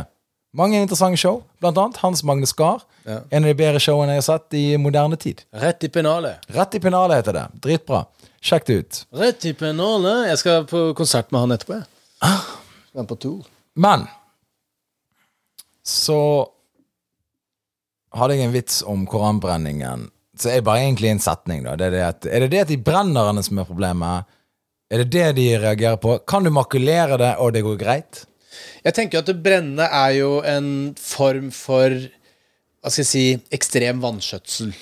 Mange 0.54 0.78
interessante 0.78 1.18
show, 1.18 1.40
blant 1.58 1.80
annet 1.82 1.98
Hans 2.04 2.22
Magne 2.26 2.46
Skar. 2.46 2.84
Ja. 3.02 3.24
En 3.26 3.42
av 3.42 3.50
de 3.50 3.56
bedre 3.58 3.82
showene 3.82 4.14
jeg 4.14 4.22
har 4.22 4.28
sett 4.28 4.58
i 4.60 4.62
moderne 4.78 5.18
tid. 5.18 5.42
Rett 5.64 5.82
i 5.82 5.90
pennalet. 5.98 6.46
Rett 6.54 6.78
i 6.78 6.82
pennalet 6.86 7.18
heter 7.18 7.38
det. 7.40 7.44
Dritbra. 7.66 8.04
Sjekk 8.38 8.70
det 8.70 8.78
ut. 8.78 9.02
Rett 9.24 9.50
i 9.50 9.54
pennalet. 9.58 10.28
Jeg 10.30 10.42
skal 10.44 10.62
på 10.70 10.84
konsert 10.98 11.34
med 11.34 11.42
han 11.42 11.58
etterpå, 11.58 11.80
jeg. 11.80 11.90
Ah. 12.22 12.46
Skal 12.92 13.10
på 13.10 13.18
tour. 13.26 13.50
Men 13.74 14.06
så 15.82 16.20
hadde 18.16 18.36
jeg 18.36 18.48
en 18.48 18.54
vits 18.54 18.80
om 18.86 19.04
koranbrenningen. 19.08 20.08
Så 20.40 20.50
er 20.52 20.64
bare 20.64 20.86
egentlig 20.86 21.12
en 21.12 21.22
setning, 21.22 21.64
da. 21.66 21.76
Det 21.78 21.90
er, 21.90 21.94
det 21.94 22.04
at, 22.06 22.28
er 22.30 22.44
det 22.44 22.50
det 22.54 22.62
at 22.64 22.72
de 22.72 22.80
brenner 22.80 23.42
som 23.44 23.60
er 23.60 23.68
problemet? 23.68 24.28
Er 24.90 25.04
det 25.04 25.10
det 25.14 25.26
de 25.38 25.46
reagerer 25.62 26.00
på? 26.02 26.16
Kan 26.26 26.46
du 26.46 26.50
makulere 26.54 27.18
det, 27.20 27.34
og 27.38 27.52
det 27.54 27.62
går 27.66 27.78
greit? 27.80 28.24
Jeg 28.84 28.96
tenker 28.96 29.20
at 29.20 29.28
det 29.28 29.38
brennende 29.44 29.86
er 29.86 30.16
jo 30.18 30.40
en 30.46 30.70
form 30.98 31.52
for 31.54 31.92
Hva 32.80 32.88
skal 32.88 33.04
jeg 33.04 33.10
si 33.10 33.24
ekstrem 33.52 34.00
vanskjøtsel. 34.00 34.72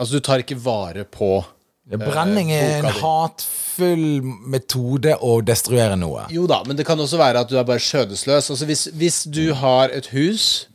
Altså, 0.00 0.16
du 0.16 0.24
tar 0.24 0.40
ikke 0.40 0.56
vare 0.64 1.04
på 1.04 1.42
Brenning 1.88 2.50
er 2.52 2.82
en 2.82 2.84
boka 2.84 3.00
hatfull 3.00 4.20
metode 4.52 5.14
å 5.24 5.38
destruere 5.40 5.96
noe. 5.96 6.26
Jo 6.32 6.44
da, 6.50 6.60
men 6.68 6.76
det 6.76 6.84
kan 6.84 7.00
også 7.00 7.16
være 7.16 7.40
at 7.40 7.48
du 7.48 7.56
er 7.56 7.64
bare 7.68 7.80
skjødesløs. 7.80 8.50
Altså 8.52 8.68
hvis, 8.68 8.82
hvis 8.92 9.22
du 9.32 9.54
har 9.56 9.88
et 9.96 10.10
hus, 10.12 10.66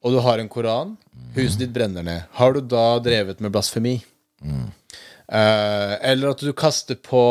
og 0.00 0.14
du 0.14 0.20
har 0.24 0.40
en 0.40 0.48
koran, 0.48 0.94
huset 1.36 1.64
ditt 1.64 1.72
brenner 1.74 2.04
ned, 2.06 2.28
har 2.38 2.54
du 2.56 2.60
da 2.64 2.84
drevet 3.04 3.40
med 3.44 3.52
blasfemi? 3.52 3.98
Eh, 5.30 5.94
eller 6.10 6.32
at 6.32 6.42
du 6.42 6.50
kaster 6.56 6.96
på 6.98 7.22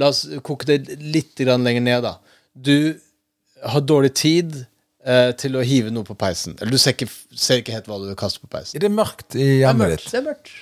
La 0.00 0.08
oss 0.10 0.24
koke 0.42 0.66
det 0.66 0.96
litt 0.98 1.38
grann 1.38 1.62
lenger 1.66 1.84
ned, 1.84 2.06
da. 2.06 2.16
Du 2.54 2.96
har 3.62 3.84
dårlig 3.86 4.10
tid 4.18 4.56
uh, 5.06 5.30
til 5.38 5.56
å 5.56 5.62
hive 5.64 5.92
noe 5.94 6.06
på 6.06 6.16
peisen. 6.18 6.56
Eller 6.58 6.74
du 6.74 6.80
ser 6.80 6.96
ikke, 6.96 7.08
ser 7.30 7.62
ikke 7.62 7.76
helt 7.76 7.88
hva 7.90 8.00
du 8.02 8.08
vil 8.10 8.18
kaste 8.18 8.42
på 8.42 8.50
peisen. 8.50 8.76
Er 8.76 8.84
det 8.84 8.92
mørkt 8.92 9.36
i 9.38 9.44
er 9.44 9.60
hjemmet 9.62 9.94
mørkt. 9.94 10.04
ditt? 10.04 10.12
Det 10.12 10.20
er 10.20 10.26
mørkt. 10.26 10.54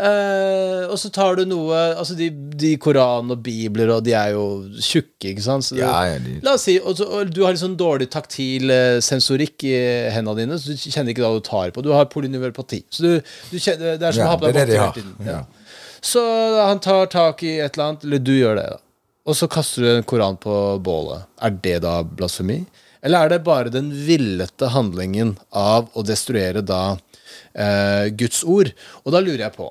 Eh, 0.00 0.86
og 0.88 0.96
så 0.96 1.10
tar 1.12 1.36
du 1.36 1.42
noe 1.44 1.76
Altså 2.00 2.14
de, 2.16 2.30
de 2.56 2.70
Koran 2.80 3.28
og 3.34 3.42
bibler 3.44 3.90
og 3.92 4.00
de 4.06 4.14
er 4.16 4.30
jo 4.32 4.44
tjukke, 4.80 5.34
ikke 5.34 5.44
sant? 5.44 5.68
Du, 5.68 5.76
Ja, 5.82 5.90
ja, 6.08 6.14
de- 6.22 6.38
La 6.42 6.54
oss 6.56 6.64
si 6.64 6.78
og, 6.80 6.94
så, 6.96 7.04
og 7.12 7.28
du 7.30 7.42
har 7.44 7.52
litt 7.52 7.60
sånn 7.60 7.76
dårlig 7.78 8.08
taktil 8.10 8.72
eh, 8.72 9.00
sensorikk 9.04 9.66
i 9.68 9.74
hendene 10.14 10.38
dine, 10.40 10.56
så 10.58 10.72
du 10.72 10.80
kjenner 10.80 11.12
ikke 11.12 11.26
hva 11.26 11.34
du 11.36 11.44
tar 11.44 11.74
på. 11.76 11.84
Du 11.84 11.90
har 11.92 12.08
polynivelpati 12.08 12.80
Så 12.88 13.04
du, 13.04 13.34
du 13.52 13.58
kjenner, 13.60 13.98
det 14.00 14.08
er 14.08 14.16
som 14.16 14.30
å 14.30 14.30
ha 14.32 14.38
på 14.40 14.48
deg 14.48 14.72
hele 14.72 14.88
tiden. 14.96 15.44
Så 16.02 16.22
han 16.64 16.80
tar 16.82 17.06
tak 17.12 17.44
i 17.46 17.58
et 17.60 17.76
eller 17.76 17.92
annet, 17.92 18.08
eller 18.08 18.24
du 18.24 18.32
gjør 18.34 18.56
det, 18.58 18.64
da. 18.72 18.80
Og 19.28 19.36
så 19.38 19.46
kaster 19.46 19.84
du 19.84 19.90
en 19.92 20.08
koran 20.08 20.34
på 20.40 20.56
bålet. 20.82 21.28
Er 21.38 21.52
det 21.62 21.76
da 21.84 22.00
blasfemi? 22.02 22.62
Eller 23.04 23.28
er 23.28 23.36
det 23.36 23.44
bare 23.46 23.70
den 23.70 23.92
villete 24.08 24.72
handlingen 24.74 25.36
av 25.54 25.92
å 25.94 26.02
destruere 26.06 26.64
da 26.66 26.96
uh, 26.96 28.08
Guds 28.18 28.40
ord? 28.42 28.72
Og 29.04 29.14
da 29.14 29.20
lurer 29.22 29.44
jeg 29.46 29.54
på 29.60 29.68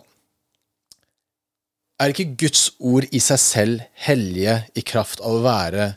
Er 2.02 2.10
ikke 2.10 2.32
Guds 2.48 2.72
ord 2.82 3.06
i 3.14 3.20
seg 3.22 3.38
selv 3.38 3.82
hellige 4.08 4.56
i 4.74 4.82
kraft 4.82 5.22
av 5.22 5.38
å 5.38 5.44
være 5.44 5.92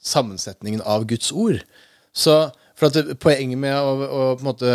sammensetningen 0.00 0.80
av 0.88 1.04
Guds 1.10 1.34
ord? 1.36 1.58
Så 2.16 2.48
for 2.74 2.88
at 2.88 3.12
Poenget 3.20 3.60
med 3.60 3.76
å, 3.76 3.92
å 3.92 4.22
på 4.38 4.40
en 4.40 4.48
måte 4.48 4.70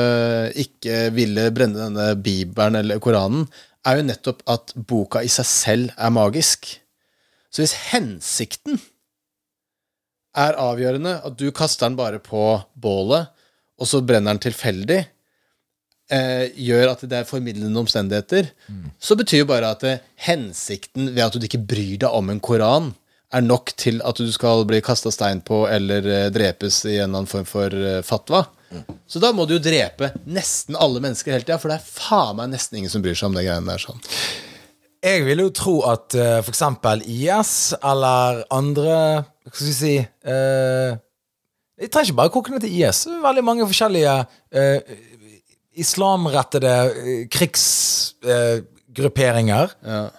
ikke 0.61 1.09
ville 1.15 1.47
brenne 1.55 1.81
denne 1.87 2.11
bibelen 2.21 2.77
eller 2.83 3.01
Koranen, 3.01 3.47
er 3.87 3.97
jo 3.97 4.05
nettopp 4.05 4.43
at 4.51 4.75
boka 4.75 5.23
i 5.25 5.31
seg 5.31 5.47
selv 5.49 5.97
er 5.97 6.13
magisk. 6.13 6.69
Så 7.49 7.63
hvis 7.63 7.73
hensikten 7.89 8.77
er 10.37 10.59
avgjørende, 10.59 11.15
at 11.25 11.39
du 11.39 11.49
kaster 11.55 11.87
den 11.87 11.97
bare 11.97 12.21
på 12.21 12.59
bålet, 12.77 13.31
og 13.79 13.89
så 13.89 14.03
brenner 14.05 14.35
den 14.35 14.43
tilfeldig, 14.45 14.99
eh, 16.13 16.49
gjør 16.57 16.93
at 16.93 17.03
det 17.09 17.21
er 17.21 17.29
formidlende 17.29 17.79
omstendigheter, 17.79 18.51
så 18.99 19.17
betyr 19.19 19.43
jo 19.43 19.49
bare 19.49 19.73
at 19.75 19.85
eh, 19.87 20.01
hensikten 20.27 21.13
ved 21.13 21.23
at 21.25 21.37
du 21.37 21.45
ikke 21.45 21.61
bryr 21.61 21.97
deg 22.05 22.09
om 22.09 22.31
en 22.33 22.41
koran, 22.43 22.93
er 23.29 23.45
nok 23.45 23.75
til 23.77 23.99
at 24.07 24.17
du 24.17 24.29
skal 24.33 24.63
bli 24.69 24.81
kasta 24.81 25.11
stein 25.13 25.43
på 25.45 25.63
eller 25.69 26.05
eh, 26.09 26.29
drepes 26.33 26.81
i 26.87 26.97
en 26.97 27.09
eller 27.09 27.21
annen 27.21 27.29
form 27.29 27.47
for 27.49 27.73
eh, 27.73 28.01
fatwa. 28.05 28.45
Så 29.09 29.21
da 29.21 29.31
må 29.33 29.47
du 29.49 29.55
jo 29.55 29.63
drepe 29.63 30.11
nesten 30.29 30.77
alle 30.77 31.01
mennesker 31.01 31.33
hele 31.33 31.45
tida, 31.45 31.57
for 31.61 31.71
det 31.71 31.79
er 31.79 31.89
faen 31.89 32.37
meg 32.37 32.51
nesten 32.53 32.79
ingen 32.79 32.91
som 32.93 33.01
bryr 33.05 33.17
seg 33.17 33.31
om 33.31 33.37
det 33.37 33.47
greiene 33.47 33.69
der. 33.69 33.81
sånn. 33.81 34.01
Jeg 34.99 35.23
vil 35.25 35.41
jo 35.45 35.51
tro 35.55 35.75
at 35.87 36.15
uh, 36.19 36.39
for 36.43 36.51
eksempel 36.51 37.01
IS 37.07 37.71
eller 37.79 38.41
andre 38.51 38.97
Hva 39.47 39.53
skal 39.53 39.69
vi 39.69 39.75
si 39.77 39.93
uh, 39.95 40.91
Jeg 41.79 41.87
trenger 41.87 42.09
ikke 42.09 42.17
bare 42.17 42.33
koke 42.33 42.51
ned 42.51 42.65
til 42.65 42.75
IS. 42.75 43.05
Veldig 43.23 43.45
mange 43.47 43.67
forskjellige 43.69 44.17
uh, 44.19 44.97
islamrettede 45.81 46.73
uh, 46.89 47.27
krigsgrupperinger. 47.33 49.67
Ja. 49.85 50.09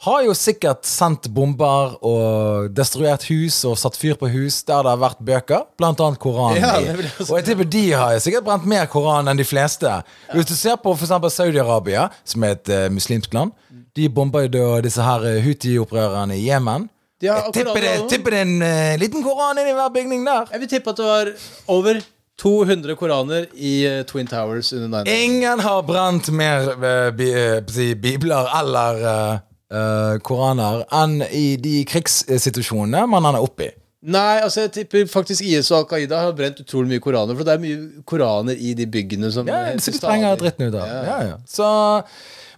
har 0.00 0.22
jo 0.24 0.32
sikkert 0.32 0.86
sendt 0.88 1.26
bomber 1.36 1.92
og 2.00 2.72
destruert 2.72 3.20
hus 3.28 3.60
og 3.68 3.76
satt 3.76 3.98
fyr 4.00 4.16
på 4.16 4.30
hus 4.32 4.64
der 4.64 4.80
det 4.86 4.94
har 4.94 5.02
vært 5.02 5.18
bøker, 5.20 5.66
blant 5.76 6.00
annet 6.00 6.16
Koranen. 6.22 6.62
Ja, 6.62 6.80
og 7.26 7.34
jeg 7.36 7.44
tipper 7.50 7.66
de 7.68 7.92
har 7.92 8.16
sikkert 8.24 8.44
brent 8.46 8.64
mer 8.64 8.86
Koran 8.88 9.28
enn 9.28 9.40
de 9.40 9.44
fleste. 9.44 10.02
Hvis 10.32 10.48
du 10.48 10.56
ser 10.56 10.76
på 10.80 10.94
f.eks. 10.96 11.12
Saudi-Arabia, 11.36 12.08
som 12.24 12.44
er 12.48 12.56
et 12.56 12.68
eh, 12.72 12.88
muslimsk 12.92 13.34
land, 13.36 13.52
de 13.96 14.08
bomber 14.08 14.48
jo 14.48 14.80
disse 14.84 15.02
her 15.04 15.20
eh, 15.28 15.44
Houthi-opprørerne 15.44 16.36
i 16.38 16.48
Jemen. 16.48 16.88
Jeg 17.20 17.52
tipper 17.52 17.84
det, 17.84 17.92
tipper 18.08 18.32
det 18.32 18.38
en 18.46 18.62
uh, 18.64 18.96
liten 18.96 19.20
Koran 19.20 19.58
inni 19.60 19.74
hver 19.76 19.90
bygning 19.92 20.24
der. 20.24 20.48
Jeg 20.54 20.60
vil 20.62 20.70
tippe 20.72 20.94
at 20.94 20.96
det 20.96 21.04
var 21.04 21.28
over 21.68 22.00
200 22.40 22.96
koraner 22.96 23.46
i 23.54 23.74
eh, 23.86 24.02
Twin 24.08 24.26
Towers 24.30 24.72
under 24.72 25.04
9 25.04 25.12
Ingen 25.24 25.60
har 25.60 25.82
brent 25.84 26.30
mer 26.32 26.70
eh, 26.72 27.10
bi, 27.12 27.28
eh, 27.36 27.94
bibler 28.00 28.48
eller 28.60 29.02
eh, 29.12 29.34
eh, 29.76 30.14
koraner 30.24 30.86
enn 31.02 31.20
i 31.28 31.56
de 31.60 31.82
krigssituasjonene 31.90 33.04
man 33.10 33.28
er 33.34 33.44
oppe 33.44 33.68
i. 33.68 33.74
Nei, 34.00 34.40
altså 34.40 34.62
jeg 34.64 34.70
tipper 34.72 35.08
faktisk 35.12 35.44
IS 35.44 35.68
og 35.74 35.82
Al 35.82 35.88
Qaida 35.90 36.22
har 36.24 36.36
brent 36.36 36.62
utrolig 36.62 36.94
mye 36.94 37.02
koraner. 37.04 37.36
For 37.36 37.44
det 37.44 37.52
er 37.52 37.60
mye 37.60 38.04
koraner 38.08 38.56
i 38.56 38.72
de 38.78 38.86
byggene 38.88 39.28
som 39.34 39.48
Ja, 39.48 39.66
så 39.76 39.92
de 39.92 40.00
trenger 40.00 40.38
dritten 40.40 40.70
ut 40.70 40.76
av. 40.80 40.86
Ja. 40.88 41.00
Ja, 41.04 41.16
ja. 41.28 41.34
Så, 41.44 41.66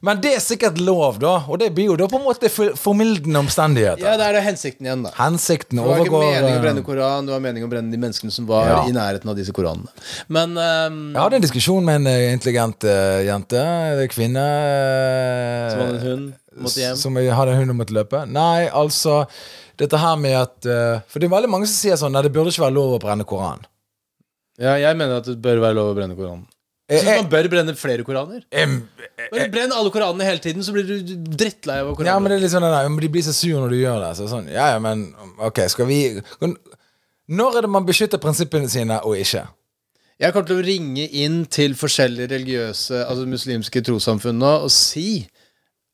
men 0.07 0.20
det 0.22 0.36
er 0.36 0.43
sikkert 0.45 0.78
lov, 0.78 1.18
da. 1.22 1.32
Og 1.51 1.59
det 1.59 1.72
blir 1.74 1.88
jo 1.88 1.97
da 1.99 2.07
på 2.11 2.20
en 2.20 2.24
måte 2.28 2.47
formildende 2.78 3.43
omstendigheter. 3.43 4.05
Ja, 4.07 4.12
det 4.20 4.28
er 4.28 4.36
det 4.38 4.43
hensikten 4.47 4.86
igjen, 4.86 5.03
da. 5.09 5.11
Hensikten 5.18 5.80
Det 5.80 5.86
var 5.88 6.05
ikke 6.05 6.12
overgår 6.14 6.28
meningen 6.28 6.53
å 6.53 6.61
eh, 6.61 6.62
brenne 6.68 6.84
Koran, 6.86 7.26
det 7.26 7.34
var 7.34 7.43
meningen 7.49 7.66
å 7.66 7.72
brenne 7.74 7.90
de 7.97 8.01
menneskene 8.05 8.34
som 8.34 8.47
var 8.47 8.70
Ja. 8.70 8.76
i 8.86 8.95
nærheten 8.95 9.32
av 9.32 9.40
disse 9.40 9.55
koranene. 9.57 9.90
Men 10.30 10.55
um, 10.55 11.01
Jeg 11.16 11.22
hadde 11.24 11.40
en 11.40 11.47
diskusjon 11.49 11.90
med 11.90 12.05
en 12.05 12.12
eh, 12.12 12.28
intelligent 12.36 12.86
uh, 12.86 13.18
jente, 13.26 13.64
kvinne 14.14 14.47
Som 15.74 15.82
hadde 15.82 15.99
en 15.99 16.07
hund, 16.07 16.30
måtte 16.68 16.84
hjem. 16.86 17.03
Som 17.03 17.18
hadde 17.18 17.51
en 17.57 17.61
hund 17.64 17.74
og 17.74 17.80
måtte 17.82 17.99
løpe. 17.99 18.22
Nei, 18.30 18.68
altså 18.70 19.24
Dette 19.83 19.99
her 19.99 20.16
med 20.20 20.37
at 20.39 20.68
eh, 20.70 21.03
For 21.11 21.18
det 21.22 21.26
er 21.28 21.35
veldig 21.37 21.51
mange 21.51 21.66
som 21.70 21.74
sier 21.80 21.99
sånn 22.01 22.14
Nei, 22.14 22.22
det 22.26 22.33
burde 22.35 22.53
ikke 22.55 22.62
være 22.68 22.76
lov 22.78 22.97
å 22.97 23.03
brenne 23.03 23.26
Koran. 23.28 23.62
ja, 24.62 24.76
jeg 24.78 24.97
mener 25.01 25.18
at 25.22 25.26
det 25.30 25.39
bør 25.43 25.62
være 25.64 25.74
lov 25.80 25.93
å 25.93 25.97
brenne 25.99 26.14
Koranen. 26.18 26.45
Eh, 26.91 26.97
Jeg 26.99 27.05
synes 27.05 27.14
eh, 27.16 27.22
man 27.22 27.30
bør 27.33 27.49
brenne 27.53 27.74
flere 27.78 28.05
koraner. 28.05 28.43
em, 28.53 28.74
Bare 29.33 29.47
brenn 29.53 29.72
alle 29.72 29.91
koranene 29.95 30.26
hele 30.26 30.43
tiden, 30.45 30.62
så 30.66 30.74
blir 30.74 30.85
du 30.89 31.14
drittlei 31.39 31.78
av 31.80 31.93
koraner. 31.95 32.11
ja, 32.11 32.18
men 32.20 32.30
det 32.33 32.37
er 32.37 32.43
litt 32.45 32.53
sånn 32.53 32.66
nei, 32.66 32.83
De 33.07 33.09
blir 33.14 33.24
så 33.24 33.33
sur 33.33 33.59
når 33.62 33.70
du 33.72 33.78
gjør 33.80 34.01
det. 34.03 34.11
Så 34.18 34.26
sånn, 34.28 34.51
ja, 34.53 34.66
ja, 34.74 34.78
men 34.83 35.07
ok, 35.39 35.62
skal 35.72 35.87
vi 35.89 36.01
Når 37.33 37.57
er 37.57 37.64
det 37.64 37.70
man 37.70 37.87
beskytter 37.89 38.20
prinsippene 38.20 38.68
sine 38.68 38.99
og 39.07 39.16
ikke? 39.16 39.47
Jeg 40.20 40.35
kommer 40.35 40.47
til 40.51 40.61
å 40.61 40.66
ringe 40.66 41.07
inn 41.24 41.41
til 41.51 41.72
forskjellige 41.78 42.28
religiøse, 42.35 43.01
altså 43.09 43.24
muslimske 43.30 43.80
trossamfunn 43.83 44.39
nå 44.39 44.51
og 44.66 44.70
si 44.74 45.24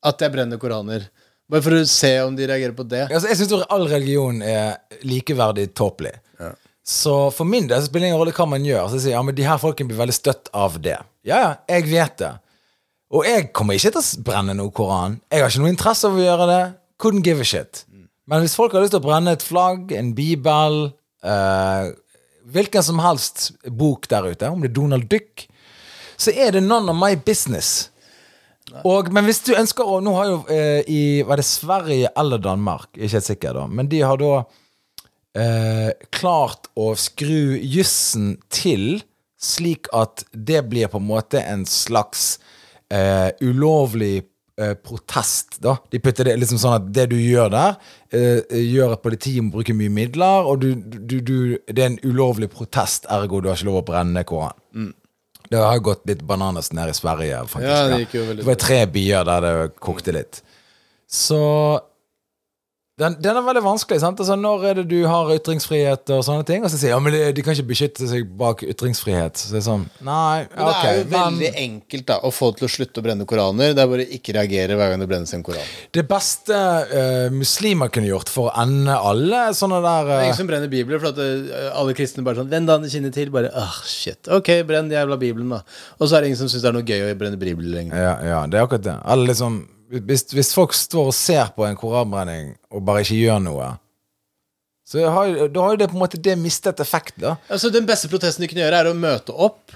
at 0.05 0.19
jeg 0.21 0.31
brenner 0.35 0.59
koraner. 0.61 1.07
Bare 1.49 1.65
for 1.65 1.75
å 1.79 1.85
se 1.89 2.11
om 2.21 2.35
de 2.37 2.45
reagerer 2.49 2.75
på 2.77 2.85
det. 2.85 3.07
Altså, 3.09 3.31
jeg 3.31 3.39
syns 3.39 3.65
all 3.73 3.87
religion 3.89 4.41
er 4.45 4.77
likeverdig 5.07 5.71
tåpelig. 5.77 6.13
Så 6.89 7.13
for 7.35 7.45
min 7.45 7.67
del 7.69 7.81
så 7.81 7.89
spiller 7.89 8.07
det 8.07 8.11
ingen 8.11 8.21
rolle 8.21 8.33
hva 8.33 8.45
man 8.49 8.65
gjør. 8.65 8.87
Så 8.89 8.97
jeg 8.97 9.05
sier 9.07 9.15
ja, 9.17 9.23
men 9.25 9.37
de 9.37 9.45
her 9.45 9.59
folkene 9.61 9.91
blir 9.91 9.99
veldig 9.99 10.15
støtt 10.15 10.49
av 10.57 10.77
det. 10.81 10.97
Ja, 11.27 11.41
ja, 11.41 11.51
jeg 11.69 11.89
vet 11.91 12.15
det. 12.21 12.31
Og 13.13 13.25
jeg 13.25 13.49
kommer 13.57 13.77
ikke 13.77 13.91
til 13.93 14.01
å 14.01 14.23
brenne 14.25 14.55
noe 14.57 14.73
Koran. 14.73 15.19
Jeg 15.29 15.43
har 15.43 15.51
ikke 15.51 15.63
noe 15.63 15.73
interesse 15.73 16.09
av 16.09 16.17
å 16.17 16.23
gjøre 16.23 16.47
det. 16.49 16.63
Couldn't 17.01 17.25
give 17.25 17.41
a 17.41 17.47
shit. 17.47 17.83
Men 18.29 18.43
hvis 18.45 18.57
folk 18.57 18.73
har 18.73 18.83
lyst 18.83 18.93
til 18.93 19.01
å 19.01 19.05
brenne 19.07 19.33
et 19.33 19.45
flagg, 19.45 19.93
en 19.97 20.11
bibel, 20.17 20.79
eh, 21.25 21.89
hvilken 22.53 22.85
som 22.85 23.01
helst 23.01 23.51
bok 23.65 24.05
der 24.11 24.29
ute, 24.29 24.49
om 24.49 24.61
det 24.61 24.69
er 24.69 24.77
Donald 24.77 25.09
Duck, 25.09 25.47
så 26.19 26.33
er 26.33 26.53
det 26.53 26.61
none 26.65 26.91
of 26.91 26.97
my 26.97 27.15
business. 27.15 27.89
Og, 28.87 29.11
men 29.15 29.27
hvis 29.27 29.41
du 29.47 29.53
ønsker 29.57 29.87
å 29.87 29.99
Nå 30.03 30.13
har 30.17 30.29
jo 30.29 30.39
eh, 30.53 30.81
i 30.87 31.01
Var 31.27 31.41
det 31.41 31.45
Sverige 31.47 32.11
eller 32.19 32.41
Danmark? 32.43 32.91
Ikke 32.95 33.17
helt 33.17 33.27
sikker, 33.27 33.57
da. 33.57 33.67
Men 33.67 33.89
de 33.91 34.01
har 34.05 34.19
da 34.21 34.33
eh, 35.37 35.91
klart 36.15 36.69
å 36.79 36.91
skru 36.99 37.57
jussen 37.59 38.37
til 38.53 39.01
slik 39.39 39.87
at 39.95 40.25
det 40.33 40.65
blir 40.67 40.89
på 40.91 40.99
en 40.99 41.07
måte 41.07 41.41
en 41.41 41.63
slags 41.67 42.39
eh, 42.91 43.31
ulovlig 43.39 44.25
eh, 44.59 44.73
protest, 44.75 45.61
da. 45.63 45.77
De 45.91 46.01
putter 46.03 46.27
det 46.27 46.35
liksom 46.41 46.59
sånn 46.59 46.75
at 46.81 46.89
det 46.95 47.07
du 47.13 47.15
gjør 47.15 47.53
der, 47.53 47.77
eh, 48.11 48.57
gjør 48.67 48.97
at 48.97 49.03
politiet 49.05 49.45
må 49.45 49.53
bruke 49.55 49.75
mye 49.77 49.93
midler, 49.95 50.49
og 50.49 50.59
du, 50.65 50.73
du, 50.75 51.19
du, 51.23 51.37
det 51.71 51.85
er 51.85 51.93
en 51.93 52.01
ulovlig 52.03 52.51
protest, 52.51 53.07
ergo 53.07 53.39
du 53.39 53.47
har 53.51 53.59
ikke 53.59 53.69
lov 53.71 53.81
å 53.83 53.85
brenne 53.93 54.25
Koran. 54.27 54.59
Det 55.49 55.57
har 55.57 55.79
gått 55.81 56.03
litt 56.05 56.21
bananas 56.21 56.71
nede 56.77 56.93
i 56.93 56.97
Sverige, 56.97 57.39
faktisk. 57.49 57.71
Ja, 57.71 57.87
det 57.89 58.03
gikk 58.03 58.15
jo 58.19 58.25
veldig 58.27 58.43
det 58.43 58.49
var 58.51 58.59
tre 58.61 58.79
byer 58.93 59.25
der 59.29 59.45
det 59.45 59.53
kokte 59.81 60.13
litt. 60.13 60.41
Så 61.09 61.39
den, 62.99 63.15
den 63.23 63.37
er 63.39 63.45
veldig 63.45 63.61
vanskelig. 63.63 64.01
sant? 64.03 64.19
Altså, 64.19 64.35
når 64.35 64.65
er 64.69 64.79
det 64.81 64.85
du 64.91 64.97
har 65.07 65.29
ytringsfrihet 65.31 66.11
og 66.15 66.23
sånne 66.27 66.45
ting? 66.47 66.65
Og 66.65 66.71
så 66.71 66.79
sier 66.79 66.91
de 66.91 66.95
ja, 66.95 66.99
men 67.03 67.15
de, 67.15 67.43
kan 67.45 67.55
ikke 67.55 67.69
beskytte 67.71 68.09
seg 68.09 68.27
bak 68.39 68.63
ytringsfrihet. 68.67 69.39
Så 69.39 69.53
det 69.53 69.61
er 69.61 69.65
sånn 69.69 69.85
Nei, 70.05 70.45
Men 70.51 70.65
ok. 70.65 70.81
det 70.81 70.89
er 70.89 70.97
jo 70.97 71.05
men 71.05 71.15
veldig 71.15 71.51
enkelt 71.63 72.07
da 72.11 72.19
å 72.27 72.33
få 72.35 72.51
til 72.57 72.67
å 72.67 72.71
slutte 72.71 72.99
å 72.99 73.05
brenne 73.05 73.27
koraner. 73.29 73.71
Det 73.77 73.85
er 73.85 73.93
bare 73.93 74.07
ikke 74.19 74.35
reagere 74.35 74.75
hver 74.79 74.91
gang 74.91 75.03
det 75.03 75.09
brennes 75.11 75.33
en 75.37 75.45
koran. 75.45 75.71
det 75.95 76.05
beste 76.09 76.59
uh, 76.91 77.29
muslimer 77.35 77.93
kunne 77.93 78.11
gjort 78.11 78.31
for 78.33 78.49
å 78.49 78.53
ende 78.65 78.99
alle 78.99 79.45
sånne 79.55 79.79
der 79.85 80.11
Det 80.11 80.13
er 80.17 80.19
eh, 80.19 80.27
ingen 80.27 80.41
som 80.41 80.51
brenner 80.51 80.75
bibler, 80.75 80.99
for 80.99 81.13
at 81.13 81.23
uh, 81.23 81.71
alle 81.79 81.95
kristne 81.97 82.25
bare 82.27 82.41
sånn 82.41 82.51
Vend 82.51 82.67
dine 82.67 82.91
kinnet 82.91 83.15
til. 83.15 83.31
Bare 83.33 83.53
ah, 83.55 83.81
shit. 83.87 84.27
Ok, 84.33 84.51
brenn 84.67 84.91
jævla 84.91 85.15
bibelen, 85.21 85.51
da. 85.55 85.63
Og 85.99 86.07
så 86.07 86.17
er 86.17 86.23
det 86.23 86.33
ingen 86.33 86.43
som 86.43 86.51
syns 86.51 86.65
det 86.65 86.71
er 86.73 86.75
noe 86.75 86.87
gøy 86.87 87.07
å 87.07 87.17
brenne 87.19 87.39
bibler 87.39 87.75
lenger. 87.79 87.95
ja, 87.95 88.15
ja, 88.25 88.39
det 88.49 88.59
er 88.59 88.67
akkurat 88.67 88.89
det. 88.89 88.99
Eller 89.07 89.31
liksom 89.31 89.61
hvis, 89.89 90.25
hvis 90.35 90.53
folk 90.53 90.73
står 90.77 91.09
og 91.11 91.15
ser 91.17 91.49
på 91.55 91.65
en 91.65 91.77
koranbrenning 91.79 92.51
og 92.69 92.83
bare 92.85 93.01
ikke 93.05 93.17
gjør 93.23 93.39
noe, 93.47 93.69
så 94.89 95.03
har, 95.13 95.35
da 95.53 95.61
har 95.65 95.75
jo 95.75 95.79
det 95.83 95.87
på 95.91 95.97
en 95.97 96.01
måte 96.01 96.17
det 96.21 96.33
mistet 96.41 96.79
effekt, 96.81 97.19
da. 97.21 97.35
Altså 97.49 97.69
Den 97.73 97.85
beste 97.89 98.09
protesten 98.09 98.41
du 98.45 98.49
kunne 98.49 98.63
gjøre, 98.63 98.79
er 98.83 98.89
å 98.89 98.95
møte 98.97 99.33
opp, 99.35 99.75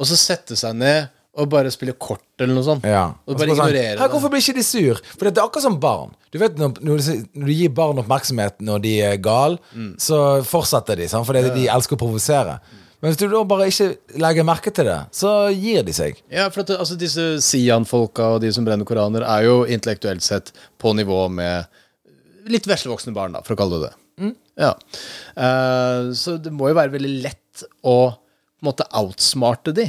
og 0.00 0.08
så 0.08 0.16
sette 0.20 0.56
seg 0.56 0.76
ned 0.80 1.08
og 1.40 1.46
bare 1.52 1.70
spille 1.72 1.94
kort 1.94 2.24
eller 2.42 2.56
noe 2.56 2.64
sånt. 2.66 2.84
Ja. 2.88 3.04
Og 3.24 3.36
bare 3.38 3.52
sånn, 3.54 3.60
ignorere 3.70 3.94
«Hæ, 3.94 4.02
det. 4.02 4.10
Hvorfor 4.12 4.32
blir 4.32 4.42
ikke 4.42 4.56
de 4.58 4.64
sur? 4.66 4.98
For 5.14 5.28
det 5.28 5.38
er 5.38 5.44
akkurat 5.46 5.64
som 5.64 5.76
barn. 5.80 6.10
Du 6.34 6.40
vet 6.42 6.58
Når, 6.58 6.72
når, 6.82 6.98
du, 7.06 7.28
når 7.38 7.46
du 7.52 7.54
gir 7.54 7.70
barn 7.76 8.00
oppmerksomhet 8.02 8.58
når 8.66 8.82
de 8.84 8.94
er 9.12 9.16
gal, 9.22 9.56
Mm. 9.72 9.92
så 10.02 10.18
fortsetter 10.44 10.98
de, 10.98 11.06
sant? 11.08 11.24
for 11.28 11.38
de 11.38 11.68
elsker 11.70 11.96
å 11.96 12.00
provosere. 12.02 12.58
Men 13.00 13.12
hvis 13.12 13.20
du 13.20 13.26
da 13.32 13.40
bare 13.48 13.68
ikke 13.70 14.18
legger 14.20 14.46
merke 14.46 14.72
til 14.76 14.88
det, 14.90 14.98
så 15.16 15.32
gir 15.54 15.84
de 15.86 15.94
seg. 15.96 16.18
Ja, 16.28 16.50
for 16.52 16.64
at 16.66 16.74
altså, 16.76 16.98
Disse 17.00 17.38
Sian-folka 17.44 18.34
og 18.36 18.42
de 18.44 18.52
som 18.52 18.66
brenner 18.66 18.88
koraner, 18.88 19.24
er 19.24 19.46
jo 19.48 19.62
intellektuelt 19.64 20.24
sett 20.24 20.52
på 20.80 20.92
nivå 20.98 21.22
med 21.32 22.50
litt 22.50 22.68
veslevoksne 22.68 23.14
barn, 23.16 23.36
da, 23.36 23.44
for 23.46 23.56
å 23.56 23.60
kalle 23.60 23.80
det 23.80 23.88
det. 23.88 23.96
Ja. 24.60 24.74
Uh, 25.32 26.10
så 26.16 26.36
det 26.42 26.52
må 26.52 26.68
jo 26.68 26.76
være 26.76 26.92
veldig 26.92 27.12
lett 27.24 27.64
å 27.88 27.98
på 28.12 28.66
en 28.66 28.68
måte 28.68 28.88
outsmarte 29.00 29.72
de. 29.76 29.86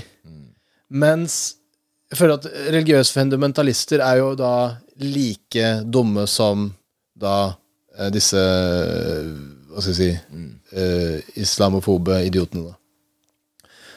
Mens 0.92 1.58
jeg 2.12 2.20
føler 2.20 2.38
at 2.40 2.48
religiøse 2.72 3.16
fundamentalister 3.16 4.04
er 4.04 4.20
jo 4.20 4.32
da 4.40 4.54
like 5.04 5.68
dumme 5.88 6.26
som 6.28 6.70
da 7.16 7.54
eh, 7.98 8.10
disse 8.12 8.40
eh, 8.42 9.30
Hva 9.72 9.84
skal 9.84 9.94
jeg 9.94 10.00
si 10.00 10.40
eh, 10.76 11.30
islamofobe 11.40 12.18
idiotene, 12.28 12.72
da. 12.72 12.76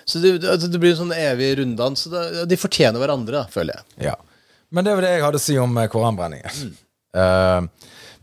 Så 0.05 0.21
det, 0.21 0.37
det, 0.45 0.57
det 0.69 0.81
blir 0.81 0.93
en 0.95 1.03
sånn 1.05 1.17
evig 1.17 1.55
runddans. 1.61 2.07
så 2.07 2.47
De 2.49 2.61
fortjener 2.61 3.01
hverandre, 3.01 3.43
da, 3.43 3.53
føler 3.53 3.79
jeg. 3.79 4.11
Ja. 4.11 4.17
Men 4.75 4.87
det 4.87 4.97
var 4.97 5.07
det 5.07 5.13
jeg 5.15 5.25
hadde 5.25 5.41
å 5.41 5.45
si 5.45 5.59
om 5.61 5.79
koranbrenningen. 5.91 6.49
koranbrenningen. 6.49 6.81
Uh, 7.15 7.63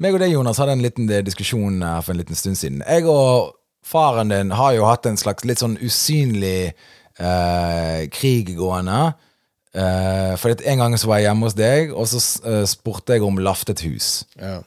meg 0.04 0.16
og 0.18 0.20
deg, 0.20 0.34
Jonas, 0.34 0.58
hadde 0.60 0.74
en 0.76 0.84
liten 0.84 1.06
eh, 1.08 1.22
diskusjon 1.24 1.84
her 1.86 2.02
for 2.04 2.12
en 2.12 2.20
liten 2.20 2.38
stund 2.38 2.58
siden. 2.60 2.82
Jeg 2.84 3.06
og 3.08 3.54
faren 3.86 4.34
din 4.34 4.54
har 4.58 4.74
jo 4.76 4.88
hatt 4.88 5.06
en 5.08 5.20
slags 5.20 5.46
litt 5.48 5.62
sånn 5.62 5.78
usynlig 5.82 6.74
uh, 7.22 8.08
krig 8.14 8.56
gående. 8.58 9.14
Uh, 9.72 10.34
for 10.42 10.52
en 10.52 10.84
gang 10.84 10.98
så 11.00 11.08
var 11.08 11.22
jeg 11.22 11.30
hjemme 11.30 11.48
hos 11.48 11.58
deg, 11.58 11.94
og 11.96 12.10
så 12.10 12.20
uh, 12.44 12.64
spurte 12.70 13.16
jeg 13.16 13.26
om 13.28 13.40
laftet 13.46 13.86
hus. 13.86 14.10
Ja. 14.42 14.60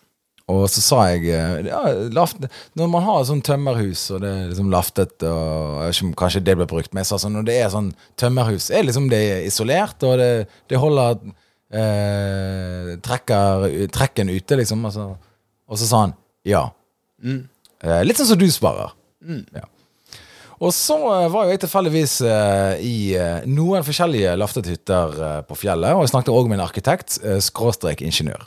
Og 0.53 0.66
så 0.68 0.82
sa 0.84 0.99
jeg 1.09 1.30
eh, 1.32 1.68
ja, 1.70 1.80
laft, 2.12 2.42
Når 2.76 2.88
man 2.92 3.07
har 3.07 3.22
sånn 3.24 3.40
tømmerhus, 3.45 4.03
og 4.12 4.20
det 4.24 4.32
er 4.32 4.51
liksom 4.51 4.68
laftet 4.72 5.24
og 5.24 5.86
ikke 5.88 6.11
Kanskje 6.20 6.42
det 6.45 6.59
ble 6.59 6.66
brukt, 6.68 6.92
men 6.92 7.01
jeg 7.01 7.12
sa 7.12 7.20
sånn 7.22 7.32
når 7.38 7.47
det 7.49 7.57
er 7.62 7.70
sånn 7.72 7.95
tømmerhus, 8.20 8.68
er 8.68 8.84
liksom 8.84 9.09
det 9.12 9.22
isolert, 9.49 10.05
og 10.05 10.18
det, 10.20 10.28
det 10.68 10.80
holder 10.82 11.22
eh, 11.72 12.90
trekker, 13.05 13.70
trekken 13.95 14.32
ute, 14.34 14.61
liksom. 14.61 14.84
Altså. 14.84 15.14
Og 15.70 15.80
så 15.80 15.88
sa 15.88 16.03
han 16.07 16.18
ja. 16.45 16.66
Eh, 17.84 18.03
litt 18.05 18.20
sånn 18.20 18.28
som 18.34 18.40
du 18.40 18.47
sparer. 18.53 18.92
Ja. 19.57 19.64
Og 20.61 20.72
så 20.76 20.97
eh, 20.97 21.30
var 21.32 21.47
jo 21.47 21.55
jeg 21.55 21.62
tilfeldigvis 21.64 22.18
eh, 22.28 22.84
i 22.84 22.97
noen 23.51 23.84
forskjellige 23.86 24.36
laftet 24.40 24.68
hytter 24.70 25.16
på 25.49 25.59
fjellet, 25.64 25.97
og 25.97 26.05
jeg 26.05 26.14
snakket 26.14 26.34
også 26.34 26.53
med 26.53 26.61
en 26.61 26.66
arkitekt, 26.66 27.18
skråstrek 27.49 28.05
ingeniør. 28.05 28.45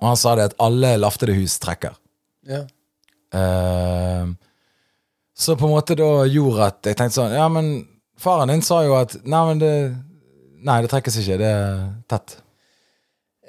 Og 0.00 0.10
han 0.10 0.18
sa 0.18 0.34
det 0.36 0.50
at 0.50 0.60
alle 0.62 0.94
laftede 1.00 1.36
hus 1.36 1.58
trekker. 1.62 1.96
Ja. 2.48 2.64
Uh, 3.30 4.32
så 5.36 5.56
på 5.56 5.68
en 5.68 5.74
måte 5.76 5.96
da 5.96 6.24
gjorde 6.26 6.66
at 6.66 6.88
jeg 6.88 6.96
tenkte 6.98 7.14
sånn 7.14 7.34
Ja, 7.36 7.44
men 7.52 7.68
faren 8.18 8.50
din 8.50 8.64
sa 8.66 8.80
jo 8.82 8.96
at 8.98 9.12
Nei, 9.22 9.42
men 9.46 9.60
det 9.62 9.74
Nei, 10.60 10.80
det 10.82 10.90
trekkes 10.92 11.14
ikke. 11.22 11.38
Det 11.40 11.46
er 11.48 11.76
tett. 12.10 12.34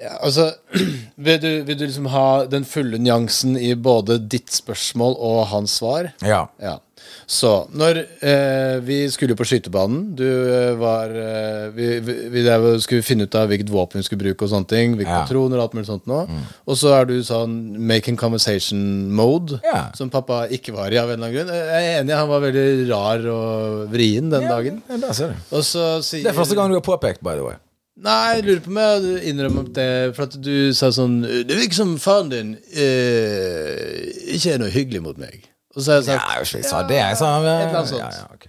Ja, 0.00 0.14
altså 0.24 0.46
vil 1.26 1.40
du, 1.42 1.50
vil 1.66 1.76
du 1.76 1.84
liksom 1.84 2.06
ha 2.08 2.46
den 2.48 2.64
fulle 2.64 2.96
nyansen 2.96 3.58
i 3.60 3.74
både 3.76 4.16
ditt 4.32 4.48
spørsmål 4.54 5.18
og 5.20 5.42
hans 5.52 5.76
svar? 5.82 6.08
Ja. 6.24 6.46
Ja. 6.62 6.78
Så 7.26 7.50
når 7.72 8.00
eh, 8.20 8.80
Vi 8.84 8.98
skulle 9.12 9.32
jo 9.32 9.38
på 9.38 9.46
skytebanen. 9.48 10.14
Du 10.18 10.26
eh, 10.26 10.74
var 10.80 11.12
eh, 11.14 11.70
Vi, 11.74 11.88
vi, 12.04 12.16
vi 12.30 12.44
skulle 12.82 13.04
finne 13.06 13.24
ut 13.28 13.34
av 13.38 13.48
hvilket 13.48 13.70
våpen 13.72 14.00
vi 14.02 14.06
skulle 14.06 14.22
bruke, 14.24 14.44
og 14.44 14.52
sånne 14.52 14.68
ting. 14.68 14.96
Hvilke 14.98 15.10
Ja. 15.12 15.22
patroner 15.24 15.58
og 15.60 15.68
alt 15.68 15.74
mulig 15.78 15.86
sånt 15.88 16.06
nå. 16.10 16.20
Og 16.66 16.76
så 16.78 16.92
er 16.98 17.08
du 17.08 17.14
sånn 17.26 17.56
making 17.78 18.16
conversation 18.20 19.10
mode, 19.12 19.60
Ja. 19.64 19.90
som 19.94 20.10
pappa 20.10 20.46
ikke 20.48 20.72
var 20.74 20.92
i 20.92 20.98
av 21.00 21.10
en 21.10 21.18
eller 21.22 21.28
annen 21.28 21.36
grunn. 21.36 21.54
Jeg 21.54 21.82
er 21.82 22.02
enig, 22.02 22.16
han 22.16 22.28
var 22.28 22.40
veldig 22.40 22.88
rar 22.90 23.26
og 23.32 23.90
vrien 23.92 24.30
den 24.30 24.48
dagen. 24.48 24.82
Ja, 24.88 24.96
der 25.06 25.12
ser 25.12 25.28
du. 25.34 25.56
Og 25.56 25.62
så 25.64 26.02
sier 26.02 26.22
Det 26.24 26.32
er 26.32 26.38
første 26.38 26.54
gang 26.58 26.68
du 26.70 26.78
har 26.80 26.84
påpekt, 26.86 27.22
by 27.22 27.36
the 27.38 27.44
way. 27.44 27.56
Nei, 28.02 28.36
jeg 28.36 28.44
lurer 28.46 28.60
på 28.64 28.70
om 28.72 28.78
jeg 28.80 28.92
hadde 28.96 29.24
innrømmet 29.28 29.72
det 29.76 30.14
For 30.16 30.24
at 30.24 30.36
du 30.40 30.72
sa 30.72 30.88
sånn 30.96 31.18
Det 31.44 31.58
virker 31.58 31.76
som 31.76 31.90
faren 32.00 32.30
din 32.32 32.54
eh, 32.72 34.32
ikke 34.32 34.54
er 34.54 34.62
noe 34.62 34.72
hyggelig 34.72 35.02
mot 35.04 35.18
meg. 35.20 35.42
Og 35.76 35.82
så 35.82 35.92
har 35.92 35.98
jeg 35.98 36.06
Ja, 36.06 36.18
sagt 36.18 36.28
jeg 36.28 36.40
vet 36.40 36.48
ikke, 36.48 36.58
jeg 36.58 36.70
sa 36.70 36.82
det. 36.88 36.96
Jeg 37.00 37.16
sa 37.16 37.28
et 37.32 37.38
eller 37.38 37.78
annet 37.78 37.88
sånt. 37.88 38.00
Ja, 38.02 38.08
ja, 38.18 38.24
ok. 38.34 38.46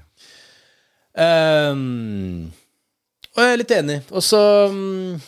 Um, 1.72 2.54
Og 3.36 3.44
jeg 3.44 3.52
er 3.54 3.58
litt 3.62 3.72
enig. 3.74 4.00
Og 4.12 4.24
så 4.26 4.42
mm, 4.74 5.22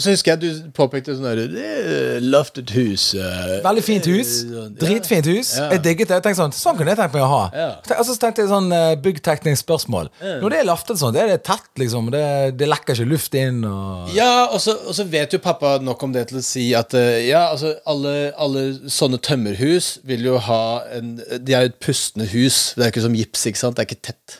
Og 0.00 0.04
så 0.04 0.14
husker 0.14 0.32
jeg 0.32 0.40
du 0.40 0.68
påpekte 0.72 1.12
sånn 1.12 1.26
der 1.28 1.50
Det 1.52 1.64
er 1.68 2.22
loftet 2.24 2.70
hus. 2.72 3.10
eh, 3.12 3.58
Veldig 3.60 3.82
fint 3.84 4.06
hus. 4.08 4.30
sånn. 4.48 4.70
Dritfint 4.80 5.26
hus. 5.28 5.50
Ja. 5.58 5.66
Jeg 5.74 5.82
digget 5.84 6.08
det. 6.08 6.16
Jeg 6.16 6.24
tenkte 6.24 6.40
sånn, 6.40 6.54
sånn 6.56 6.78
kunne 6.78 6.94
jeg 6.94 7.00
tenkt 7.02 7.18
meg 7.18 7.26
å 7.26 7.28
ha. 7.28 7.42
Ja. 7.52 7.66
Og 7.98 8.06
så 8.08 8.16
tenkte 8.16 8.40
jeg 8.40 8.48
sånn 8.48 8.72
uh, 8.72 8.94
byggteknisk 9.04 9.66
spørsmål. 9.66 10.08
Når 10.40 10.54
det 10.54 10.62
er 10.62 10.68
laftet 10.70 11.02
sånn, 11.02 11.12
det 11.12 11.20
er 11.26 11.32
det 11.34 11.42
tett, 11.44 11.68
liksom. 11.82 12.08
Det, 12.14 12.24
det 12.56 12.70
lekker 12.70 12.96
ikke 12.96 13.10
luft 13.12 13.36
inn. 13.36 13.60
Og... 13.68 14.08
Ja, 14.16 14.48
og 14.48 14.56
så, 14.64 14.78
og 14.88 14.96
så 14.96 15.04
vet 15.04 15.36
jo 15.36 15.42
pappa 15.44 15.76
nok 15.84 16.08
om 16.08 16.16
det 16.16 16.30
til 16.32 16.40
å 16.40 16.44
si 16.48 16.70
at 16.78 16.96
eh, 16.96 17.26
ja, 17.28 17.50
altså 17.50 17.74
alle, 17.84 18.32
alle 18.40 18.66
sånne 18.88 19.20
tømmerhus 19.20 19.98
vil 20.08 20.24
jo 20.32 20.40
ha 20.48 20.62
en 20.96 21.18
De 21.20 21.52
er 21.52 21.66
jo 21.66 21.74
et 21.74 21.80
pustende 21.84 22.30
hus. 22.32 22.70
Det 22.72 22.86
er 22.88 22.94
ikke 22.94 23.04
som 23.04 23.20
gips, 23.20 23.44
ikke 23.52 23.60
sant? 23.66 23.76
Det 23.76 23.84
er 23.84 23.92
ikke 23.92 24.06
tett. 24.14 24.39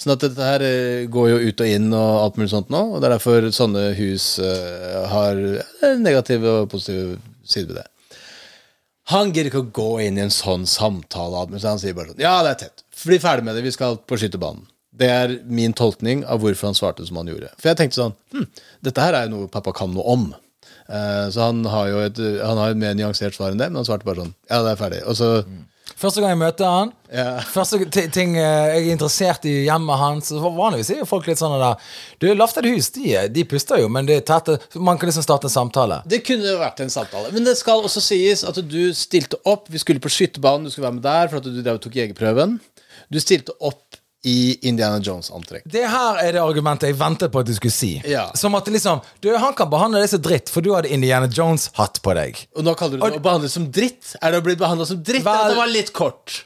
Sånn 0.00 0.16
at 0.16 0.24
dette 0.24 0.46
her 0.48 0.62
eh, 0.66 1.06
går 1.10 1.28
jo 1.30 1.40
ut 1.48 1.62
og 1.62 1.70
inn 1.70 1.88
og 1.94 2.20
alt 2.24 2.38
mulig 2.40 2.50
sånt 2.50 2.72
nå. 2.74 2.80
Og 2.94 3.00
det 3.00 3.08
er 3.08 3.16
derfor 3.16 3.50
sånne 3.54 3.84
hus 3.98 4.28
eh, 4.42 5.02
har 5.12 5.42
negative 6.02 6.60
og 6.62 6.70
positive 6.72 7.20
sider 7.46 7.70
ved 7.70 7.82
det. 7.82 7.88
Han 9.12 9.34
gidder 9.34 9.50
ikke 9.50 9.62
å 9.62 9.72
gå 9.76 9.90
inn 10.06 10.18
i 10.18 10.24
en 10.24 10.32
sånn 10.32 10.64
samtale. 10.68 11.44
Så 11.58 11.74
han 11.74 11.82
sier 11.82 11.96
bare 11.96 12.12
sånn 12.12 12.22
Ja, 12.24 12.38
det 12.44 12.54
er 12.54 12.62
tett. 12.64 12.86
Bli 13.04 13.18
ferdig 13.20 13.44
med 13.46 13.58
det. 13.58 13.66
Vi 13.66 13.74
skal 13.74 13.98
på 14.00 14.18
skytebanen. 14.18 14.64
Det 14.94 15.10
er 15.10 15.34
min 15.50 15.74
tolkning 15.76 16.22
av 16.30 16.40
hvorfor 16.42 16.70
han 16.70 16.78
svarte 16.78 17.04
som 17.06 17.18
han 17.18 17.28
gjorde. 17.28 17.50
For 17.58 17.72
jeg 17.72 17.80
tenkte 17.80 17.98
sånn 17.98 18.14
hm, 18.32 18.46
Dette 18.86 19.02
her 19.02 19.16
er 19.18 19.26
jo 19.26 19.32
noe 19.34 19.50
pappa 19.52 19.74
kan 19.76 19.92
noe 19.94 20.06
om. 20.14 20.28
Eh, 20.86 21.26
så 21.34 21.48
han 21.50 21.64
har 21.68 21.90
jo 21.90 22.02
et, 22.04 22.20
han 22.40 22.60
har 22.60 22.72
et 22.72 22.80
mer 22.80 22.94
nyansert 22.96 23.36
svar 23.36 23.52
enn 23.52 23.60
det, 23.60 23.70
men 23.72 23.82
han 23.82 23.88
svarte 23.88 24.06
bare 24.08 24.22
sånn 24.22 24.34
Ja, 24.48 24.62
det 24.64 24.74
er 24.74 24.80
ferdig. 24.80 25.02
Og 25.10 25.18
så 25.18 25.30
Første 25.84 26.22
gang 26.22 26.32
jeg 26.32 26.40
møter 26.40 26.68
han, 26.68 26.90
yeah. 27.12 27.42
første 27.44 27.78
ting 27.92 28.34
eh, 28.40 28.70
jeg 28.72 28.80
er 28.80 28.94
interessert 28.94 29.44
i 29.46 29.52
hjemmet 29.66 30.00
hans 30.00 30.30
så 30.32 30.40
Vanligvis 30.42 30.90
er 30.94 31.02
jo 31.02 31.08
folk 31.08 31.28
litt 31.28 31.38
sånn 31.38 31.54
der 31.60 31.76
Du, 32.20 32.26
laftede 32.34 32.72
hus, 32.72 32.88
de, 32.96 33.12
de 33.30 33.44
puster 33.48 33.82
jo, 33.82 33.90
men 33.92 34.08
det 34.08 34.16
er 34.18 34.24
tette 34.26 34.56
Man 34.80 34.98
kan 34.98 35.10
liksom 35.10 35.26
starte 35.26 35.50
en 35.50 35.54
samtale. 35.54 36.00
Det 36.08 36.22
kunne 36.26 36.56
vært 36.60 36.80
en 36.82 36.92
samtale. 36.92 37.30
Men 37.36 37.46
det 37.46 37.56
skal 37.60 37.84
også 37.84 38.02
sies 38.02 38.46
at 38.48 38.58
du 38.58 38.80
stilte 38.96 39.38
opp. 39.48 39.68
Vi 39.72 39.80
skulle 39.80 40.02
på 40.02 40.12
skytterbanen, 40.12 40.66
du 40.66 40.72
skulle 40.72 40.88
være 40.88 40.98
med 40.98 41.06
der 41.06 41.30
for 41.30 41.40
at 41.40 41.46
du 41.46 41.60
drev 41.60 41.78
tok 41.84 42.00
jegerprøven. 42.00 42.56
Du 43.12 43.20
stilte 43.22 43.54
opp 43.60 44.00
i 44.24 44.58
Indiana 44.68 44.98
Jones-antrekk. 45.04 45.66
Det 45.68 45.84
her 45.84 46.18
er 46.22 46.32
det 46.36 46.40
argumentet 46.40 46.88
jeg 46.88 46.96
ventet 46.96 47.32
på 47.32 47.42
at 47.42 47.48
du 47.48 47.52
skulle 47.56 47.74
si. 47.74 47.92
Ja. 48.08 48.30
Som 48.38 48.56
at 48.56 48.68
liksom 48.72 49.02
Du, 49.20 49.28
han 49.36 49.52
kan 49.56 49.68
behandle 49.70 50.00
deg 50.00 50.08
som 50.14 50.22
dritt, 50.24 50.48
for 50.52 50.64
du 50.64 50.72
hadde 50.72 50.88
Indiana 50.92 51.28
Jones-hatt 51.28 52.00
på 52.04 52.14
deg. 52.16 52.40
Og 52.56 52.64
nå 52.64 52.74
kaller 52.78 52.96
du 52.96 53.04
det 53.04 53.20
å 53.20 53.24
behandle 53.26 53.52
som 53.52 53.68
dritt? 53.68 54.14
Er 54.20 54.32
det 54.32 54.40
å 54.40 54.46
bli 54.46 54.56
behandla 54.56 54.88
som 54.88 55.02
dritt? 55.04 55.24
Vel- 55.26 55.34
Eller 55.34 55.50
at 55.50 55.54
det 55.54 55.60
var 55.60 55.72
litt 55.74 55.92
kort? 55.92 56.38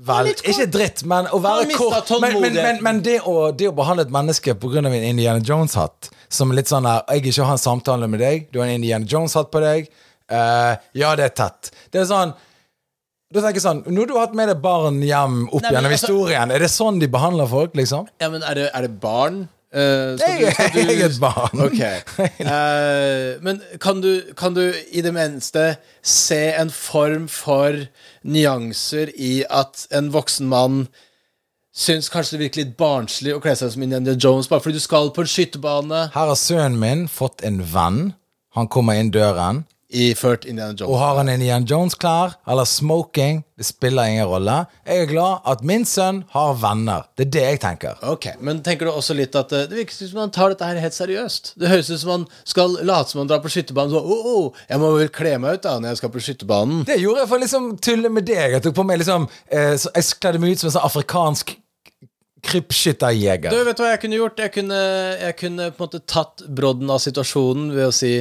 Vel, 0.00 0.30
litt 0.30 0.40
kort. 0.40 0.48
ikke 0.54 0.68
dritt, 0.72 1.04
men 1.04 1.28
å 1.28 1.42
være 1.44 1.74
kort 1.76 2.08
Men, 2.24 2.40
men, 2.40 2.54
men, 2.56 2.78
men 2.86 3.00
det, 3.04 3.18
å, 3.28 3.50
det 3.52 3.68
å 3.68 3.76
behandle 3.76 4.06
et 4.08 4.14
menneske 4.14 4.54
pga. 4.56 4.80
en 4.80 4.94
Indiana 4.96 5.44
Jones-hatt 5.44 6.08
Som 6.32 6.54
litt 6.56 6.72
sånn 6.72 6.88
der 6.88 7.02
Jeg 7.12 7.26
ikke 7.28 7.44
har 7.44 7.58
en 7.58 7.66
samtale 7.68 8.08
med 8.08 8.24
deg, 8.24 8.48
du 8.48 8.62
har 8.62 8.70
en 8.70 8.78
Indiana 8.80 9.04
Jones-hatt 9.04 9.50
på 9.52 9.60
deg. 9.60 9.90
Uh, 10.30 10.78
ja, 10.94 11.10
det 11.18 11.24
er 11.26 11.34
tett. 11.34 11.72
Det 11.90 12.00
er 12.00 12.06
sånn 12.08 12.32
Da 13.32 13.40
tenker 13.44 13.60
jeg 13.60 13.62
sånn 13.62 13.84
Når 13.86 14.08
du 14.10 14.12
har 14.16 14.26
hatt 14.26 14.34
med 14.34 14.48
deg 14.50 14.58
barn 14.64 15.00
hjem 15.06 15.44
opp 15.48 15.60
Nei, 15.62 15.70
men 15.70 15.76
gjennom 15.76 15.92
altså- 15.94 16.06
historien, 16.10 16.50
er 16.50 16.58
det 16.64 16.70
sånn 16.72 16.98
de 17.00 17.06
behandler 17.08 17.46
folk, 17.50 17.74
liksom? 17.78 18.08
Ja, 18.20 18.28
men 18.32 18.42
er 18.42 18.54
det, 18.58 18.70
er 18.74 18.82
det 18.88 19.00
barn? 19.00 19.48
Eh, 19.72 20.16
skal 20.18 20.40
Jeg, 20.40 20.40
du- 20.40 20.50
skal 20.50 20.70
du- 20.74 20.80
jeg 20.90 21.00
er 21.00 21.06
et 21.06 21.20
barn. 21.20 21.60
Ok. 21.62 21.82
Eh, 22.40 23.38
men 23.40 23.60
kan 23.78 24.00
du, 24.02 24.32
kan 24.34 24.52
du 24.54 24.72
i 24.90 25.00
det 25.00 25.12
minste 25.14 25.76
se 26.02 26.40
en 26.58 26.70
form 26.74 27.28
for 27.28 27.86
nyanser 28.26 29.12
i 29.16 29.44
at 29.48 29.86
en 29.94 30.10
voksen 30.10 30.48
mann 30.50 30.88
syns 31.72 32.08
kanskje 32.10 32.34
det 32.34 32.40
virker 32.42 32.64
litt 32.64 32.76
barnslig 32.76 33.36
å 33.36 33.40
kle 33.40 33.54
seg 33.54 33.70
som 33.70 33.82
Indiana 33.86 34.16
Jones 34.18 34.48
bare 34.50 34.60
fordi 34.64 34.80
du 34.80 34.82
skal 34.82 35.12
på 35.14 35.22
en 35.22 35.30
skytebane 35.30 36.00
Her 36.16 36.26
har 36.32 36.34
sønnen 36.34 36.80
min 36.82 37.06
fått 37.06 37.44
en 37.46 37.62
venn. 37.62 38.14
Han 38.58 38.66
kommer 38.66 38.98
inn 38.98 39.12
døren. 39.14 39.64
Iført 39.90 40.44
Indiana 40.44 40.74
Jones. 40.74 40.88
Og 40.88 40.98
har 41.00 41.16
han 41.18 41.28
en 41.32 41.42
Ian 41.42 41.66
Jones-klær 41.68 42.36
eller 42.48 42.68
smoking, 42.68 43.42
det 43.58 43.66
spiller 43.66 44.08
ingen 44.08 44.28
rolle. 44.30 44.54
Jeg 44.86 45.04
er 45.04 45.08
glad 45.10 45.46
at 45.50 45.64
min 45.66 45.84
sønn 45.88 46.22
har 46.32 46.54
venner. 46.62 47.08
Det 47.18 47.26
er 47.26 47.32
det 47.34 47.44
jeg 47.44 47.60
tenker. 47.64 47.98
Ok, 48.06 48.30
Men 48.40 48.62
tenker 48.64 48.88
du 48.88 48.92
også 48.92 49.16
litt 49.18 49.36
at 49.36 49.52
eh, 49.52 49.66
det 49.68 49.80
virker 49.82 49.98
som 49.98 50.22
han 50.22 50.34
tar 50.34 50.54
dette 50.54 50.68
her 50.68 50.80
helt 50.80 50.96
seriøst? 50.96 51.54
Det 51.60 51.72
høres 51.72 51.90
ut 51.90 52.02
som 52.02 52.12
han 52.14 52.26
skal 52.48 52.78
late 52.86 53.12
som 53.12 53.22
han 53.22 53.32
drar 53.32 53.42
på 53.44 53.52
skytterbanen. 53.52 53.92
Sånn, 53.92 54.06
oh, 54.06 54.28
oh, 54.30 54.62
jeg 54.70 54.80
må 54.82 54.92
vel 54.96 55.10
kle 55.12 55.34
meg 55.42 55.58
ut 55.58 55.66
da 55.66 55.76
når 55.78 55.92
jeg 55.92 56.02
skal 56.02 56.14
på 56.14 56.24
skytterbanen. 56.28 56.84
Det 56.88 57.00
gjorde 57.02 57.24
jeg 57.24 57.32
for 57.32 57.40
å 57.40 57.44
liksom 57.44 57.72
tulle 57.82 58.12
med 58.14 58.28
deg. 58.30 58.56
Jeg 58.56 58.64
tok 58.66 58.78
på 58.78 58.86
meg 58.86 59.02
liksom 59.02 59.26
eh, 59.50 59.74
Jeg 59.74 60.20
kledde 60.22 60.42
meg 60.42 60.54
ut 60.54 60.62
som 60.62 60.70
en 60.70 60.78
sånn 60.78 60.88
afrikansk 60.88 61.56
krypskytterjeger. 62.46 63.52
Du, 63.52 63.60
vet 63.66 63.76
du 63.76 63.82
hva 63.84 63.90
jeg 63.92 64.00
kunne 64.04 64.16
gjort? 64.16 64.40
Jeg 64.40 64.54
kunne, 64.54 64.78
jeg 65.20 65.36
kunne 65.36 65.68
på 65.74 65.82
en 65.82 65.90
måte 65.90 66.00
tatt 66.08 66.46
brodden 66.48 66.88
av 66.92 67.02
situasjonen 67.04 67.68
ved 67.74 67.90
å 67.90 67.94
si 67.94 68.14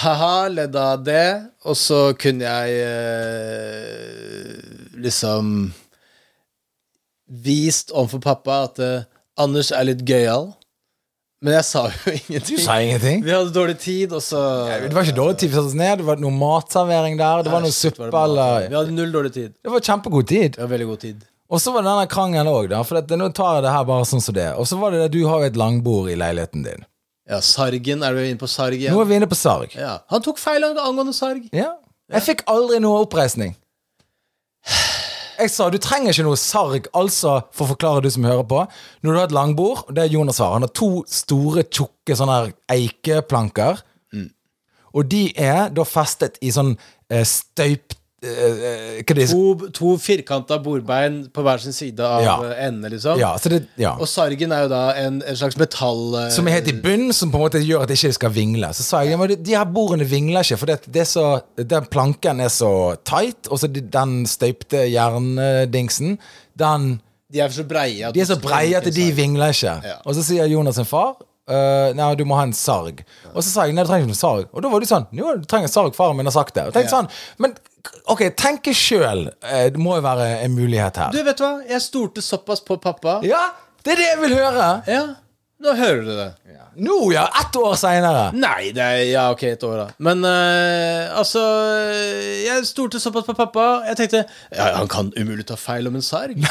ha-ha, 0.00 0.48
ledd 0.48 0.76
av 0.78 1.02
det, 1.04 1.50
og 1.66 1.76
så 1.76 2.12
kunne 2.18 2.46
jeg 2.46 2.70
eh, 2.86 4.54
liksom 5.02 5.72
vist 7.44 7.90
overfor 7.94 8.22
pappa 8.24 8.62
at 8.68 8.78
eh, 8.82 9.02
Anders 9.40 9.70
er 9.72 9.86
litt 9.88 10.02
gøyal. 10.04 10.50
Men 11.40 11.54
jeg 11.56 11.64
sa 11.64 11.86
jo 11.88 12.12
Du 12.12 12.18
ingenting. 12.34 12.58
sa 12.60 12.74
ingenting. 12.84 13.22
Vi 13.24 13.32
hadde 13.32 13.52
dårlig 13.54 13.78
tid, 13.80 14.12
og 14.12 14.20
så 14.22 14.40
Det 14.82 14.92
var 14.92 15.06
ikke 15.06 15.16
dårlig 15.16 15.38
tid. 15.40 15.48
Vi 15.48 15.56
satte 15.56 15.70
oss 15.70 15.78
ned, 15.78 15.98
det 16.02 16.06
var 16.10 16.20
noe 16.20 16.34
matservering 16.36 17.16
der. 17.20 17.44
Det 17.46 17.52
var 17.54 17.64
noe 17.64 17.72
suppe 17.72 18.10
det 18.10 18.22
eller 18.24 18.66
Vi 18.68 18.76
hadde 18.76 18.96
null 18.96 19.14
dårlig 19.14 19.32
tid. 19.32 19.54
Det 19.56 19.72
var 19.72 19.80
kjempegod 19.86 20.28
tid. 20.28 20.58
Hadde 20.60 20.72
veldig 20.74 20.88
god 20.90 21.00
tid. 21.06 21.24
Og 21.50 21.58
så 21.62 21.72
var 21.74 21.82
det 21.82 21.90
denne 21.90 22.10
krangelen 22.12 22.46
òg, 22.52 22.68
da. 22.70 22.82
For 22.86 23.00
at, 23.00 23.10
nå 23.18 23.30
tar 23.34 23.56
jeg 23.58 23.64
det 23.66 23.72
her 23.74 23.86
bare 23.88 24.04
sånn 24.06 24.22
som 24.22 24.36
det. 24.36 24.50
Og 24.60 24.68
så 24.70 24.76
var 24.78 24.92
det 24.94 25.00
det, 25.02 25.08
du 25.16 25.24
har 25.26 25.40
jo 25.42 25.48
et 25.48 25.56
langbord 25.58 26.12
i 26.12 26.18
leiligheten 26.20 26.62
din. 26.66 26.84
Ja, 27.30 27.38
Sargen. 27.44 28.02
Er 28.02 28.16
du 28.16 28.20
inne 28.24 28.40
på 28.40 28.48
Sarg 28.50 28.74
igjen? 28.74 28.94
Nå 28.94 29.04
er 29.04 29.10
vi 29.10 29.18
inne 29.20 29.28
på 29.30 29.38
Sarg. 29.38 29.74
Ja. 29.78 30.00
Han 30.10 30.24
tok 30.24 30.40
feil 30.42 30.66
angående 30.66 31.14
Sarg. 31.14 31.46
Ja. 31.54 31.76
Jeg 32.10 32.26
fikk 32.26 32.46
aldri 32.50 32.80
noe 32.82 33.04
oppreisning. 33.04 33.54
Jeg 35.40 35.52
sa 35.54 35.70
du 35.72 35.78
trenger 35.80 36.12
ikke 36.12 36.24
noe 36.26 36.36
sarg, 36.36 36.88
altså, 36.92 37.38
for 37.56 37.64
å 37.64 37.70
forklare 37.70 38.02
du 38.04 38.10
som 38.12 38.26
hører 38.28 38.44
på. 38.50 38.64
Når 39.00 39.14
du 39.14 39.18
har 39.20 39.28
et 39.30 39.36
langbord, 39.36 39.86
og 39.86 39.94
det 39.96 40.02
er 40.02 40.12
Jonas 40.12 40.40
har, 40.42 40.52
han 40.52 40.66
har 40.66 40.72
to 40.76 40.90
store, 41.08 41.64
tjukke 41.70 42.16
sånne 42.18 42.40
eikeplanker. 42.74 43.80
Og 44.96 45.06
de 45.06 45.28
er 45.38 45.70
da 45.74 45.86
festet 45.86 46.38
i 46.42 46.52
sånn 46.54 46.74
eh, 47.10 47.24
støyp... 47.26 47.96
Eh, 48.20 48.98
eh, 49.00 49.04
det 49.08 49.22
er 49.24 49.30
To, 49.32 49.68
to 49.72 49.94
firkanta 49.96 50.58
bordbein 50.60 51.22
på 51.32 51.40
hver 51.44 51.60
sin 51.62 51.72
side 51.72 52.04
av 52.04 52.22
Ja. 52.22 52.34
enden, 52.66 52.90
liksom. 52.92 53.18
Ja, 53.18 53.30
så 53.38 53.48
det, 53.48 53.62
ja. 53.80 53.94
Og 53.96 54.08
sargen 54.08 54.52
er 54.52 54.66
jo 54.66 54.68
da 54.68 54.82
en, 55.00 55.22
en 55.22 55.36
slags 55.36 55.56
metall... 55.56 56.02
Uh, 56.14 56.28
Som 56.30 56.46
er 56.48 56.58
helt 56.58 56.68
i 56.68 56.76
bunnen, 56.76 57.14
som 57.16 57.32
på 57.32 57.38
en 57.40 57.46
måte 57.46 57.62
gjør 57.64 57.86
at 57.86 57.88
det 57.88 57.96
ikke 57.96 58.12
skal 58.18 58.34
vingle. 58.34 58.68
Så 58.76 58.84
sa 58.84 59.00
jeg 59.04 59.16
ja, 59.16 59.26
de 59.26 59.56
her 59.56 59.64
bordene 59.64 60.04
vingler 60.04 60.44
ikke, 60.44 60.58
for 60.60 60.66
det, 60.66 60.82
det 60.92 61.06
så, 61.08 61.40
den 61.56 61.88
planken 61.88 62.40
er 62.44 62.52
så 62.52 62.94
tight, 63.08 63.48
og 63.48 63.62
så 63.62 63.72
den 63.72 64.26
støypte 64.28 64.84
jerndingsen, 64.92 66.18
den 66.60 67.00
De 67.32 67.40
er 67.40 67.48
så 67.48 67.64
breie 67.64 68.04
at 68.08 68.14
De 68.14 68.24
så 68.26 68.36
breie 68.42 68.76
at 68.76 68.84
de 68.84 69.12
vingler 69.16 69.54
ikke. 69.54 69.78
Og 70.04 70.14
så 70.18 70.22
sier 70.26 70.50
Jonas 70.50 70.76
sin 70.76 70.84
far 70.84 71.14
«Øh, 71.50 71.94
Nei, 71.98 72.14
du 72.14 72.24
må 72.24 72.36
ha 72.38 72.44
en 72.46 72.52
sarg. 72.56 73.02
Og 73.34 73.42
så 73.42 73.48
sa 73.50 73.64
jeg 73.66 73.74
nei, 73.74 73.82
du 73.82 73.90
trenger 73.90 74.06
ikke 74.06 74.12
noen 74.14 74.20
sarg. 74.20 74.46
Og 74.54 74.62
da 74.62 74.70
var 74.72 74.80
du 74.80 74.86
sånn 74.86 75.06
Jo, 75.16 75.32
du 75.40 75.48
trenger 75.50 75.66
en 75.68 75.72
sarg, 75.72 75.96
faren 75.96 76.16
min 76.16 76.26
har 76.30 76.36
sagt 76.36 76.54
det. 76.54 76.68
Og 76.70 76.76
tenkte 76.76 76.94
sånn, 76.94 77.08
Men 77.42 77.56
ok, 78.06 78.22
tenke 78.38 78.74
sjøl. 78.76 79.26
Det 79.42 79.80
må 79.80 79.96
jo 79.98 80.04
være 80.06 80.28
en 80.44 80.54
mulighet 80.54 80.96
her. 81.02 81.10
Du, 81.16 81.22
vet 81.26 81.40
du 81.40 81.44
hva? 81.44 81.56
Jeg 81.68 81.82
stolte 81.82 82.22
såpass 82.22 82.62
på 82.62 82.76
pappa. 82.80 83.18
Ja, 83.26 83.48
det 83.84 83.96
er 83.96 84.00
det 84.02 84.08
jeg 84.12 84.20
vil 84.26 84.36
høre! 84.38 84.68
Ja. 84.86 85.02
Nå 85.60 85.74
hører 85.76 86.04
du 86.06 86.12
det. 86.16 86.28
Nå, 86.80 86.94
ja! 87.12 87.26
Ett 87.42 87.56
år 87.60 87.74
seinere! 87.76 88.30
Nei, 88.32 88.70
det 88.72 88.80
er 88.84 89.00
Ja, 89.10 89.24
ok, 89.34 89.42
et 89.50 89.64
år, 89.66 89.76
da. 89.82 89.86
Men 90.00 90.22
eh, 90.24 91.10
altså 91.18 91.42
Jeg 92.46 92.64
stolte 92.68 93.00
såpass 93.02 93.26
på 93.26 93.34
pappa. 93.36 93.66
Jeg 93.90 93.98
tenkte 93.98 94.22
ja, 94.54 94.70
han 94.78 94.88
kan 94.88 95.10
umulig 95.18 95.44
ta 95.50 95.58
feil 95.60 95.90
om 95.90 95.98
en 95.98 96.06
sarg. 96.06 96.38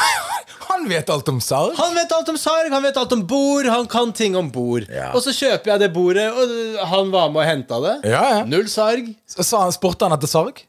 Han 0.70 0.86
vet 0.88 1.10
alt 1.10 1.28
om 1.32 1.40
sarg! 1.42 1.74
Han 1.80 1.96
vet 1.98 2.12
alt 2.14 2.30
om 2.30 2.38
sarg, 2.40 2.70
han 2.72 2.84
vet 2.86 2.98
alt 3.02 3.12
om 3.16 3.24
bord, 3.28 3.66
han 3.68 3.88
kan 3.90 4.12
ting 4.16 4.36
om 4.38 4.52
bord. 4.54 4.86
Ja. 4.94 5.10
Og 5.18 5.24
så 5.26 5.34
kjøper 5.34 5.74
jeg 5.74 5.82
det 5.82 5.90
bordet, 5.96 6.28
og 6.30 6.54
han 6.92 7.10
var 7.12 7.32
med 7.34 7.42
og 7.42 7.48
henta 7.50 7.80
det. 7.84 7.96
Ja, 8.14 8.22
ja. 8.36 8.44
Null 8.48 8.70
sarg. 8.72 9.10
Så 9.28 9.44
sa 9.44 9.64
han, 9.66 9.74
Spurte 9.76 10.06
han 10.06 10.16
etter 10.16 10.30
sarg? 10.30 10.62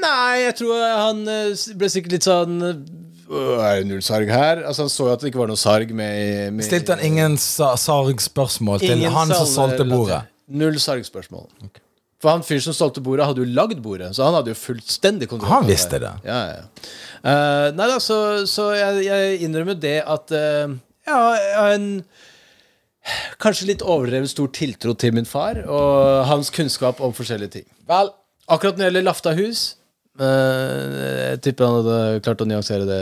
Nei, 0.00 0.40
jeg 0.46 0.56
tror 0.58 0.80
han 0.80 1.20
eh, 1.30 1.52
ble 1.78 1.90
sikkert 1.92 2.16
litt 2.16 2.26
sånn 2.26 2.56
«Åh, 2.64 2.80
Er 3.64 3.80
det 3.82 3.86
null 3.90 4.02
sarg 4.04 4.28
her? 4.30 4.62
Altså 4.68 4.84
Han 4.86 4.92
så 4.92 5.06
jo 5.08 5.12
at 5.14 5.22
det 5.24 5.30
ikke 5.32 5.40
var 5.42 5.50
noe 5.50 5.60
sarg 5.60 5.90
med, 5.96 6.52
med 6.56 6.66
Stilte 6.66 6.94
han 6.96 7.02
ingen 7.06 7.36
sa 7.40 7.72
sargspørsmål 7.80 8.82
til 8.84 8.94
Ingen 8.98 9.12
han 9.14 9.32
som 9.32 9.46
salg- 9.46 9.54
solgte 9.78 9.86
bordet? 9.90 10.20
Null 10.48 10.76
sargspørsmål. 10.82 11.48
For 12.24 12.32
han 12.32 12.44
fyren 12.46 12.62
som 12.64 12.72
solgte 12.76 13.02
bordet, 13.04 13.26
hadde 13.28 13.42
jo 13.44 13.48
lagd 13.56 13.80
bordet, 13.84 14.10
så 14.16 14.24
han 14.24 14.36
hadde 14.38 14.52
jo 14.54 14.56
fullstendig 14.56 15.26
kontroll. 15.28 15.50
Han 15.52 15.66
på 15.66 15.72
visste 15.74 15.98
det. 16.00 16.12
Ja, 16.24 16.38
ja. 16.54 16.62
Eh, 17.24 17.66
nei 17.76 17.88
da, 17.90 17.98
så, 18.00 18.18
så 18.48 18.70
jeg, 18.76 19.02
jeg 19.08 19.40
innrømmer 19.44 19.76
det 19.80 19.98
at 20.08 20.32
eh, 20.32 20.72
ja, 21.08 21.18
jeg 21.36 21.54
har 21.58 21.74
en 21.76 21.88
kanskje 23.42 23.66
litt 23.68 23.82
overdrevet 23.84 24.30
stor 24.32 24.48
tiltro 24.56 24.94
til 24.96 25.12
min 25.16 25.26
far 25.28 25.58
og 25.68 26.24
hans 26.30 26.48
kunnskap 26.54 27.02
om 27.04 27.12
forskjellige 27.16 27.58
ting. 27.58 27.66
Vel, 27.88 28.12
Akkurat 28.48 28.76
når 28.76 28.84
det 28.84 28.88
gjelder 28.90 29.04
Lafta 29.08 29.32
hus 29.36 29.60
Jeg 30.18 31.40
tipper 31.42 31.66
han 31.66 31.80
hadde 31.80 32.20
klart 32.22 32.42
å 32.44 32.46
nyansere 32.46 32.86
det. 32.86 33.00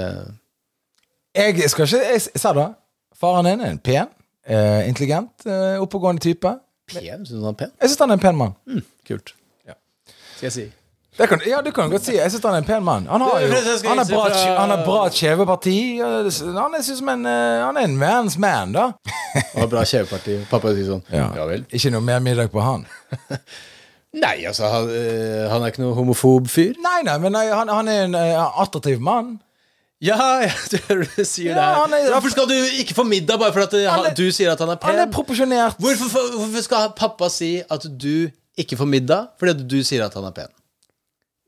jeg 1.36 1.70
skal 1.70 1.84
ikke 1.84 2.04
Jeg 2.08 2.40
sa 2.40 2.52
det. 2.56 2.68
Faren 3.22 3.46
din 3.46 3.60
er 3.60 3.70
en 3.70 3.78
pen, 3.78 4.08
eh, 4.46 4.88
intelligent, 4.88 5.46
eh, 5.46 5.78
oppegående 5.80 6.20
type. 6.20 6.58
Pen? 6.92 7.26
Syns 7.26 7.28
du 7.28 7.44
han 7.44 7.54
er 7.54 7.58
pen? 7.58 7.72
Jeg 7.80 7.90
syns 7.90 7.98
han 7.98 8.10
er 8.10 8.18
en 8.18 8.20
pen 8.20 8.36
mann. 8.36 8.54
Kult. 9.06 9.34
Ja. 9.66 9.76
Skal 10.36 10.46
jeg 10.46 10.52
si. 10.52 10.64
Det 11.18 11.28
kan, 11.28 11.40
ja, 11.46 11.60
du 11.60 11.70
kan 11.70 11.90
godt 11.90 12.06
si. 12.06 12.14
Jeg 12.16 12.32
syns 12.32 12.44
han 12.48 12.54
er 12.54 12.62
en 12.64 12.64
pen 12.64 12.84
mann. 12.84 13.06
Han 13.06 13.20
har 13.20 13.40
jo 13.40 13.46
Han 13.88 13.98
har 13.98 14.08
bra, 14.08 14.28
han 14.58 14.70
har 14.70 14.84
bra 14.84 15.08
kjeveparti. 15.08 15.76
Han 16.00 16.74
er, 16.74 16.82
synes 16.82 16.98
som 16.98 17.08
en, 17.08 17.26
eh, 17.26 17.64
han 17.66 17.76
er 17.76 17.84
en 17.84 17.98
man's 18.00 18.38
man, 18.38 18.72
da. 18.72 18.92
Han 19.34 19.60
har 19.60 19.68
bra 19.68 19.84
kjeveparti. 19.84 20.40
Pappa 20.50 20.72
sier 20.72 20.88
sånn. 20.88 21.04
Ja. 21.12 21.28
ja 21.36 21.46
vel. 21.46 21.66
Ikke 21.70 21.92
noe 21.92 22.00
mer 22.00 22.24
middag 22.24 22.50
på 22.50 22.64
han. 22.64 22.86
Nei, 24.12 24.42
altså, 24.44 24.66
han, 24.68 24.90
eh, 24.92 25.46
han 25.48 25.62
er 25.64 25.72
ikke 25.72 25.80
noe 25.86 25.96
homofob 25.96 26.50
fyr. 26.52 26.74
Nei, 26.84 26.98
nei, 27.06 27.14
men 27.22 27.32
nei, 27.32 27.46
han, 27.48 27.70
han 27.72 27.88
er 27.88 28.02
en 28.10 28.16
uh, 28.18 28.60
attraktiv 28.60 29.00
mann. 29.00 29.38
Ja, 30.02 30.18
ja, 30.44 30.50
du 30.68 30.76
hører 30.88 31.06
du 31.14 31.22
sier 31.24 31.54
Ja, 31.54 31.86
det 31.86 31.96
her. 31.96 32.08
er- 32.08 32.12
Hvorfor 32.16 32.34
skal 32.34 32.48
du 32.50 32.56
ikke 32.82 32.96
få 32.98 33.04
middag 33.08 33.38
bare 33.40 33.54
fordi 33.54 33.84
eh, 33.86 34.08
du 34.18 34.26
sier 34.34 34.52
at 34.52 34.60
han 34.60 34.74
er 34.74 34.80
pen? 34.82 34.90
Han 34.90 35.04
er 35.06 35.12
proporsjonert. 35.14 35.78
hvorfor, 35.80 36.26
hvorfor 36.36 36.64
skal 36.66 36.90
pappa 36.98 37.30
si 37.32 37.52
at 37.70 37.86
du 37.88 38.28
ikke 38.58 38.76
får 38.76 38.90
middag 38.90 39.30
fordi 39.40 39.64
du 39.70 39.78
sier 39.86 40.04
at 40.04 40.18
han 40.18 40.26
er 40.28 40.34
pen? 40.36 40.50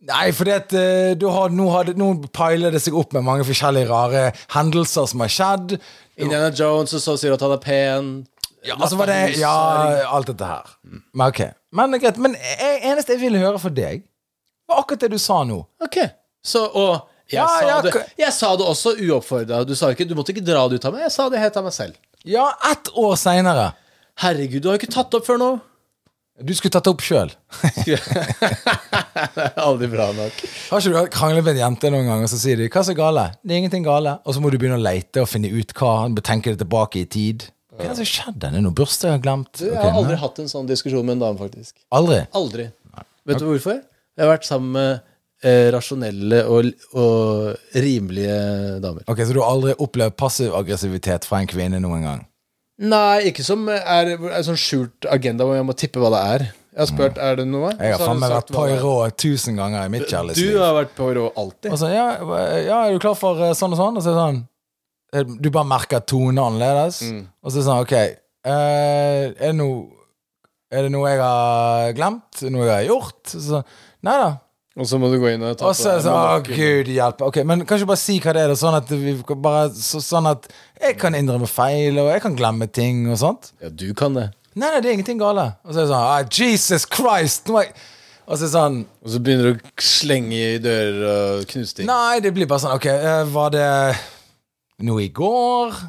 Nei, 0.05 0.29
fordi 0.37 0.53
at 0.53 0.73
uh, 0.77 1.13
du 1.17 1.27
har, 1.33 1.53
nå, 1.53 1.67
har 1.73 1.87
det, 1.89 1.95
nå 2.01 2.11
piler 2.37 2.73
det 2.75 2.81
seg 2.85 2.97
opp 3.01 3.13
med 3.17 3.25
mange 3.25 3.45
forskjellige 3.49 3.89
rare 3.89 4.25
hendelser 4.53 5.07
som 5.09 5.23
har 5.25 5.33
skjedd. 5.33 5.77
Indiana 6.21 6.51
Jones, 6.53 6.93
og 6.95 7.01
så 7.01 7.15
sier 7.19 7.33
du 7.33 7.39
at 7.39 7.45
han 7.47 7.55
er 7.57 7.63
pen. 7.65 8.11
Ja, 8.65 8.77
altså 8.81 8.97
var 8.97 9.11
det 9.11 9.37
Ja, 9.39 9.55
alt 10.09 10.29
dette 10.31 10.47
her. 10.49 10.71
Men 11.13 11.27
ok. 11.29 11.41
Men 11.75 11.93
det 11.93 12.01
greit. 12.05 12.19
Men 12.23 12.37
jeg, 12.39 12.79
eneste 12.91 13.13
jeg 13.17 13.21
ville 13.21 13.41
høre 13.43 13.59
fra 13.61 13.73
deg, 13.75 14.05
var 14.69 14.81
akkurat 14.83 15.05
det 15.05 15.11
du 15.13 15.19
sa 15.21 15.43
nå. 15.45 15.59
Ok. 15.85 15.99
Så, 16.45 16.63
og 16.73 17.11
jeg, 17.29 17.41
Ja, 17.41 17.47
sa 17.49 17.69
ja, 17.69 17.77
det, 17.85 17.93
jeg 18.21 18.33
sa 18.37 18.55
det 18.57 18.67
også 18.69 18.95
uoppfordra. 19.01 19.63
Du, 19.69 19.75
sa 19.77 19.91
ikke- 19.93 20.09
du 20.09 20.15
måtte 20.15 20.33
ikke 20.35 20.45
dra 20.45 20.65
det 20.69 20.81
ut 20.81 20.85
av 20.89 20.93
meg. 20.97 21.03
Jeg 21.07 21.13
sa 21.13 21.29
det 21.33 21.41
helt 21.41 21.57
av 21.61 21.65
meg 21.65 21.73
selv. 21.77 21.95
Ja, 22.25 22.51
ett 22.71 22.89
år 22.97 23.17
seinere. 23.21 23.71
Herregud, 24.23 24.63
du 24.63 24.69
har 24.69 24.77
jo 24.79 24.85
ikke 24.87 24.93
tatt 24.95 25.15
opp 25.15 25.27
før 25.27 25.39
nå. 25.41 25.53
Du 26.43 26.51
skulle 26.55 26.73
tatt 26.75 26.85
det 26.85 26.91
opp 26.91 27.03
sjøl. 27.05 27.31
Aldri 29.65 29.89
bra 29.93 30.09
nok. 30.17 30.41
Har 30.71 30.83
ikke 30.83 31.03
du 31.07 31.11
kranglet 31.15 31.45
med 31.47 31.55
en 31.55 31.61
jente 31.63 31.91
noen 31.95 32.09
gang, 32.11 32.25
og 32.27 32.31
så 32.33 32.39
sier 32.41 32.59
de 32.59 32.69
'hva 32.69 32.81
er 32.83 32.89
så 32.89 32.95
gale'? 32.99 33.27
Det 33.45 33.55
er 33.55 33.61
ingenting 33.63 33.85
gale. 33.87 34.19
Og 34.27 34.35
så 34.35 34.41
må 34.43 34.51
du 34.51 34.59
begynne 34.59 34.79
å 34.79 34.83
leite 34.83 35.23
og 35.23 35.29
finne 35.29 35.51
ut 35.53 35.73
hva. 35.75 36.09
Tenke 36.23 36.51
det 36.55 36.59
tilbake 36.65 37.01
i 37.03 37.07
tid. 37.07 37.47
Hva 37.75 37.85
er 37.85 37.91
det 37.91 37.99
som 38.03 38.07
skjedde? 38.09 38.49
Er 38.49 38.55
det 38.55 38.63
noe 38.63 38.77
bursdag 38.77 39.11
jeg 39.11 39.17
har 39.17 39.25
glemt? 39.25 39.63
Jeg 39.65 39.75
har 39.81 39.97
aldri 39.99 40.19
hatt 40.21 40.39
en 40.43 40.51
sånn 40.51 40.69
diskusjon 40.69 41.07
med 41.07 41.17
en 41.17 41.25
dame, 41.25 41.41
faktisk. 41.41 41.75
Aldri? 41.95 42.21
Aldri. 42.39 42.69
Vet 43.27 43.41
du 43.41 43.49
hvorfor? 43.49 43.81
Jeg 44.15 44.23
har 44.23 44.31
vært 44.31 44.47
sammen 44.47 44.75
med 44.77 44.91
eh, 45.43 45.71
rasjonelle 45.75 46.45
og, 46.47 46.71
og 47.01 47.79
rimelige 47.83 48.37
damer. 48.85 49.07
Ok, 49.11 49.25
Så 49.25 49.35
du 49.35 49.41
har 49.43 49.51
aldri 49.57 49.75
opplevd 49.83 50.17
passiv 50.21 50.55
aggressivitet 50.55 51.27
fra 51.27 51.43
en 51.43 51.51
kvinne 51.51 51.83
noen 51.83 52.07
gang? 52.07 52.23
Nei, 52.85 53.31
ikke 53.31 53.45
som 53.47 53.67
er 53.71 54.17
en 54.17 54.47
sånn 54.47 54.59
skjult 54.59 55.07
agenda 55.11 55.47
hvor 55.47 55.59
jeg 55.59 55.67
må 55.67 55.75
tippe 55.79 56.03
hva 56.03 56.11
det 56.15 56.23
er. 56.35 56.47
Jeg 56.75 56.83
har 56.83 56.89
spurt 56.91 57.19
er 57.23 57.37
det 57.39 57.45
noe. 57.47 57.69
Jeg 57.79 57.95
har 57.95 58.01
faen 58.03 58.19
meg 58.19 58.33
vært 58.35 58.49
er. 58.59 58.81
rå 58.83 58.95
tusen 59.15 59.59
ganger 59.61 59.87
i 59.87 59.93
mitt 59.95 60.09
Du 60.11 60.57
har 60.59 60.75
vært 60.75 60.97
Poirot 60.97 61.39
alltid. 61.39 61.71
Og 61.71 61.79
så, 61.79 61.91
ja, 61.95 62.09
ja, 62.67 62.81
er 62.89 62.97
du 62.97 63.03
klar 63.03 63.15
for 63.19 63.39
eh, 63.47 63.55
sånn 63.55 63.77
og 63.77 63.79
sånn? 63.79 64.01
Og 64.01 64.03
så 64.03 64.11
er 64.11 64.19
det 64.19 64.25
sånn 64.25 64.43
Du 65.15 65.51
bare 65.55 65.69
merker 65.69 66.01
at 66.01 66.09
tonen 66.11 66.41
er 66.41 66.49
annerledes. 66.49 67.03
Mm. 67.07 67.27
Og 67.43 67.51
så 67.51 67.57
er 67.57 67.61
det 67.61 67.67
sånn, 67.69 67.83
ok 67.85 67.93
eh, 67.97 69.21
Er 69.31 69.53
det 69.53 69.57
noe 69.59 69.85
Er 70.75 70.87
det 70.87 70.95
noe 70.95 71.13
jeg 71.13 71.21
har 71.23 71.93
glemt? 71.95 72.43
Noe 72.51 72.67
jeg 72.67 72.75
har 72.75 72.89
gjort? 72.89 73.21
Så, 73.31 73.63
nei 74.05 74.17
da. 74.25 74.33
Og 74.75 74.89
så 74.91 74.99
må 74.99 75.07
du 75.13 75.21
gå 75.23 75.29
inn 75.31 75.43
og 75.47 75.55
ta 75.55 75.71
det 75.71 75.77
sånn, 76.03 76.09
å 76.11 76.41
gud 76.43 76.89
hjelpe. 76.91 77.29
Ok, 77.29 77.45
Men 77.47 77.63
kan 77.63 77.79
ikke 77.79 77.93
bare 77.93 78.03
si 78.03 78.17
hva 78.19 78.33
det 78.35 78.43
er, 78.43 78.51
da, 78.51 78.59
sånn 78.59 78.75
at 78.75 78.91
vi 78.91 79.13
bare 79.39 79.69
så, 79.71 80.01
Sånn 80.03 80.27
at 80.27 80.49
jeg 80.81 80.97
kan 80.99 81.15
innrømme 81.15 81.47
feil, 81.47 82.01
og 82.03 82.11
jeg 82.11 82.25
kan 82.25 82.35
glemme 82.35 82.67
ting 82.67 83.05
og 83.07 83.21
sånt. 83.23 83.53
Ja, 83.63 83.71
du 83.71 83.93
kan 83.95 84.19
det. 84.19 84.33
Nei, 84.55 84.67
nei, 84.67 84.81
det 84.83 84.91
er 84.91 84.97
ingenting 84.99 85.23
gale. 85.23 85.53
Og 85.63 85.73
så 85.75 85.81
er 85.81 85.87
det 85.87 85.93
sånn 85.93 86.09
ah, 86.09 86.25
Jesus 86.27 86.89
Christ! 86.91 87.47
Nå 87.51 87.61
er 87.63 87.69
jeg 87.69 87.77
Og 88.25 88.39
så 88.41 88.49
sånn 88.51 88.77
Og 89.03 89.15
så 89.15 89.21
begynner 89.23 89.51
du 89.51 89.63
å 89.63 89.85
slenge 89.85 90.43
i 90.57 90.61
dører 90.63 91.07
og 91.07 91.49
knuse 91.51 91.79
ting. 91.79 91.89
Nei, 91.91 92.19
det 92.25 92.35
blir 92.35 92.51
bare 92.51 92.63
sånn 92.63 92.75
Ok, 92.75 92.87
eh, 92.91 93.23
var 93.35 93.55
det 93.55 93.67
noe 94.83 95.05
i 95.05 95.09
går? 95.15 95.75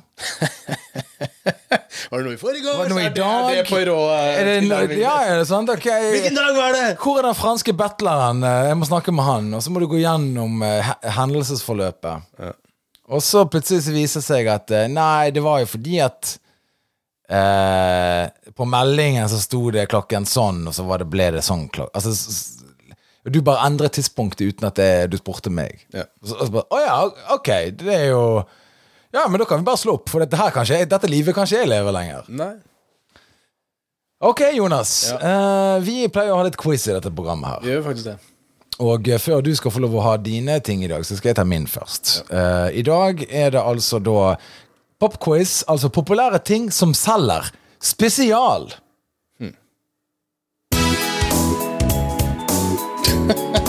Var 2.12 2.22
det 2.22 2.26
noe 2.28 2.36
i 2.36 2.40
forrige 2.40 2.74
Var 2.78 2.86
det 2.86 2.94
noe 2.94 3.02
i 3.02 3.06
Er 3.08 3.14
det- 3.14 3.18
dag? 3.22 3.50
Er 3.52 3.56
det 3.64 3.70
på 3.70 3.80
rå 3.88 3.98
eh, 4.14 4.40
Er 4.40 4.46
det, 4.46 4.56
no, 4.70 4.78
ja, 5.00 5.16
er 5.26 5.40
det 5.42 5.48
sant? 5.50 5.70
Okay. 5.74 6.10
Hvilken 6.14 6.36
dag 6.38 6.56
var 6.58 6.72
det? 6.76 6.84
Hvor 7.02 7.18
er 7.20 7.28
den 7.30 7.38
franske 7.40 7.74
butleren? 7.74 8.44
Eh, 8.46 8.68
Jeg 8.70 8.78
må 8.78 8.86
snakke 8.90 9.12
med 9.16 9.26
han. 9.26 9.50
Og 9.58 9.64
så 9.66 9.72
må 9.74 9.80
du 9.82 9.88
gå 9.90 10.00
gjennom 10.04 10.62
eh, 10.64 10.82
he- 10.86 11.12
hendelsesforløpet. 11.18 12.52
Og 13.10 13.22
så 13.22 13.46
plutselig 13.50 13.84
så 13.86 13.94
viser 13.96 14.22
det 14.22 14.28
seg 14.30 14.48
at 14.54 14.72
eh, 14.74 14.88
nei, 14.92 15.30
det 15.34 15.44
var 15.46 15.60
jo 15.64 15.72
fordi 15.76 16.00
at 16.06 16.36
eh, 17.30 18.30
På 18.56 18.66
meldingen 18.70 19.30
så 19.30 19.40
sto 19.42 19.64
det 19.74 19.88
klokken 19.92 20.26
sånn, 20.30 20.64
og 20.70 20.74
så 20.78 20.86
var 20.88 21.02
det, 21.04 21.10
ble 21.12 21.32
det 21.38 21.44
sånn 21.46 21.68
klokk... 21.74 21.90
Altså, 21.98 22.14
du 23.26 23.40
bare 23.42 23.66
endret 23.66 23.96
tidspunktet 23.98 24.52
uten 24.54 24.68
at 24.70 24.76
det, 24.78 24.90
du 25.10 25.18
spurte 25.18 25.50
meg. 25.50 25.80
Ja. 25.96 26.04
Og 26.22 26.30
så, 26.30 26.36
og 26.38 26.46
så 26.46 26.54
bare, 26.54 26.68
Å 26.70 26.82
ja, 26.84 26.98
ok, 27.34 27.50
det 27.82 27.96
er 27.96 28.04
jo 28.12 28.20
Ja, 29.16 29.28
men 29.32 29.40
da 29.40 29.46
kan 29.48 29.62
vi 29.62 29.64
bare 29.68 29.80
slå 29.80 29.94
opp, 29.96 30.10
for 30.12 30.20
dette, 30.20 30.36
her 30.36 30.52
kanskje, 30.52 30.82
dette 30.92 31.08
livet 31.08 31.36
kan 31.38 31.48
ikke 31.48 31.62
jeg 31.62 31.72
leve 31.72 31.92
lenger. 31.96 32.26
Nei. 32.36 32.54
Ok, 34.26 34.42
Jonas. 34.58 34.92
Ja. 35.14 35.18
Eh, 35.30 35.76
vi 35.86 35.96
pleier 36.12 36.34
å 36.34 36.40
ha 36.42 36.46
litt 36.48 36.58
quiz 36.60 36.84
i 36.90 36.96
dette 36.96 37.12
programmet 37.16 37.48
her. 37.54 37.64
Vi 37.64 37.72
gjør 37.72 37.86
faktisk 37.88 38.10
det. 38.10 38.16
Og 38.84 39.08
eh, 39.08 39.22
før 39.22 39.44
du 39.46 39.52
skal 39.56 39.72
få 39.72 39.84
lov 39.86 39.96
å 39.96 40.04
ha 40.04 40.16
dine 40.20 40.58
ting 40.66 40.84
i 40.84 40.90
dag, 40.92 41.06
så 41.08 41.16
skal 41.16 41.32
jeg 41.32 41.40
ta 41.40 41.46
min 41.48 41.68
først. 41.70 42.18
Eh, 42.28 42.68
I 42.82 42.84
dag 42.88 43.24
er 43.30 43.56
det 43.56 43.62
altså 43.64 44.02
da 44.04 44.36
popquiz, 45.00 45.62
altså 45.72 45.92
populære 45.96 46.40
ting 46.44 46.68
som 46.74 46.92
selger. 46.98 47.52
Spesial. 47.80 48.72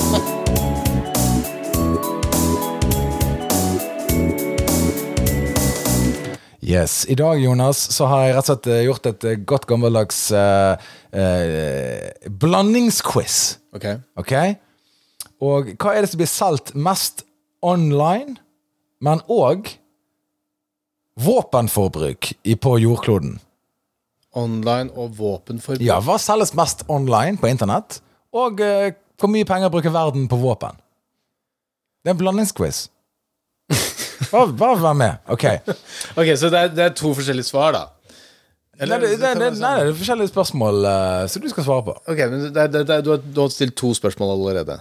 Yes. 6.67 7.05
I 7.09 7.15
dag, 7.15 7.39
Jonas, 7.39 7.79
så 7.95 8.09
har 8.11 8.25
jeg 8.25 8.35
rett 8.35 8.49
og 8.49 8.49
slett 8.51 8.69
eh, 8.75 8.85
gjort 8.89 9.05
et 9.07 9.25
eh, 9.31 9.39
godt 9.47 9.69
gammeldags 9.71 10.17
uh, 10.35 10.75
uh, 11.15 12.31
blandingsquiz. 12.43 13.37
Ok. 13.77 13.87
Ok? 14.19 14.33
Og 15.47 15.71
hva 15.79 15.93
er 15.95 16.03
det 16.03 16.11
som 16.11 16.19
blir 16.19 16.31
solgt 16.31 16.73
mest 16.75 17.23
online, 17.63 18.35
men 18.99 19.23
òg 19.31 19.71
våpenforbruk 21.23 22.33
i, 22.43 22.59
på 22.59 22.75
jordkloden? 22.83 23.39
Online 24.35 24.91
og 24.99 25.15
våpenforbruk. 25.21 25.87
Ja, 25.87 26.01
hva 26.03 26.19
selges 26.19 26.51
mest 26.59 26.83
online 26.91 27.39
på 27.39 27.47
internett? 27.53 28.01
Og 28.35 28.59
uh, 28.59 28.91
hvor 29.23 29.31
mye 29.31 29.47
penger 29.47 29.71
bruker 29.71 29.95
verden 29.95 30.27
på 30.27 30.43
våpen? 30.43 30.83
Det 32.03 32.11
er 32.11 32.19
en 32.19 32.25
blandingsquiz. 32.27 32.89
Bare, 34.31 34.53
bare 34.57 34.81
vær 34.83 34.97
med. 34.97 35.21
Ok. 35.33 35.45
Ok, 36.21 36.33
Så 36.39 36.51
det 36.53 36.61
er, 36.61 36.73
det 36.73 36.85
er 36.85 36.97
to 36.97 37.13
forskjellige 37.17 37.49
svar, 37.49 37.77
da? 37.77 37.85
Nei, 38.77 38.99
det, 39.01 39.15
det, 39.17 39.31
det, 39.41 39.53
nei, 39.57 39.71
det 39.81 39.89
er 39.89 39.95
forskjellige 39.97 40.29
spørsmål 40.29 40.83
uh, 40.85 41.23
som 41.33 41.41
du 41.41 41.49
skal 41.49 41.65
svare 41.65 41.85
på. 41.87 41.95
Ok, 42.13 42.19
men 42.29 42.51
du 42.53 43.41
har 43.41 43.53
stilt 43.53 43.77
to 43.81 43.95
spørsmål 43.97 44.35
allerede. 44.35 44.77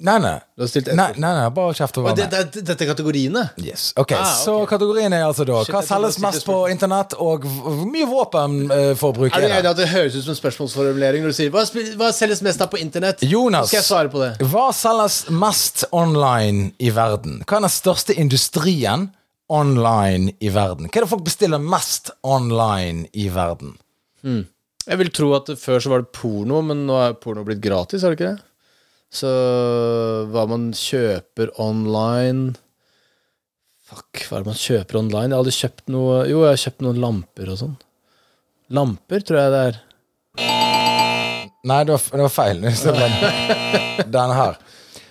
Nei, 0.00 0.14
nei. 0.24 0.38
Du 0.56 0.62
har 0.64 0.68
stilt 0.72 0.86
ett 0.88 0.96
Nei, 0.96 1.10
nei, 1.20 1.30
nei 1.36 1.48
bare 1.52 1.74
kjeft 1.76 1.98
og 2.00 2.06
vær 2.06 2.14
det, 2.16 2.24
med. 2.32 2.52
det, 2.54 2.62
dette 2.70 2.84
er 2.86 2.88
kategoriene? 2.88 3.42
Yes. 3.60 3.90
Ok, 4.00 4.14
Ah, 4.16 4.24
Så 4.40 4.54
ok. 4.62 4.70
kategorien 4.70 5.12
er 5.12 5.26
altså 5.26 5.44
da 5.44 5.58
Shit, 5.64 5.74
Hva 5.74 5.82
selges 5.84 6.16
mest 6.24 6.46
på 6.48 6.56
internett, 6.72 7.12
og 7.20 7.44
hvor 7.44 7.84
mye 7.90 8.08
våpenforbruk 8.08 9.36
Er 9.36 9.44
er 9.44 9.62
det? 9.62 9.62
det? 9.68 9.74
det 9.82 9.88
høres 9.92 10.16
ut 10.16 10.24
som 10.24 10.32
en 10.32 10.40
spørsmålsformulering 10.40 11.22
når 11.26 11.34
du 11.34 11.36
sier 11.36 11.50
hva, 11.52 11.64
hva 12.00 12.10
selges 12.16 12.40
mest 12.46 12.64
av 12.64 12.70
på 12.72 12.80
internett? 12.80 13.20
Jonas, 13.28 13.68
Skal 13.68 13.82
jeg 13.82 13.88
svare 13.90 14.08
på 14.12 14.22
det? 14.24 14.32
hva 14.48 14.70
selges 14.72 15.20
mest 15.30 15.84
online 15.92 16.72
i 16.80 16.90
verden? 16.96 17.42
Hva 17.44 17.60
er 17.60 17.66
den 17.68 17.74
største 17.76 18.16
industrien 18.16 19.10
online 19.50 20.32
i 20.40 20.48
verden? 20.54 20.88
Hva 20.88 21.00
er 21.02 21.06
det 21.06 21.10
folk 21.12 21.24
bestiller 21.26 21.60
mest 21.60 22.12
online 22.24 23.06
i 23.12 23.28
verden? 23.34 23.76
Jeg 24.24 24.98
vil 25.00 25.10
tro 25.14 25.32
at 25.36 25.48
før 25.60 25.80
så 25.82 25.90
var 25.92 26.02
det 26.04 26.12
porno, 26.16 26.62
men 26.64 26.86
nå 26.88 26.96
er 27.04 27.12
porno 27.20 27.44
blitt 27.46 27.60
gratis, 27.62 28.02
er 28.04 28.14
det 28.14 28.18
ikke 28.20 28.30
det? 28.34 28.46
Så 29.10 29.30
hva 30.30 30.44
man 30.50 30.68
kjøper 30.76 31.50
online 31.58 32.52
Fuck, 33.90 34.20
hva 34.28 34.38
er 34.38 34.44
det 34.44 34.50
man 34.52 34.58
kjøper 34.60 34.98
online? 35.00 35.26
Jeg 35.26 35.34
har 35.34 35.40
aldri 35.42 35.54
kjøpt 35.56 35.88
noe 35.90 36.18
Jo, 36.30 36.42
jeg 36.46 36.52
har 36.52 36.60
kjøpt 36.62 36.84
noen 36.86 37.00
lamper 37.02 37.48
og 37.50 37.58
sånn. 37.58 37.72
Lamper, 38.70 39.24
tror 39.26 39.40
jeg 39.40 39.50
det 39.50 39.62
er. 39.66 39.80
Nei, 41.66 41.80
det 41.88 41.96
var, 41.96 42.04
det 42.14 42.22
var 42.22 42.30
feil. 42.30 42.60
Den 44.14 44.34
her. 44.36 44.60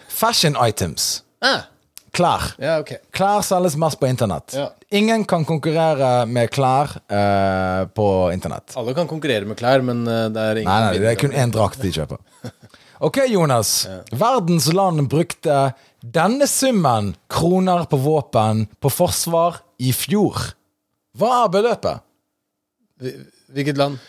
Fashion 0.07 0.55
items. 0.63 1.09
Ah, 1.43 1.67
Klær. 2.15 2.53
ja, 2.57 2.77
okay. 2.81 2.97
Klær 3.15 3.43
selges 3.45 3.75
mest 3.79 3.99
på 3.99 4.07
internett. 4.09 4.55
Ja. 4.57 4.69
Ingen 4.95 5.25
kan 5.29 5.43
konkurrere 5.45 6.25
med 6.25 6.49
klær 6.51 6.95
eh, 7.05 7.83
på 7.95 8.07
internett. 8.33 8.73
Alle 8.79 8.95
kan 8.97 9.07
konkurrere 9.11 9.45
med 9.45 9.59
klær, 9.59 9.83
men 9.85 10.01
eh, 10.07 10.25
det 10.33 10.45
er 10.45 10.61
ingen 10.63 10.71
Nei, 10.71 10.79
nei, 10.87 11.03
det 11.03 11.11
er 11.11 11.19
kun 11.21 11.35
én 11.37 11.53
drakt 11.53 11.83
de 11.83 11.91
kjøper. 11.99 12.23
Ok, 12.99 13.17
Jonas. 13.31 13.87
Verdens 14.11 14.67
land 14.75 15.05
brukte 15.09 15.73
denne 16.03 16.47
summen 16.47 17.13
kroner 17.31 17.85
på 17.87 17.97
våpen 18.03 18.65
på 18.83 18.91
forsvar 18.91 19.61
i 19.79 19.93
fjor. 19.95 20.35
Hva 21.17 21.45
er 21.45 21.51
beløpet? 21.53 22.01
Hvilket 23.55 23.77
land? 23.79 23.99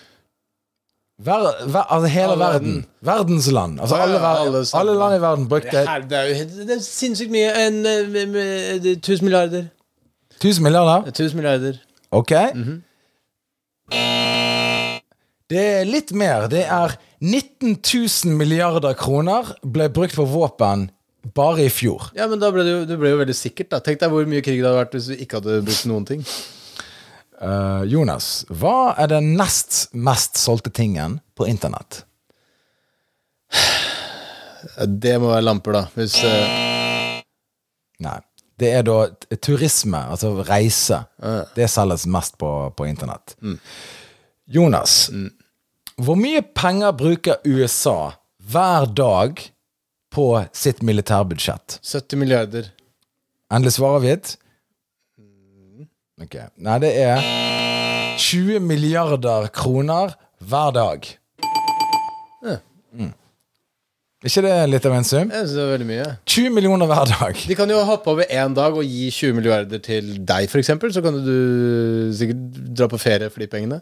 Ver, 1.20 1.42
ver, 1.68 1.84
altså 1.92 2.08
hele 2.08 2.36
verden. 2.40 2.40
verden. 2.40 2.84
Verdens 3.04 3.46
land. 3.52 3.80
Altså 3.80 3.96
alle, 4.00 4.18
alle 4.18 4.62
alle, 4.80 4.94
land 4.98 5.14
i 5.16 5.20
verden 5.20 5.44
Det, 5.44 5.50
brukte 5.50 5.82
her, 5.86 6.00
det 6.08 6.18
er 6.18 6.28
jo 6.30 6.34
helt- 6.34 6.56
det 6.68 6.76
er 6.76 6.80
sinnssykt 6.80 7.30
mye. 7.30 7.50
En, 7.66 7.76
eh, 7.86 8.08
med- 8.08 8.26
med- 8.26 8.80
tusen 8.80 8.88
er 8.88 8.96
1000 8.96 9.24
milliarder. 9.24 9.64
1000 10.40 10.62
milliarder. 10.64 11.10
Tusen 11.12 11.36
milliarder. 11.36 11.78
Ok. 12.10 12.32
Det 15.50 15.60
er 15.80 15.84
litt 15.84 16.12
mer. 16.12 16.46
Det 16.48 16.64
er 16.66 16.96
19 17.20 17.76
000 18.24 18.36
milliarder 18.36 18.94
kroner 18.96 19.52
ble 19.62 19.90
brukt 19.92 20.16
på 20.16 20.24
våpen 20.24 20.88
bare 21.36 21.66
i 21.66 21.70
fjor. 21.72 22.08
Ja, 22.16 22.26
men 22.30 22.40
da 22.40 22.48
ble 22.52 22.64
det, 22.64 22.72
jo, 22.72 22.84
det 22.88 22.96
ble 23.00 23.12
jo 23.12 23.18
veldig 23.20 23.36
sikkert. 23.36 23.68
da 23.74 23.82
Tenk 23.84 24.00
deg 24.00 24.12
hvor 24.12 24.28
mye 24.28 24.40
krig 24.44 24.62
det 24.62 24.68
hadde 24.68 24.80
vært 24.80 24.96
hvis 24.96 25.10
du 25.10 25.20
ikke 25.20 25.40
hadde 25.40 25.58
brukt 25.66 25.88
noen 25.90 26.06
ting. 26.08 26.24
Uh, 27.40 27.84
Jonas, 27.88 28.46
hva 28.48 28.94
er 29.00 29.12
den 29.12 29.34
nest 29.36 29.90
mest 29.96 30.40
solgte 30.40 30.72
tingen 30.76 31.18
på 31.36 31.48
internett? 31.48 32.02
Det 34.80 35.14
må 35.20 35.30
være 35.32 35.44
lamper, 35.44 35.76
da. 35.76 35.84
Hvis 35.96 36.18
uh... 36.24 37.20
Nei. 38.04 38.18
Det 38.60 38.74
er 38.76 38.82
da 38.84 39.06
turisme, 39.40 40.02
altså 40.12 40.34
reise. 40.44 41.02
Uh. 41.20 41.42
Det 41.56 41.68
selges 41.72 42.04
mest 42.08 42.36
på, 42.40 42.50
på 42.76 42.88
internett. 42.88 43.36
Jonas, 44.50 45.06
hvor 46.00 46.16
mye 46.18 46.40
penger 46.56 46.92
bruker 46.96 47.40
USA 47.44 48.12
hver 48.50 48.86
dag 48.96 49.40
på 50.10 50.26
sitt 50.56 50.82
militærbudsjett? 50.82 51.78
70 51.84 52.20
milliarder. 52.20 52.70
Endelig 53.52 53.76
svar 53.76 53.98
avgitt? 53.98 54.36
Ok. 56.20 56.36
Nei, 56.60 56.76
det 56.82 56.90
er 57.00 57.24
20 58.20 58.60
milliarder 58.64 59.48
kroner 59.54 60.14
hver 60.40 60.74
dag. 60.76 61.08
Ja. 62.44 62.58
Mm. 62.96 63.12
ikke 64.24 64.42
det 64.44 64.54
litt 64.68 64.86
av 64.88 64.96
en 64.96 65.06
sum? 65.06 65.30
Jeg 65.30 65.46
synes 65.46 65.54
det 65.56 65.62
er 65.62 65.72
veldig 65.74 65.88
mye. 65.88 66.08
20 66.28 66.54
millioner 66.56 66.90
hver 66.90 67.12
dag. 67.12 67.44
De 67.48 67.56
kan 67.56 67.70
jo 67.72 67.80
hoppe 67.88 68.12
over 68.12 68.28
én 68.28 68.56
dag 68.56 68.76
og 68.76 68.84
gi 68.84 69.08
20 69.12 69.36
milliarder 69.38 69.80
til 69.84 70.12
deg, 70.28 70.48
f.eks. 70.48 70.72
Så 70.96 71.04
kan 71.04 71.20
du 71.24 71.34
sikkert 72.16 72.60
dra 72.76 72.88
på 72.90 73.00
ferie 73.00 73.30
for 73.32 73.44
de 73.44 73.48
pengene. 73.52 73.80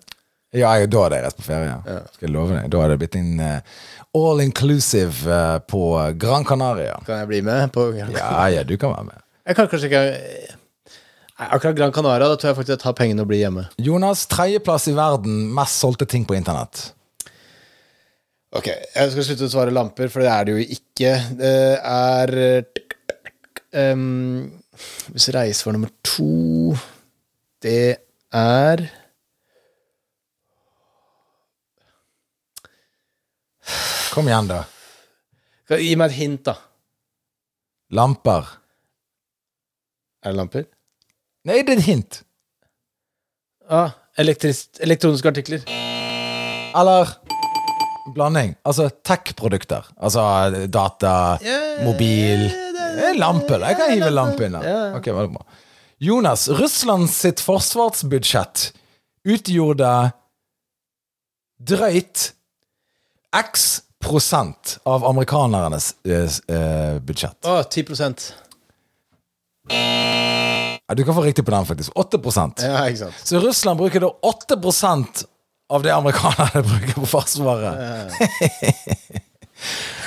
Ja, 0.57 0.71
jeg, 0.81 0.89
da 0.89 1.05
hadde 1.05 1.19
jeg 1.19 1.27
reist 1.27 1.41
på 1.41 1.45
ferie. 1.45 1.73
Ja. 1.85 2.03
Skal 2.15 2.29
jeg 2.29 2.33
love 2.33 2.55
deg. 2.57 2.69
Da 2.73 2.83
hadde 2.83 2.95
det 2.95 3.01
blitt 3.03 3.17
en 3.19 3.41
uh, 3.43 3.81
all 4.17 4.41
inclusive 4.41 5.29
uh, 5.29 5.59
på 5.61 5.83
Gran 6.21 6.47
Canaria. 6.49 6.97
Kan 7.05 7.21
jeg 7.21 7.29
bli 7.29 7.43
med? 7.45 7.69
på 7.75 7.91
Ja, 7.99 8.47
ja, 8.49 8.63
du 8.65 8.77
kan 8.81 8.95
være 8.95 9.11
med. 9.11 9.27
Jeg 9.49 9.57
kan 9.57 9.69
kanskje 9.69 9.89
ikke 9.89 10.05
Nei, 11.39 11.47
Akkurat 11.55 11.77
Gran 11.79 11.93
Canaria, 11.95 12.27
da 12.27 12.35
tror 12.35 12.51
jeg 12.51 12.57
faktisk 12.59 12.75
jeg 12.75 12.83
tar 12.83 12.95
pengene 12.99 13.23
og 13.23 13.29
blir 13.31 13.45
hjemme. 13.45 13.69
Jonas, 13.79 14.25
tredjeplass 14.27 14.89
i 14.91 14.95
verden, 14.97 15.37
mest 15.55 15.79
solgte 15.79 16.09
ting 16.11 16.25
på 16.27 16.35
internett. 16.35 16.89
Ok, 18.59 18.67
jeg 18.73 19.13
skal 19.13 19.27
slutte 19.27 19.47
å 19.47 19.53
svare 19.53 19.75
lamper, 19.75 20.11
for 20.11 20.25
det 20.25 20.33
er 20.33 20.49
det 20.49 20.57
jo 20.57 20.65
ikke. 20.79 21.13
Det 21.39 21.53
er 21.79 22.33
um, 23.93 24.49
Hvis 25.13 25.29
reise 25.37 25.69
var 25.69 25.77
nummer 25.77 25.93
to 26.07 26.73
Det 27.63 28.01
er 28.35 28.83
Kom 34.15 34.29
igjen, 34.31 34.49
da. 34.51 34.63
Gi 35.69 35.95
meg 36.01 36.11
et 36.13 36.19
hint, 36.19 36.43
da. 36.49 36.57
Lamper. 37.95 38.49
Er 40.25 40.33
det 40.33 40.39
lamper? 40.41 40.67
Nei, 41.49 41.63
det 41.63 41.77
er 41.77 41.81
et 41.81 41.89
hint. 41.89 42.23
Ah, 43.69 43.93
elektroniske 44.19 45.29
artikler. 45.31 45.65
Eller 46.77 47.13
blanding. 48.15 48.55
Altså 48.65 48.89
tech-produkter. 49.05 49.87
Altså 49.97 50.67
data, 50.73 51.13
mobil 51.85 52.49
Det 52.99 53.15
Lampe. 53.19 53.59
Jeg 53.63 53.77
kan 53.79 53.93
hive 53.93 54.11
lampe 54.11 54.49
inn 54.49 54.57
der. 54.57 54.97
Ok, 54.97 55.11
veldig 55.13 55.35
bra. 55.37 55.45
Jonas, 56.03 56.47
Russland 56.49 57.11
sitt 57.11 57.41
forsvarsbudsjett 57.43 58.69
utgjorde 59.29 59.93
drøyt 61.59 62.33
x 63.37 63.83
prosent 64.05 64.79
av 64.89 65.05
amerikanernes 65.07 65.95
eh, 66.07 66.57
eh, 66.57 66.99
budsjett. 67.01 67.39
Å, 67.47 67.63
10 67.63 67.85
Ja, 70.89 70.95
du 70.95 71.05
kan 71.05 71.15
få 71.15 71.23
riktig 71.23 71.45
på 71.45 71.51
den, 71.51 71.67
faktisk. 71.67 71.93
8 71.95 72.19
Ja, 72.63 72.87
ikke 72.89 72.99
sant. 72.99 73.15
Så 73.25 73.41
Russland 73.43 73.79
bruker 73.79 74.01
da 74.01 74.13
8% 74.25 75.25
av 75.69 75.83
det 75.83 75.93
amerikanerne 75.95 76.63
bruker 76.71 77.01
på 77.01 77.07
Forsvaret. 77.07 77.75
Ja, 77.77 79.19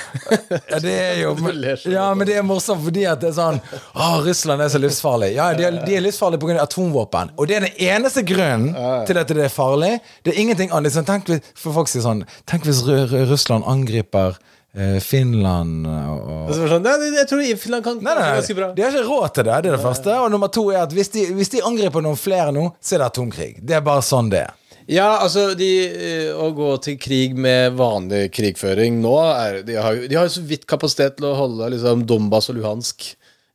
det 0.84 0.94
er 0.94 1.20
jo 1.22 1.34
Ja, 1.98 2.10
men 2.18 2.28
det 2.28 2.36
er 2.40 2.46
morsomt 2.46 2.84
fordi 2.86 3.06
at 3.10 3.22
det 3.24 3.32
er 3.32 3.36
sånn 3.38 3.60
Å, 3.96 4.10
Russland 4.26 4.62
er 4.66 4.72
så 4.74 4.82
livsfarlig. 4.82 5.32
Ja, 5.38 5.50
de 5.58 5.68
er, 5.70 5.80
de 5.86 5.98
er 5.98 6.04
livsfarlige 6.06 6.42
pga. 6.44 6.60
atomvåpen. 6.66 7.34
Og 7.38 7.48
det 7.50 7.58
er 7.60 7.68
den 7.68 7.82
eneste 7.92 8.24
grunnen 8.28 8.72
til 9.08 9.20
at 9.22 9.32
det 9.32 9.46
er 9.48 9.54
farlig. 9.54 9.94
Det 10.26 10.34
er 10.36 10.42
ingenting 10.44 10.72
annet. 10.76 10.94
Sånn, 10.96 11.08
tenk 11.08 11.30
hvis, 11.32 11.44
for 11.58 11.76
folk 11.76 11.92
sier 11.92 12.04
sånn 12.06 12.26
Tenk 12.50 12.66
hvis 12.68 12.84
Ru- 12.88 13.06
Ru- 13.12 13.28
Russland 13.32 13.68
angriper 13.70 14.38
eh, 14.76 14.98
Finland 15.04 15.86
og, 15.88 16.52
sånn, 16.56 16.84
nei, 16.86 16.96
jeg 17.18 17.28
tror 17.30 17.44
Finland 17.60 17.86
kan 17.88 18.00
Nei, 18.04 18.16
nei, 18.18 18.30
ganske 18.40 18.56
bra. 18.58 18.72
de 18.76 18.84
har 18.86 18.96
ikke 18.96 19.08
råd 19.10 19.36
til 19.38 19.48
det. 19.50 19.60
Det 19.66 19.72
er 19.72 19.78
det 19.78 19.84
første. 19.84 20.16
Og 20.26 20.32
nummer 20.34 20.52
to 20.54 20.66
er 20.74 20.84
at 20.86 20.96
hvis 20.96 21.12
de, 21.16 21.28
hvis 21.38 21.52
de 21.56 21.64
angriper 21.68 22.04
noen 22.06 22.20
flere 22.20 22.52
nå, 22.56 22.70
så 22.82 22.98
er 22.98 23.04
det 23.06 23.12
atomkrig. 23.14 23.52
Det 23.62 23.78
er 23.80 23.86
bare 23.86 24.04
sånn 24.06 24.32
det 24.34 24.46
er. 24.48 24.58
Ja, 24.90 25.20
altså, 25.22 25.52
de, 25.58 25.68
eh, 25.90 26.32
å 26.34 26.50
gå 26.58 26.72
til 26.84 26.98
krig 27.02 27.36
med 27.38 27.76
vanlig 27.78 28.32
krigføring 28.34 28.98
nå 29.04 29.14
er, 29.30 29.60
de, 29.68 29.76
har, 29.78 29.94
jo- 29.96 30.24
så 30.32 30.42
vidt 30.48 30.66
kapasitet 30.70 31.18
til 31.20 31.28
å 31.30 31.36
holde 31.38 31.70
liksom, 31.76 32.06
Donbas 32.10 32.50
og 32.50 32.58
Luhansk 32.58 33.12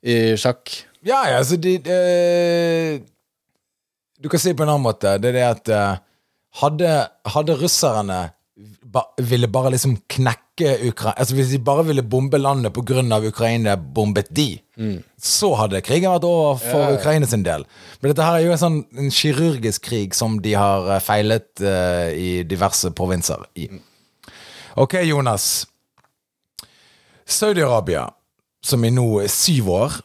i 0.07 0.37
sjakk. 0.39 0.71
Ja, 1.07 1.25
ja, 1.31 1.39
altså 1.43 1.57
de 1.61 1.77
de, 1.79 3.03
Du 4.23 4.29
kan 4.33 4.41
si 4.41 4.49
det 4.53 4.57
på 4.59 4.65
en 4.65 4.71
annen 4.73 4.87
måte. 4.87 5.17
Det 5.21 5.29
er 5.29 5.37
det 5.37 5.45
at 5.51 5.69
eh, 5.69 5.99
hadde, 6.63 6.93
hadde 7.35 7.57
russerne 7.61 8.21
ba, 8.83 9.03
ville 9.21 9.49
bare 9.53 9.71
liksom 9.75 9.97
knekke 10.09 10.43
Ukraina 10.89 11.15
Altså 11.21 11.35
Hvis 11.37 11.51
de 11.53 11.59
bare 11.61 11.85
ville 11.85 12.03
bombe 12.03 12.39
landet 12.41 12.73
pga. 12.73 13.03
Ukraina 13.29 13.77
bombet 13.77 14.31
de, 14.31 14.59
så 15.21 15.51
hadde 15.61 15.83
krigen 15.85 16.11
vært 16.11 16.25
over 16.25 16.57
for 16.63 16.81
Ja, 16.81 16.91
ja. 16.95 16.97
Ukraina 16.97 17.27
sin 17.29 17.45
del. 17.45 17.67
Men 18.01 18.11
dette 18.11 18.25
her 18.25 18.39
er 18.39 18.47
jo 18.47 18.55
en 18.55 18.63
sånn 18.63 18.79
en 18.97 19.13
kirurgisk 19.13 19.85
krig 19.91 20.17
som 20.17 20.39
de 20.41 20.55
har 20.57 20.89
eh, 20.95 21.03
feilet 21.05 21.49
uh, 21.61 22.09
i 22.13 22.43
diverse 22.49 22.91
provinser 22.97 23.45
i. 23.57 23.69
Ok, 24.77 24.97
Jonas. 25.05 25.67
Saudi-Arabia, 27.27 28.07
som 28.65 28.85
i 28.85 28.91
nå 28.95 29.27
syv 29.29 29.71
år 29.77 30.01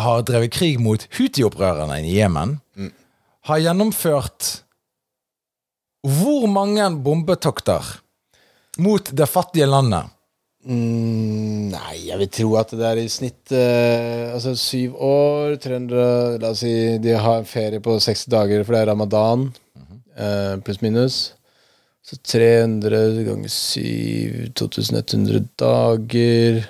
har 0.00 0.24
drevet 0.24 0.52
krig 0.54 0.80
mot 0.80 1.04
Huti-opprørerne 1.18 2.00
i 2.00 2.16
Jemen, 2.16 2.60
har 3.48 3.58
gjennomført 3.58 4.62
hvor 6.02 6.48
mange 6.50 6.88
bombetokter 7.02 7.86
mot 8.82 9.10
det 9.14 9.28
fattige 9.30 9.68
landet? 9.70 10.10
Mm, 10.62 11.72
Nei, 11.72 11.96
jeg 12.06 12.18
vil 12.20 12.28
tro 12.30 12.52
at 12.60 12.70
det 12.78 12.86
er 12.86 12.98
i 13.02 13.08
snitt 13.10 13.50
eh, 13.56 14.28
Altså 14.30 14.52
syv 14.54 14.94
år, 15.02 15.56
300 15.58 16.36
La 16.38 16.52
oss 16.52 16.60
si 16.62 16.70
de 17.02 17.16
har 17.18 17.40
en 17.40 17.48
ferie 17.48 17.82
på 17.82 17.96
60 17.98 18.28
dager, 18.30 18.62
for 18.62 18.76
det 18.76 18.82
er 18.84 18.90
ramadan, 18.92 19.48
eh, 20.14 20.54
pluss 20.62 20.78
minus. 20.84 21.16
Så 22.06 22.18
300 22.22 23.24
ganger 23.26 23.50
7 23.50 24.52
2100 24.58 25.42
dager 25.58 26.62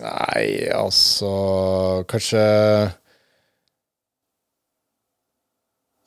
Nei, 0.00 0.46
altså 0.74 1.30
Kanskje 2.10 2.42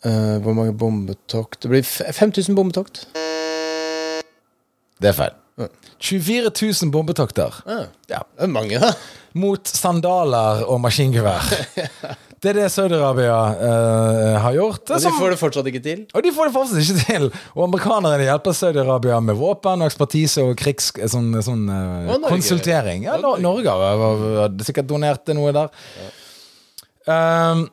eh, 0.05 0.37
Hvor 0.43 0.53
mange 0.57 0.73
bombetokt? 0.77 1.61
Det 1.63 1.69
blir 1.71 1.83
f- 1.85 2.01
5000 2.17 2.55
bombetokt. 2.57 3.05
Det 5.01 5.09
er 5.11 5.17
feil. 5.17 5.39
24 6.03 6.49
000 6.49 6.91
bombetokter. 6.91 7.53
Ja. 7.69 7.81
Ja. 8.09 8.19
Det 8.35 8.47
er 8.47 8.51
mange, 8.51 8.79
da. 8.81 8.89
Mot 9.37 9.67
sandaler 9.69 10.63
og 10.67 10.79
maskingevær. 10.83 11.43
Det 12.43 12.49
er 12.51 12.57
det 12.57 12.65
Saudi-Arabia 12.73 13.35
uh, 13.55 14.33
har 14.43 14.51
gjort. 14.57 14.81
Og 14.91 14.97
de 14.97 15.03
som- 15.05 15.13
får 15.15 15.29
det 15.31 15.37
fortsatt 15.39 15.67
ikke 15.69 15.79
til. 15.85 16.01
Og 16.11 16.25
de 16.25 16.31
får 16.35 16.49
det 16.49 16.53
fortsatt 16.57 16.81
ikke 16.81 17.05
til. 17.07 17.27
Og 17.55 17.61
amerikanerne 17.69 18.25
hjelper 18.25 18.51
Saudi-Arabia 18.57 19.21
med 19.23 19.37
våpen 19.39 19.79
og 19.79 19.87
ekspertise 19.87 20.43
og 20.43 20.57
krigs... 20.59 20.89
Sånn, 21.13 21.29
sånn 21.45 21.61
eh, 21.71 22.09
Og 22.17 22.25
konsultering. 22.27 23.05
Ja, 23.07 23.15
Norge. 23.23 23.45
Norge 23.45 23.71
har 23.79 24.03
har 24.41 24.57
sikkert 24.67 24.89
donert 24.91 25.23
til 25.23 25.39
noe 25.39 25.53
der. 25.55 25.71
Um, 27.07 27.63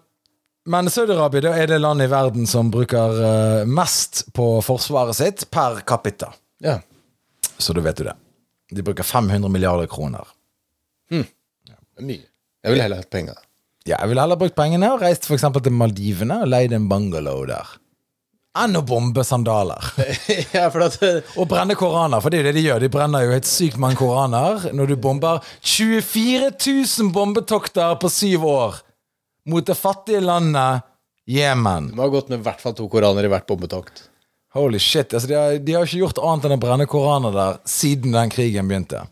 men 0.69 0.91
Saudi-Arabia 0.93 1.55
er 1.57 1.71
det 1.71 1.79
landet 1.81 2.09
i 2.09 2.13
verden 2.13 2.49
som 2.49 2.71
bruker 2.73 3.21
eh, 3.25 3.69
mest 3.69 4.27
på 4.37 4.59
forsvaret 4.65 5.17
sitt 5.17 5.47
per 5.53 5.81
capita. 5.89 6.33
Ja. 6.61 6.79
Så 7.57 7.73
da 7.77 7.85
vet 7.85 8.01
du 8.01 8.05
det. 8.05 8.17
De 8.71 8.85
bruker 8.85 9.07
500 9.07 9.49
milliarder 9.51 9.89
kroner. 9.91 10.29
Det 11.11 12.05
er 12.05 12.07
mye. 12.07 12.27
Jeg 12.61 12.73
ville 12.73 12.85
heller 12.85 13.01
hatt 13.03 13.13
penger. 13.13 13.39
Ja, 13.89 13.97
jeg 13.97 14.11
ville 14.11 14.23
heller 14.23 14.39
brukt 14.41 14.57
pengene 14.57 14.93
og 14.95 15.03
reist 15.03 15.27
eksempel 15.33 15.65
til 15.65 15.75
Maldivene 15.75 16.43
og 16.45 16.51
leid 16.53 16.75
en 16.77 16.89
bungalow 16.91 17.43
der. 17.49 17.73
Enn 18.61 18.77
å 18.77 18.83
bombe 18.85 19.23
sandaler. 19.25 19.85
ja, 20.55 20.67
at 20.69 21.03
eh, 21.07 21.35
Og 21.39 21.49
brenne 21.51 21.77
koraner, 21.79 22.21
for 22.21 22.33
det 22.33 22.41
er 22.41 22.45
jo 22.45 22.49
det 22.51 22.57
de 22.59 22.65
gjør. 22.67 22.83
De 22.83 22.93
brenner 22.93 23.25
jo 23.25 23.35
helt 23.35 23.49
sykt 23.49 23.81
mange 23.81 24.01
koraner 24.01 24.71
når 24.77 24.93
du 24.93 24.97
bomber 25.01 25.45
24 25.61 26.51
000 26.51 27.13
bombetokter 27.15 27.97
på 28.03 28.11
syv 28.13 28.47
år 28.51 28.81
mot 29.49 29.67
det 29.67 29.77
fattige 29.79 30.21
landet 30.25 30.87
Jemen. 31.31 31.91
De 31.93 31.99
har 31.99 32.09
gått 32.09 32.29
med 32.29 32.41
i 32.41 32.43
hvert 32.43 32.61
fall 32.61 32.75
to 32.75 32.89
koraner 32.91 33.27
i 33.27 33.31
hvert 33.31 33.47
bombetokt. 33.47 34.03
Holy 34.55 34.79
shit. 34.83 35.15
Altså, 35.15 35.29
de, 35.29 35.35
har, 35.35 35.59
de 35.63 35.75
har 35.77 35.87
ikke 35.87 36.01
gjort 36.01 36.19
annet 36.27 36.49
enn 36.49 36.57
å 36.57 36.63
brenne 36.63 36.87
koraner 36.91 37.35
der 37.35 37.61
siden 37.71 38.17
den 38.17 38.33
krigen 38.33 38.71
begynte. 38.71 39.05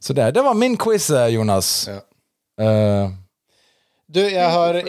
Så 0.00 0.16
det, 0.16 0.30
det 0.32 0.44
var 0.46 0.56
min 0.56 0.78
quiz, 0.80 1.10
eh, 1.12 1.34
Jonas. 1.34 1.88
Ja. 1.90 2.00
Uh, 2.60 3.12
Du, 4.10 4.20
jeg 4.38 4.48
har 4.50 4.80
en. 4.80 4.86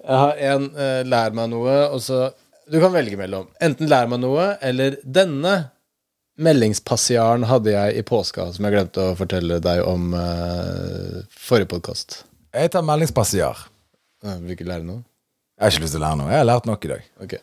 Jeg 0.00 0.18
har 0.24 0.42
en 0.50 0.66
uh, 0.74 1.00
lær 1.06 1.36
meg 1.36 1.50
noe, 1.52 1.76
og 1.92 2.00
så 2.02 2.30
Du 2.70 2.78
kan 2.80 2.92
velge 2.94 3.18
mellom. 3.18 3.48
Enten 3.62 3.88
lær 3.90 4.10
meg 4.10 4.20
noe, 4.22 4.54
eller 4.62 4.98
denne 5.04 5.54
meldingspassiaren 6.40 7.44
hadde 7.48 7.74
jeg 7.74 8.00
i 8.00 8.06
påska, 8.06 8.48
som 8.54 8.66
jeg 8.66 8.76
glemte 8.76 9.10
å 9.10 9.18
fortelle 9.18 9.60
deg 9.62 9.82
om 9.86 10.14
uh, 10.16 11.20
forrige 11.36 11.70
podkast. 11.74 12.22
jeg 12.54 12.72
tar 12.72 12.86
meldingspassiar. 12.86 13.68
Vil 14.24 14.56
ikke 14.56 14.68
lære 14.68 14.86
noe? 14.86 15.04
Jeg 15.56 15.66
har 15.66 15.74
ikke 15.74 15.84
lyst 15.84 15.96
til 15.96 16.00
å 16.00 16.06
lære 16.06 16.20
noe. 16.20 16.32
Jeg 16.32 16.40
har 16.40 16.48
lært 16.48 16.68
nok 16.68 16.84
i 16.84 16.92
dag. 16.94 17.06
Ok. 17.24 17.38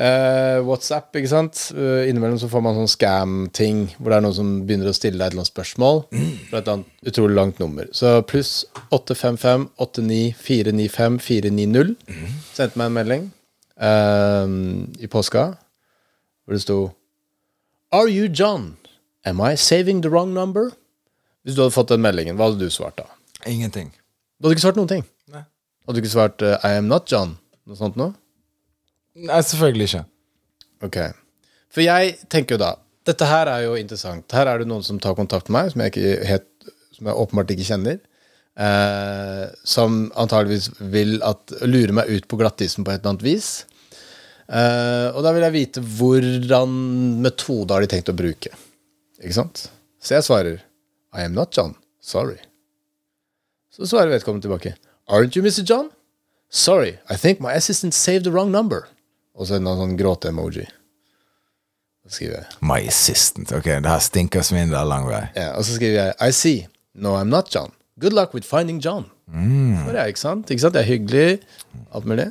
Uh, 0.00 0.58
WhatsApp, 0.64 1.10
ikke 1.18 1.30
sant. 1.30 1.58
Uh, 1.76 2.06
innimellom 2.08 2.38
så 2.40 2.48
får 2.50 2.62
man 2.64 2.78
sånn 2.78 2.90
scam-ting 2.90 3.82
hvor 3.98 4.10
det 4.10 4.18
er 4.18 4.24
noen 4.24 4.36
som 4.38 4.52
begynner 4.66 4.90
å 4.90 4.96
stille 4.96 5.18
deg 5.18 5.26
et 5.26 5.34
eller 5.34 5.44
annet 5.44 5.52
spørsmål 5.52 6.00
fra 6.48 6.62
et 6.62 6.70
annet 6.72 7.10
utrolig 7.10 7.36
langt 7.36 7.60
nummer. 7.62 7.90
Så 7.94 8.16
pluss 8.30 8.54
855 8.88 9.68
89 9.76 10.38
495 10.40 11.18
490 11.26 11.92
sendte 12.56 12.80
meg 12.80 12.88
en 12.88 12.96
melding 12.96 13.28
uh, 13.82 14.46
i 14.98 15.10
påska 15.10 15.50
hvor 15.54 16.56
det 16.56 16.64
sto 16.64 16.80
Are 17.92 18.06
you 18.08 18.28
John? 18.28 18.76
Am 19.24 19.40
I 19.40 19.56
saving 19.56 20.00
the 20.02 20.10
wrong 20.10 20.32
number? 20.32 20.70
Hvis 21.42 21.56
du 21.56 21.62
hadde 21.64 21.74
fått 21.74 21.88
den 21.90 22.04
meldingen, 22.04 22.36
hva 22.38 22.46
hadde 22.46 22.62
du 22.62 22.70
svart 22.70 23.00
da? 23.00 23.08
Ingenting. 23.50 23.88
Du 24.38 24.46
hadde 24.46 24.54
ikke 24.54 24.62
svart 24.62 24.78
noen 24.78 24.90
ting. 24.92 25.02
Nei. 25.26 25.42
Hadde 25.82 25.98
du 25.98 26.04
ikke 26.04 26.12
svart 26.12 26.44
uh, 26.46 26.54
I 26.62 26.76
am 26.78 26.86
not 26.86 27.10
John? 27.10 27.32
Noe 27.66 27.78
sånt 27.80 27.98
noe? 27.98 28.14
Nei, 29.18 29.40
selvfølgelig 29.42 29.88
ikke. 29.88 30.04
Ok. 30.86 31.00
For 31.74 31.82
jeg 31.82 32.14
tenker 32.30 32.54
jo 32.54 32.60
da 32.62 32.70
Dette 33.10 33.26
her 33.26 33.50
er 33.50 33.64
jo 33.64 33.74
interessant. 33.80 34.28
Her 34.36 34.46
er 34.52 34.62
det 34.62 34.68
noen 34.70 34.84
som 34.86 35.00
tar 35.02 35.16
kontakt 35.18 35.48
med 35.48 35.56
meg, 35.56 35.72
som 35.72 35.82
jeg, 35.82 35.90
ikke 35.90 36.28
helt, 36.28 36.72
som 36.94 37.08
jeg 37.10 37.22
åpenbart 37.24 37.50
ikke 37.56 37.66
kjenner. 37.72 37.96
Eh, 38.60 39.44
som 39.66 40.02
antageligvis 40.20 40.68
vil 40.92 41.16
at, 41.26 41.56
lure 41.64 41.96
meg 41.96 42.12
ut 42.12 42.28
på 42.30 42.38
glattisen 42.38 42.84
på 42.84 42.92
et 42.92 43.00
eller 43.00 43.16
annet 43.16 43.24
vis. 43.24 43.48
Eh, 44.50 45.08
og 45.14 45.22
da 45.22 45.30
vil 45.36 45.44
jeg 45.46 45.54
vite 45.54 45.82
hvordan 45.84 46.72
metode 47.22 47.74
har 47.74 47.84
de 47.84 47.90
tenkt 47.92 48.10
å 48.10 48.16
bruke. 48.18 48.50
Ikke 49.20 49.36
sant? 49.36 49.68
Så 50.02 50.16
jeg 50.16 50.26
svarer 50.26 50.58
I 51.14 51.22
am 51.26 51.36
not 51.36 51.54
John. 51.56 51.76
Sorry. 52.02 52.38
Så 53.70 53.86
svarer 53.86 54.10
vedkommende 54.10 54.48
tilbake 54.48 54.74
Aren't 55.10 55.36
you 55.36 55.42
Mr. 55.44 55.62
John? 55.66 55.90
Sorry, 56.50 56.98
I 57.08 57.16
think 57.16 57.38
my 57.40 57.52
assistant 57.54 57.94
saved 57.94 58.24
the 58.24 58.32
wrong 58.34 58.50
number. 58.50 58.88
Og 59.38 59.46
så 59.46 59.56
en 59.60 59.68
sånn 59.78 59.94
gråte-emoji. 59.98 60.66
Så 62.02 62.16
skriver 62.16 62.40
jeg 62.40 62.58
My 62.66 62.80
assistant. 62.90 63.52
Ok, 63.54 63.68
det 63.70 63.86
her 63.90 64.02
stinker 64.02 64.42
svindel 64.46 64.88
lang 64.90 65.06
vei. 65.06 65.22
ja, 65.36 65.52
Og 65.54 65.62
så 65.66 65.76
skriver 65.78 66.00
jeg 66.00 66.14
I 66.18 66.34
see. 66.34 66.66
No, 66.94 67.14
I'm 67.14 67.30
not 67.30 67.52
John. 67.54 67.70
Good 68.02 68.16
luck 68.16 68.34
with 68.34 68.48
finding 68.48 68.80
John. 68.82 69.06
Mm. 69.30 69.76
Så 69.84 69.92
er 69.92 70.00
jeg, 70.00 70.14
ikke 70.16 70.24
sant? 70.24 70.50
Ikke 70.50 70.64
sant? 70.64 70.74
Det 70.74 70.82
er 70.82 70.88
hyggelig. 70.90 71.40
Alt 71.94 72.08
mulig. 72.10 72.30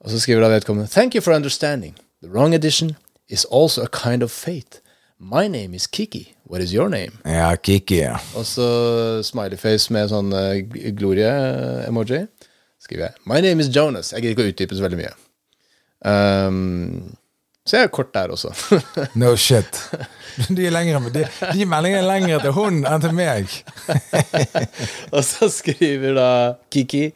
Og 0.00 0.10
så 0.10 0.20
skriver 0.20 0.40
da 0.44 0.48
vedkommende 0.54 0.88
Thank 0.90 1.14
you 1.14 1.22
for 1.22 1.34
understanding. 1.34 1.96
The 2.22 2.30
wrong 2.30 2.54
edition 2.54 2.96
is 3.28 3.46
also 3.52 3.82
a 3.82 3.88
kind 3.92 4.22
of 4.22 4.30
fate. 4.30 4.80
My 5.18 5.48
name 5.48 5.74
is 5.76 5.86
Kiki. 5.86 6.34
What 6.50 6.62
is 6.62 6.72
your 6.72 6.88
name? 6.88 7.12
Ja, 7.24 7.54
Kiki. 7.56 7.96
ja. 8.00 8.16
Og 8.34 8.46
så 8.46 8.66
smileyface 9.22 9.92
med 9.92 10.08
sånn 10.10 10.32
uh, 10.32 10.56
glorie-emoji. 10.96 12.22
Skriver 12.80 13.10
jeg. 13.10 13.20
My 13.28 13.42
name 13.44 13.60
is 13.60 13.68
Jonas. 13.76 14.14
Jeg 14.14 14.22
gidder 14.24 14.32
ikke 14.32 14.46
å 14.46 14.52
utdype 14.54 14.78
så 14.78 14.86
veldig 14.86 15.00
mye. 15.02 15.12
Um, 16.00 17.12
så 17.70 17.76
jeg 17.76 17.86
er 17.86 17.90
kort 17.94 18.14
der 18.14 18.32
også. 18.34 18.50
No 19.20 19.36
shit. 19.36 19.76
De, 20.48 20.70
lengre, 20.70 21.10
de, 21.14 21.26
de 21.54 21.66
meldingene 21.66 22.00
er 22.02 22.06
lengre 22.08 22.40
til 22.42 22.54
hun 22.56 22.80
enn 22.82 23.02
til 23.04 23.14
meg. 23.14 23.46
og 25.14 25.22
så 25.26 25.46
skriver 25.54 26.16
da 26.18 26.28
Kiki 26.70 27.10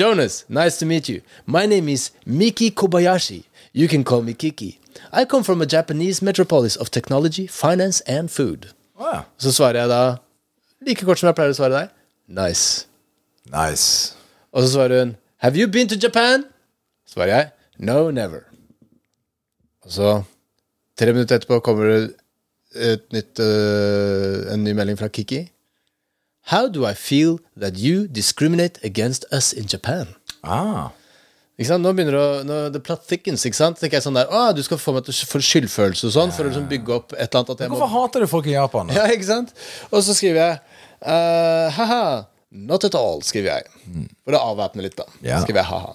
Jonas, 0.00 0.44
nice 0.48 0.76
to 0.80 0.86
meet 0.86 1.08
you. 1.08 1.20
My 1.46 1.64
name 1.66 1.88
is 1.92 2.10
Miki 2.26 2.70
Kobayashi. 2.70 3.44
You 3.72 3.88
can 3.88 4.04
call 4.04 4.22
me 4.22 4.32
Kiki. 4.32 4.78
I 5.12 5.24
come 5.24 5.44
from 5.44 5.62
a 5.62 5.66
Japanese 5.66 6.22
metropolis 6.22 6.76
of 6.76 6.90
technology, 6.90 7.46
finance 7.46 8.02
and 8.06 8.28
food. 8.28 8.74
Wow. 9.00 9.24
Så 9.38 9.52
svarer 9.52 9.80
jeg 9.80 9.88
da 9.88 10.16
like 10.86 11.04
kort 11.04 11.18
som 11.18 11.32
jeg 11.32 11.38
pleier 11.38 11.54
å 11.54 11.56
svare 11.56 11.78
deg. 11.80 11.94
Nice. 12.28 12.86
Nice. 13.48 14.14
Og 14.52 14.66
så 14.66 14.74
svarer 14.76 15.04
hun 15.04 15.16
Have 15.40 15.56
you 15.56 15.68
been 15.68 15.88
to 15.88 15.96
Japan? 15.96 16.44
Svarer 17.08 17.36
jeg 17.36 17.50
No, 17.78 18.10
never. 18.10 18.53
Så, 19.90 20.24
tre 20.98 21.12
minutter 21.12 21.38
etterpå, 21.38 21.60
kommer 21.64 21.90
det 21.90 21.98
et 22.74 23.04
nytt, 23.14 23.38
uh, 23.38 24.52
en 24.52 24.64
ny 24.64 24.74
melding 24.74 24.98
fra 24.98 25.08
Kiki. 25.12 25.44
How 26.50 26.68
do 26.68 26.84
I 26.84 26.92
feel 26.94 27.38
that 27.56 27.78
you 27.78 28.06
discriminate 28.08 28.80
against 28.84 29.24
us 29.32 29.52
in 29.52 29.64
Japan? 29.70 30.14
Ah. 30.42 30.90
Ikke 31.54 31.70
sant? 31.70 31.84
Nå 31.86 31.92
begynner 31.94 32.16
det 32.18 32.50
å 32.50 32.58
The 32.74 32.82
plot 32.82 33.06
thickens. 33.08 33.44
ikke 33.46 33.56
sant? 33.56 33.78
tenker 33.80 34.00
jeg 34.00 34.04
sånn 34.04 34.18
der, 34.18 34.28
å, 34.28 34.50
Du 34.56 34.60
skal 34.66 34.80
få 34.82 34.92
meg 34.96 35.06
til 35.06 35.14
få 35.30 35.40
skyldfølelse 35.40 36.10
og 36.10 36.14
sånn, 36.16 36.34
for 36.34 36.44
å 36.44 36.50
liksom 36.50 36.66
bygge 36.68 36.96
opp 36.98 37.14
et 37.14 37.28
eller 37.28 37.40
annet. 37.44 37.54
At 37.54 37.64
jeg 37.64 37.72
må 37.72 37.78
Hvorfor 37.78 37.92
hater 37.94 38.24
du 38.24 38.30
folk 38.30 38.48
i 38.50 38.56
Japan? 38.56 38.90
da? 38.90 38.96
ja, 38.98 39.06
ikke 39.14 39.28
sant? 39.30 39.54
Og 39.92 40.02
så 40.04 40.16
skriver 40.18 40.40
jeg 40.42 40.58
uh, 41.06 41.70
Haha, 41.78 42.04
not 42.68 42.84
at 42.90 42.98
all, 42.98 43.22
skriver 43.24 43.54
jeg. 43.54 44.10
For 44.26 44.36
å 44.36 44.42
avvæpne 44.52 44.84
litt, 44.84 44.98
da. 44.98 45.06
Ja. 45.24 45.40
Skriver 45.46 45.62
jeg 45.62 45.70
haha. 45.70 45.94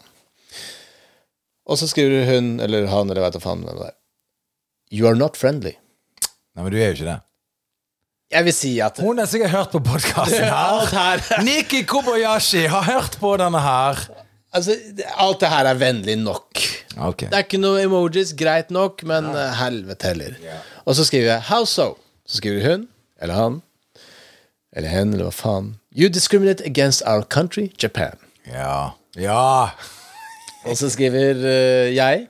Og 1.69 1.77
så 1.77 1.87
skriver 1.89 2.25
hun, 2.31 2.55
eller 2.63 2.87
han, 2.89 3.09
eller 3.11 3.21
veit 3.27 3.35
da 3.37 3.41
faen 3.43 3.61
hvem 3.65 3.77
det 3.77 3.89
er. 3.91 3.97
You 4.91 5.05
are 5.09 5.17
not 5.17 5.37
friendly. 5.37 5.75
Nei, 6.57 6.63
men 6.65 6.73
du 6.73 6.79
er 6.79 6.89
jo 6.89 6.95
ikke 6.97 7.09
det. 7.11 7.19
Jeg 8.29 8.45
vil 8.45 8.53
si 8.53 8.71
at 8.85 8.97
Hun 9.01 9.17
har 9.21 9.25
sikkert 9.29 9.53
hørt 9.53 9.71
på 9.73 9.79
podkasten 9.85 10.45
her. 10.49 10.89
her 10.93 11.21
Niki 11.45 11.83
Kobayashi 11.89 12.65
har 12.69 12.85
hørt 12.85 13.17
på 13.21 13.35
denne 13.41 13.61
her. 13.61 14.01
Altså, 14.53 14.73
alt 15.21 15.41
det 15.41 15.49
her 15.49 15.69
er 15.69 15.77
vennlig 15.77 16.15
nok. 16.17 16.61
Okay. 16.97 17.29
Det 17.29 17.37
er 17.37 17.45
ikke 17.45 17.61
noe 17.61 17.81
emojis, 17.85 18.33
greit 18.37 18.73
nok, 18.73 19.03
men 19.09 19.29
eh, 19.29 19.53
helvete 19.61 20.09
heller. 20.09 20.37
Og 20.89 20.97
så 20.97 21.05
skriver 21.05 21.35
jeg 21.35 21.41
'How 21.49 21.65
so?' 21.65 21.97
Så 22.25 22.37
skriver 22.37 22.65
hun, 22.69 22.87
eller 23.21 23.33
han, 23.33 23.61
eller 24.73 24.89
hen, 24.89 25.13
eller 25.13 25.29
hva 25.29 25.33
faen. 25.33 25.69
You 25.97 26.09
discriminate 26.09 26.65
against 26.65 27.01
our 27.05 27.21
country, 27.21 27.69
Japan. 27.83 28.17
Ja. 28.45 28.91
Ja. 29.17 29.69
Og 30.65 30.77
så 30.77 30.89
skriver 30.89 31.39
uh, 31.39 31.95
jeg 31.95 32.27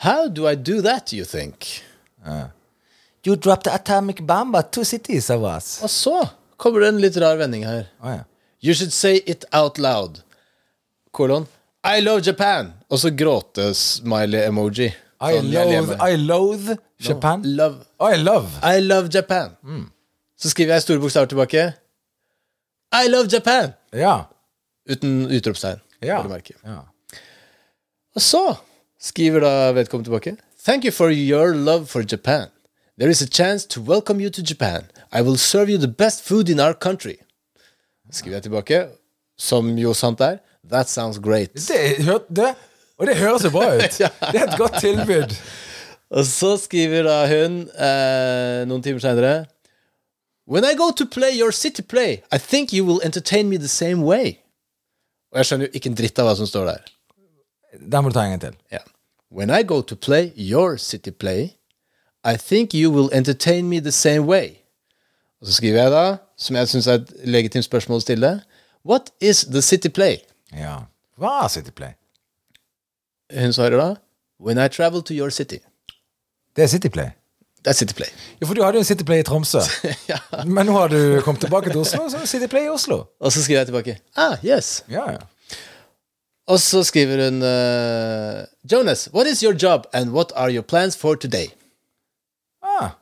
How 0.00 0.28
do 0.28 0.48
I 0.48 0.54
do 0.54 0.80
that, 0.82 1.12
you 1.12 1.24
think? 1.24 1.82
You 3.26 3.36
dropped 3.36 3.64
the 3.64 3.74
atomic 3.74 4.22
bomb 4.26 4.54
at 4.54 4.72
two 4.72 4.84
cities 4.84 5.30
of 5.30 5.42
us. 5.56 5.82
Og 5.82 5.90
så 5.90 6.26
kommer 6.56 6.80
det 6.80 6.88
en 6.88 7.00
litt 7.00 7.16
rar 7.20 7.36
vending 7.36 7.66
her. 7.66 7.84
Oh, 8.00 8.10
ja. 8.14 8.22
You 8.62 8.74
should 8.74 8.92
say 8.92 9.20
it 9.26 9.44
out 9.52 9.78
loud. 9.78 10.22
Kolon. 11.12 11.46
I 11.84 12.00
love 12.00 12.20
Japan. 12.26 12.72
Og 12.88 12.98
så 12.98 13.10
gråte-smiley-emoji. 13.10 14.88
I 15.20 15.36
Sånn, 15.36 15.50
loathe. 15.52 15.96
I 16.00 16.16
loathe 16.16 16.76
Japan. 17.00 17.42
Love. 17.44 17.84
I 18.00 18.16
love. 18.16 18.48
I 18.64 18.80
love 18.80 19.08
Japan. 19.12 19.56
Så 20.40 20.48
skriver 20.52 20.74
jeg 20.78 20.82
store 20.82 21.00
bokstaver 21.00 21.28
tilbake. 21.28 21.66
I 22.92 23.08
love 23.08 23.28
Japan! 23.32 23.72
Ja. 23.92 24.14
Uten 24.88 25.26
utropstegn. 25.30 25.80
Ja. 26.00 26.22
ja. 26.64 26.78
Og 28.14 28.22
så 28.22 28.54
skriver 29.00 29.40
da 29.40 29.72
vedkommende 29.72 30.08
tilbake. 30.10 30.36
Thank 30.64 30.84
you 30.84 30.92
for 30.92 31.10
your 31.10 31.54
love 31.54 31.86
for 31.86 32.02
Japan. 32.12 32.48
There 32.98 33.10
is 33.10 33.22
a 33.22 33.26
chance 33.26 33.66
to 33.68 33.80
welcome 33.80 34.20
you 34.20 34.30
to 34.30 34.42
Japan. 34.42 34.82
I 35.12 35.22
will 35.22 35.38
serve 35.38 35.70
you 35.72 35.78
the 35.78 35.88
best 35.88 36.22
food 36.22 36.48
in 36.48 36.60
our 36.60 36.74
country. 36.74 37.16
Skriver 38.12 38.36
jeg 38.36 38.42
tilbake, 38.42 38.86
som 39.38 39.78
jo 39.78 39.94
sant 39.94 40.20
er. 40.20 40.38
That 40.70 40.90
sounds 40.90 41.18
great. 41.18 41.54
Det, 41.54 42.26
det, 42.28 42.54
og 42.98 43.06
det 43.06 43.16
høres 43.16 43.44
jo 43.44 43.50
bra 43.50 43.76
ut. 43.76 43.98
Det 44.32 44.40
er 44.40 44.52
et 44.52 44.58
godt 44.58 44.80
tilbud. 44.80 45.36
Og 46.10 46.26
så 46.26 46.56
skriver 46.56 47.06
da 47.06 47.16
hun 47.30 47.60
eh, 47.70 48.66
noen 48.68 48.82
timer 48.82 49.00
senere 49.00 49.34
When 50.50 50.64
I 50.66 50.74
go 50.74 50.90
to 50.90 51.06
play 51.06 51.38
your 51.38 51.52
city 51.52 51.82
play, 51.82 52.22
I 52.32 52.38
think 52.38 52.72
you 52.72 52.84
will 52.84 53.00
entertain 53.04 53.48
me 53.48 53.56
the 53.56 53.68
same 53.68 54.02
way. 54.02 54.34
Og 55.32 55.38
jeg 55.38 55.46
skjønner 55.46 55.68
jo 55.68 55.78
ikke 55.78 55.92
en 55.92 55.98
dritt 56.00 56.18
av 56.18 56.26
hva 56.26 56.34
som 56.36 56.48
står 56.50 56.66
der. 56.72 56.88
Den 57.78 58.02
må 58.02 58.08
du 58.10 58.14
ta 58.14 58.24
en 58.24 58.30
gang 58.34 58.40
til. 58.40 58.56
Ja. 58.72 58.78
When 59.30 59.50
I 59.50 59.62
go 59.62 59.80
to 59.80 59.96
play 59.96 60.32
your 60.36 60.76
city 60.76 61.10
play, 61.10 61.50
I 62.24 62.36
think 62.36 62.74
you 62.74 62.90
will 62.90 63.10
entertain 63.12 63.68
me 63.68 63.80
the 63.80 63.92
same 63.92 64.26
way. 64.26 64.56
Og 65.40 65.46
så 65.46 65.52
skriver 65.52 65.82
jeg 65.82 65.90
da, 65.90 66.16
som 66.36 66.56
jeg 66.56 66.68
syns 66.68 66.86
er 66.86 66.98
et 67.00 67.12
legitimt 67.24 67.64
spørsmål 67.64 68.00
å 68.02 68.04
stille, 68.04 68.32
What 68.84 69.10
is 69.20 69.44
the 69.44 69.62
city 69.62 69.88
play? 69.88 70.18
Ja. 70.56 70.78
Hva 71.20 71.44
er 71.44 71.48
city 71.48 71.70
play? 71.70 71.94
Hun 73.32 73.52
svarer 73.52 73.76
da, 73.78 73.94
When 74.40 74.58
I 74.58 74.68
travel 74.68 75.02
to 75.02 75.14
your 75.14 75.30
city. 75.30 75.58
Det 76.56 76.64
er 76.64 76.66
city 76.66 76.88
play? 76.88 77.10
Det 77.64 77.70
er 77.70 77.76
city 77.76 77.94
play. 77.94 78.08
Ja, 78.40 78.46
for 78.46 78.54
du 78.56 78.62
hadde 78.64 78.78
jo 78.80 78.80
en 78.80 78.88
City 78.88 79.04
Play 79.04 79.20
i 79.20 79.24
Tromsø. 79.28 79.60
Men 80.56 80.66
nå 80.66 80.72
har 80.72 80.88
du 80.88 81.20
kommet 81.24 81.42
tilbake 81.44 81.68
til 81.68 81.82
Oslo, 81.82 82.06
så 82.08 82.16
er 82.16 82.24
det 82.24 82.28
Cityplay 82.30 82.64
i 82.64 82.70
Oslo. 82.72 83.02
Og 83.20 83.32
så 83.34 83.42
skriver 83.44 83.60
jeg 83.60 83.68
tilbake, 83.68 83.96
Ah, 84.16 84.38
yes. 84.44 84.84
Ja, 84.88 85.04
ja. 85.12 85.18
Og 86.50 86.58
så 86.58 86.82
skriver 86.86 87.20
hun 87.28 87.42
uh, 87.46 88.42
Jonas, 88.66 89.06
what 89.14 89.28
is 89.30 89.42
your 89.44 89.54
job 89.54 89.86
and 89.94 90.10
what 90.12 90.32
are 90.34 90.50
your 90.50 90.66
plans 90.66 90.96
for 90.98 91.14
today? 91.16 91.52
Ah, 92.62 92.96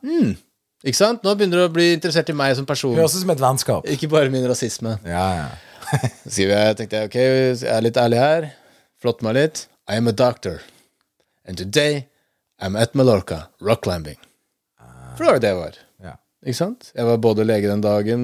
Ikke 0.85 0.95
sant? 0.95 1.23
Nå 1.25 1.33
begynner 1.35 1.59
du 1.59 1.65
å 1.65 1.71
bli 1.73 1.89
interessert 1.95 2.29
i 2.31 2.35
meg 2.37 2.53
som 2.55 2.67
person. 2.67 2.93
høres 2.95 3.17
ut 3.17 3.23
som 3.25 3.33
et 3.33 3.41
vennskap. 3.41 3.87
Ikke 3.89 4.07
bare 4.11 4.31
min 4.31 4.45
rasisme. 4.47 4.95
Ja, 5.07 5.25
ja. 5.35 5.49
Så 6.29 6.45
jeg, 6.45 6.77
tenkte 6.77 7.01
jeg, 7.01 7.09
ok, 7.09 7.17
jeg 7.19 7.73
er 7.73 7.83
litt 7.83 7.97
ærlig 7.99 8.21
her. 8.21 8.47
Flott 9.01 9.23
meg 9.25 9.35
litt. 9.39 9.65
I 9.89 9.97
am 9.97 10.07
a 10.07 10.13
doctor. 10.13 10.61
And 11.43 11.57
today 11.57 12.05
I'm 12.61 12.77
at 12.77 12.93
Mallorca, 12.93 13.47
rock 13.59 13.81
climbing. 13.87 14.19
For 15.17 15.25
det 15.25 15.31
var 15.33 15.43
det 15.43 15.51
jeg 15.51 15.59
var. 15.59 15.79
Ikke 16.45 16.55
sant? 16.55 16.91
Jeg 16.95 17.05
var 17.05 17.17
både 17.19 17.43
lege 17.43 17.67
den 17.67 17.81
dagen, 17.83 18.21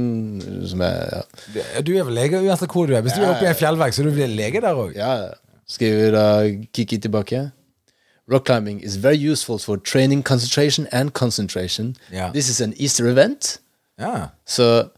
som 0.68 0.82
jeg 0.82 1.10
ja. 1.12 1.82
Du 1.84 1.92
er 1.98 2.06
vel 2.08 2.16
lege 2.16 2.40
uansett 2.40 2.72
hvor 2.72 2.88
du 2.88 2.94
er. 2.96 3.02
Hvis 3.04 3.14
du 3.18 3.22
er 3.24 3.34
oppe 3.34 3.44
i 3.44 3.50
en 3.50 3.58
fjellvegg, 3.60 3.94
så 3.94 4.06
du 4.06 4.12
blir 4.16 4.32
lege 4.32 4.62
der 4.64 4.78
òg. 4.80 4.94
Ja, 4.96 5.34
skriver 5.68 6.12
da 6.16 6.26
Kiki 6.74 6.98
tilbake. 7.04 7.50
Rock 8.32 8.46
climbing 8.48 8.80
is 8.84 8.96
very 8.96 9.20
useful 9.32 9.60
for 9.60 9.76
training 9.78 10.24
concentration 10.24 10.88
and 10.92 11.12
concentration. 11.14 11.96
Ja. 12.12 12.32
This 12.32 12.50
is 12.50 12.62
an 12.62 12.74
Easter 12.80 13.06
event. 13.12 13.60
Ja. 14.00 14.30
So 14.46 14.90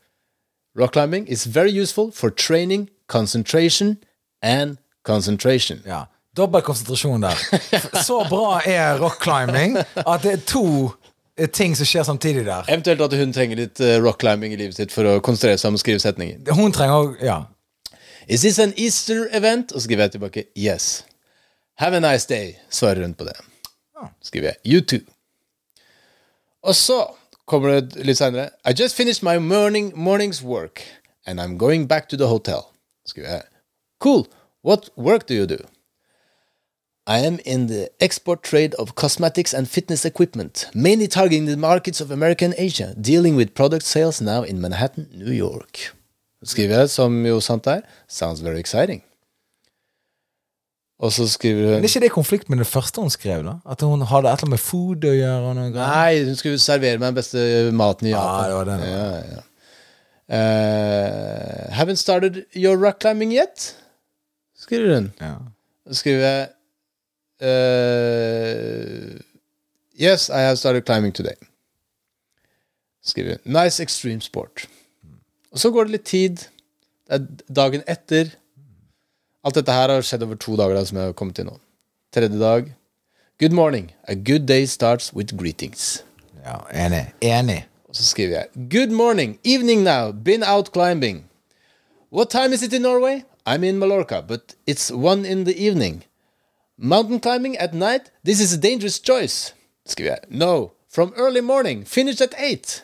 rock 0.78 0.94
climbing 0.94 1.28
is 1.28 1.46
very 1.48 1.72
useful 1.82 2.12
for 2.14 2.30
training 2.30 2.90
concentration 3.08 3.98
and 4.42 4.78
concentration. 5.04 5.82
ja. 5.86 6.04
Dobbel 6.38 6.62
konsentrasjon 6.62 7.22
der. 7.22 7.34
Så 8.08 8.26
bra 8.30 8.62
er 8.66 9.00
rock 9.02 9.18
climbing 9.24 9.78
at 9.78 10.22
det 10.24 10.34
er 10.34 10.42
to 10.46 10.92
ting 11.54 11.76
som 11.78 11.86
skjer 11.86 12.04
samtidig 12.08 12.46
der. 12.48 12.66
Eventuelt 12.68 13.02
at 13.02 13.14
hun 13.20 13.34
trenger 13.34 13.60
litt 13.60 13.80
uh, 13.84 13.98
rock 14.02 14.20
climbing 14.24 14.54
i 14.54 14.58
livet 14.58 14.76
sitt 14.80 14.94
for 14.94 15.06
å 15.06 15.20
konsentrere 15.22 15.60
seg 15.62 15.70
om 15.70 15.78
å 15.78 15.82
skrive 15.82 16.02
setninger. 16.02 16.42
Hun 16.58 16.74
trenger 16.76 16.96
også, 17.04 17.26
Ja. 17.26 17.38
Is 18.28 18.42
this 18.42 18.60
an 18.60 18.74
Easter 18.76 19.30
event? 19.32 19.72
Og 19.72 19.80
så 19.80 19.86
skriver 19.86 20.04
jeg 20.04 20.12
tilbake 20.18 20.44
yes. 20.58 21.06
Have 21.80 21.96
a 21.96 22.02
nice 22.04 22.28
day, 22.28 22.58
svarer 22.70 23.06
hun 23.06 23.14
på 23.14 23.24
det. 23.24 23.38
Skriver 24.26 24.50
jeg 24.52 24.58
you 24.74 24.82
too. 24.82 25.00
Og 26.64 26.76
så 26.76 26.98
kommer 27.48 27.78
det 27.78 28.04
litt 28.04 28.18
senere. 28.20 28.50
I 28.66 28.74
just 28.74 28.98
finished 28.98 29.24
my 29.24 29.38
morning, 29.38 29.94
morning's 29.96 30.42
work, 30.44 30.82
and 31.26 31.40
I'm 31.40 31.58
going 31.58 31.88
back 31.88 32.10
to 32.10 32.18
the 32.18 32.28
hotel. 32.28 32.68
Skriver 33.08 33.30
jeg 33.30 33.44
cool. 34.04 34.28
What 34.64 34.90
work 34.98 35.28
do 35.30 35.34
you 35.34 35.46
do? 35.46 35.58
I 37.08 37.20
am 37.26 37.40
in 37.46 37.68
the 37.68 37.88
export 38.02 38.44
trade 38.44 38.76
of 38.76 38.96
cosmetics 38.96 39.54
and 39.54 39.66
fitness 39.68 40.04
equipment, 40.06 40.68
mainly 40.74 41.08
targeting 41.08 41.48
the 41.48 41.56
markets 41.56 42.02
of 42.02 42.12
America 42.12 42.44
and 42.46 42.54
Asia, 42.58 42.94
dealing 43.02 43.38
with 43.38 43.54
product 43.56 43.84
sales 43.86 44.22
now 44.22 44.44
in 44.44 44.60
Manhattan, 44.60 45.08
New 45.14 45.32
York. 45.32 45.94
Skriver 46.44 46.80
jeg, 46.80 46.90
som 46.90 47.26
jo 47.26 47.40
sant 47.40 47.68
er, 47.68 47.82
sounds 48.08 48.42
very 48.44 48.60
exciting. 48.60 49.02
Og 51.00 51.12
så 51.14 51.28
skriver 51.30 51.62
hun 51.64 51.72
Men 51.78 51.84
er 51.84 51.88
ikke 51.88 52.00
det 52.00 52.12
konflikt 52.12 52.50
med 52.50 52.58
det 52.58 52.68
første 52.68 53.02
hun 53.02 53.10
skrev? 53.10 53.44
da? 53.46 53.54
At 53.70 53.82
hun 53.82 54.02
hadde 54.02 54.28
et 54.28 54.32
eller 54.32 54.46
annet 54.48 54.50
med 54.50 54.62
food 54.62 55.06
å 55.06 55.14
gjøre? 55.14 55.42
og 55.50 55.56
noe 55.56 55.72
greier? 55.72 55.92
Nei, 55.94 56.24
hun 56.26 56.36
skulle 56.40 56.60
servere 56.60 56.98
meg 56.98 57.08
den 57.12 57.20
beste 57.20 57.44
maten 57.72 58.08
i 58.10 58.12
Ja, 58.16 58.24
Ah, 58.24 58.48
det 58.50 58.56
var 58.58 58.66
den, 58.72 58.84
ja. 58.84 58.98
Ja, 58.98 59.22
ja. 59.38 59.44
Eh, 60.38 61.70
haven't 61.78 62.02
started 62.02 62.44
your 62.56 62.76
rock 62.78 63.00
climbing 63.00 63.32
yet? 63.32 63.76
Skriver 64.60 64.94
hun. 64.96 65.12
Ja. 65.22 65.36
Så 65.88 66.02
skriver 66.02 66.26
jeg 66.26 66.48
eh, 67.40 69.20
Yes, 70.00 70.30
I 70.30 70.42
have 70.46 70.58
started 70.60 70.86
climbing 70.86 71.12
today. 71.14 71.36
Skriver 73.04 73.38
hun. 73.44 73.54
Nice 73.64 73.84
extreme 73.84 74.22
sport. 74.22 74.68
Og 75.52 75.60
så 75.60 75.72
går 75.72 75.84
det 75.88 75.92
litt 75.96 76.06
tid. 76.06 76.44
Det 77.08 77.16
er 77.18 77.54
dagen 77.56 77.82
etter. 77.88 78.30
Alt 79.48 79.56
dette 79.58 79.72
her 79.74 79.90
har 79.90 80.02
skjedd 80.06 80.24
over 80.28 80.36
to 80.36 80.58
dager, 80.60 80.76
da, 80.76 80.84
som 80.86 80.98
jeg 81.00 81.10
har 81.10 81.16
kommet 81.18 81.36
til 81.40 81.48
nå. 81.48 81.56
Tredje 82.14 82.38
dag. 82.40 82.74
Good 83.40 83.56
morning. 83.56 83.92
A 84.08 84.16
good 84.16 84.46
day 84.50 84.66
starts 84.66 85.14
with 85.14 85.34
greetings. 85.38 86.04
ja. 86.46 86.60
Enig. 86.86 87.14
Enig. 87.22 87.66
Og 87.90 87.96
så 87.96 88.04
skriver 88.04 88.36
jeg 88.38 88.70
Good 88.70 88.92
morning, 88.92 89.40
evening 89.44 89.82
now, 89.84 90.12
been 90.12 90.44
out 90.44 90.72
climbing. 90.74 91.24
What 92.12 92.30
time 92.30 92.54
is 92.54 92.62
it 92.64 92.74
in 92.74 92.82
Norway? 92.82 93.24
I'm 93.46 93.64
in 93.64 93.80
Mallorca, 93.80 94.22
but 94.22 94.56
it's 94.68 94.92
one 94.92 95.26
in 95.26 95.46
the 95.46 95.56
evening. 95.68 96.04
Mountain 96.80 97.20
climbing 97.20 97.58
at 97.58 97.74
night? 97.74 98.02
This 98.26 98.40
is 98.40 98.54
a 98.54 98.62
dangerous 98.62 99.00
choice. 99.00 99.54
Skriver 99.90 100.10
jeg. 100.10 100.18
No, 100.30 100.72
from 100.94 101.14
early 101.18 101.42
morning, 101.42 101.88
Finish 101.88 102.22
at 102.22 102.34
eight. 102.40 102.84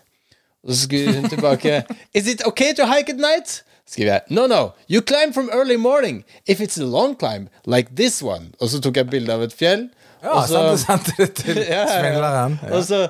Og 0.68 0.74
så 0.76 0.82
skriver 0.84 1.14
hun 1.22 1.30
tilbake 1.30 1.84
Is 2.14 2.28
it 2.28 2.42
okay 2.48 2.74
to 2.74 2.86
hike 2.86 3.10
at 3.10 3.18
night? 3.20 3.64
Skriver 3.92 4.12
jeg. 4.12 4.22
No, 4.30 4.48
no, 4.48 4.70
you 4.90 5.02
climb 5.02 5.34
from 5.34 5.50
early 5.54 5.76
morning. 5.76 6.24
If 6.48 6.62
it's 6.62 6.82
a 6.82 6.86
long 6.86 7.16
climb, 7.20 7.48
like 7.66 7.90
this 7.96 8.24
one. 8.24 8.46
Og 8.60 8.70
så 8.70 8.82
tok 8.82 8.98
jeg 8.98 9.10
bilde 9.10 9.34
av 9.34 9.42
et 9.44 9.54
fjell. 9.54 9.90
Ja, 10.24 10.30
og 10.30 10.48
så- 10.48 10.78
sendte, 10.86 11.12
det 11.18 11.30
er 11.30 11.34
til 11.44 11.56
ja, 11.56 11.64
ja, 11.64 11.82
ja. 11.82 12.00
svindleren. 12.02 12.60
Ja. 12.64 12.76
Og 12.76 12.84
så 12.84 13.08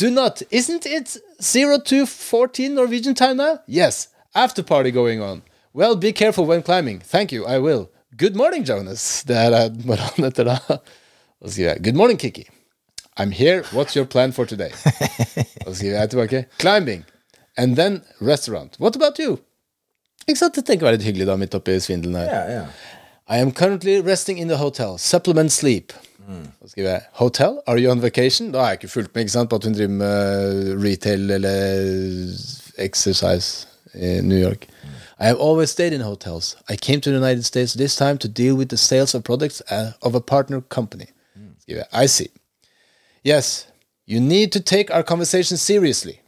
Do 0.00 0.10
not 0.10 0.42
Isn't 0.54 0.86
it 0.86 1.16
0 1.54 1.80
to 1.84 2.06
14 2.06 2.70
Norwegian 2.74 3.14
time 3.14 3.34
now? 3.34 3.56
Yes. 3.68 4.08
After 4.34 4.62
party 4.62 4.90
going 4.92 5.22
on. 5.22 5.42
Well, 5.74 5.96
be 5.96 6.12
careful 6.12 6.44
when 6.44 6.62
climbing. 6.62 7.00
Thank 7.00 7.32
you, 7.32 7.44
I 7.46 7.58
will. 7.58 7.86
Good 8.20 8.36
morning, 8.36 8.68
Jonas. 8.68 9.24
Det 9.24 9.36
er 9.36 9.70
morgenen 9.88 10.26
etter 10.28 10.44
da. 10.44 10.58
Og 11.40 11.46
så 11.48 11.52
skriver 11.54 11.70
jeg 11.70 11.84
Good 11.84 11.96
morning, 11.96 12.18
Kiki. 12.20 12.42
I'm 13.16 13.30
here. 13.32 13.62
What's 13.72 13.96
your 13.96 14.04
plan 14.04 14.32
for 14.32 14.44
today? 14.44 14.68
Og 15.66 15.72
så 15.72 15.74
skriver 15.78 15.94
jeg 15.98 16.10
tilbake 16.10 16.44
Climbing. 16.58 17.04
And 17.56 17.76
then 17.76 18.02
restaurant. 18.20 18.76
What 18.80 18.96
about 18.96 19.16
you? 19.18 19.38
Ikke 20.28 20.38
sant? 20.38 20.54
Det 20.54 20.66
tenker 20.66 20.84
jeg 20.86 20.90
var 20.90 20.98
litt 20.98 21.06
hyggelig 21.08 21.30
da, 21.30 21.36
midt 21.40 21.56
oppi 21.56 21.78
svindelen 21.80 22.20
her. 22.20 22.28
Ja, 22.28 22.58
ja. 22.58 22.66
I 23.30 23.40
am 23.40 23.54
currently 23.56 23.96
resting 24.10 24.40
in 24.40 24.48
the 24.52 24.56
hotel. 24.60 24.98
Supplement 24.98 25.52
sleep. 25.52 25.96
Så 26.62 26.68
skriver 26.74 26.90
jeg 26.90 27.02
Hotel? 27.12 27.56
Are 27.66 27.80
you 27.80 27.90
on 27.90 28.02
vacation? 28.02 28.52
Da 28.52 28.58
har 28.58 28.74
jeg 28.74 28.82
ikke 28.82 28.88
fulgt 28.88 29.14
med 29.14 29.22
ikke 29.24 29.32
sant, 29.32 29.50
på 29.50 29.56
at 29.56 29.64
hun 29.64 29.74
driver 29.74 29.88
med 29.88 30.84
retail 30.84 31.30
eller 31.30 31.56
exercise 32.78 33.66
i 33.94 34.20
New 34.20 34.38
York. 34.38 34.68
I 35.20 35.26
have 35.26 35.38
always 35.38 35.70
stayed 35.70 35.92
in 35.92 36.00
hotels. 36.00 36.56
I 36.68 36.76
came 36.76 37.00
to 37.02 37.10
the 37.10 37.16
United 37.16 37.44
States 37.44 37.74
this 37.74 37.94
time 37.94 38.16
to 38.18 38.28
deal 38.28 38.56
with 38.56 38.70
the 38.70 38.76
sales 38.76 39.14
of 39.14 39.22
products 39.22 39.62
uh, 39.70 39.92
of 40.02 40.14
a 40.14 40.20
partner 40.20 40.62
company. 40.62 41.08
Skriver. 41.60 41.84
I 41.92 42.06
see. 42.06 42.28
Yes, 43.22 43.66
you 44.06 44.18
need 44.18 44.50
to 44.52 44.60
take 44.60 44.90
our 44.90 45.02
conversation 45.02 45.58
seriously. 45.58 46.20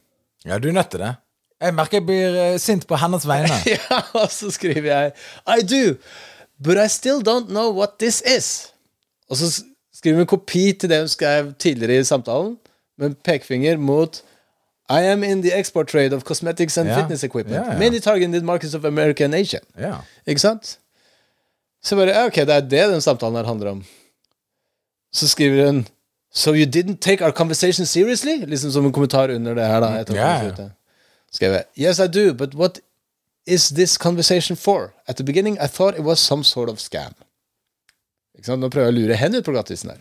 ja, 0.44 0.58
du 0.58 0.68
er 0.68 0.72
nødt 0.72 0.90
til 0.90 1.00
det. 1.00 1.14
Jeg 1.60 1.74
merker 1.74 1.96
jeg 1.96 2.06
blir 2.06 2.36
eh, 2.42 2.58
sint 2.58 2.86
på 2.86 2.96
hennes 2.96 3.26
vegne. 3.26 3.54
ja, 3.74 4.02
og 4.12 4.30
så 4.30 4.50
skriver 4.50 4.92
jeg 4.92 5.12
I 5.46 5.62
do, 5.62 5.94
but 6.62 6.76
I 6.76 6.88
still 6.88 7.22
don't 7.22 7.48
know 7.48 7.72
what 7.72 7.90
this 7.98 8.22
is. 8.38 8.72
Og 9.30 9.36
så 9.36 9.50
skriver 9.50 9.68
Skriver 9.94 10.20
en 10.20 10.26
kopi 10.26 10.72
til 10.72 10.90
det 10.90 10.98
hun 10.98 11.08
skrev 11.08 11.52
tidligere 11.58 12.00
i 12.00 12.04
samtalen, 12.04 12.56
med 12.98 13.14
pekefinger 13.24 13.76
mot 13.76 14.22
I 14.92 15.02
am 15.12 15.24
in 15.24 15.42
the 15.42 15.52
export 15.58 15.88
trade 15.88 16.12
of 16.12 16.24
cosmetics 16.24 16.76
and 16.76 16.88
yeah. 16.88 17.00
fitness 17.00 17.24
equipment. 17.24 17.64
Yeah, 17.64 17.72
yeah. 17.72 17.78
Mainly 17.78 18.00
targeted 18.00 18.44
markets 18.44 18.74
of 18.74 18.84
America 18.84 19.24
and 19.24 19.34
Asia. 19.34 19.60
Ikke 20.26 20.40
sant? 20.40 20.78
Så 21.82 21.96
bare, 21.96 22.26
ok, 22.26 22.34
det 22.34 22.54
er 22.54 22.60
det 22.60 22.88
den 22.92 23.00
samtalen 23.00 23.36
her 23.36 23.44
handler 23.44 23.70
om. 23.70 23.84
Så 25.12 25.28
skriver 25.28 25.66
hun 25.66 25.86
So 26.34 26.54
you 26.54 26.66
didn't 26.66 27.00
take 27.00 27.24
our 27.24 27.30
conversation 27.32 27.86
seriously? 27.86 28.44
Liksom 28.46 28.70
som 28.70 28.86
en 28.86 28.92
kommentar 28.92 29.28
under 29.28 29.54
det 29.54 29.66
her, 29.66 29.80
da. 29.80 30.00
etter 30.00 30.14
yeah. 30.14 30.70
Skrev 31.32 31.52
jeg 31.52 31.64
Yes, 31.76 31.98
I 31.98 32.06
do, 32.06 32.34
but 32.34 32.54
what 32.54 32.80
is 33.46 33.68
this 33.68 33.96
conversation 33.96 34.56
for? 34.56 34.94
At 35.06 35.16
the 35.16 35.24
beginning 35.24 35.58
I 35.60 35.66
thought 35.66 35.98
it 35.98 36.04
was 36.04 36.20
some 36.20 36.44
sort 36.44 36.70
of 36.70 36.80
scam. 36.80 37.12
Ikke 38.34 38.46
sant? 38.46 38.60
Nå 38.60 38.68
prøver 38.68 38.88
jeg 38.88 38.94
å 38.94 38.98
lure 39.00 39.16
henne 39.16 39.38
ut 39.38 39.44
på 39.44 39.52
glattisen 39.52 39.90
her. 39.90 39.98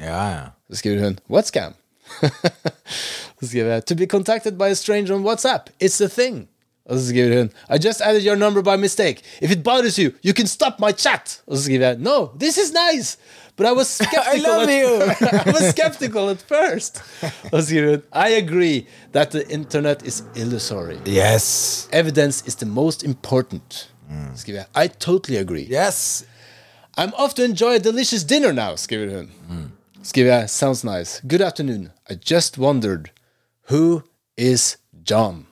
Så 0.69 0.79
skriver 0.79 1.03
hun 1.03 1.19
What 1.29 1.47
scam? 1.47 1.73
skriver 3.47 3.73
jeg 3.73 3.85
To 3.85 3.95
be 3.95 4.05
contacted 4.05 4.51
by 4.57 4.63
a 4.63 4.75
stranger 4.75 5.15
on 5.15 5.25
WhatsApp. 5.25 5.69
It's 5.83 6.03
a 6.03 6.07
thing. 6.07 6.47
Og 6.89 6.99
så 6.99 7.07
skriver 7.07 7.37
hun 7.37 7.51
I 7.69 7.87
just 7.87 8.01
added 8.01 8.21
your 8.25 8.35
number 8.35 8.61
by 8.61 8.81
mistake. 8.81 9.21
If 9.41 9.51
it 9.51 9.63
bothers 9.63 9.95
you, 9.95 10.11
you 10.25 10.33
can 10.33 10.47
stop 10.47 10.73
my 10.79 10.91
chat. 10.97 11.41
Og 11.47 11.57
så 11.57 11.63
skriver 11.63 11.87
jeg 11.87 11.97
No, 11.99 12.27
this 12.39 12.57
is 12.57 12.71
nice. 12.71 13.17
But 13.57 13.67
I 13.67 13.71
was 13.71 13.87
skeptical. 13.87 14.33
I 14.35 14.39
love 14.39 14.69
you. 14.69 15.01
I 15.45 15.51
was 15.51 15.69
skeptical 15.69 16.29
at 16.29 16.45
first. 16.47 17.01
Og 17.51 17.61
så 17.61 17.67
skriver 17.67 17.89
hun 17.89 18.01
I 18.15 18.33
agree 18.43 18.87
that 19.13 19.29
the 19.29 19.43
internet 19.49 20.01
is 20.05 20.23
illusory. 20.35 20.97
Yes. 21.07 21.87
Evidence 21.91 22.43
is 22.47 22.55
the 22.55 22.65
most 22.65 23.03
important. 23.03 23.89
Mm. 24.09 24.37
Skriver 24.37 24.63
jeg 24.75 24.85
I 24.85 24.87
totally 24.87 25.37
agree. 25.39 25.67
Yes. 25.85 26.25
I'm 26.97 27.13
off 27.13 27.33
to 27.33 27.43
enjoy 27.43 27.75
a 27.75 27.79
delicious 27.79 28.23
dinner 28.23 28.51
now, 28.51 28.75
skriver 28.75 29.17
hun. 29.17 29.29
Skriver 30.03 30.33
jeg, 30.39 30.49
sounds 30.49 30.83
nice. 30.83 31.21
Good 31.29 31.41
afternoon. 31.41 31.91
I 32.09 32.13
just 32.31 32.57
wondered, 32.57 33.09
who 33.69 34.01
is 34.37 34.77
John? 35.09 35.45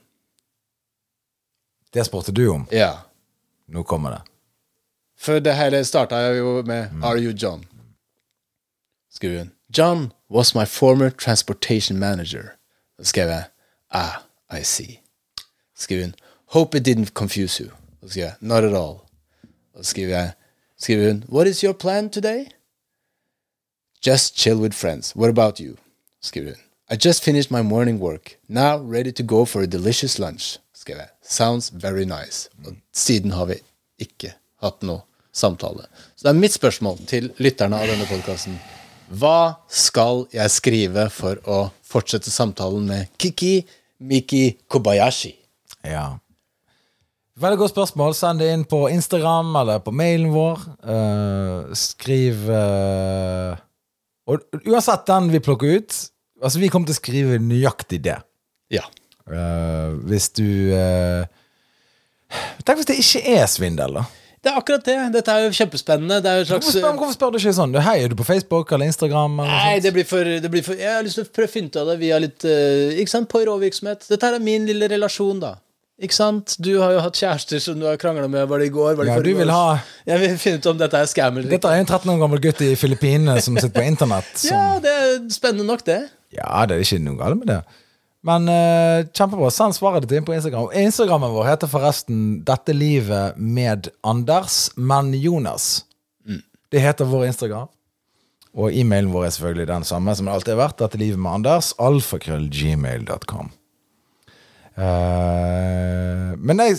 Det 1.93 2.05
spurte 2.05 2.31
du 2.31 2.47
om. 2.49 2.67
Ja. 2.71 2.91
Nå 3.67 3.83
kommer 3.83 4.09
det. 4.09 4.21
For 5.19 5.39
det 5.39 5.53
hele 5.55 5.85
starta 5.85 6.15
jo 6.37 6.61
med 6.65 6.89
Are 7.03 7.17
you 7.19 7.33
John? 7.33 7.65
Skriver 9.11 9.37
hun. 9.39 9.51
John 9.77 10.11
was 10.31 10.55
my 10.55 10.65
former 10.65 11.09
transportation 11.09 11.99
manager. 11.99 12.43
Så 12.99 13.05
skrev 13.05 13.27
jeg 13.29 13.43
Ah, 13.91 14.21
I 14.59 14.63
see. 14.63 14.99
Skriver 15.77 16.03
hun. 16.03 16.15
Hope 16.45 16.77
it 16.77 16.87
didn't 16.87 17.11
confuse 17.13 17.63
you. 17.63 17.71
Så 18.01 18.09
skriver 18.09 18.27
jeg 18.27 18.35
Not 18.39 18.63
at 18.63 18.73
all. 18.75 18.95
Så 19.77 19.83
skriver 19.83 20.09
jeg 20.17 20.31
Skriver 20.77 21.07
hun. 21.11 21.23
What 21.31 21.47
is 21.47 21.61
your 21.61 21.73
plan 21.73 22.09
today? 22.09 22.45
Just 24.01 24.35
chill 24.37 24.59
with 24.61 24.73
friends. 24.73 25.11
What 25.13 25.29
about 25.29 25.59
you? 25.59 25.75
Skriver 26.21 26.55
hun. 26.55 26.63
I 26.91 26.95
just 26.95 27.21
finished 27.23 27.51
my 27.51 27.61
morning 27.61 27.99
work. 27.99 28.37
Now 28.47 28.77
ready 28.77 29.11
to 29.11 29.23
go 29.23 29.45
for 29.45 29.61
a 29.61 29.67
delicious 29.67 30.17
lunch. 30.19 30.57
Skrev 30.73 30.97
jeg. 30.97 31.09
Sounds 31.21 31.69
very 31.73 32.05
nice. 32.05 32.49
Og 32.65 32.77
siden 32.93 33.31
har 33.31 33.45
vi 33.51 33.59
ikke 33.99 34.31
hatt 34.63 34.87
noe 34.87 35.03
samtale. 35.35 35.83
Så 36.15 36.23
det 36.23 36.31
er 36.31 36.39
mitt 36.39 36.55
spørsmål 36.55 37.03
til 37.11 37.29
lytterne 37.43 37.75
av 37.75 37.91
denne 37.91 38.07
podkasten. 38.07 38.55
Hva 39.11 39.59
skal 39.67 40.29
jeg 40.31 40.55
skrive 40.55 41.09
for 41.11 41.43
å 41.43 41.61
fortsette 41.83 42.31
samtalen 42.31 42.87
med 42.87 43.11
Kiki 43.19 43.65
Miki 43.99 44.45
Kobayashi? 44.71 45.35
Ja. 45.83 46.13
Veldig 47.35 47.65
godt 47.65 47.75
spørsmål. 47.75 48.15
Send 48.15 48.39
det 48.39 48.53
inn 48.55 48.63
på 48.63 48.85
Instagram 48.87 49.51
eller 49.59 49.83
på 49.83 49.91
mailen 49.91 50.31
vår. 50.31 50.69
Uh, 50.87 51.75
skriv 51.75 52.47
eh, 52.47 53.59
Og 54.29 54.61
uansett 54.69 55.07
den 55.09 55.31
vi 55.33 55.41
plukker 55.43 55.79
ut 55.79 55.99
Altså, 56.39 56.61
vi 56.61 56.69
kommer 56.71 56.87
til 56.87 56.95
å 56.95 56.99
skrive 57.01 57.37
nøyaktig 57.43 57.97
det. 58.05 58.15
Ja. 58.71 58.85
Uh, 59.27 59.97
hvis 60.07 60.29
du 60.37 60.71
uh, 60.71 61.27
Tenk 62.63 62.79
hvis 62.79 62.87
det 62.87 62.95
ikke 63.01 63.33
er 63.33 63.49
svindel, 63.51 63.97
da. 63.99 64.05
Det 64.39 64.53
er 64.53 64.59
akkurat 64.61 64.85
det. 64.87 64.95
Dette 65.11 65.33
er 65.35 65.49
jo 65.49 65.55
kjempespennende. 65.57 66.21
Det 66.23 66.31
er 66.31 66.37
jo 66.39 66.45
slags... 66.47 66.69
Hvorfor 66.69 66.79
spør, 66.79 66.99
hvorfor 67.01 67.15
spør 67.17 67.33
du 67.33 67.37
ikke 67.41 67.53
sånn? 67.57 67.73
Hei, 67.83 67.95
er 68.05 68.13
du 68.13 68.15
på 68.15 68.27
Facebook 68.27 68.71
eller 68.71 68.87
Instagram? 68.87 69.41
Eller 69.43 69.65
Nei, 69.65 69.73
det 69.83 69.91
blir, 69.97 70.07
for, 70.07 70.29
det 70.45 70.51
blir 70.53 70.63
for 70.63 70.79
Jeg 70.79 70.93
har 70.95 71.03
lyst 71.03 71.19
til 71.19 71.27
å 71.27 71.31
prøve 71.35 71.49
å 71.49 71.53
finne 71.57 71.73
ut 71.73 71.79
av 71.81 71.91
det 71.91 71.97
via 71.99 72.21
litt 72.23 72.45
uh, 72.47 73.01
Ikke 73.01 73.11
sant, 73.11 73.27
Poirot-virksomhet. 73.33 74.07
Dette 74.07 74.29
er 74.29 74.39
min 74.45 74.69
lille 74.69 74.87
relasjon, 74.93 75.41
da. 75.43 75.57
Ikke 75.99 76.15
sant? 76.15 76.53
Du 76.63 76.69
har 76.79 76.93
jo 76.95 76.99
hatt 77.03 77.17
kjærester 77.19 77.59
som 77.59 77.79
du 77.79 77.83
har 77.85 77.97
krangla 77.99 78.27
med. 78.31 78.47
Var 78.47 78.61
det 78.61 78.69
i 78.69 78.71
går? 78.71 78.93
Var 78.95 79.03
det 79.03 79.11
Ja, 79.11 79.19
du 79.21 79.33
vil 79.35 79.49
ha- 79.51 79.81
Jeg 80.07 80.19
vil 80.21 80.37
finne 80.37 80.57
ut 80.61 80.65
om 80.71 80.77
dette 80.77 80.95
er 80.95 81.05
scam 81.11 81.35
eller 81.37 81.49
ikke. 81.49 81.57
Dette 81.59 81.73
er 81.73 81.79
en 81.81 81.85
13 81.85 82.11
år 82.13 82.19
gammel 82.21 82.39
gutt 82.39 82.61
i 82.61 82.75
Filippinene 82.79 83.41
som 83.41 83.57
sitter 83.57 83.81
på 83.81 83.85
internett. 83.85 84.31
Som, 84.39 84.55
Ja, 84.55 84.79
det 84.79 84.93
er 84.95 85.29
spennende 85.29 85.65
nok, 85.67 85.83
det. 85.85 86.09
Ja, 86.31 86.65
det 86.65 86.77
er 86.77 86.85
ikke 86.85 87.01
noe 87.03 87.17
galt 87.19 87.37
med 87.41 87.47
det. 87.51 87.59
Men 88.23 88.47
uh, 88.51 89.03
kjempebra. 89.15 89.51
Send 89.51 89.75
svaret 89.75 90.03
ditt 90.07 90.15
inn 90.17 90.25
på 90.27 90.35
Instagram. 90.35 90.71
Instagrammen 90.75 91.31
vår 91.31 91.45
heter 91.51 91.67
forresten 91.71 92.43
'Dette 92.45 92.73
livet 92.75 93.37
med 93.37 93.89
Anders, 94.03 94.71
men 94.75 95.13
Jonas'. 95.13 95.83
Det 96.71 96.79
heter 96.83 97.05
vår 97.09 97.25
Instagram. 97.25 97.67
Og 98.55 98.71
e-mailen 98.73 99.11
vår 99.11 99.25
er 99.25 99.31
selvfølgelig 99.33 99.67
den 99.67 99.83
samme 99.83 100.15
som 100.15 100.25
det 100.27 100.33
alltid 100.33 100.53
har 100.55 100.67
vært. 100.67 100.77
Dette 100.77 100.97
livet 101.01 101.19
med 101.19 101.31
Anders. 101.39 101.73
Alfakrøllgmail.com. 101.79 103.51
Uh, 104.79 106.33
men 106.39 106.59
nei, 106.61 106.71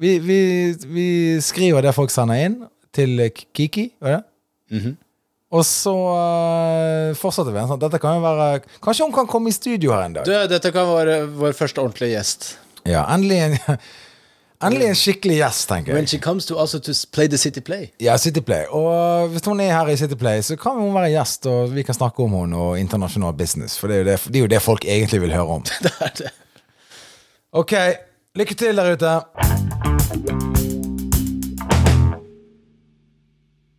vi, 0.00 0.16
vi, 0.24 0.40
vi 0.88 1.06
skriver 1.44 1.84
det 1.84 1.94
folk 1.96 2.12
sender 2.12 2.40
inn, 2.46 2.58
til 2.96 3.20
Kiki. 3.54 3.90
var 4.00 4.18
det? 4.18 4.96
Og 5.50 5.64
så 5.66 5.92
uh, 5.92 7.16
fortsetter 7.18 7.50
vi. 7.54 7.62
Sånn. 7.66 7.80
Dette 7.82 7.98
kan 8.02 8.18
jo 8.18 8.22
være 8.22 8.60
Kanskje 8.82 9.08
hun 9.08 9.14
kan 9.14 9.26
komme 9.30 9.50
i 9.50 9.54
studio 9.54 9.92
her 9.96 10.06
en 10.06 10.20
dag? 10.20 10.28
Du, 10.28 10.34
dette 10.50 10.70
kan 10.74 10.86
være 10.88 11.24
vår 11.40 11.56
første 11.58 11.82
ordentlige 11.82 12.14
gjest. 12.14 12.52
Ja, 12.86 13.02
endelig 13.12 13.40
en, 13.48 13.56
endelig 14.66 14.92
en 14.92 15.00
skikkelig 15.00 15.40
gjest, 15.40 15.66
tenker 15.72 15.92
jeg. 15.92 15.98
When 15.98 16.10
she 16.10 16.20
comes 16.22 16.46
to 16.48 16.58
also 16.62 16.78
to 16.86 16.94
play 17.12 17.26
the 17.28 17.38
City 17.38 17.62
Play. 17.66 17.90
Ja, 18.00 18.14
City 18.16 18.40
Play. 18.46 18.68
Og 18.70 19.34
hvis 19.34 19.46
hun 19.50 19.60
er 19.60 19.74
her 19.74 19.90
i 19.90 19.98
City 19.98 20.18
Play, 20.18 20.44
så 20.46 20.56
kan 20.60 20.78
hun 20.78 20.94
være 20.94 21.10
gjest, 21.16 21.50
og 21.50 21.74
vi 21.74 21.82
kan 21.82 21.98
snakke 21.98 22.22
om 22.22 22.38
henne 22.38 22.66
og 22.70 22.78
internasjonal 22.78 23.34
business. 23.34 23.74
For 23.78 23.90
det 23.90 24.04
er, 24.04 24.12
det, 24.12 24.20
det 24.30 24.38
er 24.38 24.46
jo 24.46 24.52
det 24.54 24.62
folk 24.62 24.86
egentlig 24.86 25.24
vil 25.26 25.34
høre 25.34 25.58
om. 25.58 25.66
Det 25.84 25.92
er 25.98 26.14
det. 26.22 26.30
Ok, 27.52 27.72
lykke 28.34 28.54
til 28.54 28.76
der 28.76 28.92
ute. 28.92 30.49